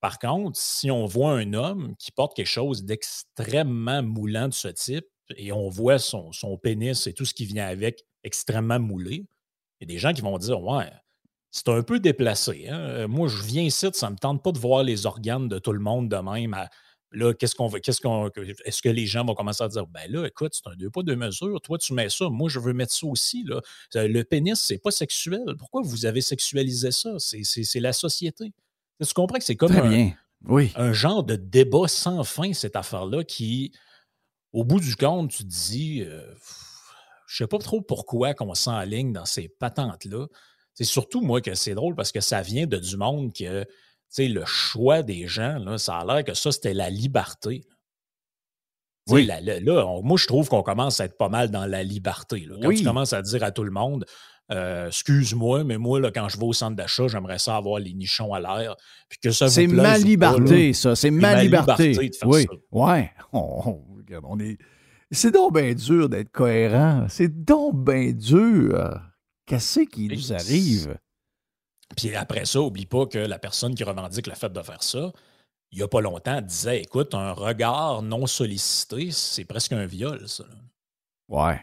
Par 0.00 0.18
contre, 0.18 0.58
si 0.58 0.90
on 0.90 1.06
voit 1.06 1.32
un 1.32 1.52
homme 1.52 1.94
qui 1.96 2.10
porte 2.10 2.34
quelque 2.34 2.46
chose 2.46 2.84
d'extrêmement 2.84 4.02
moulant 4.02 4.48
de 4.48 4.54
ce 4.54 4.68
type 4.68 5.06
et 5.36 5.52
on 5.52 5.68
voit 5.68 5.98
son, 5.98 6.32
son 6.32 6.58
pénis 6.58 7.06
et 7.06 7.12
tout 7.12 7.24
ce 7.24 7.34
qui 7.34 7.44
vient 7.44 7.66
avec 7.66 8.04
extrêmement 8.24 8.80
moulé, 8.80 9.26
il 9.82 9.88
y 9.90 9.92
a 9.92 9.94
des 9.94 9.98
gens 9.98 10.12
qui 10.12 10.20
vont 10.22 10.38
dire 10.38 10.62
Ouais, 10.62 10.90
c'est 11.50 11.68
un 11.68 11.82
peu 11.82 11.98
déplacé. 12.00 12.68
hein. 12.68 12.78
Euh, 12.78 13.08
Moi, 13.08 13.28
je 13.28 13.42
viens 13.42 13.62
ici, 13.62 13.86
ça 13.92 14.06
ne 14.08 14.12
me 14.12 14.18
tente 14.18 14.42
pas 14.42 14.52
de 14.52 14.58
voir 14.58 14.82
les 14.84 15.06
organes 15.06 15.48
de 15.48 15.58
tout 15.58 15.72
le 15.72 15.80
monde 15.80 16.08
de 16.08 16.16
même. 16.16 16.54
à- 16.54 16.68
Là, 17.14 17.34
qu'est-ce 17.34 17.54
qu'on 17.54 17.66
veut, 17.68 17.80
qu'est-ce 17.80 18.00
qu'on, 18.00 18.30
est-ce 18.64 18.80
que 18.80 18.88
les 18.88 19.04
gens 19.04 19.22
vont 19.22 19.34
commencer 19.34 19.62
à 19.62 19.68
dire, 19.68 19.86
ben 19.86 20.10
là, 20.10 20.24
écoute, 20.26 20.52
c'est 20.54 20.66
un 20.70 20.74
deux 20.76 20.88
pas 20.88 21.02
deux 21.02 21.14
mesures. 21.14 21.60
Toi, 21.60 21.76
tu 21.76 21.92
mets 21.92 22.08
ça. 22.08 22.30
Moi, 22.30 22.48
je 22.48 22.58
veux 22.58 22.72
mettre 22.72 22.94
ça 22.94 23.06
aussi. 23.06 23.44
Là. 23.44 23.60
Euh, 23.96 24.08
Le 24.08 24.24
pénis, 24.24 24.58
c'est 24.58 24.78
pas 24.78 24.90
sexuel. 24.90 25.42
Pourquoi 25.58 25.82
vous 25.84 26.06
avez 26.06 26.22
sexualisé 26.22 26.90
ça? 26.90 27.10
C'est, 27.18 27.44
c'est- 27.44 27.64
c'est 27.64 27.80
la 27.80 27.92
société. 27.92 28.54
Tu 29.06 29.12
comprends 29.12 29.36
que 29.36 29.44
c'est 29.44 29.56
comme 29.56 29.72
un. 29.76 30.10
Oui. 30.48 30.72
un 30.74 30.92
genre 30.94 31.22
de 31.22 31.36
débat 31.36 31.86
sans 31.86 32.24
fin, 32.24 32.52
cette 32.54 32.76
affaire-là, 32.76 33.24
qui, 33.24 33.72
au 34.54 34.64
bout 34.64 34.80
du 34.80 34.96
compte, 34.96 35.30
tu 35.32 35.42
te 35.44 35.48
dis, 35.50 36.02
euh, 36.06 36.34
je 37.32 37.38
sais 37.44 37.46
pas 37.48 37.56
trop 37.58 37.80
pourquoi 37.80 38.34
qu'on 38.34 38.54
s'enligne 38.54 39.12
dans 39.12 39.24
ces 39.24 39.48
patentes-là. 39.48 40.26
C'est 40.74 40.84
surtout 40.84 41.22
moi 41.22 41.40
que 41.40 41.54
c'est 41.54 41.74
drôle 41.74 41.94
parce 41.94 42.12
que 42.12 42.20
ça 42.20 42.42
vient 42.42 42.66
de 42.66 42.76
du 42.76 42.96
monde 42.98 43.32
que, 43.32 43.64
le 44.18 44.44
choix 44.44 45.02
des 45.02 45.26
gens, 45.26 45.58
là, 45.58 45.78
ça 45.78 45.96
a 45.96 46.04
l'air 46.04 46.24
que 46.24 46.34
ça, 46.34 46.52
c'était 46.52 46.74
la 46.74 46.90
liberté. 46.90 47.62
Sais, 49.08 49.22
là, 49.22 49.40
là, 49.40 49.58
là, 49.60 49.86
on- 49.86 50.02
moi, 50.02 50.16
je 50.18 50.26
trouve 50.26 50.48
qu'on 50.48 50.62
commence 50.62 51.00
à 51.00 51.06
être 51.06 51.16
pas 51.16 51.28
mal 51.30 51.50
dans 51.50 51.64
la 51.66 51.82
liberté. 51.82 52.40
là. 52.48 52.56
Quand 52.60 52.68
Oui. 52.68 52.76
tu 52.78 52.84
commences 52.84 53.12
à 53.14 53.22
dire 53.22 53.42
à 53.42 53.50
tout 53.50 53.64
le 53.64 53.70
monde, 53.72 54.04
euh, 54.52 54.88
excuse-moi, 54.88 55.64
mais 55.64 55.78
moi, 55.78 55.98
là, 56.00 56.10
quand 56.12 56.28
je 56.28 56.38
vais 56.38 56.44
au 56.44 56.52
centre 56.52 56.76
d'achat, 56.76 57.08
j'aimerais 57.08 57.38
ça 57.38 57.56
avoir 57.56 57.80
les 57.80 57.94
nichons 57.94 58.32
à 58.34 58.40
l'air. 58.40 58.76
Puis 59.08 59.18
que 59.18 59.30
ça 59.32 59.48
C'est 59.48 59.66
ma 59.66 59.82
pas, 59.82 59.98
liberté, 59.98 60.72
ça. 60.74 60.94
C'est 60.94 61.10
ma, 61.10 61.42
liberté. 61.42 61.94
de 61.94 62.14
faire 62.14 62.28
oui. 62.28 62.42
ça. 62.44 62.54
Ouais. 62.70 63.10
On, 63.32 63.38
on- 63.38 63.94
regarde, 63.96 64.24
on 64.28 64.38
est. 64.38 64.58
C'est 65.14 65.30
donc 65.30 65.54
bien 65.54 65.74
dur 65.74 66.08
d'être 66.08 66.32
cohérent. 66.32 67.06
C'est 67.10 67.44
donc 67.44 67.84
bien 67.84 68.12
dur. 68.12 68.98
Qu'est-ce 69.44 69.80
qui 69.80 70.08
nous 70.08 70.32
arrive? 70.32 70.98
Puis 71.96 72.16
après 72.16 72.46
ça, 72.46 72.62
oublie 72.62 72.86
pas 72.86 73.04
que 73.06 73.18
la 73.18 73.38
personne 73.38 73.74
qui 73.74 73.84
revendique 73.84 74.26
le 74.26 74.34
fait 74.34 74.50
de 74.50 74.62
faire 74.62 74.82
ça, 74.82 75.12
il 75.70 75.78
n'y 75.78 75.82
a 75.82 75.88
pas 75.88 76.00
longtemps, 76.00 76.40
disait 76.40 76.80
écoute, 76.80 77.14
un 77.14 77.32
regard 77.32 78.00
non 78.02 78.26
sollicité, 78.26 79.10
c'est 79.10 79.44
presque 79.44 79.72
un 79.72 79.84
viol, 79.84 80.26
ça. 80.26 80.44
Ouais. 81.28 81.60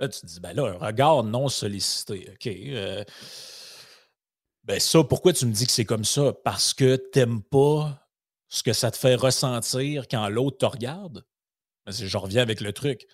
Là, 0.00 0.08
tu 0.08 0.20
te 0.20 0.26
dis, 0.26 0.40
ben 0.40 0.52
là, 0.52 0.76
un 0.80 0.86
regard 0.86 1.22
non 1.22 1.48
sollicité, 1.48 2.28
OK. 2.32 2.46
euh, 2.46 3.04
ben 4.64 4.80
ça, 4.80 5.02
pourquoi 5.04 5.32
tu 5.32 5.46
me 5.46 5.52
dis 5.52 5.66
que 5.66 5.72
c'est 5.72 5.84
comme 5.84 6.04
ça? 6.04 6.32
Parce 6.32 6.74
que 6.74 6.96
t'aimes 6.96 7.42
pas 7.42 8.08
ce 8.48 8.62
que 8.64 8.72
ça 8.72 8.90
te 8.90 8.96
fait 8.96 9.14
ressentir 9.14 10.08
quand 10.08 10.28
l'autre 10.28 10.58
te 10.58 10.66
regarde? 10.66 11.24
Je 11.90 12.16
reviens 12.16 12.42
avec 12.42 12.60
le 12.60 12.72
truc. 12.72 13.06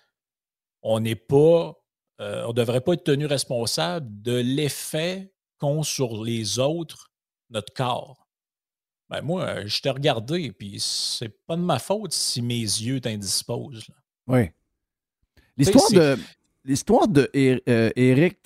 On 0.81 0.99
n'est 0.99 1.15
pas, 1.15 1.75
euh, 2.21 2.45
on 2.47 2.53
devrait 2.53 2.81
pas 2.81 2.93
être 2.93 3.03
tenu 3.03 3.25
responsable 3.25 4.07
de 4.21 4.35
l'effet 4.35 5.33
qu'ont 5.57 5.83
sur 5.83 6.23
les 6.23 6.59
autres 6.59 7.11
notre 7.49 7.73
corps. 7.73 8.27
Ben 9.09 9.21
moi, 9.21 9.65
je 9.65 9.81
t'ai 9.81 9.89
regardé, 9.91 10.51
puis 10.51 10.79
c'est 10.79 11.29
pas 11.45 11.55
de 11.55 11.61
ma 11.61 11.79
faute 11.79 12.11
si 12.13 12.41
mes 12.41 12.59
yeux 12.59 12.99
t'indisposent. 12.99 13.87
Oui. 14.27 14.49
L'histoire 15.57 15.91
de. 15.91 16.17
L'histoire 16.63 17.07
de 17.07 17.29
É- 17.33 17.61
euh, 17.69 17.91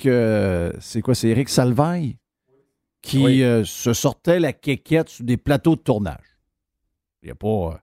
euh, 0.06 0.74
c'est 0.82 1.02
quoi? 1.02 1.16
C'est 1.16 1.30
Éric 1.30 1.48
Salvaille 1.48 2.18
qui 3.02 3.18
Oui. 3.20 3.44
euh, 3.44 3.64
se 3.64 3.94
sortait 3.94 4.42
la 4.42 4.52
quéquette 4.52 5.08
sur 5.08 5.24
des 5.24 5.38
plateaux 5.38 5.78
de 5.78 5.82
tournage. 5.82 6.38
Il 7.24 7.28
il 7.28 7.32
a 7.32 7.36
pas, 7.36 7.82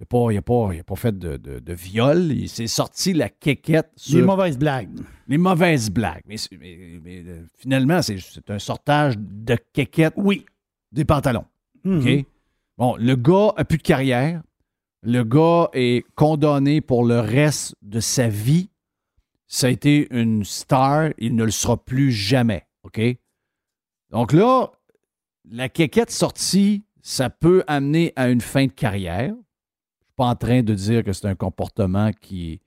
il 0.00 0.02
a 0.38 0.42
pas, 0.42 0.70
a 0.72 0.82
pas 0.82 0.96
fait 0.96 1.16
de, 1.18 1.36
de- 1.36 1.58
de 1.60 1.72
viol. 1.72 2.32
Il 2.32 2.48
s'est 2.48 2.66
sorti 2.66 3.12
la 3.12 3.28
quéquette 3.28 3.90
sur 3.96 4.18
Les 4.18 4.24
mauvaises 4.24 4.58
blagues. 4.58 4.90
les 5.28 5.38
mauvaises 5.38 5.90
blagues. 5.90 6.22
Mais, 6.26 6.36
c'est- 6.36 6.56
mais- 6.58 6.98
mais, 7.02 7.22
euh, 7.26 7.44
finalement, 7.56 8.02
c'est 8.02 8.18
c'est 8.18 8.50
un 8.50 8.58
sortage 8.58 9.14
de 9.18 9.56
quéquette. 9.72 10.14
Oui. 10.16 10.44
Des 10.92 11.04
pantalons. 11.04 11.44
Mhm. 11.84 11.98
OK? 12.00 12.26
Bon, 12.76 12.96
le 12.96 13.14
gars 13.14 13.52
a 13.56 13.64
plus 13.64 13.78
de 13.78 13.82
carrière. 13.82 14.42
Le 15.02 15.22
gars 15.22 15.68
est 15.74 16.04
condamné 16.16 16.80
pour 16.80 17.04
le 17.04 17.20
reste 17.20 17.74
de 17.82 18.00
sa 18.00 18.28
vie. 18.28 18.70
Ça 19.46 19.68
a 19.68 19.70
été 19.70 20.08
une 20.10 20.44
star. 20.44 21.10
Il 21.18 21.36
ne 21.36 21.44
le 21.44 21.50
sera 21.50 21.76
plus 21.76 22.10
jamais. 22.10 22.66
OK? 22.82 23.00
Donc 24.10 24.32
là, 24.32 24.70
la 25.48 25.68
quéquette 25.68 26.10
sortie, 26.10 26.84
ça 27.02 27.30
peut 27.30 27.62
amener 27.66 28.12
à 28.16 28.28
une 28.30 28.40
fin 28.40 28.66
de 28.66 28.72
carrière. 28.72 29.34
Pas 30.16 30.26
en 30.26 30.36
train 30.36 30.62
de 30.62 30.74
dire 30.74 31.02
que 31.04 31.12
c'est 31.12 31.26
un 31.26 31.34
comportement 31.34 32.10
qui. 32.12 32.60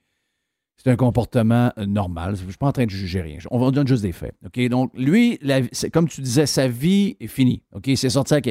C'est 0.78 0.92
un 0.92 0.96
comportement 0.96 1.72
euh, 1.78 1.86
normal. 1.86 2.36
Je 2.36 2.44
ne 2.44 2.50
suis 2.50 2.58
pas 2.58 2.68
en 2.68 2.72
train 2.72 2.86
de 2.86 2.90
juger 2.92 3.22
rien. 3.22 3.40
On 3.50 3.60
on 3.62 3.72
donne 3.72 3.88
juste 3.88 4.04
des 4.04 4.12
faits. 4.12 4.36
Donc, 4.70 4.92
lui, 4.94 5.40
c'est- 5.72 5.90
comme 5.90 6.08
tu 6.08 6.22
disais, 6.22 6.46
sa 6.46 6.68
vie 6.68 7.18
est 7.20 7.28
finie. 7.28 7.64
S'est 7.96 8.10
sorti 8.12 8.36
à. 8.36 8.42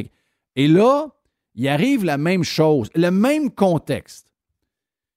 Et 0.57 0.67
là, 0.67 1.09
il 1.55 1.69
arrive 1.69 2.05
la 2.05 2.19
même 2.19 2.43
chose, 2.43 2.89
le 2.95 3.11
même 3.11 3.51
contexte. 3.51 4.33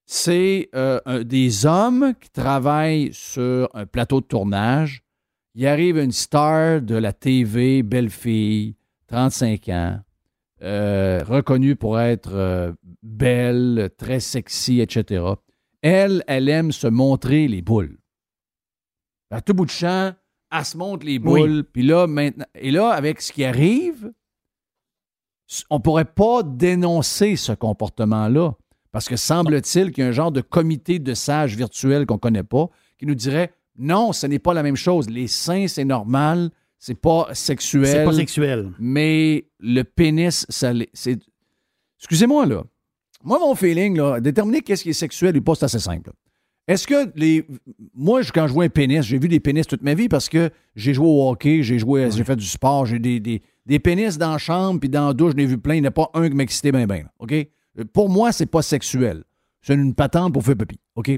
C'est 0.05 0.69
euh, 0.75 1.23
des 1.23 1.65
hommes 1.65 2.13
qui 2.19 2.29
travaillent 2.29 3.09
sur 3.13 3.69
un 3.73 3.85
plateau 3.85 4.21
de 4.21 4.25
tournage. 4.25 5.03
Il 5.55 5.65
arrive 5.67 5.97
une 5.97 6.11
star 6.11 6.81
de 6.81 6.95
la 6.95 7.13
TV, 7.13 7.83
belle 7.83 8.09
fille, 8.09 8.75
35 9.07 9.69
ans, 9.69 9.99
euh, 10.61 11.23
reconnue 11.25 11.75
pour 11.75 11.99
être 11.99 12.31
euh, 12.33 12.73
belle, 13.03 13.89
très 13.97 14.19
sexy, 14.19 14.81
etc. 14.81 15.23
Elle, 15.81 16.23
elle 16.27 16.49
aime 16.49 16.71
se 16.71 16.87
montrer 16.87 17.47
les 17.47 17.61
boules. 17.61 17.97
À 19.31 19.41
tout 19.41 19.53
bout 19.53 19.65
de 19.65 19.71
champ, 19.71 20.13
elle 20.51 20.65
se 20.65 20.75
montre 20.77 21.05
les 21.05 21.13
Oui. 21.17 21.19
boules. 21.19 21.63
Puis 21.63 21.83
là, 21.83 22.07
maintenant, 22.07 22.45
et 22.55 22.71
là, 22.71 22.89
avec 22.89 23.21
ce 23.21 23.31
qui 23.31 23.45
arrive, 23.45 24.11
on 25.69 25.77
ne 25.77 25.81
pourrait 25.81 26.05
pas 26.05 26.43
dénoncer 26.43 27.35
ce 27.35 27.51
comportement-là. 27.53 28.55
Parce 28.91 29.07
que 29.07 29.15
semble-t-il 29.15 29.91
qu'il 29.91 30.03
y 30.03 30.07
a 30.07 30.09
un 30.09 30.13
genre 30.13 30.31
de 30.31 30.41
comité 30.41 30.97
de 30.99 31.13
sages 31.13 31.55
virtuel 31.55 32.05
qu'on 32.05 32.15
ne 32.15 32.19
connaît 32.19 32.43
pas 32.43 32.69
qui 32.97 33.05
nous 33.05 33.15
dirait 33.15 33.53
non, 33.77 34.11
ce 34.11 34.27
n'est 34.27 34.39
pas 34.39 34.53
la 34.53 34.61
même 34.63 34.75
chose. 34.75 35.09
Les 35.09 35.27
seins, 35.27 35.67
c'est 35.69 35.85
normal, 35.85 36.49
c'est 36.79 36.95
pas 36.99 37.27
sexuel. 37.33 37.85
C'est 37.85 38.03
pas 38.05 38.13
sexuel. 38.13 38.71
Mais 38.79 39.45
le 39.59 39.83
pénis, 39.83 40.45
ça 40.49 40.71
c'est- 40.93 41.19
Excusez-moi, 41.99 42.45
là. 42.45 42.63
Moi, 43.23 43.37
mon 43.39 43.53
feeling, 43.53 43.97
là, 43.97 44.19
déterminer 44.21 44.61
qu'est-ce 44.61 44.83
qui 44.83 44.91
est 44.91 44.93
sexuel 44.93 45.35
ou 45.37 45.41
pas, 45.41 45.53
c'est 45.55 45.65
assez 45.65 45.79
simple. 45.79 46.11
Est-ce 46.67 46.87
que 46.87 47.11
les. 47.15 47.45
Moi, 47.93 48.21
je- 48.21 48.31
quand 48.31 48.47
je 48.47 48.53
vois 48.53 48.63
un 48.63 48.69
pénis, 48.69 49.01
j'ai 49.03 49.17
vu 49.19 49.27
des 49.27 49.39
pénis 49.39 49.67
toute 49.67 49.81
ma 49.81 49.93
vie 49.93 50.07
parce 50.07 50.29
que 50.29 50.49
j'ai 50.75 50.93
joué 50.93 51.05
au 51.07 51.29
hockey, 51.29 51.61
j'ai 51.63 51.79
joué, 51.79 52.09
j'ai 52.11 52.23
fait 52.23 52.35
du 52.37 52.45
sport, 52.45 52.85
j'ai 52.85 52.99
des, 52.99 53.19
des, 53.19 53.41
des 53.65 53.79
pénis 53.79 54.17
dans 54.17 54.31
la 54.31 54.37
chambre, 54.37 54.79
puis 54.79 54.87
dans 54.87 55.07
la 55.07 55.13
douche, 55.13 55.33
j'en 55.35 55.39
ai 55.39 55.45
vu 55.47 55.57
plein. 55.57 55.75
Il 55.75 55.81
n'y 55.81 55.87
en 55.87 55.89
a 55.89 55.91
pas 55.91 56.09
un 56.13 56.29
qui 56.29 56.35
m'excitait 56.35 56.71
bien, 56.71 56.85
bien. 56.87 57.05
OK? 57.19 57.33
Pour 57.91 58.07
moi, 58.09 58.31
c'est 58.31 58.45
pas 58.45 58.61
sexuel. 58.61 59.23
C'est 59.61 59.73
une 59.73 59.93
patente 59.95 60.31
pour 60.31 60.43
faire 60.43 60.55
pipi. 60.55 60.79
OK? 60.95 61.11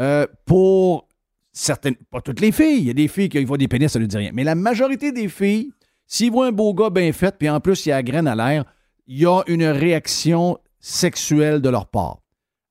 Euh, 0.00 0.26
pour 0.44 1.08
certaines. 1.52 1.94
Pas 2.10 2.20
toutes 2.20 2.40
les 2.40 2.52
filles. 2.52 2.78
Il 2.78 2.84
y 2.84 2.90
a 2.90 2.94
des 2.94 3.08
filles 3.08 3.28
qui 3.28 3.44
voient 3.44 3.58
des 3.58 3.68
pénis, 3.68 3.90
ça 3.90 3.98
ne 3.98 4.06
dit 4.06 4.16
rien. 4.16 4.30
Mais 4.32 4.44
la 4.44 4.54
majorité 4.54 5.12
des 5.12 5.28
filles, 5.28 5.70
s'ils 6.06 6.30
voient 6.30 6.46
un 6.46 6.52
beau 6.52 6.72
gars 6.74 6.90
bien 6.90 7.12
fait, 7.12 7.36
puis 7.38 7.48
en 7.48 7.60
plus, 7.60 7.86
il 7.86 7.90
y 7.90 7.92
a 7.92 7.96
la 7.96 8.02
graine 8.02 8.26
à 8.26 8.34
l'air, 8.34 8.64
il 9.06 9.18
y 9.20 9.26
a 9.26 9.42
une 9.46 9.64
réaction 9.64 10.58
sexuelle 10.80 11.60
de 11.60 11.68
leur 11.68 11.86
part. 11.86 12.18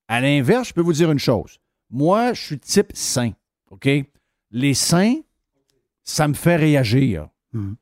À 0.07 0.19
l'inverse, 0.21 0.69
je 0.69 0.73
peux 0.73 0.81
vous 0.81 0.93
dire 0.93 1.11
une 1.11 1.19
chose. 1.19 1.57
Moi, 1.89 2.33
je 2.33 2.41
suis 2.41 2.59
type 2.59 2.91
sain. 2.93 3.31
OK? 3.69 3.87
Les 4.51 4.73
seins, 4.73 5.15
ça 6.03 6.27
me 6.27 6.33
fait 6.33 6.55
réagir. 6.57 7.27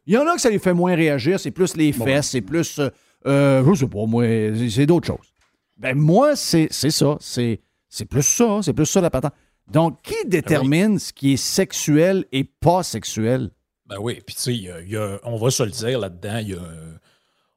Il 0.08 0.14
y 0.14 0.18
en 0.18 0.26
a 0.28 0.34
que 0.34 0.42
ça 0.42 0.50
les 0.50 0.58
fait 0.60 0.74
moins 0.74 0.96
réagir, 0.96 1.40
c'est 1.40 1.52
plus 1.52 1.76
les 1.78 1.92
fesses, 2.06 2.30
c'est 2.30 2.42
plus. 2.42 2.80
euh, 2.80 2.90
euh, 3.28 3.64
je 3.76 3.82
sais 3.82 3.88
pas, 3.88 4.06
moi, 4.08 4.24
c'est- 4.70 4.86
d'autres 4.88 5.06
choses. 5.08 5.32
Ben, 5.78 5.96
moi, 5.96 6.36
c'est 6.36 6.68
c'est 6.72 6.90
ça. 6.90 7.18
C'est 7.20 7.60
c'est 7.88 8.06
plus 8.06 8.24
ça. 8.24 8.60
C'est 8.64 8.74
plus 8.74 8.86
ça 8.88 9.00
la 9.00 9.10
patente. 9.12 9.34
Donc, 9.72 10.02
qui 10.02 10.16
détermine 10.26 11.00
ce 11.00 11.14
qui 11.14 11.34
est 11.34 11.38
sexuel 11.38 12.26
et 12.32 12.44
pas 12.44 12.84
sexuel? 12.84 13.52
Ben 13.86 13.98
oui, 14.00 14.22
puis 14.26 14.36
tu 14.36 14.42
sais, 14.42 14.56
il 14.56 14.64
y 14.64 14.70
a- 14.70 14.82
il 14.82 14.90
y 14.90 14.98
a- 14.98 15.20
on 15.24 15.38
va 15.38 15.50
se 15.52 15.64
le 15.64 15.72
dire 15.72 16.00
là-dedans, 16.00 16.38
il 16.38 16.50
y 16.50 16.54
a 16.54 16.62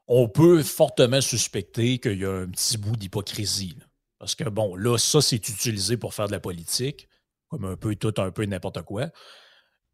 on 0.09 0.29
peut 0.29 0.63
fortement 0.63 1.21
suspecter 1.21 1.99
qu'il 1.99 2.19
y 2.19 2.25
a 2.25 2.31
un 2.33 2.49
petit 2.49 2.77
bout 2.77 2.97
d'hypocrisie. 2.97 3.77
Parce 4.19 4.35
que 4.35 4.45
bon, 4.45 4.75
là, 4.77 4.99
ça, 4.99 5.23
c'est 5.23 5.37
utilisé 5.49 5.97
pour 5.97 6.13
faire 6.13 6.27
de 6.27 6.33
la 6.33 6.41
politique, 6.41 7.09
comme 7.49 7.65
un 7.65 7.77
peu 7.77 7.95
tout, 7.95 8.13
un 8.19 8.31
peu 8.31 8.45
n'importe 8.45 8.83
quoi. 8.83 9.09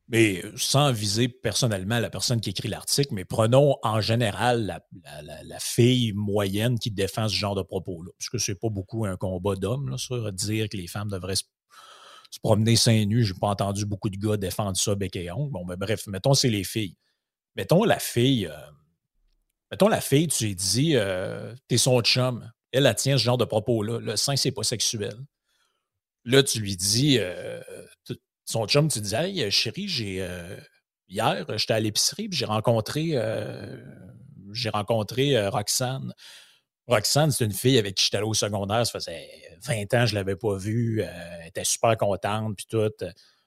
Mais 0.08 0.42
sans 0.56 0.90
viser 0.90 1.28
personnellement 1.28 2.00
la 2.00 2.08
personne 2.08 2.40
qui 2.40 2.50
écrit 2.50 2.68
l'article, 2.68 3.12
mais 3.14 3.26
prenons 3.26 3.76
en 3.82 4.00
général 4.00 4.64
la, 4.64 4.80
la- 5.04 5.22
la- 5.22 5.42
la 5.44 5.60
fille 5.60 6.12
moyenne 6.14 6.78
qui 6.78 6.90
défend 6.90 7.28
ce 7.28 7.34
genre 7.34 7.54
de 7.54 7.62
propos-là. 7.62 8.10
Parce 8.18 8.30
que 8.30 8.38
c'est 8.38 8.58
pas 8.58 8.70
beaucoup 8.70 9.04
un 9.04 9.16
combat 9.16 9.54
d'hommes, 9.54 9.90
là, 9.90 9.98
ça, 9.98 10.30
dire 10.32 10.68
que 10.70 10.78
les 10.78 10.86
femmes 10.86 11.10
devraient 11.10 11.36
se 11.36 11.44
se 12.30 12.38
promener 12.40 12.76
seins 12.76 13.04
nus. 13.06 13.24
J'ai 13.24 13.34
pas 13.34 13.48
entendu 13.48 13.86
beaucoup 13.86 14.10
de 14.10 14.16
gars 14.16 14.36
défendre 14.36 14.76
ça 14.76 14.94
bec 14.94 15.16
et. 15.16 15.28
Bon, 15.50 15.64
ben 15.64 15.76
bref, 15.76 16.06
mettons, 16.06 16.34
c'est 16.34 16.50
les 16.50 16.64
filles. 16.64 16.96
Mettons 17.56 17.84
la 17.84 17.98
fille. 17.98 18.46
euh, 18.46 18.56
mettons 19.70 19.88
la 19.88 20.00
fille, 20.00 20.28
tu 20.28 20.46
lui 20.46 20.54
dis, 20.54 20.96
euh, 20.96 21.54
t'es 21.68 21.78
son 21.78 22.00
chum. 22.02 22.50
Elle, 22.72 22.86
elle 22.86 22.94
tient 22.94 23.16
ce 23.18 23.22
genre 23.24 23.38
de 23.38 23.44
propos-là. 23.44 23.98
Le 24.00 24.16
sein, 24.16 24.36
c'est 24.36 24.52
pas 24.52 24.62
sexuel. 24.62 25.14
Là, 26.24 26.42
tu 26.42 26.60
lui 26.60 26.76
dis, 26.76 27.16
euh, 27.18 27.60
son 28.44 28.66
chum, 28.66 28.88
tu 28.88 29.00
dis, 29.00 29.14
hey, 29.14 29.50
chérie, 29.50 29.88
j'ai. 29.88 30.22
euh, 30.22 30.56
hier, 31.08 31.46
j'étais 31.56 31.74
à 31.74 31.80
l'épicerie, 31.80 32.28
j'ai 32.30 32.44
rencontré. 32.44 33.14
j'ai 34.52 34.70
rencontré 34.70 35.48
Roxane. 35.48 36.12
Roxane, 36.88 37.30
c'est 37.30 37.44
une 37.44 37.52
fille 37.52 37.78
avec 37.78 37.94
qui 37.94 38.04
j'étais 38.04 38.16
allé 38.16 38.26
au 38.26 38.34
secondaire. 38.34 38.84
Ça 38.86 38.92
faisait 38.98 39.28
20 39.62 39.82
ans 39.94 40.00
que 40.00 40.06
je 40.06 40.14
ne 40.14 40.18
l'avais 40.20 40.36
pas 40.36 40.56
vue. 40.56 41.02
euh, 41.02 41.06
elle 41.42 41.48
était 41.48 41.64
super 41.64 41.96
contente, 41.96 42.56
puis 42.56 42.66
tout. 42.68 42.90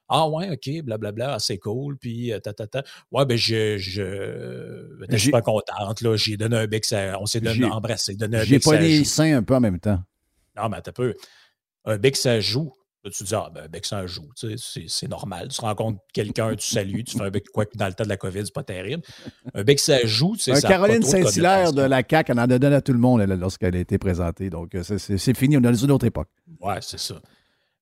Ah 0.08 0.28
ouais, 0.28 0.50
OK, 0.50 0.82
blablabla, 0.84 1.38
c'est 1.38 1.58
cool. 1.58 1.96
Puis, 1.96 2.32
euh, 2.32 2.38
ta, 2.38 2.52
ta, 2.52 2.66
ta. 2.66 2.82
Ouais, 3.10 3.24
ben, 3.24 3.36
je, 3.36 3.78
je 3.78 5.06
J'ai- 5.10 5.18
super 5.18 5.42
contente. 5.42 6.00
Là. 6.02 6.16
J'ai 6.16 6.36
donné 6.36 6.56
un 6.56 6.66
bec, 6.66 6.84
ça- 6.84 7.16
on 7.20 7.26
s'est 7.26 7.40
donné 7.40 7.56
J'ai- 7.56 7.64
embrassé, 7.64 8.14
donné 8.14 8.38
un 8.38 8.44
J'ai 8.44 8.56
bec, 8.56 8.64
pas 8.64 8.70
ça 8.72 8.80
les 8.80 9.04
seins 9.04 9.38
un 9.38 9.42
peu 9.42 9.54
en 9.54 9.60
même 9.60 9.80
temps. 9.80 10.02
Non, 10.56 10.68
mais 10.68 10.76
un 10.76 10.92
peu. 10.92 11.14
Un 11.86 11.96
bec, 11.96 12.16
ça 12.16 12.40
joue. 12.40 12.72
Là, 13.04 13.10
tu 13.10 13.24
dis, 13.24 13.34
ah, 13.34 13.50
ben, 13.52 13.66
bec 13.66 13.84
ça 13.84 14.06
joue, 14.06 14.28
tu 14.38 14.56
sais, 14.56 14.84
c'est- 14.86 15.08
normal. 15.08 15.48
Tu 15.48 15.60
rencontres 15.60 15.98
quelqu'un, 16.12 16.54
tu 16.54 16.70
salues, 16.70 17.02
tu 17.02 17.16
fais 17.18 17.24
un 17.24 17.30
bec, 17.30 17.48
quoi 17.50 17.66
que 17.66 17.76
dans 17.76 17.88
le 17.88 17.94
temps 17.94 18.04
de 18.04 18.08
la 18.08 18.16
COVID, 18.16 18.42
c'est 18.44 18.54
pas 18.54 18.62
terrible. 18.62 19.02
Un 19.54 19.64
bec 19.64 19.80
ça 19.80 19.98
joue, 20.06 20.36
tu 20.36 20.42
sais, 20.44 20.54
ça 20.54 20.68
Caroline 20.68 21.02
Saint-Hilaire 21.02 21.72
de 21.72 21.82
la 21.82 22.02
CAQ, 22.08 22.30
elle 22.30 22.38
en 22.38 22.42
a 22.42 22.58
donné 22.58 22.76
à 22.76 22.80
tout 22.80 22.92
le 22.92 23.00
monde 23.00 23.20
elle, 23.20 23.30
lorsqu'elle 23.38 23.74
a 23.74 23.80
été 23.80 23.98
présentée. 23.98 24.50
Donc, 24.50 24.76
euh, 24.76 24.82
c'est 24.84 25.34
fini. 25.36 25.56
On 25.56 25.60
est 25.60 25.62
dans 25.62 25.74
une 25.74 25.90
autre 25.90 26.06
époque. 26.06 26.28
Ouais, 26.60 26.78
c'est 26.80 26.98
ça. 27.00 27.16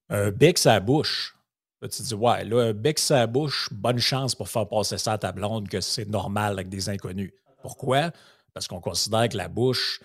Un 0.09 0.31
bec 0.31 0.57
sa 0.57 0.81
bouche. 0.81 1.37
Là, 1.83 1.89
tu 1.89 1.99
te 1.99 2.03
dis, 2.09 2.15
ouais, 2.15 2.45
là, 2.45 2.69
un 2.69 2.73
bec 2.73 2.99
sa 2.99 3.27
bouche, 3.27 3.69
bonne 3.73 3.99
chance 3.99 4.35
pour 4.35 4.49
faire 4.49 4.67
passer 4.69 4.97
ça 4.97 5.13
à 5.13 5.19
ta 5.19 5.33
blonde 5.33 5.69
que 5.69 5.81
c'est 5.83 6.09
normal 6.09 6.53
avec 6.55 6.69
des 6.71 6.89
inconnus. 6.89 7.33
Pourquoi? 7.63 8.11
Parce 8.55 8.67
qu'on 8.69 8.81
considère 8.81 9.29
que 9.29 9.37
la 9.37 9.49
bouche, 9.49 10.01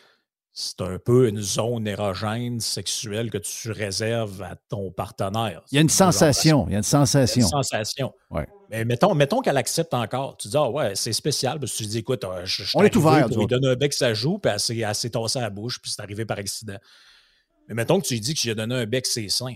c'est 0.58 0.80
un 0.80 0.98
peu 0.98 1.28
une 1.28 1.42
zone 1.42 1.86
érogène 1.86 2.62
sexuelle 2.62 3.30
que 3.30 3.38
tu 3.38 3.72
réserves 3.72 4.42
à 4.42 4.56
ton 4.70 4.90
partenaire. 4.90 5.62
Il 5.70 5.76
y 5.76 5.78
a 5.80 5.82
une 5.82 5.90
sensation. 5.90 6.66
Il 6.70 6.72
y 6.72 6.76
a 6.76 6.78
une 6.78 6.84
Il 6.84 6.94
y 6.94 6.96
a 6.96 7.06
sensation. 7.06 7.42
une 7.42 7.48
sensation. 7.50 8.14
Ouais. 8.32 8.48
Mais 8.70 8.86
mettons, 8.86 9.14
mettons 9.16 9.42
qu'elle 9.42 9.58
accepte 9.58 9.94
encore. 9.94 10.38
Tu 10.38 10.48
dis, 10.48 10.56
ah 10.56 10.70
ouais, 10.70 10.96
c'est 10.96 11.12
spécial. 11.12 11.60
Parce 11.60 11.74
que 11.74 11.78
tu 11.80 11.86
dis, 11.88 11.98
écoute, 11.98 12.24
euh, 12.24 12.46
je, 12.46 12.64
je 12.64 12.72
On 12.78 12.84
est 12.84 12.96
ouvert, 12.96 13.28
nous 13.30 13.40
lui 13.40 13.48
donner 13.48 13.68
un 13.68 13.76
bec, 13.76 13.92
ça 13.92 14.14
joue, 14.14 14.40
puis 14.40 14.50
elle 14.50 14.96
s'est, 14.96 15.10
tassée 15.10 15.40
à 15.40 15.42
la 15.42 15.50
bouche, 15.50 15.82
puis 15.82 15.92
c'est 15.92 16.02
arrivé 16.02 16.24
par 16.24 16.38
accident. 16.38 16.78
Mais 17.68 17.76
mettons 17.76 18.00
que 18.00 18.08
tu 18.08 18.14
lui 18.14 18.22
dis 18.22 18.34
que 18.34 18.40
j'ai 18.40 18.56
donné 18.56 18.76
un 18.76 18.86
bec, 18.86 19.06
c'est 19.08 19.28
sain. 19.28 19.56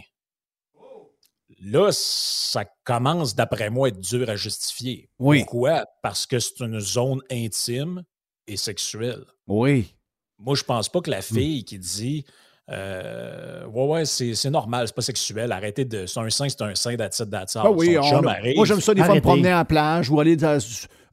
Là, 1.62 1.92
ça 1.94 2.66
commence, 2.84 3.36
d'après 3.36 3.70
moi, 3.70 3.88
à 3.88 3.90
être 3.92 4.00
dur 4.02 4.30
à 4.30 4.36
justifier. 4.36 5.10
Oui. 5.18 5.46
Pourquoi? 5.46 5.86
Parce 6.04 6.26
que 6.26 6.40
c'est 6.40 6.60
une 6.60 6.82
zone 6.82 7.22
intime 7.32 8.04
et 8.48 8.58
sexuelle. 8.58 9.24
Oui. 9.48 9.96
Moi, 10.40 10.56
je 10.56 10.64
pense 10.64 10.90
pas 10.90 11.02
que 11.02 11.12
la 11.12 11.22
fille 11.22 11.64
qui 11.66 11.78
dit 11.80 12.26
euh, 12.70 13.66
Ouais, 13.66 13.86
ouais, 13.88 14.06
c'est, 14.06 14.36
c'est 14.36 14.50
normal, 14.50 14.88
c'est 14.88 14.96
pas 14.96 15.02
sexuel, 15.02 15.52
arrêtez 15.52 15.86
de. 15.86 16.06
C'est 16.06 16.20
un 16.20 16.30
sein, 16.30 16.48
c'est 16.50 16.62
un 16.62 16.76
sein 16.76 16.96
d'attitude 16.96 17.30
d'attitude. 17.30 17.62
Ah 17.66 17.72
oui, 17.72 17.98
on- 17.98 18.22
moi 18.56 18.66
j'aime 18.66 18.80
ça 18.82 18.94
des 18.94 19.02
fois 19.06 19.16
me 19.16 19.22
promener 19.22 19.54
en 19.54 19.66
plage 19.66 20.10
ou 20.10 20.20
aller 20.20 20.36
dans, 20.36 20.58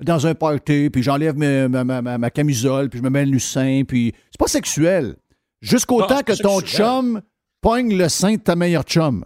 dans 0.00 0.26
un 0.26 0.34
party, 0.34 0.90
puis 0.90 1.02
j'enlève 1.02 1.36
ma, 1.36 1.68
ma- 1.68 1.84
ma- 1.84 2.02
ma- 2.02 2.18
ma 2.18 2.30
camisole, 2.30 2.88
puis 2.90 2.98
je 2.98 3.04
me 3.04 3.10
mets 3.10 3.24
le 3.24 3.38
sein, 3.38 3.82
puis 3.88 4.12
c'est 4.30 4.38
pas 4.38 4.48
sexuel. 4.48 5.16
Jusqu'au 5.62 6.02
temps 6.02 6.22
que 6.22 6.32
ton 6.40 6.60
sexuel. 6.60 6.84
chum 6.86 7.22
pogne 7.62 7.96
le 7.96 8.08
sein 8.08 8.34
de 8.34 8.40
ta 8.40 8.54
meilleure 8.54 8.84
chum. 8.84 9.24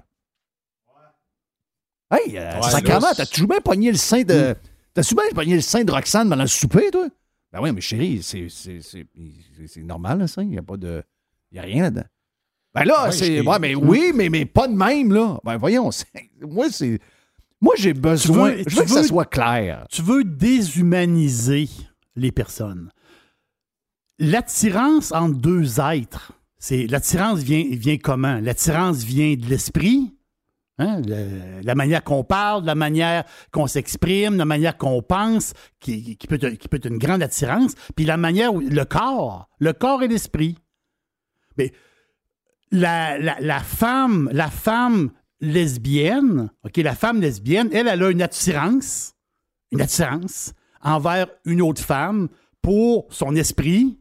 Hey, 2.13 2.37
euh, 2.39 2.55
Ouais, 2.61 2.71
sacrément, 2.71 3.01
là, 3.01 3.15
t'as-tu 3.15 3.47
bien 3.47 3.61
pogné 3.61 3.91
le 3.93 3.97
sein 3.99 4.23
de. 4.23 4.55
T'as-tu 4.95 5.15
bien 5.15 5.25
pogné 5.35 5.55
le 5.55 5.61
sein 5.61 5.85
de 5.85 5.93
Roxane 5.93 6.29
pendant 6.29 6.43
le 6.43 6.49
souper, 6.49 6.91
toi? 6.91 7.07
Ben 7.53 7.61
oui, 7.61 7.73
mais 7.73 7.81
chérie, 7.81 8.23
c'est, 8.23 8.49
c'est, 8.49 8.81
c'est, 8.81 9.07
c'est- 9.67 9.83
normal, 9.83 10.29
sein. 10.29 10.43
Il 10.43 10.51
n'y 10.51 10.59
a 10.59 10.63
pas 10.63 10.77
de. 10.77 11.03
Il 11.51 11.55
n'y 11.55 11.59
a 11.59 11.63
rien 11.63 11.83
là-dedans. 11.85 12.05
Ben 12.75 12.85
là, 12.85 13.07
Ouais, 13.07 13.13
c'est. 13.13 13.41
Ouais, 13.41 13.59
mais 13.59 13.75
oui, 13.75 14.13
mais, 14.15 14.29
mais 14.29 14.47
pas 14.47 14.69
de 14.69 14.75
même, 14.75 15.13
là. 15.13 15.41
Ben 15.45 15.57
voyons, 15.57 15.91
c'est- 15.91 16.07
moi, 16.41 16.71
c'est. 16.71 17.01
Moi, 17.61 17.75
j'ai 17.77 17.93
besoin. 17.93 18.53
veux- 18.53 18.65
je 18.67 18.77
veux 18.77 18.83
que 18.85 18.91
ça 18.91 19.03
soit 19.05 19.25
clair. 19.27 19.87
Tu 19.91 20.01
veux 20.03 20.23
déshumaniser 20.25 21.69
les 22.17 22.33
personnes. 22.33 22.91
L'attirance 24.19 25.13
entre 25.13 25.37
deux 25.39 25.81
êtres, 25.81 26.33
c'est 26.59 26.87
l'attirance 26.87 27.41
vient, 27.41 27.65
vient 27.71 27.97
comment? 27.99 28.39
L'attirance 28.41 29.03
vient 29.03 29.35
de 29.35 29.47
l'esprit, 29.47 30.15
hein, 30.81 31.03
la 31.63 31.75
manière 31.75 32.03
qu'on 32.03 32.25
parle, 32.25 32.65
la 32.65 32.75
manière 32.75 33.25
qu'on 33.53 33.67
s'exprime, 33.67 34.37
la 34.37 34.45
manière 34.45 34.77
qu'on 34.77 35.03
pense, 35.03 35.53
qui, 35.79 36.17
peut 36.29 36.39
être, 36.43 36.87
une 36.87 36.99
grande 36.99 37.23
attirance, 37.23 37.75
puis 37.95 38.05
la 38.05 38.17
manière 38.17 38.55
où 38.55 38.61
le 38.61 38.85
corps, 38.85 39.49
le 39.59 39.73
corps 39.73 40.03
et 40.03 40.09
l'esprit. 40.09 40.57
Mais 41.57 41.73
la, 42.71 43.61
femme, 43.61 44.29
la 44.33 44.49
femme 44.49 45.11
lesbienne, 45.41 46.51
OK, 46.65 46.77
la 46.79 46.95
femme 46.95 47.21
lesbienne, 47.21 47.69
elle, 47.73 47.89
elle 47.89 48.03
a 48.03 48.11
une 48.11 48.23
attirance, 48.23 49.15
une 49.73 49.81
attirance 49.81 50.53
envers 50.83 51.27
une 51.45 51.63
autre 51.63 51.83
femme 51.83 52.29
pour 52.63 53.07
son 53.11 53.35
esprit, 53.37 53.99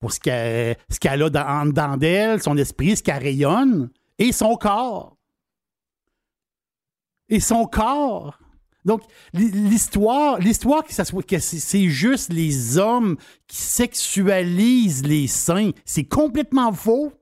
pour 0.00 0.12
ce 0.12 0.20
qu'elle 0.20 1.22
a 1.22 1.30
dans, 1.30 1.46
en 1.46 1.66
dedans 1.66 1.96
d'elle, 1.96 2.42
son 2.42 2.56
esprit, 2.56 2.96
ce 2.96 3.02
qu'elle 3.02 3.22
rayonne, 3.22 3.90
et 4.18 4.32
son 4.32 4.56
corps. 4.56 5.17
Et 7.28 7.40
son 7.40 7.66
corps. 7.66 8.38
Donc, 8.84 9.02
l'hi- 9.34 9.50
l'histoire, 9.50 10.38
l'histoire 10.38 10.82
que, 10.84 10.92
ça 10.94 11.04
soit, 11.04 11.22
que 11.22 11.38
c'est- 11.38 11.88
juste 11.88 12.32
les 12.32 12.78
hommes 12.78 13.16
qui 13.46 13.58
sexualisent 13.58 15.04
les 15.04 15.26
seins, 15.26 15.72
c'est 15.84 16.04
complètement 16.04 16.72
faux. 16.72 17.12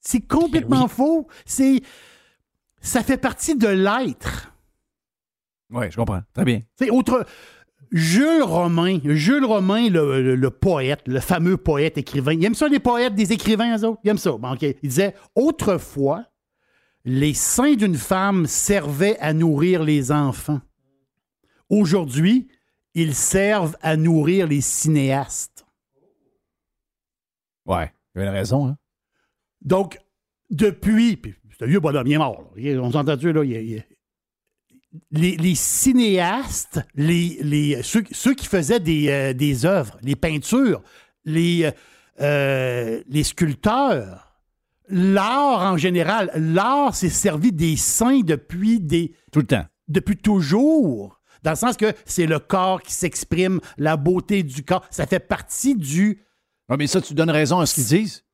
C'est 0.00 0.20
complètement 0.20 0.86
faux. 0.86 1.26
C'est, 1.44 1.82
ça 2.80 3.02
fait 3.02 3.16
partie 3.16 3.56
de 3.56 3.66
l'être. 3.66 4.52
Oui, 5.70 5.86
je 5.90 5.96
comprends. 5.96 6.20
Très 6.32 6.44
bien. 6.44 6.60
C'est 6.78 6.90
autre. 6.90 7.26
Jules 7.90 8.42
Romain, 8.42 8.98
Jules 9.04 9.44
Romain, 9.44 9.88
le, 9.88 10.22
le- 10.22 10.34
le 10.36 10.50
poète, 10.50 11.02
le 11.06 11.20
fameux 11.20 11.56
poète 11.56 11.98
écrivain, 11.98 12.32
il 12.34 12.44
aime 12.44 12.54
ça 12.54 12.68
les 12.68 12.80
poètes, 12.80 13.14
des 13.14 13.32
écrivains, 13.32 13.76
eux 13.76 13.84
autres? 13.84 14.00
Il 14.04 14.10
aime 14.10 14.18
ça. 14.18 14.32
Bon. 14.32 14.54
Il 14.60 14.74
disait 14.82 15.14
Autrefois, 15.34 16.24
les 17.06 17.34
seins 17.34 17.74
d'une 17.74 17.96
femme 17.96 18.46
servaient 18.46 19.16
à 19.20 19.32
nourrir 19.32 19.82
les 19.84 20.10
enfants. 20.12 20.60
Aujourd'hui, 21.70 22.48
ils 22.94 23.14
servent 23.14 23.76
à 23.80 23.96
nourrir 23.96 24.46
les 24.48 24.60
cinéastes. 24.60 25.64
Ouais, 27.64 27.92
il 28.14 28.20
avait 28.22 28.30
raison, 28.30 28.66
hein? 28.68 28.76
Donc, 29.62 29.98
depuis. 30.50 31.16
puis 31.16 31.34
C'est 31.56 31.64
un 31.64 31.68
vieux 31.68 31.80
bonhomme, 31.80 32.06
il 32.06 32.12
est 32.14 32.18
mort. 32.18 32.52
là. 32.56 32.80
On 32.82 32.90
s'entend-tu, 32.92 33.32
là? 33.32 33.44
il- 33.44 33.52
il- 33.52 33.84
les, 35.10 35.36
les 35.36 35.54
cinéastes, 35.54 36.80
les, 36.94 37.38
les, 37.42 37.82
ceux, 37.82 38.02
ceux 38.12 38.34
qui 38.34 38.46
faisaient 38.46 38.80
des, 38.80 39.08
euh, 39.10 39.32
des 39.34 39.64
œuvres, 39.66 39.98
les 40.02 40.16
peintures, 40.16 40.82
les, 41.24 41.70
euh, 42.20 43.02
les 43.06 43.22
sculpteurs, 43.24 44.25
l'art 44.88 45.72
en 45.72 45.76
général, 45.76 46.30
l'art 46.34 46.94
s'est 46.94 47.08
servi 47.08 47.52
des 47.52 47.76
saints 47.76 48.20
depuis 48.20 48.80
des. 48.80 49.12
Tout 49.32 49.40
le 49.40 49.46
temps. 49.46 49.64
Depuis 49.88 50.16
toujours. 50.16 51.20
Dans 51.42 51.52
le 51.52 51.56
sens 51.56 51.76
que 51.76 51.92
c'est 52.04 52.26
le 52.26 52.38
corps 52.38 52.82
qui 52.82 52.92
s'exprime, 52.92 53.60
la 53.78 53.96
beauté 53.96 54.42
du 54.42 54.64
corps. 54.64 54.84
Ça 54.90 55.06
fait 55.06 55.20
partie 55.20 55.76
du. 55.76 56.22
Oui, 56.68 56.76
mais 56.78 56.86
ça, 56.86 57.00
tu 57.00 57.14
donnes 57.14 57.30
raison 57.30 57.60
à 57.60 57.66
ce 57.66 57.74
qu'ils 57.74 57.84
disent. 57.84 58.24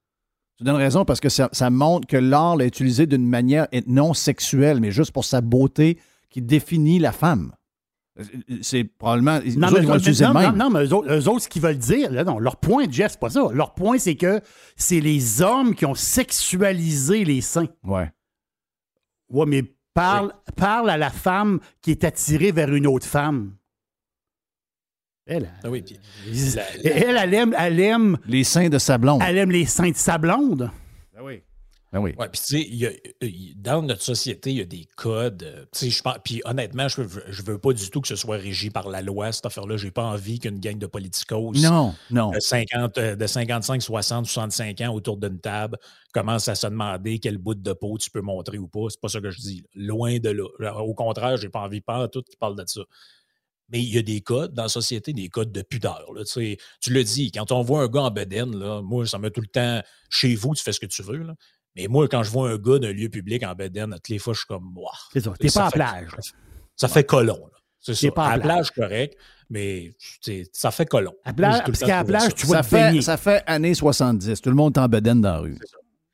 Tu 0.56 0.64
donnes 0.64 0.76
raison 0.76 1.04
parce 1.04 1.20
que 1.20 1.28
ça, 1.28 1.48
ça 1.52 1.70
montre 1.70 2.06
que 2.06 2.16
l'art 2.16 2.56
l'a 2.56 2.66
utilisé 2.66 3.06
d'une 3.06 3.26
manière 3.26 3.66
non 3.86 4.14
sexuelle, 4.14 4.80
mais 4.80 4.90
juste 4.92 5.12
pour 5.12 5.24
sa 5.24 5.40
beauté 5.40 5.98
qui 6.30 6.40
définit 6.40 6.98
la 6.98 7.12
femme. 7.12 7.52
C'est 8.60 8.84
probablement. 8.84 9.40
Non, 9.56 9.68
autres, 9.68 9.76
mais, 9.76 9.80
ils 9.80 9.88
vont 9.88 9.96
utiliser 9.96 10.24
non, 10.26 10.34
même. 10.34 10.56
non, 10.56 10.64
non, 10.64 10.70
mais 10.70 10.84
eux 10.84 10.92
autres, 10.92 11.10
eux 11.10 11.28
autres, 11.28 11.42
ce 11.44 11.48
qu'ils 11.48 11.62
veulent 11.62 11.78
dire, 11.78 12.10
là, 12.12 12.24
non, 12.24 12.38
leur 12.38 12.56
point, 12.56 12.84
Jeff, 12.90 13.12
c'est 13.12 13.20
pas 13.20 13.30
ça. 13.30 13.48
Leur 13.52 13.74
point, 13.74 13.98
c'est 13.98 14.16
que 14.16 14.40
c'est 14.76 15.00
les 15.00 15.40
hommes 15.40 15.74
qui 15.74 15.86
ont 15.86 15.94
sexualisé 15.94 17.24
les 17.24 17.40
seins. 17.40 17.68
Ouais. 17.84 18.10
Ouais, 19.30 19.46
mais 19.46 19.62
parle, 19.94 20.32
parle 20.56 20.90
à 20.90 20.98
la 20.98 21.10
femme 21.10 21.60
qui 21.80 21.90
est 21.90 22.04
attirée 22.04 22.52
vers 22.52 22.72
une 22.74 22.86
autre 22.86 23.06
femme. 23.06 23.54
Elle, 25.24 25.50
Ah 25.62 25.70
oui, 25.70 25.82
puis 25.82 25.98
elle, 26.26 26.62
elle, 26.84 27.16
elle 27.16 27.34
aime, 27.34 27.54
elle 27.56 27.80
aime. 27.80 28.18
Les 28.26 28.44
seins 28.44 28.68
de 28.68 28.78
sa 28.78 28.98
blonde. 28.98 29.22
Elle 29.26 29.38
aime 29.38 29.52
les 29.52 29.66
seins 29.66 29.90
de 29.90 29.96
sa 29.96 30.18
blonde. 30.18 30.70
Ah 31.94 32.00
oui. 32.00 32.14
Ouais, 32.18 32.28
puis 32.30 32.40
tu 32.40 32.56
sais, 32.56 32.66
il- 33.20 33.54
dans 33.56 33.82
notre 33.82 34.00
société, 34.00 34.50
il 34.50 34.56
y 34.56 34.60
a 34.62 34.64
des 34.64 34.86
codes. 34.96 35.42
euh, 35.42 35.66
puis 36.24 36.40
honnêtement, 36.46 36.88
je 36.88 37.02
veux, 37.02 37.22
je 37.28 37.42
veux 37.42 37.58
pas 37.58 37.74
du 37.74 37.90
tout 37.90 38.00
que 38.00 38.08
ce 38.08 38.16
soit 38.16 38.38
régi 38.38 38.70
par 38.70 38.88
la 38.88 39.02
loi, 39.02 39.30
cette 39.30 39.44
affaire-là. 39.44 39.76
J'ai 39.76 39.90
pas 39.90 40.04
envie 40.04 40.38
qu'une 40.38 40.58
gang 40.58 40.78
de 40.78 40.86
politicos 40.86 41.52
Non, 41.56 41.94
non. 42.10 42.30
de, 42.30 42.40
50, 42.40 42.96
euh, 42.96 43.14
de 43.14 43.26
55, 43.26 43.82
60, 43.82 44.24
65 44.26 44.80
ans 44.80 44.94
autour 44.94 45.18
d'une 45.18 45.38
table 45.38 45.76
commence 46.14 46.48
à 46.48 46.54
se 46.54 46.66
demander 46.66 47.18
quel 47.18 47.36
bout 47.36 47.54
de 47.54 47.72
peau 47.74 47.98
tu 47.98 48.10
peux 48.10 48.22
montrer 48.22 48.56
ou 48.56 48.68
pas. 48.68 48.86
C'est 48.88 49.00
pas 49.00 49.08
ça 49.08 49.20
que 49.20 49.30
je 49.30 49.40
dis. 49.40 49.62
Loin 49.74 50.18
de 50.18 50.30
là. 50.30 50.74
Au 50.82 50.94
contraire, 50.94 51.36
j'ai 51.36 51.50
pas 51.50 51.60
envie 51.60 51.82
pas 51.82 52.08
tout 52.08 52.22
qui 52.22 52.36
parle 52.38 52.56
de 52.56 52.64
ça. 52.66 52.80
Mais 53.68 53.80
il 53.82 53.94
y 53.94 53.98
a 53.98 54.02
des 54.02 54.20
codes 54.22 54.54
dans 54.54 54.64
la 54.64 54.68
société, 54.68 55.12
des 55.12 55.28
codes 55.28 55.52
de 55.52 55.62
pudeur. 55.62 56.06
là. 56.14 56.22
Tu 56.24 56.90
le 56.90 57.04
dis, 57.04 57.30
quand 57.32 57.52
on 57.52 57.62
voit 57.62 57.82
un 57.82 57.88
gars 57.88 58.02
en 58.02 58.10
bedaine, 58.10 58.54
là, 58.58 58.80
moi, 58.82 59.06
ça 59.06 59.18
met 59.18 59.30
tout 59.30 59.40
le 59.42 59.46
temps 59.46 59.80
chez 60.10 60.34
vous, 60.34 60.54
tu 60.54 60.62
fais 60.62 60.72
ce 60.72 60.80
que 60.80 60.86
tu 60.86 61.02
veux. 61.02 61.18
là. 61.22 61.34
Mais 61.76 61.86
moi, 61.88 62.06
quand 62.08 62.22
je 62.22 62.30
vois 62.30 62.50
un 62.50 62.56
gars 62.58 62.78
d'un 62.78 62.92
lieu 62.92 63.08
public 63.08 63.42
en 63.44 63.54
bedaine, 63.54 63.92
toutes 63.94 64.08
les 64.10 64.18
fois, 64.18 64.34
je 64.34 64.40
suis 64.40 64.46
comme, 64.46 64.76
Ouah. 64.76 64.90
C'est 65.12 65.20
ça. 65.20 65.32
T'es 65.38 65.48
Ça 65.48 65.60
pas 65.60 65.66
à 65.66 65.70
fait- 65.70 65.76
plage. 65.78 66.10
Ça 66.76 66.88
fait 66.88 67.04
colon. 67.04 67.38
là. 67.38 67.58
C'est 67.80 67.92
T'es 67.94 68.06
ça. 68.08 68.12
pas 68.12 68.26
à 68.26 68.30
à 68.32 68.36
la 68.36 68.42
plage. 68.42 68.70
correct, 68.70 69.16
mais 69.50 69.92
ça 70.52 70.70
fait 70.70 70.86
colon. 70.86 71.12
À 71.24 71.32
plage- 71.32 71.62
parce 71.64 71.80
qu'à 71.80 72.04
plage, 72.04 72.22
ça. 72.22 72.32
tu 72.32 72.46
vois 72.46 72.62
Ça 72.62 72.62
te 72.62 72.68
fait, 72.94 73.00
ça 73.02 73.16
fait 73.16 73.42
années 73.46 73.74
70. 73.74 74.40
Tout 74.40 74.50
le 74.50 74.56
monde 74.56 74.76
est 74.76 74.80
en 74.80 74.88
bedaine 74.88 75.20
dans 75.20 75.32
la 75.32 75.38
rue. 75.38 75.58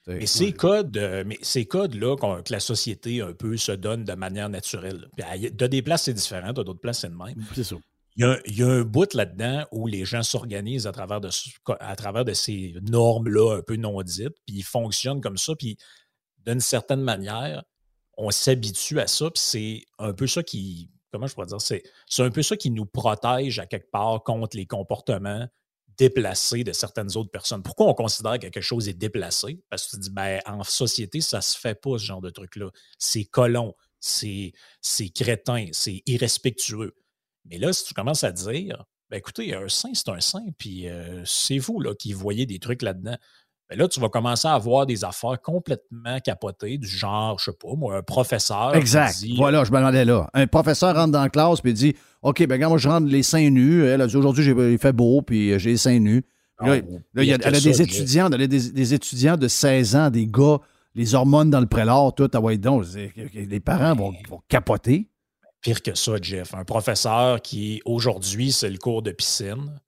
Mais 0.07 0.25
ces 0.25 0.53
codes, 0.53 0.97
euh, 0.97 1.23
mais 1.27 1.37
ces 1.43 1.67
codes-là 1.67 2.17
qu'on- 2.17 2.41
que 2.43 2.51
la 2.51 2.61
société 2.61 3.21
un 3.21 3.35
peu 3.35 3.59
se 3.59 3.73
donne 3.73 4.05
de 4.05 4.15
manière 4.15 4.49
naturelle. 4.49 5.07
Puis, 5.15 5.27
à- 5.47 5.51
de 5.51 5.67
des 5.67 5.83
places, 5.83 6.05
c'est 6.05 6.15
différent, 6.15 6.55
de 6.55 6.63
d'autres 6.63 6.81
places, 6.81 7.01
c'est 7.01 7.11
le 7.11 7.15
même. 7.17 7.45
C'est 7.55 7.65
ça. 7.65 7.77
Il 8.19 8.41
y, 8.49 8.63
a, 8.65 8.67
un 8.67 8.83
bout 8.83 9.15
là-dedans 9.15 9.65
où 9.71 9.87
les 9.87 10.05
gens 10.05 10.25
s'organisent 10.25 10.89
à 10.89 10.93
travers 10.93 11.21
de, 11.21 11.31
à 11.79 11.95
travers 11.95 12.25
de 12.25 12.33
ces 12.33 12.75
normes-là 12.83 13.59
un 13.59 13.63
peu 13.63 13.77
non 13.77 14.03
dites, 14.03 14.35
puis 14.45 14.57
ils 14.57 14.65
fonctionnent 14.65 15.21
comme 15.21 15.39
ça, 15.39 15.55
puis 15.55 15.77
d'une 16.45 16.59
certaine 16.59 17.01
manière, 17.01 17.63
on 18.17 18.33
s'habitue 18.33 18.99
à 18.99 19.07
ça, 19.07 19.31
puis 19.31 19.41
c'est 19.41 19.83
un 20.01 20.13
peu 20.13 20.27
ça 20.27 20.43
qui, 20.43 20.91
comment 21.13 21.29
je 21.29 21.35
pourrais 21.35 21.47
dire, 21.47 21.61
c'est, 21.61 21.83
un 22.19 22.31
peu 22.31 22.43
ça 22.43 22.57
qui 22.57 22.73
nous 22.73 22.87
protège 22.87 23.61
à 23.61 23.67
quelque 23.67 23.91
part 23.93 24.25
contre 24.25 24.57
les 24.57 24.67
comportements 24.67 25.47
déplacés 25.97 26.65
de 26.65 26.73
certaines 26.73 27.17
autres 27.17 27.31
personnes. 27.31 27.63
Pourquoi 27.63 27.87
on 27.87 27.95
considère 27.95 28.35
que 28.35 28.49
quelque 28.49 28.61
chose 28.61 28.89
est 28.89 28.95
déplacé? 28.95 29.63
Parce 29.71 29.87
que 29.87 29.91
tu 29.93 30.01
dis, 30.01 30.11
ben, 30.11 30.41
en 30.45 30.65
société, 30.65 31.21
ça 31.21 31.41
se 31.41 31.57
fait 31.57 31.81
pas, 31.81 31.99
ce 31.99 32.05
genre 32.05 32.21
de 32.21 32.31
truc-là. 32.31 32.71
C'est 32.99 33.25
colon, 33.27 33.75
c'est 34.01 34.53
crétin, 35.15 35.67
c'est 35.71 36.03
irrespectueux. 36.07 36.97
Mais 37.51 37.59
là, 37.59 37.73
si 37.73 37.85
tu 37.85 37.95
commences 37.95 38.25
à 38.25 38.33
dire, 38.33 38.85
ben 39.11 39.17
écoutez, 39.17 39.55
un 39.55 39.69
saint, 39.69 39.91
c'est 39.95 40.09
un 40.09 40.21
saint, 40.21 40.47
puis 40.59 40.89
euh, 40.89 41.23
c'est 41.25 41.59
vous 41.59 41.81
là, 41.81 41.95
qui 41.95 42.13
voyez 42.13 42.47
des 42.47 42.59
trucs 42.59 42.83
là-dedans. 42.83 43.17
Ben 43.71 43.79
là, 43.79 43.89
tu 43.89 44.01
vas 44.01 44.09
commencer 44.09 44.49
à 44.49 44.55
avoir 44.55 44.87
des 44.87 45.05
affaires 45.05 45.41
complètement 45.43 46.21
capotées, 46.21 46.79
du 46.79 46.89
genre, 46.89 47.39
je 47.39 47.47
sais 47.47 47.57
pas, 47.57 47.75
moi, 47.77 47.97
un 47.97 48.03
professeur. 48.03 48.75
Exact. 48.75 49.25
voilà, 49.37 49.65
je 49.65 49.73
me 49.73 49.77
demandais 49.77 50.05
là. 50.05 50.29
Un 50.33 50.47
professeur 50.47 50.95
rentre 50.95 51.13
dans 51.13 51.23
la 51.23 51.29
classe 51.29 51.61
puis 51.61 51.75
dit 51.75 51.95
OK, 52.23 52.47
ben, 52.47 52.61
quand 52.61 52.69
moi, 52.69 52.79
je 52.79 52.89
rentre 52.89 53.07
les 53.07 53.23
seins 53.23 53.51
nus. 53.51 53.85
Elle 53.85 54.01
a 54.01 54.07
dit 54.07 54.17
aujourd'hui, 54.17 54.47
il 54.47 54.79
fait 54.79 54.93
beau, 54.93 55.23
puis 55.23 55.53
euh, 55.53 55.59
j'ai 55.59 55.71
les 55.71 55.77
seins 55.77 55.99
nus. 55.99 56.25
Là, 56.61 56.77
il 56.77 57.25
y 57.25 57.33
a, 57.33 57.39
elle 57.41 57.55
a 57.55 57.61
des 57.61 57.83
étudiants, 57.83 58.29
elle 58.33 58.43
a 58.43 58.47
des, 58.49 58.95
étudiants 58.95 59.37
de 59.37 59.47
16 59.47 59.95
ans, 59.95 60.11
des 60.11 60.27
gars, 60.27 60.59
les 60.97 61.15
hormones 61.15 61.51
dans 61.51 61.61
le 61.61 61.67
prélat, 61.67 62.11
tout, 62.17 62.29
ah 62.33 62.41
ouais, 62.41 62.59
donc, 62.59 62.85
les 63.15 63.61
parents 63.61 63.95
vont, 63.95 64.13
vont 64.29 64.41
capoter. 64.49 65.09
Pire 65.61 65.83
que 65.83 65.95
ça, 65.95 66.17
Jeff. 66.21 66.55
Un 66.55 66.65
professeur 66.65 67.43
qui, 67.43 67.83
aujourd'hui, 67.85 68.53
c'est 68.53 68.71
le 68.71 68.79
cours 68.79 69.03
de 69.03 69.11
piscine 69.11 69.81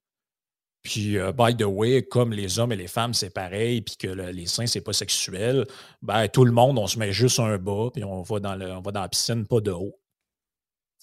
puis, 0.82 1.18
euh, 1.18 1.32
by 1.32 1.54
the 1.54 1.64
way, 1.64 2.02
comme 2.02 2.32
les 2.32 2.58
hommes 2.58 2.72
et 2.72 2.76
les 2.76 2.88
femmes, 2.88 3.12
c'est 3.12 3.30
pareil, 3.30 3.82
puis 3.82 3.96
que 3.96 4.08
les 4.08 4.46
seins, 4.46 4.66
c'est 4.66 4.80
pas 4.80 4.94
sexuel, 4.94 5.66
ben, 6.00 6.26
tout 6.28 6.44
le 6.44 6.52
monde, 6.52 6.78
on 6.78 6.86
se 6.86 6.98
met 6.98 7.12
juste 7.12 7.38
un 7.38 7.58
bas, 7.58 7.90
puis 7.92 8.02
on 8.02 8.22
va 8.22 8.40
dans, 8.40 8.56
le, 8.56 8.72
on 8.72 8.80
va 8.80 8.92
dans 8.92 9.02
la 9.02 9.08
piscine, 9.08 9.46
pas 9.46 9.60
de 9.60 9.72
haut. 9.72 9.98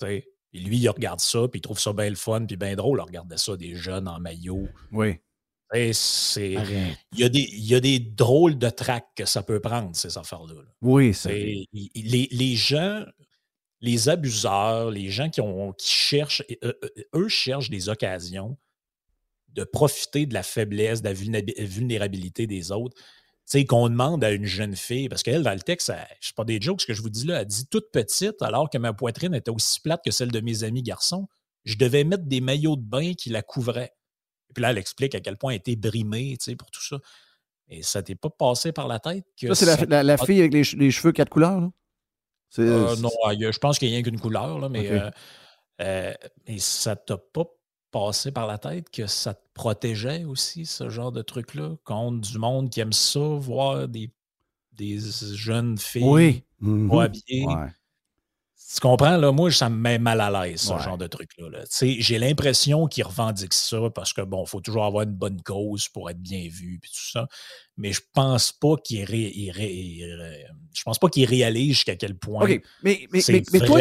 Et 0.01 0.25
lui, 0.53 0.77
il 0.77 0.89
regarde 0.89 1.19
ça, 1.19 1.47
puis 1.47 1.59
il 1.59 1.61
trouve 1.61 1.79
ça 1.79 1.93
bien 1.93 2.09
le 2.09 2.15
fun, 2.15 2.45
puis 2.45 2.57
bien 2.57 2.75
drôle, 2.75 2.97
de 2.97 3.03
regarder 3.03 3.37
ça, 3.37 3.55
des 3.55 3.75
jeunes 3.75 4.07
en 4.07 4.19
maillot. 4.19 4.67
Oui. 4.91 5.17
C'est, 5.91 6.53
il, 6.53 7.19
y 7.19 7.25
a 7.25 7.29
des, 7.29 7.41
il 7.41 7.65
y 7.65 7.75
a 7.75 7.81
des 7.81 7.99
drôles 7.99 8.57
de 8.57 8.69
tracks 8.69 9.09
que 9.15 9.25
ça 9.25 9.43
peut 9.43 9.59
prendre, 9.59 9.93
ces 9.95 10.17
affaires-là. 10.17 10.61
Oui, 10.81 11.13
c'est. 11.13 11.67
Les, 11.73 12.29
les 12.31 12.55
gens, 12.55 13.03
les 13.81 14.09
abuseurs, 14.09 14.91
les 14.91 15.09
gens 15.09 15.29
qui, 15.29 15.41
ont, 15.41 15.73
qui 15.73 15.91
cherchent, 15.91 16.43
eux, 16.63 16.79
eux 17.15 17.27
cherchent 17.27 17.69
des 17.69 17.89
occasions 17.89 18.57
de 19.49 19.63
profiter 19.63 20.25
de 20.25 20.33
la 20.33 20.43
faiblesse, 20.43 21.01
de 21.01 21.07
la 21.07 21.13
vulnérabilité 21.65 22.47
des 22.47 22.71
autres. 22.71 22.95
Tu 22.95 23.59
sais, 23.59 23.65
qu'on 23.65 23.89
demande 23.89 24.23
à 24.23 24.31
une 24.31 24.45
jeune 24.45 24.75
fille, 24.75 25.09
parce 25.09 25.23
qu'elle, 25.23 25.41
dans 25.41 25.53
le 25.53 25.61
texte, 25.61 25.91
je 26.19 26.27
sais 26.27 26.33
pas 26.35 26.43
des 26.43 26.59
jokes, 26.59 26.81
ce 26.81 26.85
que 26.85 26.93
je 26.93 27.01
vous 27.01 27.09
dis 27.09 27.25
là, 27.25 27.41
elle 27.41 27.47
dit 27.47 27.65
toute 27.67 27.91
petite, 27.91 28.41
alors 28.41 28.69
que 28.69 28.77
ma 28.77 28.93
poitrine 28.93 29.33
était 29.33 29.51
aussi 29.51 29.79
plate 29.79 30.01
que 30.03 30.11
celle 30.11 30.31
de 30.31 30.41
mes 30.41 30.63
amis 30.63 30.83
garçons, 30.83 31.27
je 31.63 31.75
devais 31.75 32.03
mettre 32.03 32.25
des 32.25 32.41
maillots 32.41 32.75
de 32.75 32.81
bain 32.81 33.13
qui 33.13 33.29
la 33.29 33.41
couvraient. 33.41 33.93
Et 34.49 34.53
puis 34.53 34.61
là, 34.61 34.71
elle 34.71 34.77
explique 34.77 35.15
à 35.15 35.21
quel 35.21 35.37
point 35.37 35.53
elle 35.53 35.59
était 35.59 35.75
brimée, 35.75 36.35
tu 36.39 36.51
sais, 36.51 36.55
pour 36.55 36.69
tout 36.71 36.83
ça. 36.83 36.97
Et 37.69 37.83
ça 37.83 38.03
t'est 38.03 38.15
pas 38.15 38.29
passé 38.29 38.71
par 38.71 38.87
la 38.87 38.99
tête 38.99 39.25
que. 39.39 39.53
Ça, 39.53 39.75
c'est 39.75 39.85
la, 39.87 40.17
fille 40.17 40.39
avec 40.39 40.53
les, 40.53 40.91
cheveux 40.91 41.11
quatre 41.11 41.29
couleurs, 41.29 41.59
là? 41.59 41.71
Euh, 42.59 42.95
non, 42.97 43.09
je 43.29 43.57
pense 43.59 43.79
qu'il 43.79 43.89
n'y 43.89 43.95
a 43.95 43.97
rien 43.97 44.03
qu'une 44.03 44.19
couleur, 44.19 44.59
là, 44.59 44.69
mais. 44.69 44.89
Euh, 44.89 45.09
euh, 45.79 46.13
et 46.47 46.57
ça 46.57 46.95
t'a 46.95 47.17
pas 47.17 47.45
passé 47.91 48.31
par 48.31 48.47
la 48.47 48.57
tête 48.57 48.89
que 48.89 49.05
ça 49.05 49.33
te 49.35 49.45
protégeait 49.53 50.23
aussi, 50.23 50.65
ce 50.65 50.89
genre 50.89 51.11
de 51.11 51.21
truc-là, 51.21 51.75
contre 51.83 52.29
du 52.29 52.39
monde 52.39 52.69
qui 52.69 52.79
aime 52.79 52.93
ça, 52.93 53.19
voir 53.19 53.87
des, 53.87 54.11
des 54.73 54.99
jeunes 54.99 55.77
filles 55.77 56.03
oui. 56.03 56.43
pas 56.89 57.03
habillées. 57.03 57.45
Tu 58.73 58.81
comprends, 58.81 59.15
là, 59.15 59.31
moi, 59.31 59.49
ça 59.49 59.69
me 59.69 59.77
met 59.77 59.97
mal 59.97 60.19
à 60.19 60.29
l'aise, 60.29 60.59
ce 60.59 60.77
genre 60.83 60.97
de 60.97 61.07
truc-là. 61.07 61.47
J'ai 61.81 62.19
l'impression 62.19 62.87
qu'ils 62.87 63.05
revendiquent 63.05 63.53
ça 63.53 63.89
parce 63.95 64.11
que, 64.11 64.21
bon, 64.21 64.43
il 64.45 64.49
faut 64.49 64.59
toujours 64.59 64.83
avoir 64.83 65.03
une 65.03 65.13
bonne 65.13 65.41
cause 65.41 65.87
pour 65.87 66.09
être 66.09 66.21
bien 66.21 66.49
vu, 66.51 66.77
puis 66.81 66.91
tout 66.91 67.11
ça. 67.11 67.29
Mais 67.77 67.93
je 67.93 68.01
pense 68.13 68.51
pas 68.51 68.75
qu'ils 68.83 69.05
je 69.07 70.83
pense 70.83 70.99
pas 70.99 71.07
qu'ils 71.07 71.25
réalisent 71.25 71.75
jusqu'à 71.75 71.95
quel 71.95 72.15
point. 72.15 72.43
OK, 72.43 72.61
mais, 72.83 73.07
mais, 73.13 73.21
mais, 73.53 73.59
toi, 73.61 73.79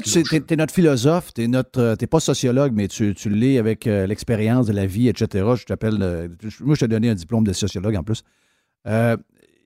tu, 0.00 0.18
es, 0.20 0.56
notre 0.56 0.72
philosophe, 0.72 1.34
tu 1.34 1.46
n'es 1.46 1.58
euh, 1.76 1.94
pas 1.94 2.20
sociologue, 2.20 2.72
mais 2.74 2.88
tu, 2.88 3.14
tu 3.14 3.28
l'es 3.28 3.58
avec 3.58 3.86
euh, 3.86 4.06
l'expérience 4.06 4.66
de 4.66 4.72
la 4.72 4.86
vie, 4.86 5.08
etc. 5.08 5.44
Je 5.54 5.64
t'appelle. 5.64 5.98
Euh, 6.00 6.28
moi, 6.60 6.76
je 6.76 6.80
t'ai 6.80 6.88
donné 6.88 7.10
un 7.10 7.14
diplôme 7.14 7.44
de 7.44 7.52
sociologue 7.52 7.96
en 7.96 8.02
plus. 8.02 8.24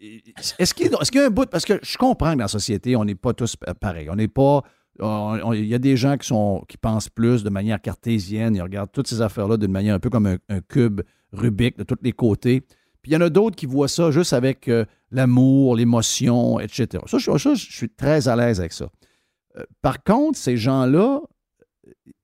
Est-ce 0.01 0.75
qu'il 0.75 0.87
y, 0.87 1.19
a 1.19 1.27
un 1.27 1.31
bout, 1.31 1.49
parce 1.51 1.65
que 1.65 1.81
je 1.83 1.97
comprends 1.97 2.33
que 2.33 2.39
dans 2.39 2.45
la 2.45 2.49
société, 2.49 2.95
on 2.97 3.05
n'est 3.05 3.15
pas 3.15 3.33
tous 3.33 3.57
pareils. 3.81 4.09
On 4.11 4.17
n'est 4.17 4.29
pas. 4.29 4.63
Il 5.01 5.67
y 5.67 5.75
a 5.75 5.79
des 5.79 5.97
gens 5.97 6.17
qui, 6.17 6.77
pensent 6.77 7.09
plus 7.09 7.45
de 7.45 7.51
manière 7.51 7.81
cartésienne, 7.81 8.57
ils 8.57 8.63
regardent 8.63 8.93
toutes 8.93 9.09
ces 9.09 9.21
affaires-là 9.21 9.57
d'une 9.57 9.73
manière 9.73 9.95
un 9.95 10.01
peu 10.01 10.11
comme 10.11 10.27
un, 10.27 10.61
cube 10.69 11.03
Rubik 11.33 11.77
de 11.79 11.85
tous 11.85 11.99
les 12.03 12.13
côtés. 12.13 12.63
Puis 13.03 13.13
il 13.13 13.15
y 13.15 13.17
en 13.17 13.21
a 13.21 13.31
d'autres 13.31 13.55
qui 13.55 13.67
voient 13.67 13.89
ça 13.89 14.11
juste 14.11 14.33
avec 14.33 14.67
euh, 14.67 14.85
l'amour, 15.11 15.77
l'émotion, 15.77 16.59
etc. 16.59 17.05
Ça 17.07 17.19
je, 17.19 17.55
suis 17.55 17.91
très 17.91 18.29
à 18.29 18.35
l'aise 18.35 18.59
avec 18.59 18.73
ça. 18.73 18.89
Euh, 19.57 19.65
par 19.83 20.03
contre, 20.03 20.39
ces 20.39 20.57
gens-là, 20.57 21.21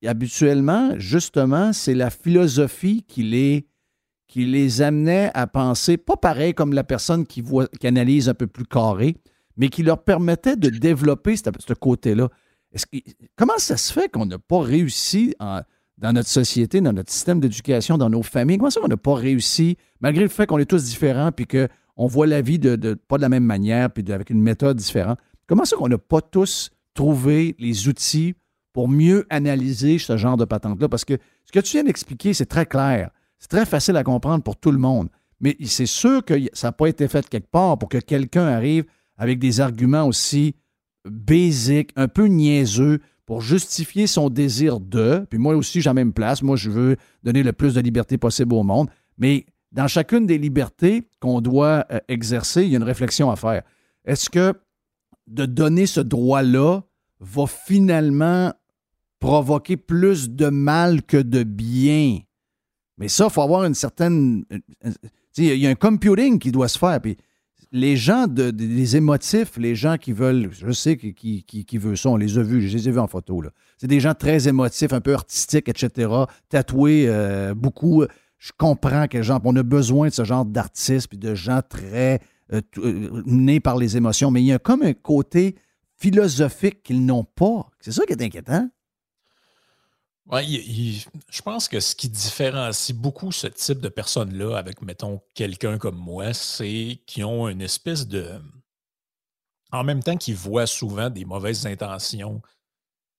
habituellement, 0.04 0.94
justement, 0.98 1.72
c'est 1.72 1.94
la 1.94 2.10
philosophie 2.10 3.04
qui 3.06 3.22
les 3.22 3.68
qui 4.34 4.46
les 4.46 4.82
amenait 4.82 5.30
à 5.32 5.46
penser, 5.46 5.96
pas 5.96 6.16
pareil 6.16 6.54
comme 6.54 6.72
la 6.72 6.82
personne 6.82 7.24
qui, 7.24 7.40
voit, 7.40 7.68
qui 7.68 7.86
analyse 7.86 8.28
un 8.28 8.34
peu 8.34 8.48
plus 8.48 8.64
carré, 8.64 9.14
mais 9.56 9.68
qui 9.68 9.84
leur 9.84 10.02
permettait 10.02 10.56
de 10.56 10.70
développer 10.70 11.36
ce, 11.36 11.72
côté-là. 11.72 12.28
comment 13.36 13.58
ça 13.58 13.76
se 13.76 13.92
fait 13.92 14.08
qu'on 14.08 14.26
n'a 14.26 14.40
pas 14.40 14.60
réussi 14.60 15.36
dans 15.38 16.12
notre 16.12 16.28
société, 16.28 16.80
dans 16.80 16.92
notre 16.92 17.12
système 17.12 17.38
d'éducation, 17.38 17.96
dans 17.96 18.10
nos 18.10 18.24
familles? 18.24 18.58
Comment 18.58 18.70
ça 18.70 18.80
qu'on 18.80 18.88
n'a 18.88 18.96
pas 18.96 19.14
réussi, 19.14 19.76
malgré 20.00 20.24
le 20.24 20.28
fait 20.28 20.46
qu'on 20.46 20.58
est 20.58 20.64
tous 20.64 20.82
différents, 20.82 21.30
puis 21.30 21.46
qu'on 21.46 22.06
voit 22.08 22.26
la 22.26 22.40
vie 22.40 22.58
de, 22.58 22.94
pas 22.94 23.18
de 23.18 23.22
la 23.22 23.28
même 23.28 23.44
manière, 23.44 23.88
puis 23.88 24.02
avec 24.12 24.30
une 24.30 24.42
méthode 24.42 24.78
différente? 24.78 25.20
Comment 25.46 25.64
ça 25.64 25.76
qu'on 25.76 25.86
n'a 25.86 25.98
pas 25.98 26.20
tous 26.20 26.72
trouvé 26.92 27.54
les 27.60 27.86
outils 27.86 28.34
pour 28.72 28.88
mieux 28.88 29.26
analyser 29.30 29.98
ce 29.98 30.16
genre 30.16 30.36
de 30.36 30.44
patente-là? 30.44 30.88
Parce 30.88 31.04
que 31.04 31.18
ce 31.44 31.52
que 31.52 31.60
tu 31.60 31.76
viens 31.76 31.84
d'expliquer, 31.84 32.34
c'est 32.34 32.46
très 32.46 32.66
clair. 32.66 33.10
C'est 33.44 33.48
très 33.58 33.66
facile 33.66 33.94
à 33.98 34.04
comprendre 34.04 34.42
pour 34.42 34.56
tout 34.56 34.72
le 34.72 34.78
monde. 34.78 35.10
Mais 35.38 35.54
c'est 35.66 35.84
sûr 35.84 36.24
que 36.24 36.32
ça 36.54 36.68
n'a 36.68 36.72
pas 36.72 36.86
été 36.86 37.08
fait 37.08 37.28
quelque 37.28 37.50
part 37.50 37.76
pour 37.76 37.90
que 37.90 37.98
quelqu'un 37.98 38.46
arrive 38.46 38.86
avec 39.18 39.38
des 39.38 39.60
arguments 39.60 40.06
aussi 40.06 40.54
basiques, 41.04 41.90
un 41.96 42.08
peu 42.08 42.24
niaiseux, 42.24 43.00
pour 43.26 43.42
justifier 43.42 44.06
son 44.06 44.30
désir 44.30 44.80
de. 44.80 45.26
Puis 45.28 45.38
moi 45.38 45.54
aussi, 45.56 45.82
j'ai 45.82 45.90
la 45.90 45.94
même 45.94 46.14
place. 46.14 46.40
Moi, 46.40 46.56
je 46.56 46.70
veux 46.70 46.96
donner 47.22 47.42
le 47.42 47.52
plus 47.52 47.74
de 47.74 47.82
liberté 47.82 48.16
possible 48.16 48.54
au 48.54 48.62
monde. 48.62 48.88
Mais 49.18 49.44
dans 49.72 49.88
chacune 49.88 50.24
des 50.24 50.38
libertés 50.38 51.06
qu'on 51.20 51.42
doit 51.42 51.84
euh, 51.92 51.98
exercer, 52.08 52.62
il 52.62 52.70
y 52.70 52.76
a 52.76 52.78
une 52.78 52.82
réflexion 52.82 53.30
à 53.30 53.36
faire. 53.36 53.62
Est-ce 54.06 54.30
que 54.30 54.54
de 55.26 55.44
donner 55.44 55.84
ce 55.84 56.00
droit-là 56.00 56.80
va 57.20 57.46
finalement 57.46 58.54
provoquer 59.20 59.76
plus 59.76 60.30
de 60.30 60.48
mal 60.48 61.02
que 61.02 61.18
de 61.18 61.42
bien? 61.42 62.20
Mais 62.98 63.08
ça, 63.08 63.24
il 63.24 63.32
faut 63.32 63.42
avoir 63.42 63.64
une 63.64 63.74
certaine. 63.74 64.44
Il 65.36 65.56
y 65.56 65.66
a 65.66 65.70
un 65.70 65.74
computing 65.74 66.38
qui 66.38 66.52
doit 66.52 66.68
se 66.68 66.78
faire. 66.78 67.00
Puis 67.00 67.16
les 67.72 67.96
gens, 67.96 68.28
de, 68.28 68.52
des 68.52 68.96
émotifs, 68.96 69.56
les 69.56 69.74
gens 69.74 69.96
qui 69.96 70.12
veulent, 70.12 70.50
je 70.52 70.70
sais 70.70 70.96
qui, 70.96 71.12
qui, 71.12 71.44
qui, 71.44 71.78
veulent 71.78 71.98
ça, 71.98 72.08
on 72.08 72.16
les 72.16 72.38
a 72.38 72.42
vus, 72.42 72.62
je 72.68 72.76
les 72.76 72.88
ai 72.88 72.92
vus 72.92 73.00
en 73.00 73.08
photo. 73.08 73.42
C'est 73.78 73.88
des 73.88 73.98
gens 73.98 74.14
très 74.14 74.46
émotifs, 74.46 74.92
un 74.92 75.00
peu 75.00 75.12
artistiques, 75.12 75.68
etc., 75.68 76.08
tatoués 76.48 77.06
euh, 77.08 77.52
beaucoup. 77.52 78.04
Je 78.38 78.52
comprends 78.56 79.08
que 79.08 79.22
gens, 79.22 79.40
on 79.42 79.56
a 79.56 79.64
besoin 79.64 80.08
de 80.08 80.12
ce 80.12 80.22
genre 80.22 80.44
d'artistes 80.44 81.08
puis 81.08 81.18
de 81.18 81.34
gens 81.34 81.62
très 81.68 82.20
euh, 82.52 82.60
euh, 82.78 83.22
nés 83.26 83.58
par 83.58 83.76
les 83.76 83.96
émotions, 83.96 84.30
mais 84.30 84.40
il 84.40 84.46
y 84.46 84.52
a 84.52 84.60
comme 84.60 84.82
un 84.82 84.92
côté 84.92 85.56
philosophique 85.96 86.82
qu'ils 86.84 87.04
n'ont 87.04 87.24
pas. 87.24 87.68
C'est 87.80 87.92
ça 87.92 88.04
qui 88.06 88.12
est 88.12 88.22
inquiétant. 88.22 88.68
Oui, 90.30 91.04
je 91.30 91.42
pense 91.42 91.68
que 91.68 91.80
ce 91.80 91.94
qui 91.94 92.08
différencie 92.08 92.96
beaucoup 92.96 93.30
ce 93.30 93.46
type 93.46 93.80
de 93.80 93.88
personnes-là 93.90 94.56
avec, 94.56 94.80
mettons, 94.80 95.20
quelqu'un 95.34 95.76
comme 95.76 95.96
moi, 95.98 96.32
c'est 96.32 97.02
qu'ils 97.06 97.24
ont 97.26 97.48
une 97.48 97.60
espèce 97.60 98.08
de. 98.08 98.40
En 99.72 99.84
même 99.84 100.02
temps 100.02 100.16
qu'ils 100.16 100.36
voient 100.36 100.66
souvent 100.66 101.10
des 101.10 101.24
mauvaises 101.24 101.66
intentions 101.66 102.40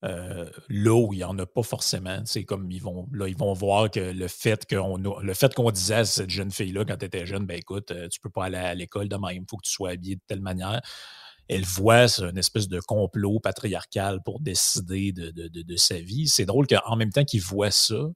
euh, 0.06 0.49
là 0.69 0.94
où 0.95 1.14
il 1.14 1.18
n'y 1.18 1.23
en 1.23 1.38
a 1.40 1.45
pas 1.45 1.64
forcément. 1.64 2.22
C'est 2.26 2.45
comme 2.45 2.72
ils 2.72 2.82
vont 2.82 3.07
là, 3.14 3.27
ils 3.27 3.38
vont 3.38 3.53
voir 3.53 3.91
que 3.91 3.99
le 3.99 4.27
fait 4.27 4.65
qu'on 4.69 4.98
le 4.98 5.34
fait 5.34 5.53
qu'on 5.56 5.72
disait 5.72 5.95
à 5.95 6.06
cette 6.06 6.30
jeune 6.30 6.52
fille-là 6.52 6.86
quand 6.86 6.98
elle 7.02 7.07
était 7.07 7.26
jeune, 7.26 7.45
ben 7.45 7.57
écoute, 7.57 7.91
euh, 7.91 8.07
tu 8.10 8.19
peux 8.22 8.30
pas 8.30 8.45
aller 8.45 8.57
à 8.57 8.76
l'école 8.76 9.10
de 9.10 9.18
même, 9.18 9.44
il 9.44 9.45
faut 9.49 9.57
que 9.57 9.65
tu 9.68 9.73
sois 9.73 9.91
habillé 9.91 10.15
de 10.18 10.22
telle 10.27 10.41
manière. 10.41 10.82
Elle 11.48 11.66
voit 11.66 12.08
une 12.20 12.38
espèce 12.38 12.68
de 12.68 12.80
complot 12.80 13.40
patriarcal 13.40 14.22
pour 14.24 14.40
décider 14.40 15.12
de, 15.12 15.76
sa 15.78 16.00
vie. 16.00 16.28
C'est 16.28 16.46
drôle 16.46 16.68
qu'en 16.68 16.96
même 16.96 17.12
temps 17.12 17.24
qu'ils 17.24 17.42
voient 17.42 17.72
ça, 17.72 18.10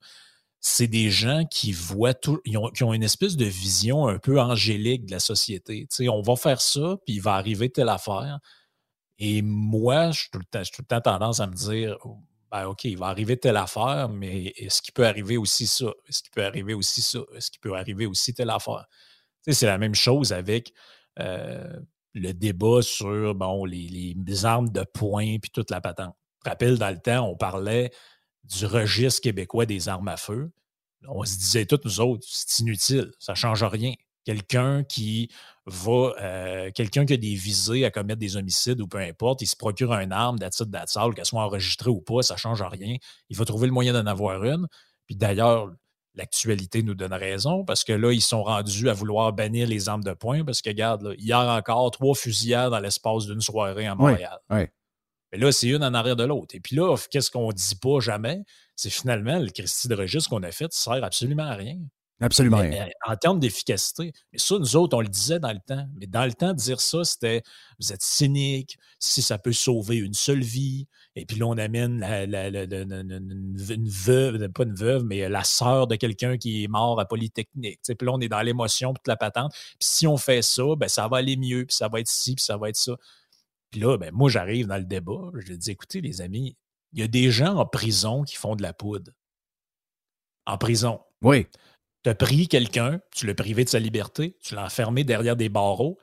c'est 0.61 0.88
des 0.88 1.10
gens 1.10 1.45
qui 1.45 1.72
voient 1.72 2.14
tout, 2.14 2.41
ont, 2.56 2.69
qui 2.69 2.84
ont 2.84 2.93
une 2.93 3.03
espèce 3.03 3.38
de 3.38 3.45
vision 3.45 4.07
un 4.07 4.19
peu 4.19 4.41
angélique 4.41 5.06
de 5.06 5.11
la 5.11 5.19
société. 5.19 5.88
On 6.10 6.22
va 6.22 6.35
faire 6.35 6.60
ça, 6.60 6.97
puis 7.06 7.15
il 7.15 7.22
va 7.22 7.35
arriver 7.35 7.69
telle 7.69 7.89
affaire. 7.89 8.39
Et 9.19 9.41
moi, 9.41 10.11
je 10.11 10.22
suis 10.22 10.30
tout 10.31 10.39
le 10.39 10.85
temps, 10.85 11.01
tendance 11.01 11.39
à 11.39 11.47
me 11.47 11.53
dire, 11.53 11.97
ben 12.51 12.65
OK, 12.65 12.85
il 12.85 12.97
va 12.97 13.07
arriver 13.07 13.38
telle 13.38 13.57
affaire, 13.57 14.10
mais 14.10 14.53
est-ce 14.57 14.81
qu'il 14.81 14.93
peut 14.93 15.06
arriver 15.06 15.38
aussi 15.38 15.68
ça? 15.68 15.93
Est-ce 16.07 16.23
qu'il 16.23 16.31
peut 16.31 16.45
arriver 16.45 16.73
aussi 16.73 17.01
ça? 17.01 17.19
Est-ce 17.35 17.51
qu'il 17.51 17.60
peut 17.60 17.76
arriver 17.76 18.06
aussi 18.06 18.34
telle 18.34 18.49
affaire? 18.49 18.85
C'est 19.47 19.65
la 19.65 19.77
même 19.77 19.95
chose 19.95 20.34
avec 20.34 20.73
euh, 21.19 21.80
le 22.14 22.34
débat 22.34 22.81
sur 22.81 23.36
bon, 23.36 23.65
les, 23.65 24.15
les 24.15 24.45
armes 24.45 24.69
de 24.69 24.84
poing 24.94 25.38
puis 25.40 25.52
toute 25.52 25.72
la 25.72 25.81
patente. 25.81 26.15
Je 26.45 26.49
rappelle, 26.49 26.77
dans 26.77 26.90
le 26.90 26.99
temps, 26.99 27.30
on 27.30 27.36
parlait 27.36 27.91
du 28.44 28.65
registre 28.65 29.22
québécois 29.22 29.65
des 29.65 29.90
armes 29.90 30.07
à 30.07 30.18
feu. 30.18 30.52
On 31.07 31.23
se 31.23 31.38
disait 31.38 31.65
tous, 31.65 31.80
nous 31.86 31.99
autres, 32.02 32.26
c'est 32.27 32.60
inutile, 32.60 33.11
ça 33.19 33.34
ne 33.34 33.38
change 33.38 33.64
rien. 33.64 33.94
Quelqu'un 34.26 34.84
qui 34.84 35.30
va, 35.65 36.14
euh, 36.22 36.72
quelqu'un 36.72 37.06
qui 37.06 37.14
a 37.14 37.18
des 37.18 37.36
visées 37.36 37.86
à 37.86 37.91
commettre 37.91 38.19
des 38.19 38.36
homicides 38.36 38.81
ou 38.81 38.88
peu 38.88 38.98
importe, 38.98 39.41
il 39.41 39.48
se 39.48 39.56
procure 39.56 39.94
une 39.94 40.11
arme 40.11 40.38
d'attitude 40.38 40.69
d'attitude, 40.69 41.15
qu'elle 41.15 41.26
soit 41.26 41.44
enregistrée 41.44 41.90
ou 41.90 42.02
pas, 42.02 42.22
ça 42.22 42.34
ne 42.36 42.40
change 42.40 42.61
rien. 42.61 42.95
Il 43.30 43.38
va 43.38 43.45
trouver 43.45 43.68
le 43.68 43.73
moyen 43.73 43.94
d'en 43.94 44.06
avoir 44.06 44.44
une. 44.44 44.68
Puis 45.07 45.15
d'ailleurs, 45.15 45.72
l'actualité 46.15 46.84
nous 46.84 46.95
donne 46.95 47.14
raison 47.14 47.64
parce 47.64 47.84
que 47.84 47.94
là, 47.94 48.11
ils 48.11 48.22
sont 48.22 48.44
rendus 48.44 48.90
à 48.90 48.94
vouloir 48.94 49.31
bannir 49.34 49.68
les 49.68 49.90
armes 49.90 50.03
de 50.03 50.14
poing 50.14 50.44
parce 50.44 50.61
que, 50.61 50.69
regarde, 50.69 51.15
hier 51.18 51.40
encore, 51.40 51.91
trois 51.91 52.15
fusillades 52.15 52.72
dans 52.72 52.80
l'espace 52.80 53.26
d'une 53.26 53.41
soirée 53.41 53.86
à 53.88 53.95
Montréal. 53.95 54.38
Mais 55.31 55.38
là, 55.38 55.52
c'est 55.52 55.68
une 55.68 55.84
en 55.84 55.94
arrière 55.94 56.15
de 56.15 56.23
l'autre. 56.23 56.56
Et 56.56 56.60
puis 56.60 56.76
là, 56.76 56.95
qu'est-ce 57.11 57.30
qu'on 57.30 57.49
ne 57.49 57.53
dit 57.53 57.76
pas 57.76 57.99
jamais? 57.99 58.44
C'est 58.76 58.90
finalement, 58.90 59.38
le 59.38 59.49
Christie 59.49 59.88
de 59.88 59.95
registre 59.95 60.30
qu'on 60.30 60.41
a 60.44 60.52
fait 60.52 60.73
ça 60.73 60.95
sert 60.95 61.03
absolument 61.03 61.44
à 61.44 61.53
rien. 61.53 61.77
Absolument 62.21 62.61
en 63.07 63.15
termes 63.15 63.39
d'efficacité. 63.39 64.11
Mais 64.33 64.39
ça, 64.39 64.59
nous 64.59 64.75
autres, 64.75 64.97
on 64.97 65.01
le 65.01 65.07
disait 65.07 65.39
dans 65.39 65.53
le 65.53 65.59
temps. 65.65 65.87
Mais 65.95 66.05
dans 66.05 66.25
le 66.25 66.33
temps, 66.33 66.51
de 66.51 66.57
dire 66.57 66.81
ça, 66.81 67.03
c'était 67.05 67.43
vous 67.79 67.93
êtes 67.93 68.01
cynique, 68.01 68.77
si 68.99 69.21
ça 69.21 69.37
peut 69.37 69.53
sauver 69.53 69.97
une 69.97 70.13
seule 70.13 70.41
vie. 70.41 70.87
Et 71.15 71.25
puis 71.25 71.37
là, 71.37 71.45
on 71.45 71.57
amène 71.57 72.03
une 72.03 73.89
veuve, 73.89 74.49
pas 74.49 74.63
une 74.63 74.75
veuve, 74.75 75.03
mais 75.05 75.29
la 75.29 75.45
sœur 75.45 75.87
de 75.87 75.95
quelqu'un 75.95 76.37
qui 76.37 76.65
est 76.65 76.67
mort 76.67 76.99
à 76.99 77.05
Polytechnique. 77.05 77.79
Puis 77.83 77.95
là, 78.05 78.11
on 78.11 78.19
est 78.19 78.27
dans 78.27 78.41
l'émotion, 78.41 78.93
toute 78.93 79.07
la 79.07 79.17
patente. 79.17 79.53
Puis 79.53 79.87
si 79.87 80.07
on 80.07 80.17
fait 80.17 80.41
ça, 80.41 80.63
ben, 80.77 80.89
ça 80.89 81.07
va 81.07 81.17
aller 81.17 81.37
mieux, 81.37 81.65
puis 81.65 81.75
ça 81.75 81.87
va 81.87 82.01
être 82.01 82.09
ci, 82.09 82.35
puis 82.35 82.43
ça 82.43 82.57
va 82.57 82.69
être 82.69 82.77
ça. 82.77 82.97
Puis 83.71 83.79
là, 83.79 83.97
ben, 83.97 84.11
moi, 84.13 84.29
j'arrive 84.29 84.67
dans 84.67 84.77
le 84.77 84.83
débat. 84.83 85.31
Je 85.35 85.53
dis, 85.53 85.71
écoutez, 85.71 86.01
les 86.01 86.21
amis, 86.21 86.57
il 86.91 86.99
y 86.99 87.03
a 87.03 87.07
des 87.07 87.31
gens 87.31 87.55
en 87.55 87.65
prison 87.65 88.23
qui 88.23 88.35
font 88.35 88.55
de 88.55 88.61
la 88.61 88.73
poudre. 88.73 89.11
En 90.45 90.57
prison. 90.57 90.99
Oui. 91.21 91.47
Tu 92.03 92.09
as 92.09 92.15
pris 92.15 92.47
quelqu'un, 92.47 93.01
tu 93.13 93.27
l'as 93.27 93.35
privé 93.35 93.63
de 93.65 93.69
sa 93.69 93.80
liberté, 93.80 94.38
tu 94.41 94.55
l'as 94.55 94.65
enfermé 94.65 95.03
derrière 95.03 95.35
des 95.35 95.49
barreaux, 95.49 95.97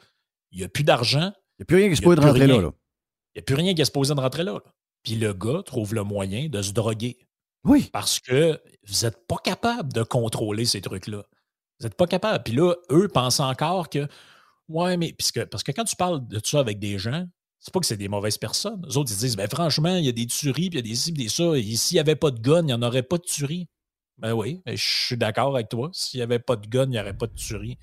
il 0.52 0.59
n'y 0.59 0.64
a 0.64 0.68
plus 0.68 0.85
d'argent. 0.85 1.32
Il 1.59 1.60
n'y 1.60 1.62
a 1.62 1.64
plus 1.66 1.77
rien 1.77 1.89
qui 1.89 1.97
se 1.97 2.02
pose 2.02 2.16
de 2.16 2.20
rentrer 2.20 2.47
là, 2.47 2.55
Il 2.55 3.39
n'y 3.39 3.40
a 3.40 3.43
plus 3.43 3.55
rien 3.55 3.74
qui 3.74 3.85
se 3.85 3.90
pose 3.90 4.09
de 4.09 4.14
rentrer 4.14 4.44
là, 4.44 4.60
Puis 5.02 5.14
le 5.14 5.32
gars 5.32 5.62
trouve 5.64 5.94
le 5.94 6.02
moyen 6.02 6.48
de 6.48 6.62
se 6.62 6.73
droguer. 6.73 7.18
Oui. 7.64 7.89
Parce 7.93 8.20
que 8.20 8.60
vous 8.86 9.06
n'êtes 9.06 9.27
pas 9.27 9.39
capable 9.43 9.93
de 9.93 10.02
contrôler 10.02 10.64
ces 10.64 10.81
trucs-là. 10.81 11.24
Vous 11.81 11.86
n'êtes 11.86 11.97
pas 11.97 12.06
capable. 12.06 12.44
Puis 12.44 12.55
là, 12.55 12.74
eux 12.90 13.09
pensent 13.09 13.40
encore 13.40 13.89
que, 13.90 14.06
ouais, 14.68 14.97
mais 14.97 15.12
puisque, 15.12 15.44
parce 15.47 15.62
que 15.62 15.73
quand 15.73 15.85
tu 15.85 15.97
parles 15.97 16.27
de 16.27 16.40
ça 16.43 16.60
avec 16.60 16.78
des 16.78 16.98
gens, 16.98 17.27
c'est 17.59 17.73
pas 17.73 17.81
que 17.81 17.86
c'est 17.86 17.97
des 17.97 18.09
mauvaises 18.09 18.39
personnes. 18.39 18.85
Les 18.89 18.97
autres, 18.97 19.10
ils 19.12 19.18
disent, 19.18 19.36
ben 19.36 19.48
franchement, 19.48 19.97
il 19.97 20.05
y 20.05 20.09
a 20.09 20.12
des 20.12 20.27
tueries, 20.27 20.70
puis 20.70 20.78
il 20.78 20.86
y 20.86 20.89
a 20.89 20.90
des 20.90 20.94
ci, 20.94 21.12
des 21.12 21.28
ça. 21.28 21.56
Et 21.56 21.62
s'il 21.77 21.97
n'y 21.97 22.01
avait 22.01 22.16
pas 22.16 22.31
de 22.31 22.39
gun, 22.39 22.60
il 22.60 22.66
n'y 22.66 22.73
en 22.73 22.82
aurait 22.82 23.02
pas 23.02 23.18
de 23.18 23.24
tuerie. 23.24 23.68
Ben 24.18 24.32
oui, 24.32 24.62
je 24.66 24.74
suis 24.76 25.16
d'accord 25.16 25.55
avec 25.55 25.68
toi. 25.68 25.90
S'il 25.93 26.18
n'y 26.18 26.22
avait 26.22 26.38
pas 26.38 26.56
de 26.56 26.66
gun, 26.66 26.84
il 26.84 26.90
n'y 26.90 27.01
aurait 27.01 27.16
pas 27.16 27.26
de 27.26 27.34
tuerie. 27.34 27.78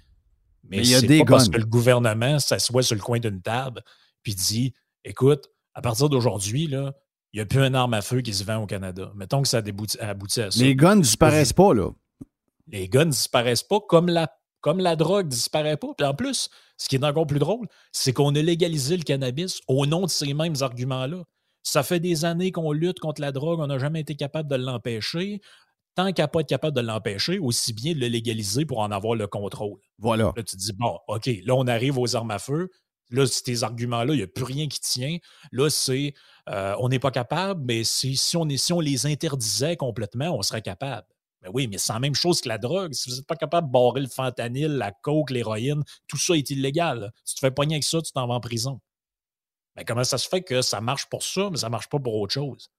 Mais, 0.63 0.77
il 0.77 0.87
y 0.87 0.95
a 0.95 1.01
des 1.01 1.19
pas 1.19 1.25
parce 1.25 1.49
que 1.49 1.57
le 1.57 1.65
gouvernement 1.65 2.39
s'assoit 2.39 2.83
sur 2.83 2.95
le 2.95 3.01
coin 3.01 3.19
d'une 3.19 3.41
table 3.41 3.83
puis 4.23 4.33
dit 4.33 4.73
écoute, 5.03 5.49
à 5.73 5.81
partir 5.81 6.09
d'aujourd'hui, 6.09 6.67
là, 6.67 6.93
il 7.33 7.37
n'y 7.37 7.41
a 7.41 7.45
plus 7.45 7.59
un 7.59 7.73
arme 7.73 7.93
à 7.93 8.01
feu 8.01 8.21
qui 8.21 8.33
se 8.33 8.43
vend 8.43 8.57
au 8.57 8.67
Canada. 8.67 9.11
Mettons 9.15 9.41
que 9.41 9.47
ça 9.47 9.57
aboutit 9.57 10.41
à 10.41 10.51
ça. 10.51 10.63
Les 10.63 10.75
guns 10.75 10.95
ne 10.95 11.01
disparaissent 11.01 11.53
pas, 11.53 11.73
là. 11.73 11.89
Les 12.67 12.87
guns 12.87 13.05
ne 13.05 13.11
disparaissent 13.11 13.63
pas 13.63 13.79
comme 13.81 14.07
la, 14.07 14.31
comme 14.61 14.79
la 14.79 14.95
drogue 14.95 15.25
ne 15.25 15.31
disparaît 15.31 15.77
pas. 15.77 15.93
Puis 15.97 16.05
en 16.07 16.13
plus, 16.13 16.49
ce 16.77 16.87
qui 16.87 16.95
est 16.95 17.03
encore 17.03 17.27
plus 17.27 17.39
drôle, 17.39 17.67
c'est 17.91 18.13
qu'on 18.13 18.33
a 18.35 18.41
légalisé 18.41 18.97
le 18.97 19.03
cannabis 19.03 19.61
au 19.67 19.85
nom 19.85 20.01
de 20.05 20.09
ces 20.09 20.33
mêmes 20.33 20.55
arguments-là. 20.61 21.23
Ça 21.63 21.81
fait 21.81 21.99
des 21.99 22.25
années 22.25 22.51
qu'on 22.51 22.71
lutte 22.71 22.99
contre 22.99 23.21
la 23.21 23.31
drogue, 23.31 23.59
on 23.59 23.67
n'a 23.67 23.79
jamais 23.79 24.01
été 24.01 24.15
capable 24.15 24.49
de 24.49 24.55
l'empêcher. 24.55 25.41
Tant 25.95 26.11
qu'à 26.11 26.27
pas 26.27 26.39
être 26.41 26.49
capable 26.49 26.75
de 26.75 26.81
l'empêcher, 26.81 27.37
aussi 27.39 27.73
bien 27.73 27.93
de 27.93 27.99
le 27.99 28.07
légaliser 28.07 28.65
pour 28.65 28.79
en 28.79 28.91
avoir 28.91 29.15
le 29.15 29.27
contrôle. 29.27 29.79
Voilà. 29.99 30.33
Là, 30.35 30.43
tu 30.43 30.55
te 30.55 30.57
dis, 30.57 30.73
bon, 30.73 30.97
OK, 31.07 31.29
là, 31.45 31.55
on 31.55 31.67
arrive 31.67 31.99
aux 31.99 32.15
armes 32.15 32.31
à 32.31 32.39
feu. 32.39 32.69
Là, 33.11 33.25
tes 33.27 33.61
arguments-là, 33.61 34.13
il 34.13 34.17
n'y 34.17 34.23
a 34.23 34.27
plus 34.27 34.43
rien 34.43 34.67
qui 34.67 34.79
tient. 34.79 35.17
Là, 35.51 35.69
c'est 35.69 36.13
euh, 36.49 36.75
on 36.79 36.89
n'est 36.89 36.99
pas 36.99 37.11
capable, 37.11 37.63
mais 37.65 37.83
si, 37.83 38.15
si, 38.15 38.35
on 38.37 38.47
si 38.49 38.73
on 38.73 38.79
les 38.79 39.05
interdisait 39.05 39.77
complètement, 39.77 40.35
on 40.35 40.41
serait 40.41 40.61
capable. 40.63 41.07
Mais 41.43 41.49
oui, 41.53 41.67
mais 41.67 41.77
c'est 41.77 41.93
la 41.93 41.99
même 41.99 42.15
chose 42.15 42.41
que 42.41 42.49
la 42.49 42.57
drogue. 42.57 42.93
Si 42.93 43.09
vous 43.09 43.17
n'êtes 43.17 43.27
pas 43.27 43.35
capable 43.35 43.67
de 43.67 43.71
barrer 43.71 44.01
le 44.01 44.07
fentanyl, 44.07 44.71
la 44.71 44.91
coke, 44.91 45.29
l'héroïne, 45.29 45.83
tout 46.07 46.17
ça 46.17 46.35
est 46.35 46.49
illégal. 46.49 47.11
Si 47.23 47.35
tu 47.35 47.41
te 47.41 47.45
fais 47.45 47.51
pogner 47.51 47.75
avec 47.75 47.83
ça, 47.83 48.01
tu 48.01 48.11
t'en 48.13 48.27
vas 48.27 48.35
en 48.35 48.39
prison. 48.39 48.79
Mais 49.75 49.85
comment 49.85 50.03
ça 50.03 50.17
se 50.17 50.27
fait 50.27 50.41
que 50.41 50.61
ça 50.61 50.81
marche 50.81 51.07
pour 51.07 51.23
ça, 51.23 51.49
mais 51.51 51.57
ça 51.57 51.67
ne 51.67 51.71
marche 51.71 51.89
pas 51.89 51.99
pour 51.99 52.15
autre 52.15 52.33
chose? 52.33 52.69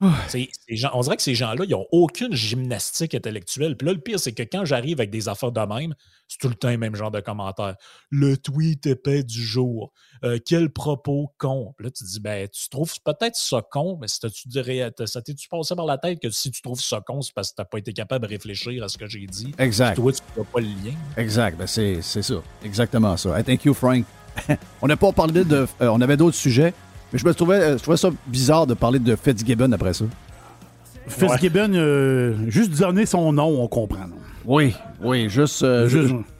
On 0.00 1.00
dirait 1.00 1.16
que 1.16 1.22
ces 1.22 1.34
gens-là, 1.34 1.64
ils 1.64 1.70
n'ont 1.70 1.86
aucune 1.92 2.34
gymnastique 2.34 3.14
intellectuelle. 3.14 3.76
Puis 3.76 3.86
là, 3.86 3.92
le 3.92 4.00
pire, 4.00 4.18
c'est 4.18 4.32
que 4.32 4.42
quand 4.42 4.64
j'arrive 4.64 5.00
avec 5.00 5.10
des 5.10 5.28
affaires 5.28 5.52
de 5.52 5.60
même, 5.60 5.94
c'est 6.28 6.38
tout 6.38 6.48
le 6.48 6.54
temps 6.54 6.70
le 6.70 6.78
même 6.78 6.94
genre 6.94 7.10
de 7.10 7.20
commentaires. 7.20 7.74
Le 8.08 8.36
tweet 8.36 8.86
épais 8.86 9.24
du 9.24 9.42
jour. 9.42 9.92
Euh, 10.24 10.38
quel 10.44 10.70
propos 10.70 11.32
con. 11.38 11.74
Puis 11.76 11.86
là, 11.86 11.90
tu 11.90 12.04
dis, 12.04 12.20
ben, 12.20 12.48
tu 12.48 12.68
trouves 12.68 12.94
peut-être 13.04 13.36
ça 13.36 13.62
con, 13.68 13.98
mais 14.00 14.06
si 14.06 14.20
tu 14.20 14.48
dirais, 14.48 14.92
ça 15.06 15.22
t'es-tu 15.22 15.48
passé 15.48 15.74
par 15.74 15.86
la 15.86 15.98
tête 15.98 16.20
que 16.20 16.30
si 16.30 16.50
tu 16.50 16.62
trouves 16.62 16.80
ça 16.80 17.00
con, 17.00 17.20
c'est 17.20 17.34
parce 17.34 17.50
que 17.50 17.56
tu 17.56 17.60
n'as 17.60 17.66
pas 17.66 17.78
été 17.78 17.92
capable 17.92 18.26
de 18.26 18.30
réfléchir 18.30 18.84
à 18.84 18.88
ce 18.88 18.96
que 18.96 19.06
j'ai 19.06 19.26
dit. 19.26 19.52
Exact. 19.58 19.96
toi, 19.96 20.12
tu 20.12 20.20
ne 20.22 20.34
vois 20.36 20.52
pas 20.52 20.60
le 20.60 20.66
lien. 20.66 20.94
Exact. 21.16 21.58
Ben, 21.58 21.66
c'est 21.66 22.00
ça. 22.00 22.42
Exactement 22.64 23.16
ça. 23.16 23.42
thank 23.42 23.64
you, 23.64 23.74
Frank. 23.74 24.04
on 24.82 24.86
n'a 24.86 24.96
pas 24.96 25.12
parlé 25.12 25.44
de. 25.44 25.66
Euh, 25.80 25.88
on 25.88 26.00
avait 26.00 26.16
d'autres 26.16 26.36
sujets. 26.36 26.72
Mais 27.12 27.18
je 27.18 27.26
me 27.26 27.34
trouvais, 27.34 27.56
euh, 27.56 27.78
je 27.78 27.82
trouvais 27.82 27.96
ça 27.96 28.10
bizarre 28.26 28.66
de 28.66 28.74
parler 28.74 28.98
de 28.98 29.16
Fitzgibbon 29.16 29.72
après 29.72 29.92
ça. 29.92 30.04
Fitzgibbon, 31.08 31.72
euh, 31.74 32.34
juste 32.48 32.78
donner 32.78 33.06
son 33.06 33.32
nom, 33.32 33.62
on 33.62 33.66
comprend. 33.66 34.06
Oui, 34.44 34.74
oui, 35.02 35.28
juste, 35.28 35.62
euh, 35.62 35.88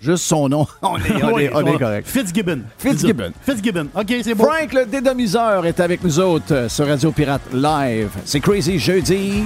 juste, 0.01 0.23
son 0.23 0.49
nom. 0.49 0.67
on 0.83 0.97
est, 0.99 1.53
on 1.53 1.67
est, 1.67 1.79
correct. 1.79 2.09
Fitzgibbon. 2.09 2.61
Fitzgibbon. 2.79 3.33
Fitzgibbon. 3.43 3.89
OK, 3.95 4.15
c'est 4.23 4.35
bon. 4.35 4.45
Frank, 4.45 4.73
le 4.73 4.87
dédomiseur, 4.87 5.67
est 5.67 5.81
avec 5.81 6.03
nous 6.05 6.19
autres 6.21 6.71
sur 6.71 6.87
Radio 6.87 7.11
Pirate 7.11 7.43
Live. 7.53 8.11
C'est 8.25 8.41
Crazy 8.41 8.79
Jeudi. 8.79 9.45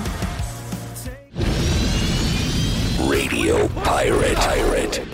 Radio 2.99 3.57
Pirate. 3.83 4.37
Pirate. 4.37 5.05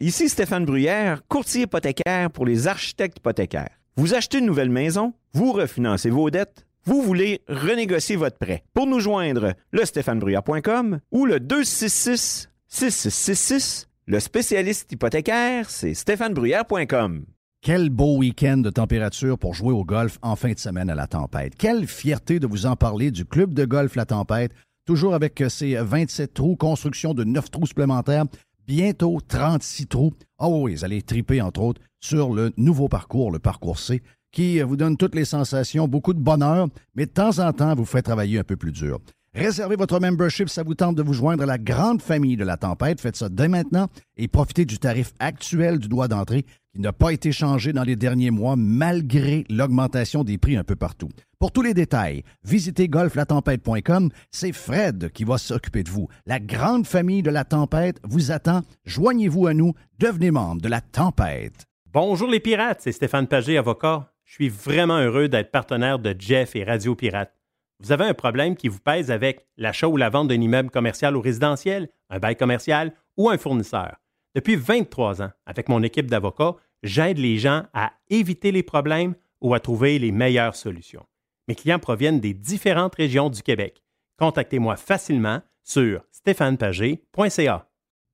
Ici 0.00 0.28
Stéphane 0.28 0.64
Bruyère, 0.64 1.20
courtier 1.28 1.62
hypothécaire 1.62 2.30
pour 2.30 2.44
les 2.44 2.66
architectes 2.66 3.18
hypothécaires. 3.18 3.77
Vous 3.98 4.14
achetez 4.14 4.38
une 4.38 4.46
nouvelle 4.46 4.70
maison, 4.70 5.12
vous 5.32 5.50
refinancez 5.50 6.08
vos 6.08 6.30
dettes, 6.30 6.68
vous 6.84 7.02
voulez 7.02 7.42
renégocier 7.48 8.14
votre 8.14 8.38
prêt. 8.38 8.62
Pour 8.72 8.86
nous 8.86 9.00
joindre, 9.00 9.54
le 9.72 9.84
stéphanebruyère.com 9.84 11.00
ou 11.10 11.26
le 11.26 11.40
266 11.40 12.48
6666. 12.68 13.88
Le 14.06 14.20
spécialiste 14.20 14.92
hypothécaire, 14.92 15.68
c'est 15.68 15.94
stéphanebruyère.com. 15.94 17.24
Quel 17.60 17.90
beau 17.90 18.18
week-end 18.18 18.58
de 18.58 18.70
température 18.70 19.36
pour 19.36 19.54
jouer 19.54 19.72
au 19.72 19.84
golf 19.84 20.20
en 20.22 20.36
fin 20.36 20.52
de 20.52 20.60
semaine 20.60 20.90
à 20.90 20.94
la 20.94 21.08
tempête. 21.08 21.56
Quelle 21.56 21.88
fierté 21.88 22.38
de 22.38 22.46
vous 22.46 22.66
en 22.66 22.76
parler 22.76 23.10
du 23.10 23.24
club 23.24 23.52
de 23.52 23.64
golf 23.64 23.96
La 23.96 24.06
Tempête, 24.06 24.52
toujours 24.86 25.12
avec 25.12 25.42
ses 25.48 25.74
27 25.74 26.34
trous, 26.34 26.54
construction 26.54 27.14
de 27.14 27.24
9 27.24 27.50
trous 27.50 27.66
supplémentaires, 27.66 28.26
bientôt 28.68 29.18
36 29.26 29.86
trous. 29.86 30.12
Oh 30.38 30.60
oui, 30.62 30.74
vous 30.74 30.84
allez 30.84 31.00
triper 31.00 31.40
entre 31.40 31.62
autres 31.62 31.80
sur 32.00 32.34
le 32.34 32.52
nouveau 32.58 32.88
parcours, 32.88 33.32
le 33.32 33.38
parcours 33.38 33.78
C, 33.78 34.02
qui 34.30 34.60
vous 34.60 34.76
donne 34.76 34.98
toutes 34.98 35.14
les 35.14 35.24
sensations, 35.24 35.88
beaucoup 35.88 36.12
de 36.12 36.20
bonheur, 36.20 36.68
mais 36.94 37.06
de 37.06 37.10
temps 37.10 37.38
en 37.38 37.52
temps 37.54 37.74
vous 37.74 37.86
fait 37.86 38.02
travailler 38.02 38.38
un 38.38 38.44
peu 38.44 38.56
plus 38.56 38.70
dur. 38.70 39.00
Réservez 39.34 39.76
votre 39.76 40.00
membership, 40.00 40.48
ça 40.48 40.62
vous 40.62 40.74
tente 40.74 40.96
de 40.96 41.02
vous 41.02 41.14
joindre 41.14 41.44
à 41.44 41.46
la 41.46 41.58
grande 41.58 42.02
famille 42.02 42.36
de 42.36 42.44
la 42.44 42.56
tempête. 42.56 43.00
Faites 43.00 43.16
ça 43.16 43.28
dès 43.28 43.48
maintenant 43.48 43.88
et 44.16 44.28
profitez 44.28 44.64
du 44.64 44.78
tarif 44.78 45.12
actuel 45.18 45.78
du 45.78 45.88
droit 45.88 46.08
d'entrée 46.08 46.44
qui 46.74 46.80
n'a 46.80 46.92
pas 46.92 47.12
été 47.12 47.32
changé 47.32 47.72
dans 47.72 47.84
les 47.84 47.96
derniers 47.96 48.30
mois 48.30 48.56
malgré 48.56 49.44
l'augmentation 49.48 50.24
des 50.24 50.38
prix 50.38 50.56
un 50.56 50.64
peu 50.64 50.76
partout. 50.76 51.08
Pour 51.40 51.52
tous 51.52 51.62
les 51.62 51.72
détails, 51.72 52.24
visitez 52.42 52.88
golflatempête.com. 52.88 54.10
C'est 54.32 54.52
Fred 54.52 55.12
qui 55.12 55.22
va 55.22 55.38
s'occuper 55.38 55.84
de 55.84 55.88
vous. 55.88 56.08
La 56.26 56.40
grande 56.40 56.84
famille 56.84 57.22
de 57.22 57.30
la 57.30 57.44
tempête 57.44 58.00
vous 58.02 58.32
attend. 58.32 58.62
Joignez-vous 58.86 59.46
à 59.46 59.54
nous. 59.54 59.72
Devenez 60.00 60.32
membre 60.32 60.60
de 60.60 60.68
la 60.68 60.80
tempête. 60.80 61.66
Bonjour 61.92 62.28
les 62.28 62.40
pirates, 62.40 62.80
c'est 62.80 62.90
Stéphane 62.90 63.28
Pagé, 63.28 63.56
avocat. 63.56 64.12
Je 64.24 64.32
suis 64.34 64.48
vraiment 64.48 64.98
heureux 64.98 65.28
d'être 65.28 65.52
partenaire 65.52 66.00
de 66.00 66.12
Jeff 66.18 66.56
et 66.56 66.64
Radio 66.64 66.96
Pirate. 66.96 67.32
Vous 67.78 67.92
avez 67.92 68.06
un 68.06 68.14
problème 68.14 68.56
qui 68.56 68.66
vous 68.66 68.80
pèse 68.80 69.12
avec 69.12 69.46
l'achat 69.56 69.86
ou 69.86 69.96
la 69.96 70.10
vente 70.10 70.26
d'un 70.26 70.40
immeuble 70.40 70.70
commercial 70.70 71.16
ou 71.16 71.20
résidentiel, 71.20 71.88
un 72.10 72.18
bail 72.18 72.34
commercial 72.34 72.92
ou 73.16 73.30
un 73.30 73.38
fournisseur. 73.38 73.98
Depuis 74.34 74.56
23 74.56 75.22
ans, 75.22 75.30
avec 75.46 75.68
mon 75.68 75.84
équipe 75.84 76.10
d'avocats, 76.10 76.56
j'aide 76.82 77.18
les 77.18 77.38
gens 77.38 77.62
à 77.74 77.92
éviter 78.10 78.50
les 78.50 78.64
problèmes 78.64 79.14
ou 79.40 79.54
à 79.54 79.60
trouver 79.60 80.00
les 80.00 80.10
meilleures 80.10 80.56
solutions. 80.56 81.06
Mes 81.48 81.54
clients 81.54 81.78
proviennent 81.78 82.20
des 82.20 82.34
différentes 82.34 82.94
régions 82.94 83.30
du 83.30 83.42
Québec. 83.42 83.82
Contactez-moi 84.18 84.76
facilement 84.76 85.40
sur 85.64 86.04
stéphanepagé.ca. 86.12 87.64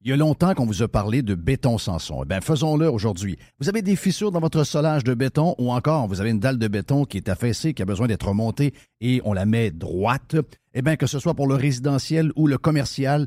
Il 0.03 0.11
y 0.11 0.13
a 0.13 0.17
longtemps 0.17 0.55
qu'on 0.55 0.67
vous 0.67 0.83
a 0.83 0.89
parlé 0.89 1.23
de 1.23 1.35
béton 1.35 1.79
Sanson. 1.79 2.23
Eh 2.23 2.29
bien, 2.29 2.41
faisons-le 2.41 2.89
aujourd'hui. 2.89 3.39
Vous 3.59 3.69
avez 3.69 3.83
des 3.83 3.97
fissures 3.97 4.31
dans 4.31 4.39
votre 4.39 4.63
solage 4.63 5.03
de 5.03 5.15
béton 5.15 5.55
ou 5.59 5.73
encore 5.73 6.07
vous 6.07 6.21
avez 6.21 6.31
une 6.31 6.39
dalle 6.39 6.59
de 6.59 6.69
béton 6.69 7.07
qui 7.07 7.17
est 7.17 7.29
affaissée, 7.29 7.75
qui 7.75 7.83
a 7.83 7.87
besoin 7.87 8.07
d'être 8.07 8.29
remontée 8.29 8.75
et 9.01 9.21
on 9.25 9.33
la 9.33 9.47
met 9.47 9.71
droite. 9.71 10.37
Eh 10.75 10.83
bien, 10.83 10.97
que 10.97 11.07
ce 11.07 11.19
soit 11.19 11.35
pour 11.35 11.49
le 11.49 11.55
résidentiel 11.55 12.31
ou 12.37 12.47
le 12.47 12.59
commercial, 12.59 13.27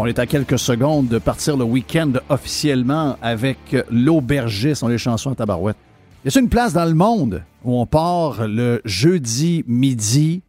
On 0.00 0.06
est 0.06 0.20
à 0.20 0.26
quelques 0.26 0.60
secondes 0.60 1.08
de 1.08 1.18
partir 1.18 1.56
le 1.56 1.64
week-end 1.64 2.12
officiellement 2.28 3.16
avec 3.20 3.58
l'aubergiste. 3.90 4.84
On 4.84 4.86
les 4.86 4.96
chansons 4.96 5.32
à 5.32 5.34
tabarouette. 5.34 5.76
Y 6.24 6.28
a 6.28 6.40
une 6.40 6.48
place 6.48 6.72
dans 6.72 6.84
le 6.84 6.94
monde 6.94 7.42
où 7.64 7.80
on 7.80 7.84
part 7.84 8.46
le 8.46 8.80
jeudi 8.84 9.64
midi, 9.66 10.42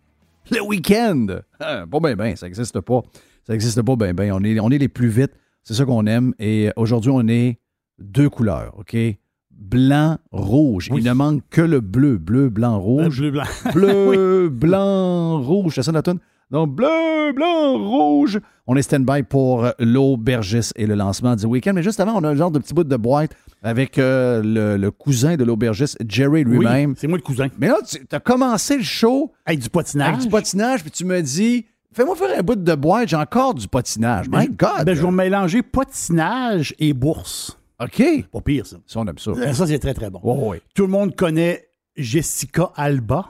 le 0.51 0.61
week-end? 0.61 1.25
Ah, 1.59 1.85
Pas 1.89 1.99
bien, 1.99 2.15
ben, 2.15 2.35
ça 2.35 2.45
n'existe 2.45 2.79
pas. 2.81 3.01
Ça 3.47 3.53
n'existe 3.53 3.81
pas 3.81 3.95
bien, 3.95 4.13
ben. 4.13 4.31
On 4.33 4.43
est, 4.43 4.59
on 4.59 4.69
est 4.69 4.77
les 4.77 4.87
plus 4.87 5.07
vite. 5.09 5.31
C'est 5.63 5.73
ça 5.73 5.83
qu'on 5.83 6.05
aime. 6.05 6.35
Et 6.37 6.69
aujourd'hui, 6.75 7.09
on 7.11 7.27
est 7.27 7.57
deux 7.97 8.29
couleurs, 8.29 8.75
OK? 8.77 8.95
Blanc, 9.49 10.19
rouge. 10.31 10.91
Il 10.95 11.03
ne 11.03 11.13
manque 11.13 11.41
que 11.49 11.61
le 11.61 11.81
bleu. 11.81 12.19
Bleu, 12.19 12.49
blanc, 12.49 12.79
rouge. 12.79 13.19
bleu, 13.19 13.31
blanc. 13.31 13.43
Bleu, 13.73 14.49
blanc, 14.53 15.41
rouge. 15.41 15.73
C'est 15.73 15.81
ça, 15.83 15.91
la 15.91 16.03
toune? 16.03 16.19
Donc, 16.51 16.71
bleu, 16.73 17.31
blanc, 17.33 17.77
rouge. 17.77 18.39
On 18.65 18.75
est 18.75 18.81
stand-by 18.81 19.23
pour 19.23 19.67
l'aubergiste 19.79 20.73
et 20.75 20.85
le 20.87 20.95
lancement 20.95 21.35
du 21.35 21.45
week-end. 21.45 21.73
Mais 21.75 21.83
juste 21.83 21.99
avant, 21.99 22.15
on 22.15 22.23
a 22.23 22.29
un 22.29 22.35
genre 22.35 22.49
de 22.51 22.59
petit 22.59 22.73
bout 22.73 22.83
de 22.83 22.95
boîte 22.97 23.31
avec 23.61 23.97
euh, 23.97 24.41
le, 24.43 24.77
le 24.77 24.91
cousin 24.91 25.35
de 25.35 25.43
l'aubergiste, 25.43 25.97
Jerry 26.07 26.43
lui-même. 26.43 26.91
Oui, 26.91 26.95
c'est 26.99 27.07
moi 27.07 27.17
le 27.17 27.23
cousin. 27.23 27.47
Mais 27.59 27.67
là, 27.67 27.77
tu 27.85 27.99
as 28.11 28.19
commencé 28.19 28.77
le 28.77 28.83
show 28.83 29.31
avec 29.45 29.59
du 29.59 29.69
patinage. 29.69 30.07
Avec 30.09 30.21
du 30.21 30.29
patinage, 30.29 30.81
puis 30.81 30.91
tu 30.91 31.05
me 31.05 31.21
dis, 31.21 31.65
fais-moi 31.93 32.15
faire 32.15 32.39
un 32.39 32.41
bout 32.41 32.55
de 32.55 32.75
boîte, 32.75 33.09
j'ai 33.09 33.15
encore 33.15 33.53
du 33.53 33.67
patinage. 33.67 34.27
My 34.31 34.47
God! 34.47 34.85
Ben, 34.85 34.95
je 34.95 35.03
vais 35.03 35.11
mélanger 35.11 35.61
patinage 35.61 36.73
et 36.79 36.93
bourse. 36.93 37.59
OK. 37.81 38.03
Pas 38.31 38.41
pire, 38.41 38.65
ça. 38.65 38.77
Ça, 38.85 38.99
on 38.99 39.07
aime 39.07 39.17
ça. 39.17 39.53
Ça, 39.53 39.67
c'est 39.67 39.79
très, 39.79 39.93
très 39.93 40.09
bon. 40.09 40.19
Tout 40.73 40.83
le 40.83 40.89
monde 40.89 41.15
connaît 41.15 41.67
Jessica 41.95 42.71
Alba, 42.75 43.27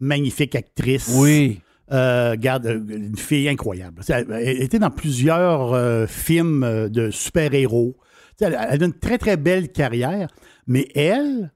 magnifique 0.00 0.54
actrice. 0.54 1.12
Oui. 1.18 1.60
Euh, 1.92 2.36
garde, 2.36 2.66
euh, 2.66 2.80
une 2.88 3.16
fille 3.16 3.48
incroyable. 3.48 4.02
Elle, 4.08 4.62
était 4.62 4.78
dans 4.78 4.90
plusieurs 4.90 5.72
euh, 5.72 6.06
films 6.06 6.88
de 6.88 7.10
super-héros. 7.10 7.96
Elle, 8.40 8.54
a 8.54 8.76
une 8.76 8.92
très, 8.92 9.18
très 9.18 9.36
belle 9.36 9.70
carrière, 9.70 10.28
mais 10.66 10.86
elle, 10.94 11.52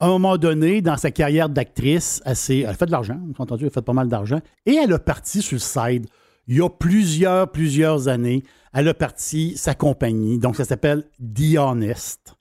à 0.00 0.06
un 0.06 0.08
moment 0.08 0.38
donné, 0.38 0.82
dans 0.82 0.96
sa 0.96 1.10
carrière 1.10 1.48
d'actrice, 1.48 2.20
elle, 2.26 2.36
elle 2.48 2.66
a 2.66 2.74
fait 2.74 2.86
de 2.86 2.90
l'argent, 2.90 3.18
entendu, 3.38 3.64
elle 3.64 3.68
a 3.68 3.72
fait 3.72 3.82
pas 3.82 3.92
mal 3.92 4.08
d'argent, 4.08 4.40
et 4.66 4.74
elle 4.74 4.92
a 4.92 4.98
parti 4.98 5.40
sur 5.40 5.54
le 5.54 5.60
side 5.60 6.06
il 6.48 6.56
y 6.56 6.62
a 6.62 6.68
plusieurs, 6.68 7.50
plusieurs 7.50 8.08
années. 8.08 8.42
Elle 8.72 8.88
a 8.88 8.94
parti 8.94 9.56
sa 9.56 9.74
compagnie, 9.74 10.38
donc 10.38 10.56
ça 10.56 10.64
s'appelle 10.64 11.04
The 11.20 11.58
Honest. 11.58 12.35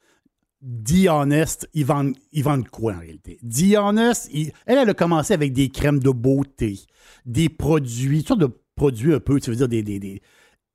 The 0.63 1.07
Honest, 1.09 1.69
ils 1.73 1.85
vendent, 1.85 2.15
ils 2.31 2.43
vendent 2.43 2.67
quoi 2.69 2.93
en 2.93 2.99
réalité? 2.99 3.37
The 3.43 3.75
Honest, 3.77 4.29
ils- 4.33 4.51
elle, 4.65 4.77
elle 4.79 4.89
a 4.89 4.93
commencé 4.93 5.33
avec 5.33 5.53
des 5.53 5.69
crèmes 5.69 5.99
de 5.99 6.09
beauté, 6.09 6.79
des 7.25 7.49
produits, 7.49 8.19
toutes 8.19 8.27
sortes 8.27 8.39
de 8.41 8.49
produits 8.75 9.13
un 9.13 9.19
peu, 9.19 9.39
tu 9.39 9.49
veux 9.51 9.55
dire, 9.55 9.67
des. 9.67 9.83
des, 9.83 9.99
des- 9.99 10.21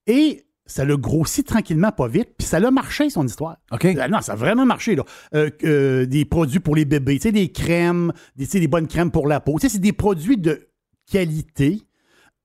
Et 0.07 0.45
ça 0.67 0.85
l'a 0.85 0.95
grossi 0.97 1.43
tranquillement, 1.43 1.91
pas 1.91 2.07
vite, 2.07 2.29
puis 2.39 2.47
ça 2.47 2.61
l'a 2.61 2.71
marché, 2.71 3.11
son 3.11 3.27
histoire. 3.27 3.57
OK. 3.73 3.87
Ah 3.99 4.07
Non, 4.09 4.21
ça 4.21 4.33
a 4.33 4.37
vraiment 4.37 4.65
marché, 4.67 4.95
là. 4.95 5.05
Euh, 5.35 5.51
euh, 5.65 6.07
des 6.07 6.25
produits 6.25 6.61
pour 6.61 6.77
les 6.77 6.85
bébés, 6.85 7.17
tu 7.17 7.23
sais, 7.23 7.33
des 7.33 7.51
crèmes, 7.51 8.13
des, 8.37 8.45
tu 8.45 8.53
sais, 8.53 8.61
des 8.61 8.69
bonnes 8.69 8.87
crèmes 8.87 9.11
pour 9.11 9.27
la 9.27 9.41
peau. 9.41 9.55
Tu 9.59 9.63
sais, 9.63 9.69
c'est 9.75 9.79
des 9.81 9.93
produits 9.93 10.37
de 10.37 10.69
qualité 11.11 11.83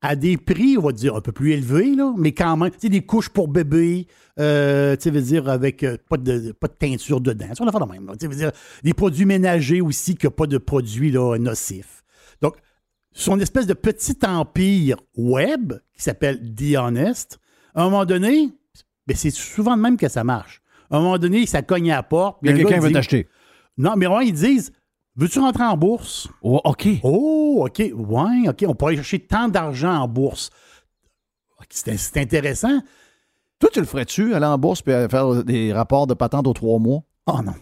à 0.06 0.16
des 0.16 0.38
prix, 0.38 0.78
on 0.78 0.82
va 0.82 0.92
dire, 0.92 1.16
un 1.16 1.22
peu 1.22 1.32
plus 1.32 1.54
élevés, 1.54 1.96
là, 1.96 2.14
mais 2.16 2.32
quand 2.32 2.56
même, 2.58 2.70
tu 2.72 2.78
sais, 2.82 2.90
des 2.90 3.02
couches 3.02 3.30
pour 3.30 3.48
bébés, 3.48 4.08
euh, 4.40 4.96
tu 4.96 5.04
sais, 5.04 5.10
veut 5.10 5.22
dire, 5.22 5.50
avec 5.50 5.84
euh, 5.84 5.98
pas, 6.08 6.18
de, 6.18 6.52
pas 6.52 6.68
de 6.68 6.74
teinture 6.74 7.22
dedans. 7.22 7.48
Ça, 7.54 7.64
on 7.64 7.68
a 7.68 7.72
fait 7.72 7.80
de 7.80 7.92
même. 7.92 8.08
Tu 8.12 8.20
sais, 8.20 8.28
veut 8.28 8.36
dire, 8.36 8.52
des 8.84 8.94
produits 8.94 9.26
ménagers 9.26 9.82
aussi, 9.82 10.16
qui 10.16 10.28
n'ont 10.28 10.32
pas 10.32 10.46
de 10.46 10.60
produits 10.60 11.12
là, 11.12 11.38
nocifs. 11.40 12.04
Donc, 12.42 12.56
son 13.14 13.40
espèce 13.40 13.66
de 13.66 13.74
petit 13.74 14.18
empire 14.24 14.98
web, 15.16 15.74
qui 15.96 16.04
s'appelle 16.04 16.40
The 16.54 16.78
Honest, 16.78 17.40
à 17.74 17.82
un 17.82 17.86
moment 17.86 18.06
donné, 18.06 18.50
ben, 19.08 19.18
c'est 19.18 19.32
souvent 19.32 19.76
de 19.76 19.82
même 19.82 19.98
que 19.98 20.08
ça 20.08 20.24
marche. 20.24 20.62
À 20.92 20.98
un 20.98 21.02
moment 21.02 21.18
donné, 21.18 21.48
ça 21.48 21.64
cogne 21.64 21.92
à 21.92 21.96
la 21.96 22.04
porte. 22.04 22.48
A 22.48 22.54
quelqu'un 22.54 22.80
veut 22.80 22.92
t'acheter. 22.92 23.28
Non, 23.78 23.96
mais 23.98 24.06
vraiment, 24.06 24.22
ils 24.22 24.34
disent 24.34 24.72
Veux-tu 25.18 25.40
rentrer 25.40 25.64
en 25.64 25.78
bourse? 25.78 26.28
Oh, 26.42 26.60
OK. 26.66 26.88
Oh, 27.04 27.66
OK. 27.68 27.80
Ouais, 27.96 28.50
OK. 28.50 28.66
On 28.68 28.76
pourrait 28.76 28.92
aller 28.94 28.98
chercher 28.98 29.20
tant 29.20 29.48
d'argent 29.48 29.94
en 30.02 30.08
bourse. 30.08 30.50
C'est 31.70 32.18
intéressant. 32.18 32.80
Toi, 33.60 33.70
tu 33.72 33.80
le 33.80 33.86
ferais-tu, 33.86 34.34
aller 34.36 34.46
en 34.46 34.58
bourse 34.58 34.82
puis 34.82 34.94
faire 35.10 35.44
des 35.44 35.74
rapports 35.74 36.06
de 36.08 36.14
patente 36.14 36.46
aux 36.48 36.54
trois 36.54 36.80
mois? 36.80 37.02
Oh 37.28 37.40
non. 37.44 37.54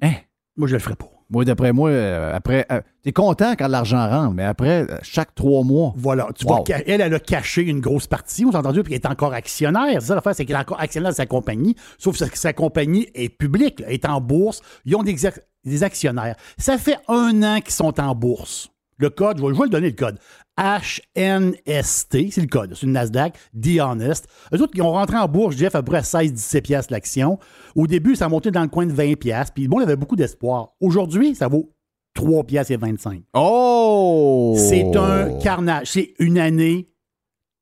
Hein? 0.00 0.12
Moi, 0.56 0.68
je 0.68 0.74
le 0.74 0.78
ferais 0.78 0.96
pas. 0.96 1.06
Moi, 1.28 1.44
d'après 1.44 1.72
moi, 1.72 1.90
euh, 1.90 2.34
après, 2.34 2.66
euh, 2.72 2.80
t'es 3.02 3.12
content 3.12 3.52
quand 3.56 3.68
l'argent 3.68 4.08
rentre, 4.08 4.34
mais 4.34 4.44
après, 4.44 4.82
euh, 4.90 4.96
chaque 5.02 5.34
trois 5.34 5.62
mois. 5.62 5.92
Voilà. 5.96 6.28
Tu 6.36 6.44
Wow. 6.44 6.54
vois 6.56 6.64
qu'elle, 6.64 6.82
elle, 6.86 7.00
elle 7.00 7.14
a 7.14 7.20
caché 7.20 7.62
une 7.62 7.80
grosse 7.80 8.06
partie, 8.08 8.44
on 8.44 8.50
s'est 8.50 8.56
entendu, 8.56 8.82
puis 8.82 8.94
elle 8.94 9.00
est 9.00 9.06
encore 9.06 9.32
actionnaire. 9.32 10.00
C'est 10.00 10.08
ça 10.08 10.14
l'affaire, 10.16 10.34
c'est 10.34 10.44
qu'elle 10.44 10.56
est 10.56 10.60
encore 10.60 10.80
actionnaire 10.80 11.10
de 11.12 11.16
sa 11.16 11.26
compagnie, 11.26 11.76
sauf 11.98 12.18
que 12.18 12.36
sa 12.38 12.52
compagnie 12.52 13.08
est 13.14 13.28
publique, 13.28 13.80
là, 13.80 13.86
elle 13.88 13.94
est 13.94 14.08
en 14.08 14.20
bourse. 14.20 14.60
Ils 14.84 14.96
ont 14.96 15.02
des, 15.04 15.14
ac- 15.14 15.38
des 15.64 15.82
actionnaires. 15.82 16.36
Ça 16.58 16.78
fait 16.78 16.98
un 17.08 17.42
an 17.42 17.60
qu'ils 17.60 17.74
sont 17.74 18.00
en 18.00 18.14
bourse. 18.14 18.70
Le 18.98 19.08
code, 19.08 19.38
je 19.38 19.42
vais, 19.42 19.54
je 19.54 19.58
vais 19.58 19.64
le 19.64 19.70
donner 19.70 19.90
le 19.90 19.96
code. 19.96 20.18
HNST, 20.58 22.32
c'est 22.32 22.40
le 22.42 22.46
code, 22.48 22.74
c'est 22.74 22.84
une 22.84 22.92
Nasdaq, 22.92 23.34
The 23.58 23.80
Honest. 23.80 24.28
Eux 24.52 24.60
autres, 24.60 24.72
ils 24.74 24.82
ont 24.82 24.92
rentré 24.92 25.16
en 25.16 25.26
bourse, 25.26 25.56
Jeff, 25.56 25.74
à 25.74 25.82
peu 25.82 25.92
près 25.92 25.98
à 25.98 26.02
16-17 26.02 26.60
piastres 26.60 26.92
l'action. 26.92 27.38
Au 27.74 27.86
début, 27.86 28.14
ça 28.14 28.26
a 28.26 28.28
monté 28.28 28.50
dans 28.50 28.60
le 28.60 28.68
coin 28.68 28.84
de 28.84 28.92
20 28.92 29.14
piastres, 29.18 29.54
puis 29.54 29.68
bon, 29.68 29.78
il 29.78 29.80
y 29.80 29.84
avait 29.84 29.96
beaucoup 29.96 30.16
d'espoir. 30.16 30.74
Aujourd'hui, 30.80 31.34
ça 31.34 31.48
vaut 31.48 31.72
3 32.14 32.44
piastres 32.44 32.72
et 32.72 32.76
25. 32.76 33.22
Oh! 33.32 34.54
C'est 34.58 34.94
un 34.96 35.38
carnage. 35.38 35.92
C'est 35.92 36.12
une 36.18 36.38
année 36.38 36.90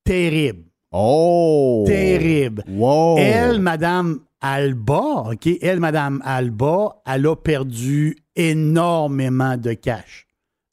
terrible. 0.05 0.65
Oh! 0.91 1.85
Terrible. 1.87 2.65
Wow! 2.69 3.19
Elle, 3.19 3.61
Madame 3.61 4.21
Alba, 4.41 5.31
OK, 5.33 5.49
elle, 5.61 5.81
Madame 5.81 6.23
Alba, 6.25 7.03
elle 7.07 7.27
a 7.27 7.35
perdu 7.37 8.17
énormément 8.37 9.57
de 9.57 9.73
cash. 9.73 10.27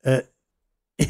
Euh, 0.06 0.22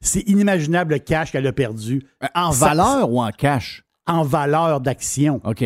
c'est 0.00 0.20
inimaginable 0.20 0.94
le 0.94 0.98
cash 1.00 1.32
qu'elle 1.32 1.46
a 1.46 1.52
perdu. 1.52 2.02
En 2.34 2.52
Ça- 2.52 2.68
valeur 2.68 3.10
ou 3.10 3.20
en 3.20 3.30
cash? 3.30 3.84
En 4.06 4.22
valeur 4.22 4.80
d'action. 4.80 5.40
OK. 5.44 5.64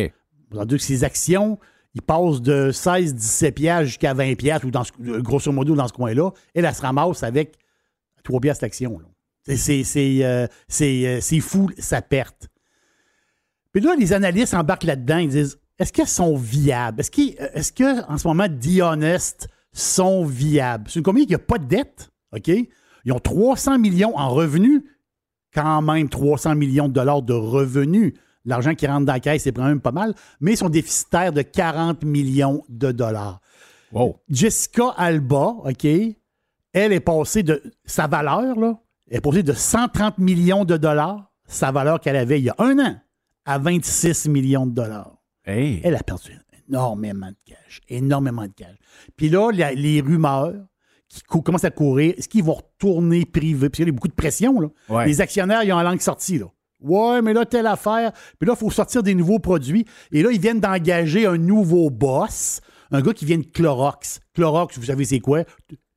Que 0.51 0.77
ces 0.77 1.03
actions, 1.03 1.57
ils 1.95 2.01
passent 2.01 2.41
de 2.41 2.71
16, 2.71 3.15
17 3.15 3.55
piastres 3.55 3.85
jusqu'à 3.87 4.13
20 4.13 4.35
piastres, 4.35 4.67
ou 4.67 4.71
dans 4.71 4.83
ce- 4.83 4.91
grosso 5.21 5.51
modo 5.51 5.75
dans 5.75 5.87
ce 5.87 5.93
coin-là. 5.93 6.29
Elle, 6.53 6.65
elle 6.65 6.75
se 6.75 6.81
ramasse 6.81 7.23
avec 7.23 7.57
3 8.23 8.39
piastres. 8.41 8.65
C'est- 9.45 9.83
c'est, 9.83 10.23
euh, 10.23 10.45
euh, 10.81 11.17
c'est 11.21 11.39
fou, 11.39 11.69
sa 11.79 12.01
perte. 12.01 12.49
Puis 13.71 13.81
là, 13.81 13.95
les 13.95 14.13
analystes 14.13 14.53
embarquent 14.53 14.83
là-dedans. 14.83 15.17
Ils 15.17 15.29
disent 15.29 15.57
est-ce 15.79 15.91
qu'elles 15.93 16.07
sont 16.07 16.35
viables? 16.35 16.99
Est-ce 17.01 17.11
qu'ils- 17.11 17.35
euh, 17.39 17.61
que, 17.75 18.11
en 18.11 18.17
ce 18.17 18.27
moment, 18.27 18.47
The 18.47 18.81
Honest 18.81 19.47
sont 19.71 20.25
viables? 20.25 20.85
C'est 20.89 20.99
une 20.99 21.03
compagnie 21.03 21.25
qui 21.25 21.33
n'a 21.33 21.39
pas 21.39 21.57
de 21.57 21.65
dette. 21.65 22.09
OK? 22.35 22.47
Ils 23.05 23.11
ont 23.11 23.19
300 23.19 23.79
millions 23.79 24.17
en 24.17 24.29
revenus, 24.29 24.83
quand 25.53 25.81
même 25.81 26.09
300 26.09 26.55
millions 26.55 26.87
de 26.87 26.93
dollars 26.93 27.21
de 27.21 27.33
revenus 27.33 28.13
L'argent 28.45 28.75
qui 28.75 28.85
rentre 28.87 29.05
dans 29.05 29.13
la 29.13 29.21
caisse, 29.21 29.43
c'est 29.43 29.53
quand 29.53 29.63
même 29.63 29.79
pas 29.79 29.93
mal, 29.93 30.13
mais 30.41 30.51
ils 30.51 30.57
sont 30.57 30.67
déficitaires 30.67 31.31
de 31.31 31.43
40 31.43 32.03
millions 32.03 32.61
de 32.67 32.91
dollars. 32.91 33.39
Jessica 34.27 34.89
Alba, 34.97 35.55
OK, 35.63 35.85
elle 35.85 36.91
est 36.91 36.99
passée 36.99 37.43
de 37.43 37.63
sa 37.85 38.07
valeur, 38.07 38.59
là, 38.59 38.77
elle 39.09 39.17
est 39.17 39.21
passée 39.21 39.43
de 39.43 39.53
130 39.53 40.17
millions 40.17 40.65
de 40.65 40.75
dollars, 40.75 41.31
sa 41.47 41.71
valeur 41.71 42.01
qu'elle 42.01 42.17
avait 42.17 42.39
il 42.39 42.43
y 42.43 42.49
a 42.49 42.55
un 42.57 42.79
an, 42.79 42.95
à 43.45 43.59
26 43.59 44.27
millions 44.27 44.65
de 44.67 44.73
dollars. 44.73 45.15
Elle 45.83 45.95
a 45.95 46.03
perdu 46.03 46.31
énormément 46.69 47.27
de 47.29 47.35
cash. 47.45 47.81
Énormément 47.89 48.43
de 48.47 48.53
cash. 48.53 48.75
Puis 49.15 49.29
là, 49.29 49.51
la- 49.51 49.73
les 49.73 50.01
rumeurs 50.01 50.53
qui 51.09 51.21
cou- 51.23 51.41
commencent 51.41 51.65
à 51.65 51.71
courir, 51.71 52.13
est-ce 52.17 52.27
qu'ils 52.29 52.43
vont 52.43 52.53
retourner 52.53 53.25
privé? 53.25 53.69
Puis 53.69 53.83
il 53.83 53.87
y 53.87 53.89
a 53.89 53.91
beaucoup 53.91 54.07
de 54.07 54.13
pression, 54.13 54.59
là. 54.59 54.67
Ouais. 54.89 55.05
Les 55.07 55.21
actionnaires, 55.21 55.63
ils 55.63 55.71
ont 55.73 55.77
la 55.77 55.83
langue 55.83 56.01
sortie, 56.01 56.39
là. 56.39 56.45
Ouais, 56.81 57.21
mais 57.21 57.33
là, 57.33 57.45
telle 57.45 57.67
affaire. 57.67 58.11
Puis 58.39 58.47
là, 58.47 58.53
il 58.55 58.59
faut 58.59 58.69
sortir 58.71 59.03
des 59.03 59.15
nouveaux 59.15 59.39
produits. 59.39 59.85
Et 60.11 60.21
là, 60.23 60.31
ils 60.31 60.39
viennent 60.39 60.59
d'engager 60.59 61.25
un 61.25 61.37
nouveau 61.37 61.89
boss, 61.89 62.59
un 62.91 63.01
gars 63.01 63.13
qui 63.13 63.25
vient 63.25 63.37
de 63.37 63.45
Clorox. 63.45 64.19
Clorox, 64.33 64.77
vous 64.77 64.85
savez, 64.85 65.05
c'est 65.05 65.19
quoi? 65.19 65.43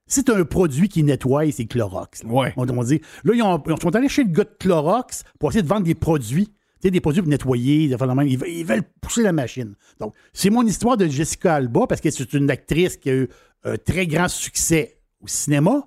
C'est 0.07 0.31
un 0.31 0.45
produit 0.45 0.89
qui 0.89 1.03
nettoie, 1.03 1.51
c'est 1.51 1.65
Clorox. 1.67 2.23
là. 2.23 2.31
On, 2.57 2.69
on 2.69 2.85
dit. 2.85 3.01
Là, 3.25 3.33
ils, 3.35 3.43
ont- 3.43 3.61
ils 3.67 3.83
sont 3.83 3.97
allés 3.97 4.09
chez 4.09 4.23
le 4.23 4.31
gars 4.31 4.45
de 4.45 4.55
Clorox 4.61 5.25
pour 5.41 5.51
essayer 5.51 5.63
de 5.63 5.69
vendre 5.69 5.83
des 5.85 5.97
produits. 5.97 6.49
Tu 6.81 6.89
sais, 6.89 6.91
des 6.91 7.01
produits 7.01 7.23
pour 7.23 7.31
nettoyer, 7.31 7.89
des 7.89 7.97
même. 8.07 8.27
Ils, 8.29 8.39
veulent- 8.39 8.49
ils 8.51 8.65
veulent 8.67 8.83
pousser 9.01 9.23
la 9.23 9.33
machine. 9.33 9.75
Donc, 9.99 10.13
c'est 10.33 10.51
mon 10.51 10.63
histoire 10.67 10.97
de 10.97 11.07
Jessica 11.07 11.55
Alba 11.55 11.87
parce 11.89 12.01
que 12.01 12.11
c'est 12.11 12.33
une 12.35 12.51
actrice 12.51 12.97
qui 12.97 13.11
a 13.11 13.15
eu 13.15 13.29
un 13.65 13.77
très 13.79 14.07
grand 14.07 14.29
succès 14.29 14.99
au 15.23 15.27
cinéma, 15.27 15.87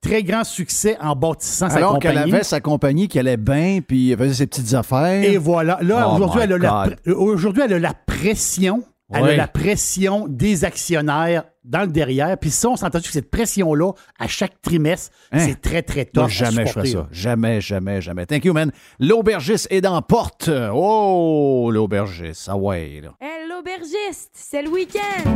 très 0.00 0.22
grand 0.24 0.42
succès 0.44 0.96
en 1.00 1.14
bâtissant 1.14 1.70
sa 1.70 1.76
Alors 1.76 1.98
qu'elle 2.00 2.14
compagnie. 2.14 2.34
avait 2.34 2.42
sa 2.44 2.60
compagnie 2.60 3.08
qui 3.08 3.18
allait 3.18 3.36
bien, 3.36 3.78
puis 3.86 4.10
elle 4.10 4.18
faisait 4.18 4.34
ses 4.34 4.46
petites 4.46 4.74
affaires. 4.74 5.22
Et 5.24 5.36
voilà. 5.38 5.78
Là, 5.82 6.08
Oh 6.10 6.16
aujourd'hui, 6.16 6.40
elle, 6.42 6.52
a 6.54 6.58
la 6.58 7.14
aujourd'hui, 7.14 7.62
elle 7.64 7.72
a 7.74 7.78
la 7.78 7.94
pression. 7.94 8.82
Elle 9.14 9.22
Ouais. 9.22 9.32
a 9.34 9.36
la 9.36 9.48
pression 9.48 10.26
des 10.28 10.64
actionnaires 10.64 11.44
dans 11.64 11.82
le 11.82 11.86
derrière. 11.88 12.36
Puis 12.38 12.50
ça, 12.50 12.68
on 12.68 12.76
s'entend 12.76 13.00
que 13.00 13.06
cette 13.08 13.30
pression-là, 13.30 13.92
à 14.18 14.26
chaque 14.28 14.60
trimestre, 14.60 15.12
Hein? 15.32 15.38
c'est 15.40 15.60
très, 15.60 15.82
très 15.82 16.04
tough. 16.04 16.22
Moi, 16.22 16.28
jamais 16.28 16.66
je 16.66 16.72
ferais 16.72 16.86
ça. 16.86 17.08
Jamais, 17.10 17.60
jamais, 17.60 18.00
jamais. 18.02 18.26
Thank 18.26 18.44
you, 18.44 18.52
man. 18.52 18.70
L'aubergiste 18.98 19.68
est 19.70 19.80
dans 19.80 19.94
la 19.94 20.02
porte. 20.02 20.50
Oh, 20.72 21.70
l'aubergiste. 21.72 22.48
Ah 22.50 22.56
ouais, 22.56 23.00
là. 23.02 23.10
Hey, 23.20 23.48
l'aubergiste, 23.48 24.30
c'est 24.34 24.62
le 24.62 24.68
week-end! 24.70 25.30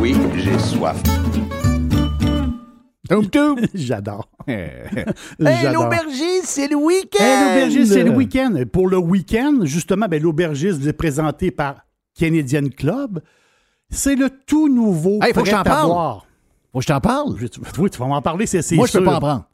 Oui, 0.00 0.16
j'ai 0.36 0.58
soif. 0.58 0.96
J'adore. 3.74 4.28
Hey, 4.46 4.70
J'adore. 5.38 5.84
l'aubergiste, 5.84 6.44
c'est 6.46 6.68
le 6.68 6.76
week-end! 6.76 7.22
Hey, 7.22 7.54
l'aubergiste, 7.54 7.92
c'est 7.92 8.04
le 8.04 8.10
week-end. 8.10 8.54
Pour 8.72 8.88
le 8.88 8.98
week-end, 8.98 9.60
justement, 9.62 10.06
ben, 10.08 10.22
l'aubergiste 10.22 10.78
vous 10.78 10.88
est 10.88 10.92
présenté 10.92 11.50
par 11.50 11.84
Canadian 12.18 12.68
Club. 12.76 13.20
C'est 13.90 14.16
le 14.16 14.30
tout 14.46 14.68
nouveau 14.68 15.18
Hey, 15.22 15.32
faut 15.34 15.42
que 15.42 15.46
je 15.46 15.52
t'en 15.52 15.62
prêt 15.62 15.70
à 15.70 15.74
parle. 15.74 15.88
boire. 15.88 16.26
Faut 16.72 16.78
que 16.78 16.82
je 16.84 16.88
t'en 16.88 17.00
parle. 17.00 17.36
Oui, 17.78 17.90
tu 17.90 17.98
vas 17.98 18.06
m'en 18.06 18.22
parler, 18.22 18.46
c'est 18.46 18.74
Moi, 18.74 18.86
je 18.86 18.98
peux 18.98 19.04
pas 19.04 19.16
en 19.16 19.20
prendre. 19.20 19.44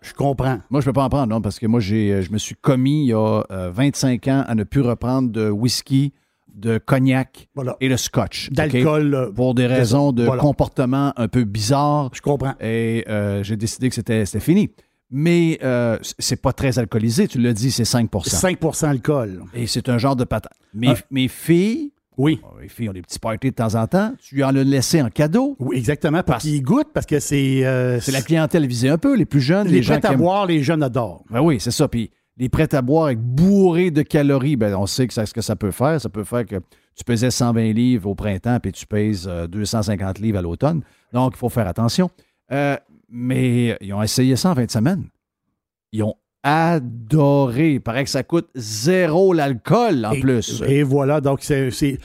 Je 0.00 0.14
comprends. 0.14 0.58
Moi, 0.70 0.80
je 0.80 0.86
peux 0.86 0.92
pas 0.92 1.04
en 1.04 1.08
prendre, 1.08 1.26
non, 1.26 1.40
parce 1.40 1.58
que 1.58 1.66
moi, 1.66 1.80
euh, 1.80 2.22
je 2.22 2.30
me 2.30 2.38
suis 2.38 2.54
commis 2.54 3.02
il 3.02 3.08
y 3.08 3.12
a 3.12 3.42
euh, 3.50 3.70
25 3.72 4.28
ans 4.28 4.44
à 4.46 4.54
ne 4.54 4.64
plus 4.64 4.80
reprendre 4.80 5.30
de 5.30 5.50
whisky, 5.50 6.12
de 6.58 6.78
cognac 6.78 7.48
et 7.80 7.88
de 7.88 7.96
scotch. 7.96 8.50
D'alcool, 8.50 9.14
OK? 9.28 9.34
Pour 9.34 9.54
des 9.54 9.66
raisons 9.66 10.12
de 10.12 10.24
Voilà. 10.24 10.40
comportement 10.42 11.12
un 11.16 11.28
peu 11.28 11.44
bizarres. 11.44 12.10
Je 12.12 12.20
comprends. 12.20 12.54
Et 12.60 13.04
euh, 13.08 13.42
j'ai 13.42 13.56
décidé 13.56 13.88
que 13.88 13.94
c'était, 13.94 14.24
fini. 14.40 14.70
Mais 15.10 15.58
euh, 15.62 15.96
c'est 16.18 16.40
pas 16.42 16.52
très 16.52 16.78
alcoolisé, 16.78 17.28
tu 17.28 17.38
l'as 17.38 17.54
dit, 17.54 17.70
c'est 17.70 17.84
5% 17.84 18.28
5% 18.28 18.84
alcool. 18.86 19.42
Et 19.54 19.66
c'est 19.66 19.88
un 19.88 19.96
genre 19.96 20.16
de 20.16 20.24
patate. 20.24 20.52
Mes, 20.74 20.88
Ah. 20.88 20.94
mes 21.10 21.28
filles, 21.28 21.92
oui. 22.18 22.40
les 22.60 22.68
filles 22.68 22.90
ont 22.90 22.92
des 22.92 23.00
petits 23.00 23.18
parties 23.18 23.48
de 23.50 23.54
temps 23.54 23.74
en 23.74 23.86
temps. 23.86 24.12
Tu 24.20 24.44
en 24.44 24.54
as 24.54 24.64
laissé 24.64 25.00
en 25.00 25.08
cadeau. 25.08 25.56
Oui, 25.60 25.78
exactement, 25.78 26.22
pour 26.22 26.36
qu'ils 26.36 26.60
goûtent, 26.62 26.92
parce 26.92 27.06
que 27.06 27.20
c'est... 27.20 27.64
euh, 27.64 28.00
C'est 28.00 28.12
la 28.12 28.20
clientèle 28.20 28.66
visée 28.66 28.90
un 28.90 28.98
peu, 28.98 29.16
les 29.16 29.24
plus 29.24 29.40
jeunes, 29.40 29.68
les, 29.68 29.76
les 29.76 29.82
gens 29.82 29.98
à 30.02 30.14
boire, 30.14 30.44
les 30.46 30.62
jeunes 30.62 30.82
adorent. 30.82 31.24
Ben 31.30 31.40
oui, 31.40 31.58
c'est 31.58 31.70
ça. 31.70 31.88
Puis 31.88 32.10
les 32.38 32.48
prêts 32.48 32.72
à 32.74 32.82
boire 32.82 33.06
avec 33.06 33.18
bourrés 33.18 33.90
de 33.90 34.02
calories, 34.02 34.56
ben 34.56 34.74
on 34.76 34.86
sait 34.86 35.06
que 35.06 35.14
ça, 35.14 35.26
ce 35.26 35.34
que 35.34 35.40
ça 35.40 35.56
peut 35.56 35.70
faire. 35.72 36.00
Ça 36.00 36.08
peut 36.08 36.24
faire 36.24 36.46
que 36.46 36.56
tu 36.94 37.04
pesais 37.04 37.30
120 37.30 37.72
livres 37.72 38.08
au 38.10 38.14
printemps 38.14 38.58
puis 38.60 38.72
tu 38.72 38.86
pèses 38.86 39.26
euh, 39.28 39.46
250 39.46 40.18
livres 40.20 40.38
à 40.38 40.42
l'automne. 40.42 40.82
Donc, 41.12 41.32
il 41.34 41.38
faut 41.38 41.48
faire 41.48 41.66
attention. 41.66 42.10
Euh, 42.52 42.76
mais 43.08 43.76
ils 43.80 43.92
ont 43.92 44.02
essayé 44.02 44.36
ça 44.36 44.50
en 44.50 44.54
fin 44.54 44.64
de 44.64 44.70
semaine. 44.70 45.04
Ils 45.92 46.02
ont 46.02 46.14
adoré. 46.42 47.74
Il 47.74 47.80
paraît 47.80 48.04
que 48.04 48.10
ça 48.10 48.22
coûte 48.22 48.48
zéro 48.54 49.32
l'alcool 49.32 50.04
en 50.04 50.12
Et- 50.12 50.20
plus. 50.20 50.62
Et 50.66 50.82
voilà, 50.82 51.20
donc 51.20 51.40
c'est- 51.42 51.98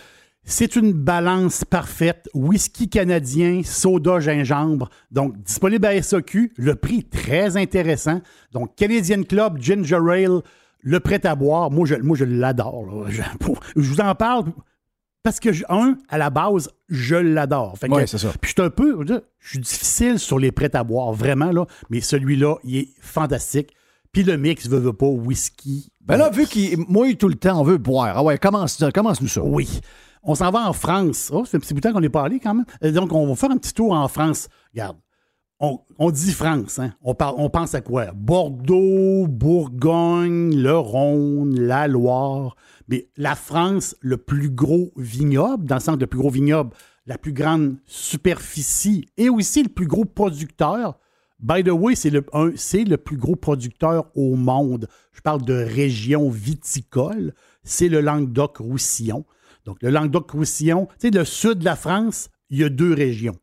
c'est 0.46 0.76
une 0.76 0.92
balance 0.94 1.64
parfaite. 1.64 2.30
Whisky 2.34 2.90
canadien, 2.90 3.62
soda 3.64 4.20
gingembre, 4.20 4.90
donc 5.12 5.42
disponible 5.44 5.86
à 5.86 6.02
SAQ. 6.02 6.54
Le 6.58 6.76
prix 6.76 7.04
très 7.04 7.58
intéressant. 7.58 8.22
Donc 8.52 8.76
Canadian 8.76 9.24
Club, 9.24 9.58
Ginger 9.60 10.00
Ale, 10.10 10.42
le 10.82 11.00
prêt 11.00 11.26
à 11.26 11.36
boire. 11.36 11.72
Moi, 11.72 11.88
je, 11.88 11.96
moi, 11.96 12.18
je 12.18 12.26
l'adore. 12.26 13.08
Je, 13.10 13.22
vous 13.76 14.02
en 14.02 14.16
parle 14.16 14.46
parce 15.24 15.40
que, 15.40 15.50
un, 15.70 15.98
à 16.10 16.18
la 16.18 16.30
base, 16.30 16.70
je 16.90 17.16
l'adore. 17.16 17.78
Ouais, 17.90 18.06
c'est 18.06 18.18
ça. 18.18 18.34
Puis 18.42 18.50
je 18.50 18.62
suis 18.62 18.62
un 18.62 18.70
peu, 18.70 19.06
je 19.40 19.50
suis 19.50 19.60
difficile 19.60 20.20
sur 20.20 20.38
les 20.38 20.52
prêts 20.52 20.76
à 20.76 20.84
boire, 20.84 21.14
vraiment, 21.14 21.52
là. 21.52 21.66
Mais 21.90 22.02
celui-là, 22.02 22.58
il 22.66 22.76
est 22.76 22.90
fantastique. 23.00 23.74
Puis 24.12 24.24
le 24.24 24.38
mix, 24.38 24.68
veut, 24.68 24.80
veut 24.80 24.94
pas, 24.94 25.08
whisky, 25.08 25.90
Ben 26.02 26.18
là, 26.18 26.30
vu 26.30 26.46
qu'il 26.46 26.78
mouille 26.88 27.18
tout 27.18 27.30
le 27.30 27.36
temps, 27.36 27.60
on 27.62 27.64
veut 27.64 27.78
boire. 27.78 28.18
Ah 28.18 28.24
ouais, 28.24 28.38
commence, 28.38 28.84
commence-nous 28.94 29.30
ça. 29.30 29.42
Oui. 29.42 29.80
On 30.24 30.36
s'en 30.36 30.52
va 30.52 30.68
en 30.70 30.74
France. 30.74 31.30
Oh, 31.34 31.44
fait 31.46 31.58
un 31.58 31.60
petit 31.60 31.74
bout 31.74 31.82
de 31.82 31.88
temps 31.88 31.94
qu'on 31.94 32.00
n'est 32.02 32.10
pas 32.10 32.24
allé 32.24 32.40
quand 32.40 32.54
même. 32.54 32.66
Euh, 32.84 32.92
Donc, 32.92 33.12
on 33.14 33.28
va 33.28 33.36
faire 33.36 33.52
un 33.52 33.58
petit 33.58 33.74
tour 33.74 33.92
en 33.94 34.08
France. 34.08 34.48
Regarde, 34.74 34.98
on, 35.60 35.80
on 36.00 36.12
dit 36.12 36.32
France, 36.32 36.80
hein? 36.80 36.94
on, 37.04 37.16
on 37.38 37.50
pense 37.50 37.74
à 37.76 37.82
quoi? 37.82 38.08
Bordeaux, 38.14 39.28
Bourgogne, 39.28 40.56
le 40.56 40.78
Rhône, 40.78 41.60
la 41.60 41.88
Loire. 41.88 42.56
Mais 42.88 43.10
la 43.18 43.36
France, 43.36 43.96
le 44.02 44.18
plus 44.18 44.50
gros 44.50 44.92
vignoble, 44.98 45.66
dans 45.66 45.76
le 45.76 45.82
sens 45.82 45.98
le 46.00 46.08
plus 46.08 46.20
gros 46.20 46.30
vignoble, 46.30 46.72
la 47.06 47.18
plus 47.18 47.34
grande 47.34 47.76
superficie 47.86 49.06
et 49.18 49.30
aussi 49.30 49.64
le 49.64 49.70
plus 49.70 49.88
gros 49.88 50.06
producteur. 50.06 51.00
By 51.40 51.64
the 51.64 51.70
way, 51.72 51.96
c'est 51.96 52.10
le, 52.10 52.26
un- 52.34 52.52
c'est 52.56 52.84
le 52.86 52.98
plus 52.98 53.18
gros 53.18 53.36
producteur 53.36 54.06
au 54.16 54.36
monde. 54.36 54.88
Je 55.12 55.22
parle 55.22 55.42
de 55.44 55.54
région 55.54 56.30
viticole. 56.30 57.34
C'est 57.64 57.90
le 57.90 58.00
Languedoc-Roussillon. 58.02 59.26
Donc, 59.66 59.78
le 59.82 59.90
Languedoc-Roussillon, 59.90 60.88
tu 61.00 61.08
sais, 61.08 61.12
le 61.12 61.26
sud 61.26 61.60
de 61.60 61.66
la 61.66 61.76
France, 61.76 62.30
il 62.50 62.60
y 62.60 62.64
a 62.64 62.70
deux 62.70 62.94
régions. 62.94 63.38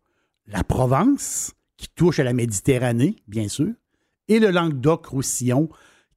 La 0.46 0.64
Provence, 0.64 1.52
qui 1.76 1.88
touche 1.88 2.18
à 2.18 2.24
la 2.24 2.32
Méditerranée, 2.32 3.16
bien 3.26 3.48
sûr, 3.48 3.72
et 4.28 4.38
le 4.38 4.50
Languedoc-Roussillon, 4.50 5.70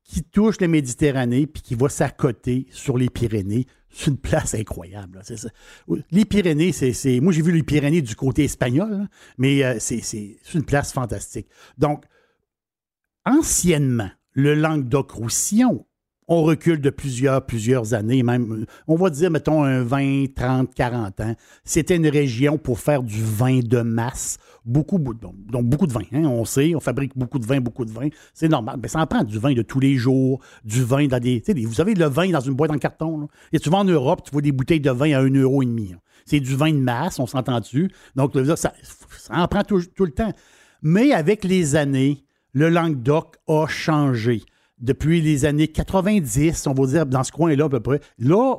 qui 0.04 0.24
touche 0.24 0.60
la 0.60 0.68
Méditerranée 0.68 1.48
puis 1.48 1.64
qui 1.64 1.76
va 1.76 1.90
s'accoter 1.90 2.68
sur 2.72 2.98
les 2.98 3.10
Pyrénées. 3.10 3.66
C'est 3.90 4.12
une 4.12 4.18
place 4.18 4.54
incroyable. 4.56 5.22
Les 6.12 6.26
Pyrénées, 6.26 6.72
c'est. 6.72 7.20
Moi, 7.22 7.32
j'ai 7.32 7.42
vu 7.42 7.52
les 7.52 7.64
Pyrénées 7.64 8.02
du 8.02 8.16
côté 8.16 8.44
espagnol, 8.44 8.92
là, 8.92 9.08
mais 9.38 9.64
euh, 9.64 9.78
c'est 9.80 10.38
une 10.54 10.66
place 10.66 10.92
fantastique. 10.92 11.48
Donc, 11.78 12.04
anciennement, 13.26 14.10
le 14.34 14.56
Languedoc-Roussillon, 14.56 15.86
on 16.28 16.44
recule 16.44 16.80
de 16.82 16.90
plusieurs, 16.90 17.46
plusieurs 17.46 17.94
années, 17.94 18.24
même, 18.24 18.66
on 18.88 18.96
va 18.96 19.10
dire, 19.10 19.30
mettons, 19.30 19.64
un 19.64 19.84
20, 19.84 20.34
30, 20.36 20.74
40 20.74 21.20
ans. 21.22 21.36
C'était 21.64 21.96
une 21.96 22.08
région 22.08 22.58
pour 22.58 22.80
faire 22.80 23.04
du 23.04 23.22
vin 23.24 23.60
de 23.60 23.82
masse. 23.82 24.38
Beaucoup, 24.66 24.98
beaucoup 24.98 25.88
de 25.88 25.94
vin. 25.94 26.04
hein, 26.14 26.24
on 26.24 26.46
sait, 26.46 26.74
on 26.76 26.80
fabrique 26.80 27.18
beaucoup 27.18 27.40
de 27.40 27.46
vin, 27.46 27.60
beaucoup 27.60 27.84
de 27.84 27.92
vin. 27.92 28.08
C'est 28.34 28.48
normal. 28.48 28.80
Mais 28.82 28.88
ça 28.88 29.00
en 29.00 29.08
prend 29.08 29.24
du 29.24 29.38
vin 29.38 29.54
de 29.54 29.62
tous 29.62 29.80
les 29.80 29.96
jours, 29.96 30.40
du 30.64 30.84
vin 30.84 31.08
dans 31.08 31.20
des. 31.20 31.44
vous 31.66 31.74
savez, 31.74 31.94
le 31.94 32.06
vin 32.06 32.30
dans 32.30 32.40
une 32.40 32.54
boîte 32.54 32.72
en 32.72 32.78
carton. 32.78 33.22
Là. 33.22 33.28
Et 33.52 33.58
vas 33.70 33.78
en 33.78 33.84
Europe, 33.84 34.22
tu 34.24 34.32
vois 34.32 34.42
des 34.42 34.52
bouteilles 34.54 34.80
de 34.80 34.92
vin 34.92 35.12
à 35.14 35.24
1,5 35.24 35.38
euro. 35.40 35.62
là. 35.62 35.98
C'est 36.26 36.40
du 36.40 36.56
vin 36.56 36.72
de 36.72 36.78
masse, 36.78 37.20
on 37.20 37.28
s'entend 37.28 37.60
dessus. 37.60 37.92
Donc, 38.16 38.34
ça, 38.56 38.74
en 39.30 39.48
prend 39.48 39.64
tout 39.64 40.06
le 40.06 40.12
temps. 40.12 40.32
Mais 40.82 41.12
avec 41.12 41.44
les 41.44 41.76
années, 41.76 42.24
le 42.54 42.70
Languedoc 42.70 43.36
a 43.48 43.68
changé. 43.68 44.44
Depuis 44.80 45.22
les 45.22 45.46
années 45.46 45.68
90, 45.68 46.68
on 46.68 46.74
va 46.74 46.86
dire, 46.86 47.06
dans 47.06 47.24
ce 47.24 47.32
coin-là 47.32 47.66
à 47.66 47.70
peu 47.70 47.80
près, 47.80 48.00
là, 48.18 48.56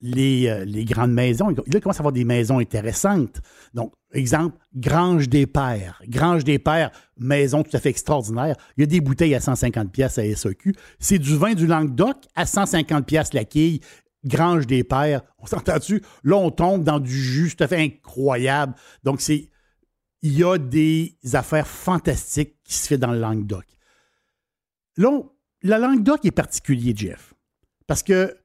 les, 0.00 0.48
euh, 0.48 0.64
les 0.64 0.84
grandes 0.84 1.12
maisons, 1.12 1.48
là, 1.48 1.62
il 1.66 1.80
commence 1.80 1.96
à 1.96 2.00
avoir 2.00 2.12
des 2.12 2.24
maisons 2.24 2.58
intéressantes. 2.58 3.40
Donc, 3.72 3.92
exemple, 4.12 4.58
Grange 4.74 5.28
des 5.28 5.46
Pères. 5.46 6.00
Grange 6.08 6.44
des 6.44 6.58
Pères, 6.58 6.90
maison 7.16 7.62
tout 7.62 7.74
à 7.74 7.80
fait 7.80 7.88
extraordinaire. 7.90 8.56
Il 8.76 8.80
y 8.80 8.84
a 8.84 8.86
des 8.86 9.00
bouteilles 9.00 9.34
à 9.34 9.40
150 9.40 9.90
pièces 9.90 10.18
à 10.18 10.24
SAQ. 10.24 10.74
C'est 10.98 11.18
du 11.18 11.36
vin 11.36 11.54
du 11.54 11.66
Languedoc 11.66 12.16
à 12.34 12.44
150 12.44 13.06
pièces 13.06 13.32
la 13.32 13.44
quille. 13.44 13.80
Grange 14.26 14.66
des 14.66 14.84
Pères. 14.84 15.22
On 15.38 15.46
s'entend 15.46 15.78
dessus. 15.78 16.02
Là, 16.22 16.36
on 16.36 16.50
tombe 16.50 16.84
dans 16.84 17.00
du 17.00 17.16
jus 17.16 17.54
tout 17.54 17.64
à 17.64 17.68
fait 17.68 17.80
incroyable. 17.80 18.74
Donc, 19.04 19.20
c'est 19.20 19.48
il 20.22 20.38
y 20.38 20.44
a 20.44 20.56
des 20.56 21.18
affaires 21.34 21.66
fantastiques 21.66 22.56
qui 22.64 22.74
se 22.74 22.88
fait 22.88 22.96
dans 22.98 23.12
le 23.12 23.18
Languedoc. 23.18 23.66
là, 24.96 25.20
la 25.64 25.78
Languedoc 25.78 26.24
est 26.24 26.30
particulier, 26.30 26.92
Jeff, 26.94 27.34
parce 27.86 28.02
que 28.02 28.36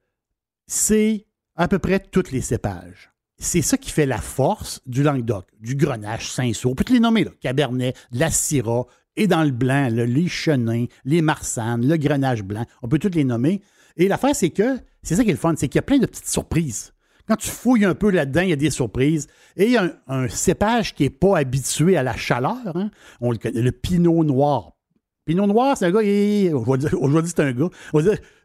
c'est 0.67 1.27
à 1.55 1.67
peu 1.67 1.77
près 1.77 1.99
tous 1.99 2.31
les 2.31 2.41
cépages. 2.41 3.11
C'est 3.37 3.61
ça 3.61 3.77
qui 3.77 3.91
fait 3.91 4.05
la 4.05 4.19
force 4.19 4.81
du 4.85 5.03
Languedoc, 5.03 5.45
du 5.59 5.75
Grenache, 5.75 6.31
Saint-Saul, 6.31 6.71
on 6.71 6.75
peut 6.75 6.85
te 6.85 6.93
les 6.93 6.99
nommer, 6.99 7.25
là, 7.25 7.31
Cabernet, 7.41 7.93
la 8.11 8.31
Syrah, 8.31 8.85
et 9.17 9.27
dans 9.27 9.43
le 9.43 9.51
blanc, 9.51 9.89
là, 9.91 10.05
les 10.05 10.27
Chenins, 10.29 10.85
les 11.03 11.21
Marsannes, 11.21 11.85
le 11.85 11.97
Grenache 11.97 12.43
blanc, 12.43 12.65
on 12.81 12.87
peut 12.87 12.99
tous 12.99 13.15
les 13.15 13.25
nommer. 13.25 13.61
Et 13.97 14.07
l'affaire, 14.07 14.35
c'est 14.35 14.49
que, 14.49 14.77
c'est 15.03 15.15
ça 15.15 15.23
qui 15.23 15.29
est 15.29 15.33
le 15.33 15.39
fun, 15.39 15.53
c'est 15.57 15.67
qu'il 15.67 15.77
y 15.77 15.79
a 15.79 15.83
plein 15.83 15.99
de 15.99 16.05
petites 16.05 16.29
surprises. 16.29 16.93
Quand 17.27 17.35
tu 17.35 17.49
fouilles 17.49 17.85
un 17.85 17.95
peu 17.95 18.11
là-dedans, 18.11 18.41
il 18.41 18.49
y 18.49 18.53
a 18.53 18.55
des 18.55 18.71
surprises. 18.71 19.27
Et 19.57 19.65
il 19.65 19.71
y 19.71 19.77
a 19.77 19.83
un, 19.83 20.23
un 20.23 20.27
cépage 20.29 20.95
qui 20.95 21.03
n'est 21.03 21.09
pas 21.09 21.37
habitué 21.37 21.97
à 21.97 22.03
la 22.03 22.15
chaleur. 22.15 22.75
hein. 22.75 22.89
On 23.19 23.31
le 23.31 23.37
connaît, 23.37 23.61
le 23.61 23.71
Pinot 23.71 24.23
Noir. 24.23 24.78
Pinot 25.25 25.47
Noir, 25.47 25.77
c'est 25.77 25.85
un 25.85 25.91
gars, 25.91 26.01
il- 26.01 26.53
aujourd'hui 26.53 27.31
c'est 27.33 27.43
un 27.43 27.51
gars, 27.53 27.69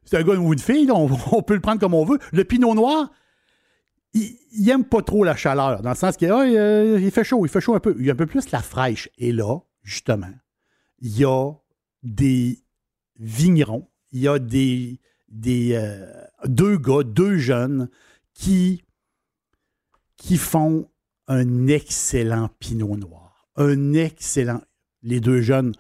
c'est 0.05 0.17
un 0.19 0.23
gars 0.23 0.35
ou 0.35 0.53
une 0.53 0.59
fille, 0.59 0.91
on, 0.91 1.09
peut 1.43 1.55
le 1.55 1.61
prendre 1.61 1.81
comme 1.81 1.95
on 1.95 2.05
veut. 2.05 2.19
Le 2.33 2.45
Pinot 2.45 2.75
Noir, 2.75 3.11
il, 4.13 4.37
il 4.53 4.69
aime 4.71 4.85
pas 4.85 5.03
trop 5.03 5.25
la 5.25 5.37
chaleur, 5.37 5.83
dans 5.83 5.91
le 5.91 5.97
sens 5.97 6.17
qu'il 6.17 6.29
il, 6.29 6.33
euh, 6.33 7.01
il 7.01 7.11
fait 7.11 7.25
chaud, 7.25 7.45
il 7.47 7.49
fait 7.49 7.61
chaud 7.61 7.75
un 7.75 7.81
peu. 7.81 7.95
Il 7.99 8.07
y 8.07 8.11
a 8.11 8.13
un 8.13 8.17
peu 8.17 8.27
plus 8.27 8.51
la 8.51 8.61
fraîche. 8.61 9.09
Et 9.19 9.33
là, 9.33 9.59
justement, 9.83 10.31
il 11.01 11.19
y 11.19 11.25
a 11.25 11.53
des 12.03 12.59
vignerons, 13.19 13.89
il 14.13 14.21
y 14.21 14.29
a 14.29 14.39
des, 14.39 15.01
des 15.29 15.73
euh, 15.75 16.07
deux 16.45 16.77
gars, 16.77 17.03
deux 17.03 17.39
jeunes 17.39 17.89
qui, 18.35 18.85
qui 20.17 20.37
font 20.37 20.89
un 21.27 21.67
excellent 21.67 22.51
pinot 22.59 22.97
noir. 22.97 23.49
Un 23.57 23.95
excellent. 23.95 24.61
Les 25.03 25.21
deux 25.21 25.41
jeunes, 25.41 25.73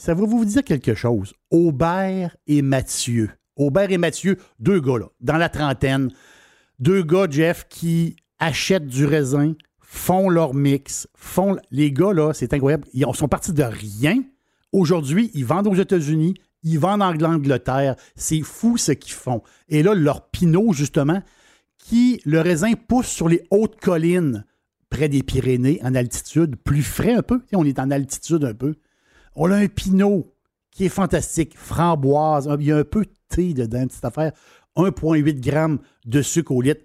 ça 0.00 0.14
va 0.14 0.24
vous 0.24 0.46
dire 0.46 0.64
quelque 0.64 0.94
chose. 0.94 1.34
Aubert 1.50 2.34
et 2.46 2.62
Mathieu. 2.62 3.32
Aubert 3.54 3.90
et 3.90 3.98
Mathieu, 3.98 4.38
deux 4.58 4.80
gars 4.80 4.96
là, 4.96 5.08
dans 5.20 5.36
la 5.36 5.50
trentaine. 5.50 6.10
Deux 6.78 7.02
gars, 7.02 7.26
Jeff, 7.28 7.66
qui 7.68 8.16
achètent 8.38 8.86
du 8.86 9.04
raisin, 9.04 9.52
font 9.78 10.30
leur 10.30 10.54
mix, 10.54 11.06
font. 11.14 11.58
Les 11.70 11.92
gars, 11.92 12.14
là, 12.14 12.32
c'est 12.32 12.54
incroyable. 12.54 12.88
Ils 12.94 13.04
sont 13.12 13.28
partis 13.28 13.52
de 13.52 13.62
rien. 13.62 14.22
Aujourd'hui, 14.72 15.30
ils 15.34 15.44
vendent 15.44 15.66
aux 15.66 15.74
États-Unis, 15.74 16.32
ils 16.62 16.78
vendent 16.78 17.02
en 17.02 17.20
Angleterre. 17.20 17.94
C'est 18.16 18.40
fou 18.40 18.78
ce 18.78 18.92
qu'ils 18.92 19.12
font. 19.12 19.42
Et 19.68 19.82
là, 19.82 19.92
leur 19.92 20.30
pinot, 20.30 20.72
justement, 20.72 21.22
qui, 21.76 22.22
le 22.24 22.40
raisin 22.40 22.72
pousse 22.72 23.08
sur 23.08 23.28
les 23.28 23.42
hautes 23.50 23.78
collines, 23.78 24.46
près 24.88 25.10
des 25.10 25.22
Pyrénées, 25.22 25.78
en 25.82 25.94
altitude, 25.94 26.56
plus 26.56 26.82
frais 26.82 27.12
un 27.12 27.22
peu. 27.22 27.42
On 27.52 27.66
est 27.66 27.78
en 27.78 27.90
altitude 27.90 28.44
un 28.46 28.54
peu. 28.54 28.76
On 29.36 29.50
a 29.50 29.56
un 29.56 29.68
pinot 29.68 30.34
qui 30.70 30.84
est 30.84 30.90
fantastique, 30.90 31.56
framboise, 31.56 32.48
il 32.58 32.66
y 32.66 32.72
a 32.72 32.76
un 32.76 32.84
peu 32.84 33.04
de 33.04 33.10
thé 33.28 33.54
dedans, 33.54 33.82
une 33.82 33.88
petite 33.88 34.04
affaire, 34.04 34.32
1,8 34.76 35.42
g 35.42 35.82
de 36.06 36.22
sucre 36.22 36.52
au 36.52 36.62
litre. 36.62 36.82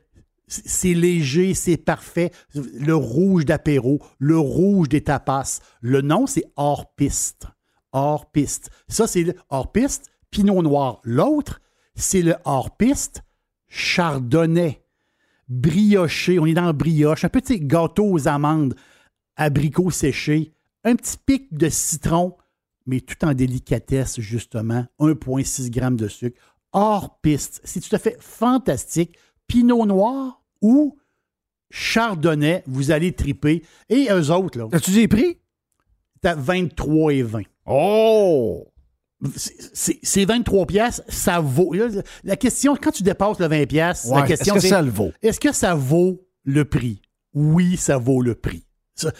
C'est 0.48 0.94
léger, 0.94 1.56
c'est 1.56 1.78
parfait. 1.78 2.32
Le 2.54 2.96
rouge 2.96 3.46
d'apéro, 3.46 4.00
le 4.20 4.38
rouge 4.38 4.90
des 4.90 5.02
tapas. 5.02 5.60
Le 5.82 6.02
nom, 6.02 6.28
c'est 6.28 6.46
hors 6.56 6.94
piste. 6.94 7.48
Hors 7.92 8.32
piste. 8.32 8.70
Ça, 8.88 9.08
c'est 9.08 9.24
le 9.24 9.34
hors 9.50 9.72
piste, 9.72 10.12
Pinot 10.30 10.62
Noir. 10.62 11.00
L'autre, 11.04 11.62
c'est 11.96 12.22
le 12.22 12.36
hors 12.46 12.78
piste, 12.78 13.24
Chardonnay. 13.68 14.84
Brioché, 15.48 16.40
on 16.40 16.46
est 16.46 16.54
dans 16.54 16.66
le 16.66 16.74
brioche, 16.74 17.24
un 17.24 17.30
petit 17.30 17.60
gâteau 17.60 18.06
aux 18.06 18.28
amandes, 18.28 18.76
abricots 19.36 19.92
séchés, 19.92 20.55
un 20.86 20.96
petit 20.96 21.18
pic 21.18 21.54
de 21.54 21.68
citron, 21.68 22.38
mais 22.86 23.02
tout 23.02 23.26
en 23.26 23.34
délicatesse, 23.34 24.20
justement, 24.22 24.86
1,6 25.00 25.74
g 25.74 25.96
de 25.96 26.08
sucre, 26.08 26.40
hors 26.72 27.20
piste. 27.20 27.60
C'est 27.64 27.82
tout 27.82 27.94
à 27.96 28.00
fait 28.00 28.18
fantastique. 28.22 29.18
Pinot 29.48 29.86
Noir 29.86 30.42
ou 30.62 30.98
Chardonnay, 31.70 32.64
vous 32.68 32.92
allez 32.92 33.12
triper. 33.12 33.64
Et 33.90 34.08
eux 34.12 34.32
autres, 34.32 34.60
là. 34.60 34.68
As-tu 34.72 34.92
des 34.92 35.08
prix? 35.08 35.40
À 36.24 36.36
23 36.36 37.14
et 37.14 37.22
20. 37.24 37.42
Oh! 37.66 38.66
C'est 39.36 40.00
c'est 40.04 40.26
23 40.26 40.66
pièces, 40.66 41.04
ça 41.08 41.40
vaut. 41.40 41.74
là, 41.74 41.88
La 42.24 42.36
question, 42.36 42.76
quand 42.76 42.92
tu 42.92 43.04
dépasses 43.04 43.40
le 43.40 43.48
20 43.48 43.66
pièces, 43.68 44.08
la 44.10 44.24
question 44.24 44.56
est-ce 44.56 44.64
que 44.64 44.68
c'est, 44.68 44.76
ça 44.76 44.82
le 44.82 44.90
vaut? 44.92 45.12
Est-ce 45.22 45.40
que 45.40 45.52
ça 45.52 45.74
vaut 45.74 46.28
le 46.44 46.66
prix? 46.66 47.02
Oui, 47.34 47.78
ça 47.78 47.98
vaut 47.98 48.22
le 48.22 48.36
prix. 48.36 48.66
Ça, 48.96 49.12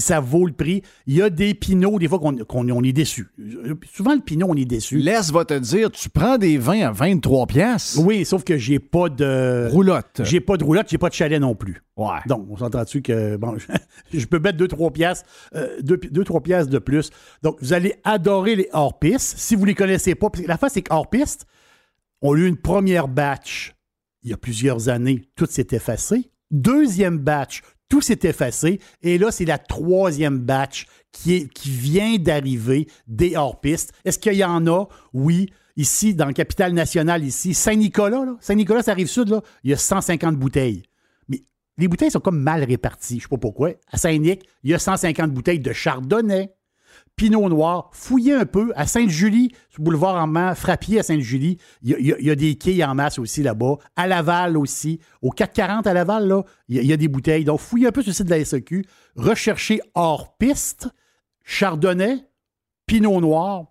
ça 0.00 0.20
vaut 0.20 0.46
le 0.46 0.52
prix. 0.52 0.82
Il 1.06 1.16
y 1.16 1.22
a 1.22 1.30
des 1.30 1.54
pinots, 1.54 1.98
des 1.98 2.08
fois, 2.08 2.18
qu'on 2.18 2.36
on 2.48 2.82
est 2.82 2.92
déçu. 2.92 3.28
Souvent, 3.92 4.14
le 4.14 4.20
pinot, 4.20 4.46
on 4.48 4.54
est 4.54 4.64
déçu. 4.64 4.98
Laisse 4.98 5.32
va 5.32 5.44
te 5.44 5.54
dire, 5.54 5.90
tu 5.90 6.08
prends 6.08 6.38
des 6.38 6.58
vins 6.58 6.88
à 6.88 6.92
23 6.92 7.46
pièces. 7.46 7.98
Oui, 8.02 8.24
sauf 8.24 8.44
que 8.44 8.56
j'ai 8.56 8.78
pas 8.78 9.08
de. 9.08 9.68
Roulotte. 9.70 10.22
J'ai 10.24 10.40
pas 10.40 10.56
de 10.56 10.64
roulotte, 10.64 10.86
j'ai 10.88 10.98
pas 10.98 11.08
de 11.08 11.14
chalet 11.14 11.40
non 11.40 11.54
plus. 11.54 11.82
Ouais. 11.96 12.20
Donc, 12.26 12.46
on 12.50 12.56
s'entend 12.56 12.82
dessus 12.82 13.02
que, 13.02 13.36
bon, 13.36 13.56
je 14.12 14.26
peux 14.26 14.38
mettre 14.38 14.58
2-3 14.58 14.92
pièces, 14.92 15.24
2-3 15.54 16.42
pièces 16.42 16.68
de 16.68 16.78
plus. 16.78 17.10
Donc, 17.42 17.58
vous 17.60 17.72
allez 17.72 17.94
adorer 18.04 18.56
les 18.56 18.68
hors-pistes. 18.72 19.38
Si 19.38 19.56
vous 19.56 19.64
les 19.64 19.74
connaissez 19.74 20.14
pas, 20.14 20.30
parce 20.30 20.42
que 20.42 20.48
la 20.48 20.56
face, 20.56 20.74
c'est 20.74 20.82
qu'hors-piste, 20.82 21.46
on 22.22 22.34
a 22.34 22.38
eu 22.38 22.46
une 22.46 22.56
première 22.56 23.08
batch 23.08 23.74
il 24.22 24.30
y 24.30 24.34
a 24.34 24.36
plusieurs 24.36 24.88
années, 24.88 25.28
tout 25.36 25.46
s'est 25.48 25.68
effacé. 25.72 26.30
Deuxième 26.50 27.18
batch, 27.18 27.62
tout 27.88 28.00
s'est 28.00 28.20
effacé. 28.22 28.80
Et 29.02 29.18
là, 29.18 29.30
c'est 29.30 29.44
la 29.44 29.58
troisième 29.58 30.38
batch 30.38 30.86
qui, 31.12 31.48
qui 31.48 31.70
vient 31.70 32.16
d'arriver 32.18 32.86
des 33.06 33.36
hors-pistes. 33.36 33.92
Est-ce 34.04 34.18
qu'il 34.18 34.34
y 34.34 34.44
en 34.44 34.66
a? 34.66 34.86
Oui. 35.12 35.50
Ici, 35.76 36.14
dans 36.14 36.26
le 36.26 36.32
capital 36.32 36.72
national, 36.72 37.24
ici, 37.24 37.54
Saint-Nicolas, 37.54 38.24
là. 38.24 38.36
Saint-Nicolas, 38.40 38.82
ça 38.82 38.90
arrive 38.90 39.06
sud, 39.06 39.28
là. 39.28 39.42
Il 39.62 39.70
y 39.70 39.72
a 39.72 39.76
150 39.76 40.36
bouteilles. 40.36 40.82
Mais 41.28 41.44
les 41.76 41.86
bouteilles 41.86 42.10
sont 42.10 42.20
comme 42.20 42.40
mal 42.40 42.64
réparties. 42.64 43.18
Je 43.18 43.22
sais 43.22 43.28
pas 43.28 43.38
pourquoi. 43.38 43.70
À 43.90 43.96
Saint-Nic, 43.96 44.42
il 44.64 44.70
y 44.70 44.74
a 44.74 44.78
150 44.78 45.30
bouteilles 45.30 45.60
de 45.60 45.72
Chardonnay. 45.72 46.50
Pinot 47.18 47.48
Noir, 47.50 47.90
fouillez 47.92 48.32
un 48.32 48.46
peu. 48.46 48.72
À 48.76 48.86
Sainte-Julie, 48.86 49.50
sur 49.68 49.80
le 49.80 49.84
boulevard 49.84 50.14
en 50.22 50.26
main, 50.26 50.54
Frappier 50.54 51.00
à 51.00 51.02
Sainte-Julie, 51.02 51.58
il 51.82 51.90
y, 51.90 52.12
a- 52.14 52.18
y 52.18 52.30
y 52.30 52.36
des 52.36 52.54
quilles 52.54 52.82
en 52.84 52.94
masse 52.94 53.18
aussi 53.18 53.42
là-bas. 53.42 53.74
À 53.96 54.06
Laval 54.06 54.56
aussi. 54.56 55.00
Au 55.20 55.30
440 55.30 55.86
à 55.86 55.92
Laval, 55.92 56.26
là, 56.28 56.42
il 56.68 56.82
y, 56.82 56.86
y 56.86 56.92
a 56.92 56.96
des 56.96 57.08
bouteilles. 57.08 57.44
Donc, 57.44 57.60
fouillez 57.60 57.88
un 57.88 57.92
peu 57.92 58.00
sur 58.02 58.10
le 58.10 58.14
site 58.14 58.26
de 58.26 58.30
la 58.30 58.42
SEQ. 58.44 58.86
Recherchez 59.16 59.80
hors 59.94 60.36
piste, 60.38 60.88
Chardonnay, 61.44 62.24
Pinot 62.86 63.20
Noir. 63.20 63.64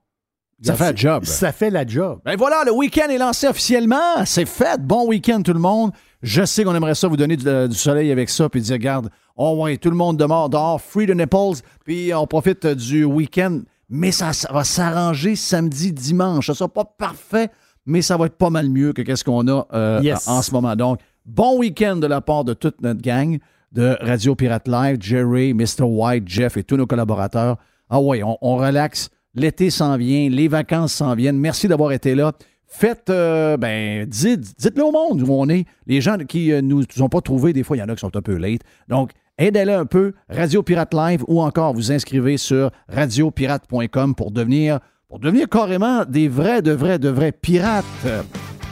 Ça 0.62 0.74
fait 0.76 0.86
la 0.86 0.96
job. 0.96 1.24
Ça 1.26 1.52
fait 1.52 1.70
la 1.70 1.86
job. 1.86 2.20
Ben 2.26 2.36
voilà, 2.36 2.64
le 2.66 2.72
week-end 2.72 3.08
est 3.10 3.20
lancé 3.20 3.48
officiellement. 3.48 4.26
C'est 4.26 4.48
fait. 4.48 4.82
Bon 4.82 5.08
week-end, 5.08 5.42
tout 5.44 5.54
le 5.54 5.60
monde. 5.60 5.92
Je 6.24 6.44
sais 6.46 6.64
qu'on 6.64 6.74
aimerait 6.76 6.96
ça 6.96 7.08
vous 7.08 7.18
donner 7.18 7.38
du, 7.38 7.46
du 7.46 7.76
soleil 7.76 8.12
avec 8.12 8.30
ça, 8.30 8.50
puis 8.50 8.62
dire, 8.62 8.74
regarde, 8.74 9.10
on 9.36 9.62
ouais, 9.64 9.78
tout 9.78 9.90
le 9.92 9.96
monde 9.96 10.18
dehors, 10.18 10.50
dehors, 10.50 10.82
free 10.82 11.06
the 11.06 11.12
nipples, 11.16 11.62
puis 11.86 12.12
on 12.14 12.26
profite 12.26 12.66
euh, 12.66 12.76
du 12.76 13.04
week-end. 13.04 13.60
Mais 13.90 14.12
ça, 14.12 14.34
ça 14.34 14.52
va 14.52 14.64
s'arranger 14.64 15.36
samedi, 15.36 15.94
dimanche. 15.94 16.48
Ça 16.48 16.54
sera 16.56 16.68
pas 16.70 16.84
parfait, 16.86 17.50
mais 17.86 18.02
ça 18.02 18.18
va 18.18 18.26
être 18.26 18.36
pas 18.38 18.50
mal 18.50 18.70
mieux 18.70 18.94
que 18.94 19.02
qu'est-ce 19.02 19.24
qu'on 19.24 19.48
a 19.48 19.66
euh, 19.74 20.00
Yes. 20.04 20.28
en 20.28 20.42
ce 20.42 20.52
moment. 20.52 20.76
Donc, 20.76 21.00
bon 21.26 21.58
week-end 21.60 21.98
de 21.98 22.08
la 22.08 22.20
part 22.22 22.44
de 22.44 22.54
toute 22.54 22.82
notre 22.82 23.02
gang 23.02 23.38
de 23.72 23.96
Radio 24.02 24.34
Pirate 24.36 24.68
Live, 24.68 24.98
Jerry, 25.00 25.54
Mr. 25.54 25.84
White, 25.84 26.28
Jeff 26.28 26.58
et 26.58 26.64
tous 26.64 26.78
nos 26.78 26.88
collaborateurs. 26.88 27.58
Ah 27.90 28.00
ouais, 28.02 28.24
on, 28.24 28.38
on 28.42 28.58
relaxe. 28.58 29.10
L'été 29.36 29.70
s'en 29.70 29.96
vient, 29.98 30.30
les 30.30 30.48
vacances 30.48 30.94
s'en 30.94 31.14
viennent. 31.16 31.38
Merci 31.38 31.68
d'avoir 31.68 31.92
été 31.92 32.16
là. 32.16 32.32
Faites, 32.68 33.10
euh, 33.10 33.58
ben, 33.58 34.06
dites, 34.06 34.60
dites-le 34.60 34.84
au 34.84 34.92
monde 34.92 35.22
où 35.22 35.32
on 35.32 35.48
est. 35.50 35.66
Les 35.86 36.02
gens 36.02 36.18
qui 36.18 36.52
euh, 36.52 36.62
nous 36.62 36.84
ont 37.00 37.10
pas 37.10 37.22
trouvé, 37.22 37.54
des 37.54 37.64
fois, 37.64 37.78
il 37.78 37.80
y 37.80 37.84
en 37.84 37.90
a 37.90 37.96
qui 37.96 38.02
sont 38.02 38.16
un 38.16 38.22
peu 38.22 38.36
late. 38.36 38.62
Donc, 38.90 39.12
aidez-le 39.38 39.74
un 39.74 39.86
peu. 39.86 40.14
Radio 40.30 40.64
Pirate 40.64 40.94
Live 40.94 41.24
ou 41.28 41.42
encore 41.42 41.74
vous 41.74 41.92
inscrivez 41.92 42.38
sur 42.38 42.72
radiopirate.com 42.90 44.16
pour 44.16 44.32
devenir, 44.32 44.80
pour 45.08 45.20
devenir 45.20 45.48
carrément 45.48 46.04
des 46.06 46.28
vrais, 46.28 46.62
de 46.62 46.74
vrais, 46.74 47.00
de 47.00 47.10
vrais 47.10 47.32
pirates. 47.32 47.86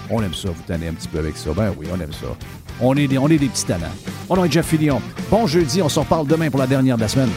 On 0.10 0.22
aime 0.22 0.34
ça, 0.34 0.50
vous 0.50 0.64
tenez 0.68 0.90
un 0.90 0.94
petit 0.94 1.08
peu 1.08 1.20
avec 1.20 1.36
ça. 1.38 1.52
Ben 1.54 1.74
oui, 1.80 1.88
on 1.92 2.00
aime 2.00 2.14
ça. 2.14 2.28
On 2.82 2.96
est 2.96 3.08
des, 3.08 3.18
on 3.18 3.28
est 3.30 3.38
des 3.38 3.48
petits 3.48 3.66
talents. 3.66 3.86
Nom 4.30 4.44
est 4.44 4.52
Jeff 4.52 4.68
Fillion. 4.68 5.02
Bon 5.32 5.48
jeudi, 5.48 5.82
on 5.82 5.90
se 5.90 6.00
reparle 6.00 6.28
demain 6.28 6.50
pour 6.50 6.60
la 6.60 6.68
dernière 6.68 6.98
de 6.98 7.02
la 7.02 7.08
semaine. 7.08 7.30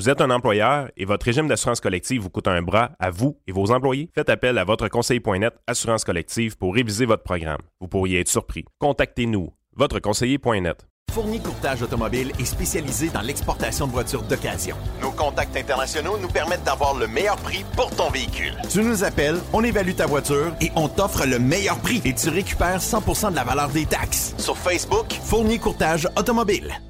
Vous 0.00 0.08
êtes 0.08 0.22
un 0.22 0.30
employeur 0.30 0.88
et 0.96 1.04
votre 1.04 1.26
régime 1.26 1.46
d'assurance 1.46 1.78
collective 1.78 2.22
vous 2.22 2.30
coûte 2.30 2.48
un 2.48 2.62
bras 2.62 2.92
à 2.98 3.10
vous 3.10 3.36
et 3.46 3.52
vos 3.52 3.70
employés? 3.70 4.08
Faites 4.14 4.30
appel 4.30 4.56
à 4.56 4.64
votre 4.64 4.88
conseiller.net 4.88 5.52
Assurance 5.66 6.04
collective 6.04 6.56
pour 6.56 6.74
réviser 6.74 7.04
votre 7.04 7.22
programme. 7.22 7.60
Vous 7.82 7.86
pourriez 7.86 8.20
être 8.20 8.30
surpris. 8.30 8.64
Contactez-nous, 8.78 9.52
votre 9.76 10.00
conseiller.net. 10.00 10.86
Fournier 11.12 11.38
Courtage 11.40 11.82
Automobile 11.82 12.32
est 12.38 12.46
spécialisé 12.46 13.10
dans 13.10 13.20
l'exportation 13.20 13.86
de 13.86 13.92
voitures 13.92 14.22
d'occasion. 14.22 14.76
Nos 15.02 15.10
contacts 15.10 15.54
internationaux 15.54 16.16
nous 16.16 16.28
permettent 16.28 16.64
d'avoir 16.64 16.94
le 16.94 17.06
meilleur 17.06 17.36
prix 17.36 17.66
pour 17.76 17.94
ton 17.94 18.08
véhicule. 18.08 18.54
Tu 18.70 18.80
nous 18.80 19.04
appelles, 19.04 19.36
on 19.52 19.62
évalue 19.62 19.92
ta 19.92 20.06
voiture 20.06 20.54
et 20.62 20.70
on 20.76 20.88
t'offre 20.88 21.26
le 21.26 21.38
meilleur 21.38 21.78
prix 21.78 22.00
et 22.06 22.14
tu 22.14 22.30
récupères 22.30 22.80
100% 22.80 23.32
de 23.32 23.36
la 23.36 23.44
valeur 23.44 23.68
des 23.68 23.84
taxes. 23.84 24.34
Sur 24.38 24.56
Facebook, 24.56 25.12
Fournier 25.12 25.58
Courtage 25.58 26.08
Automobile. 26.16 26.80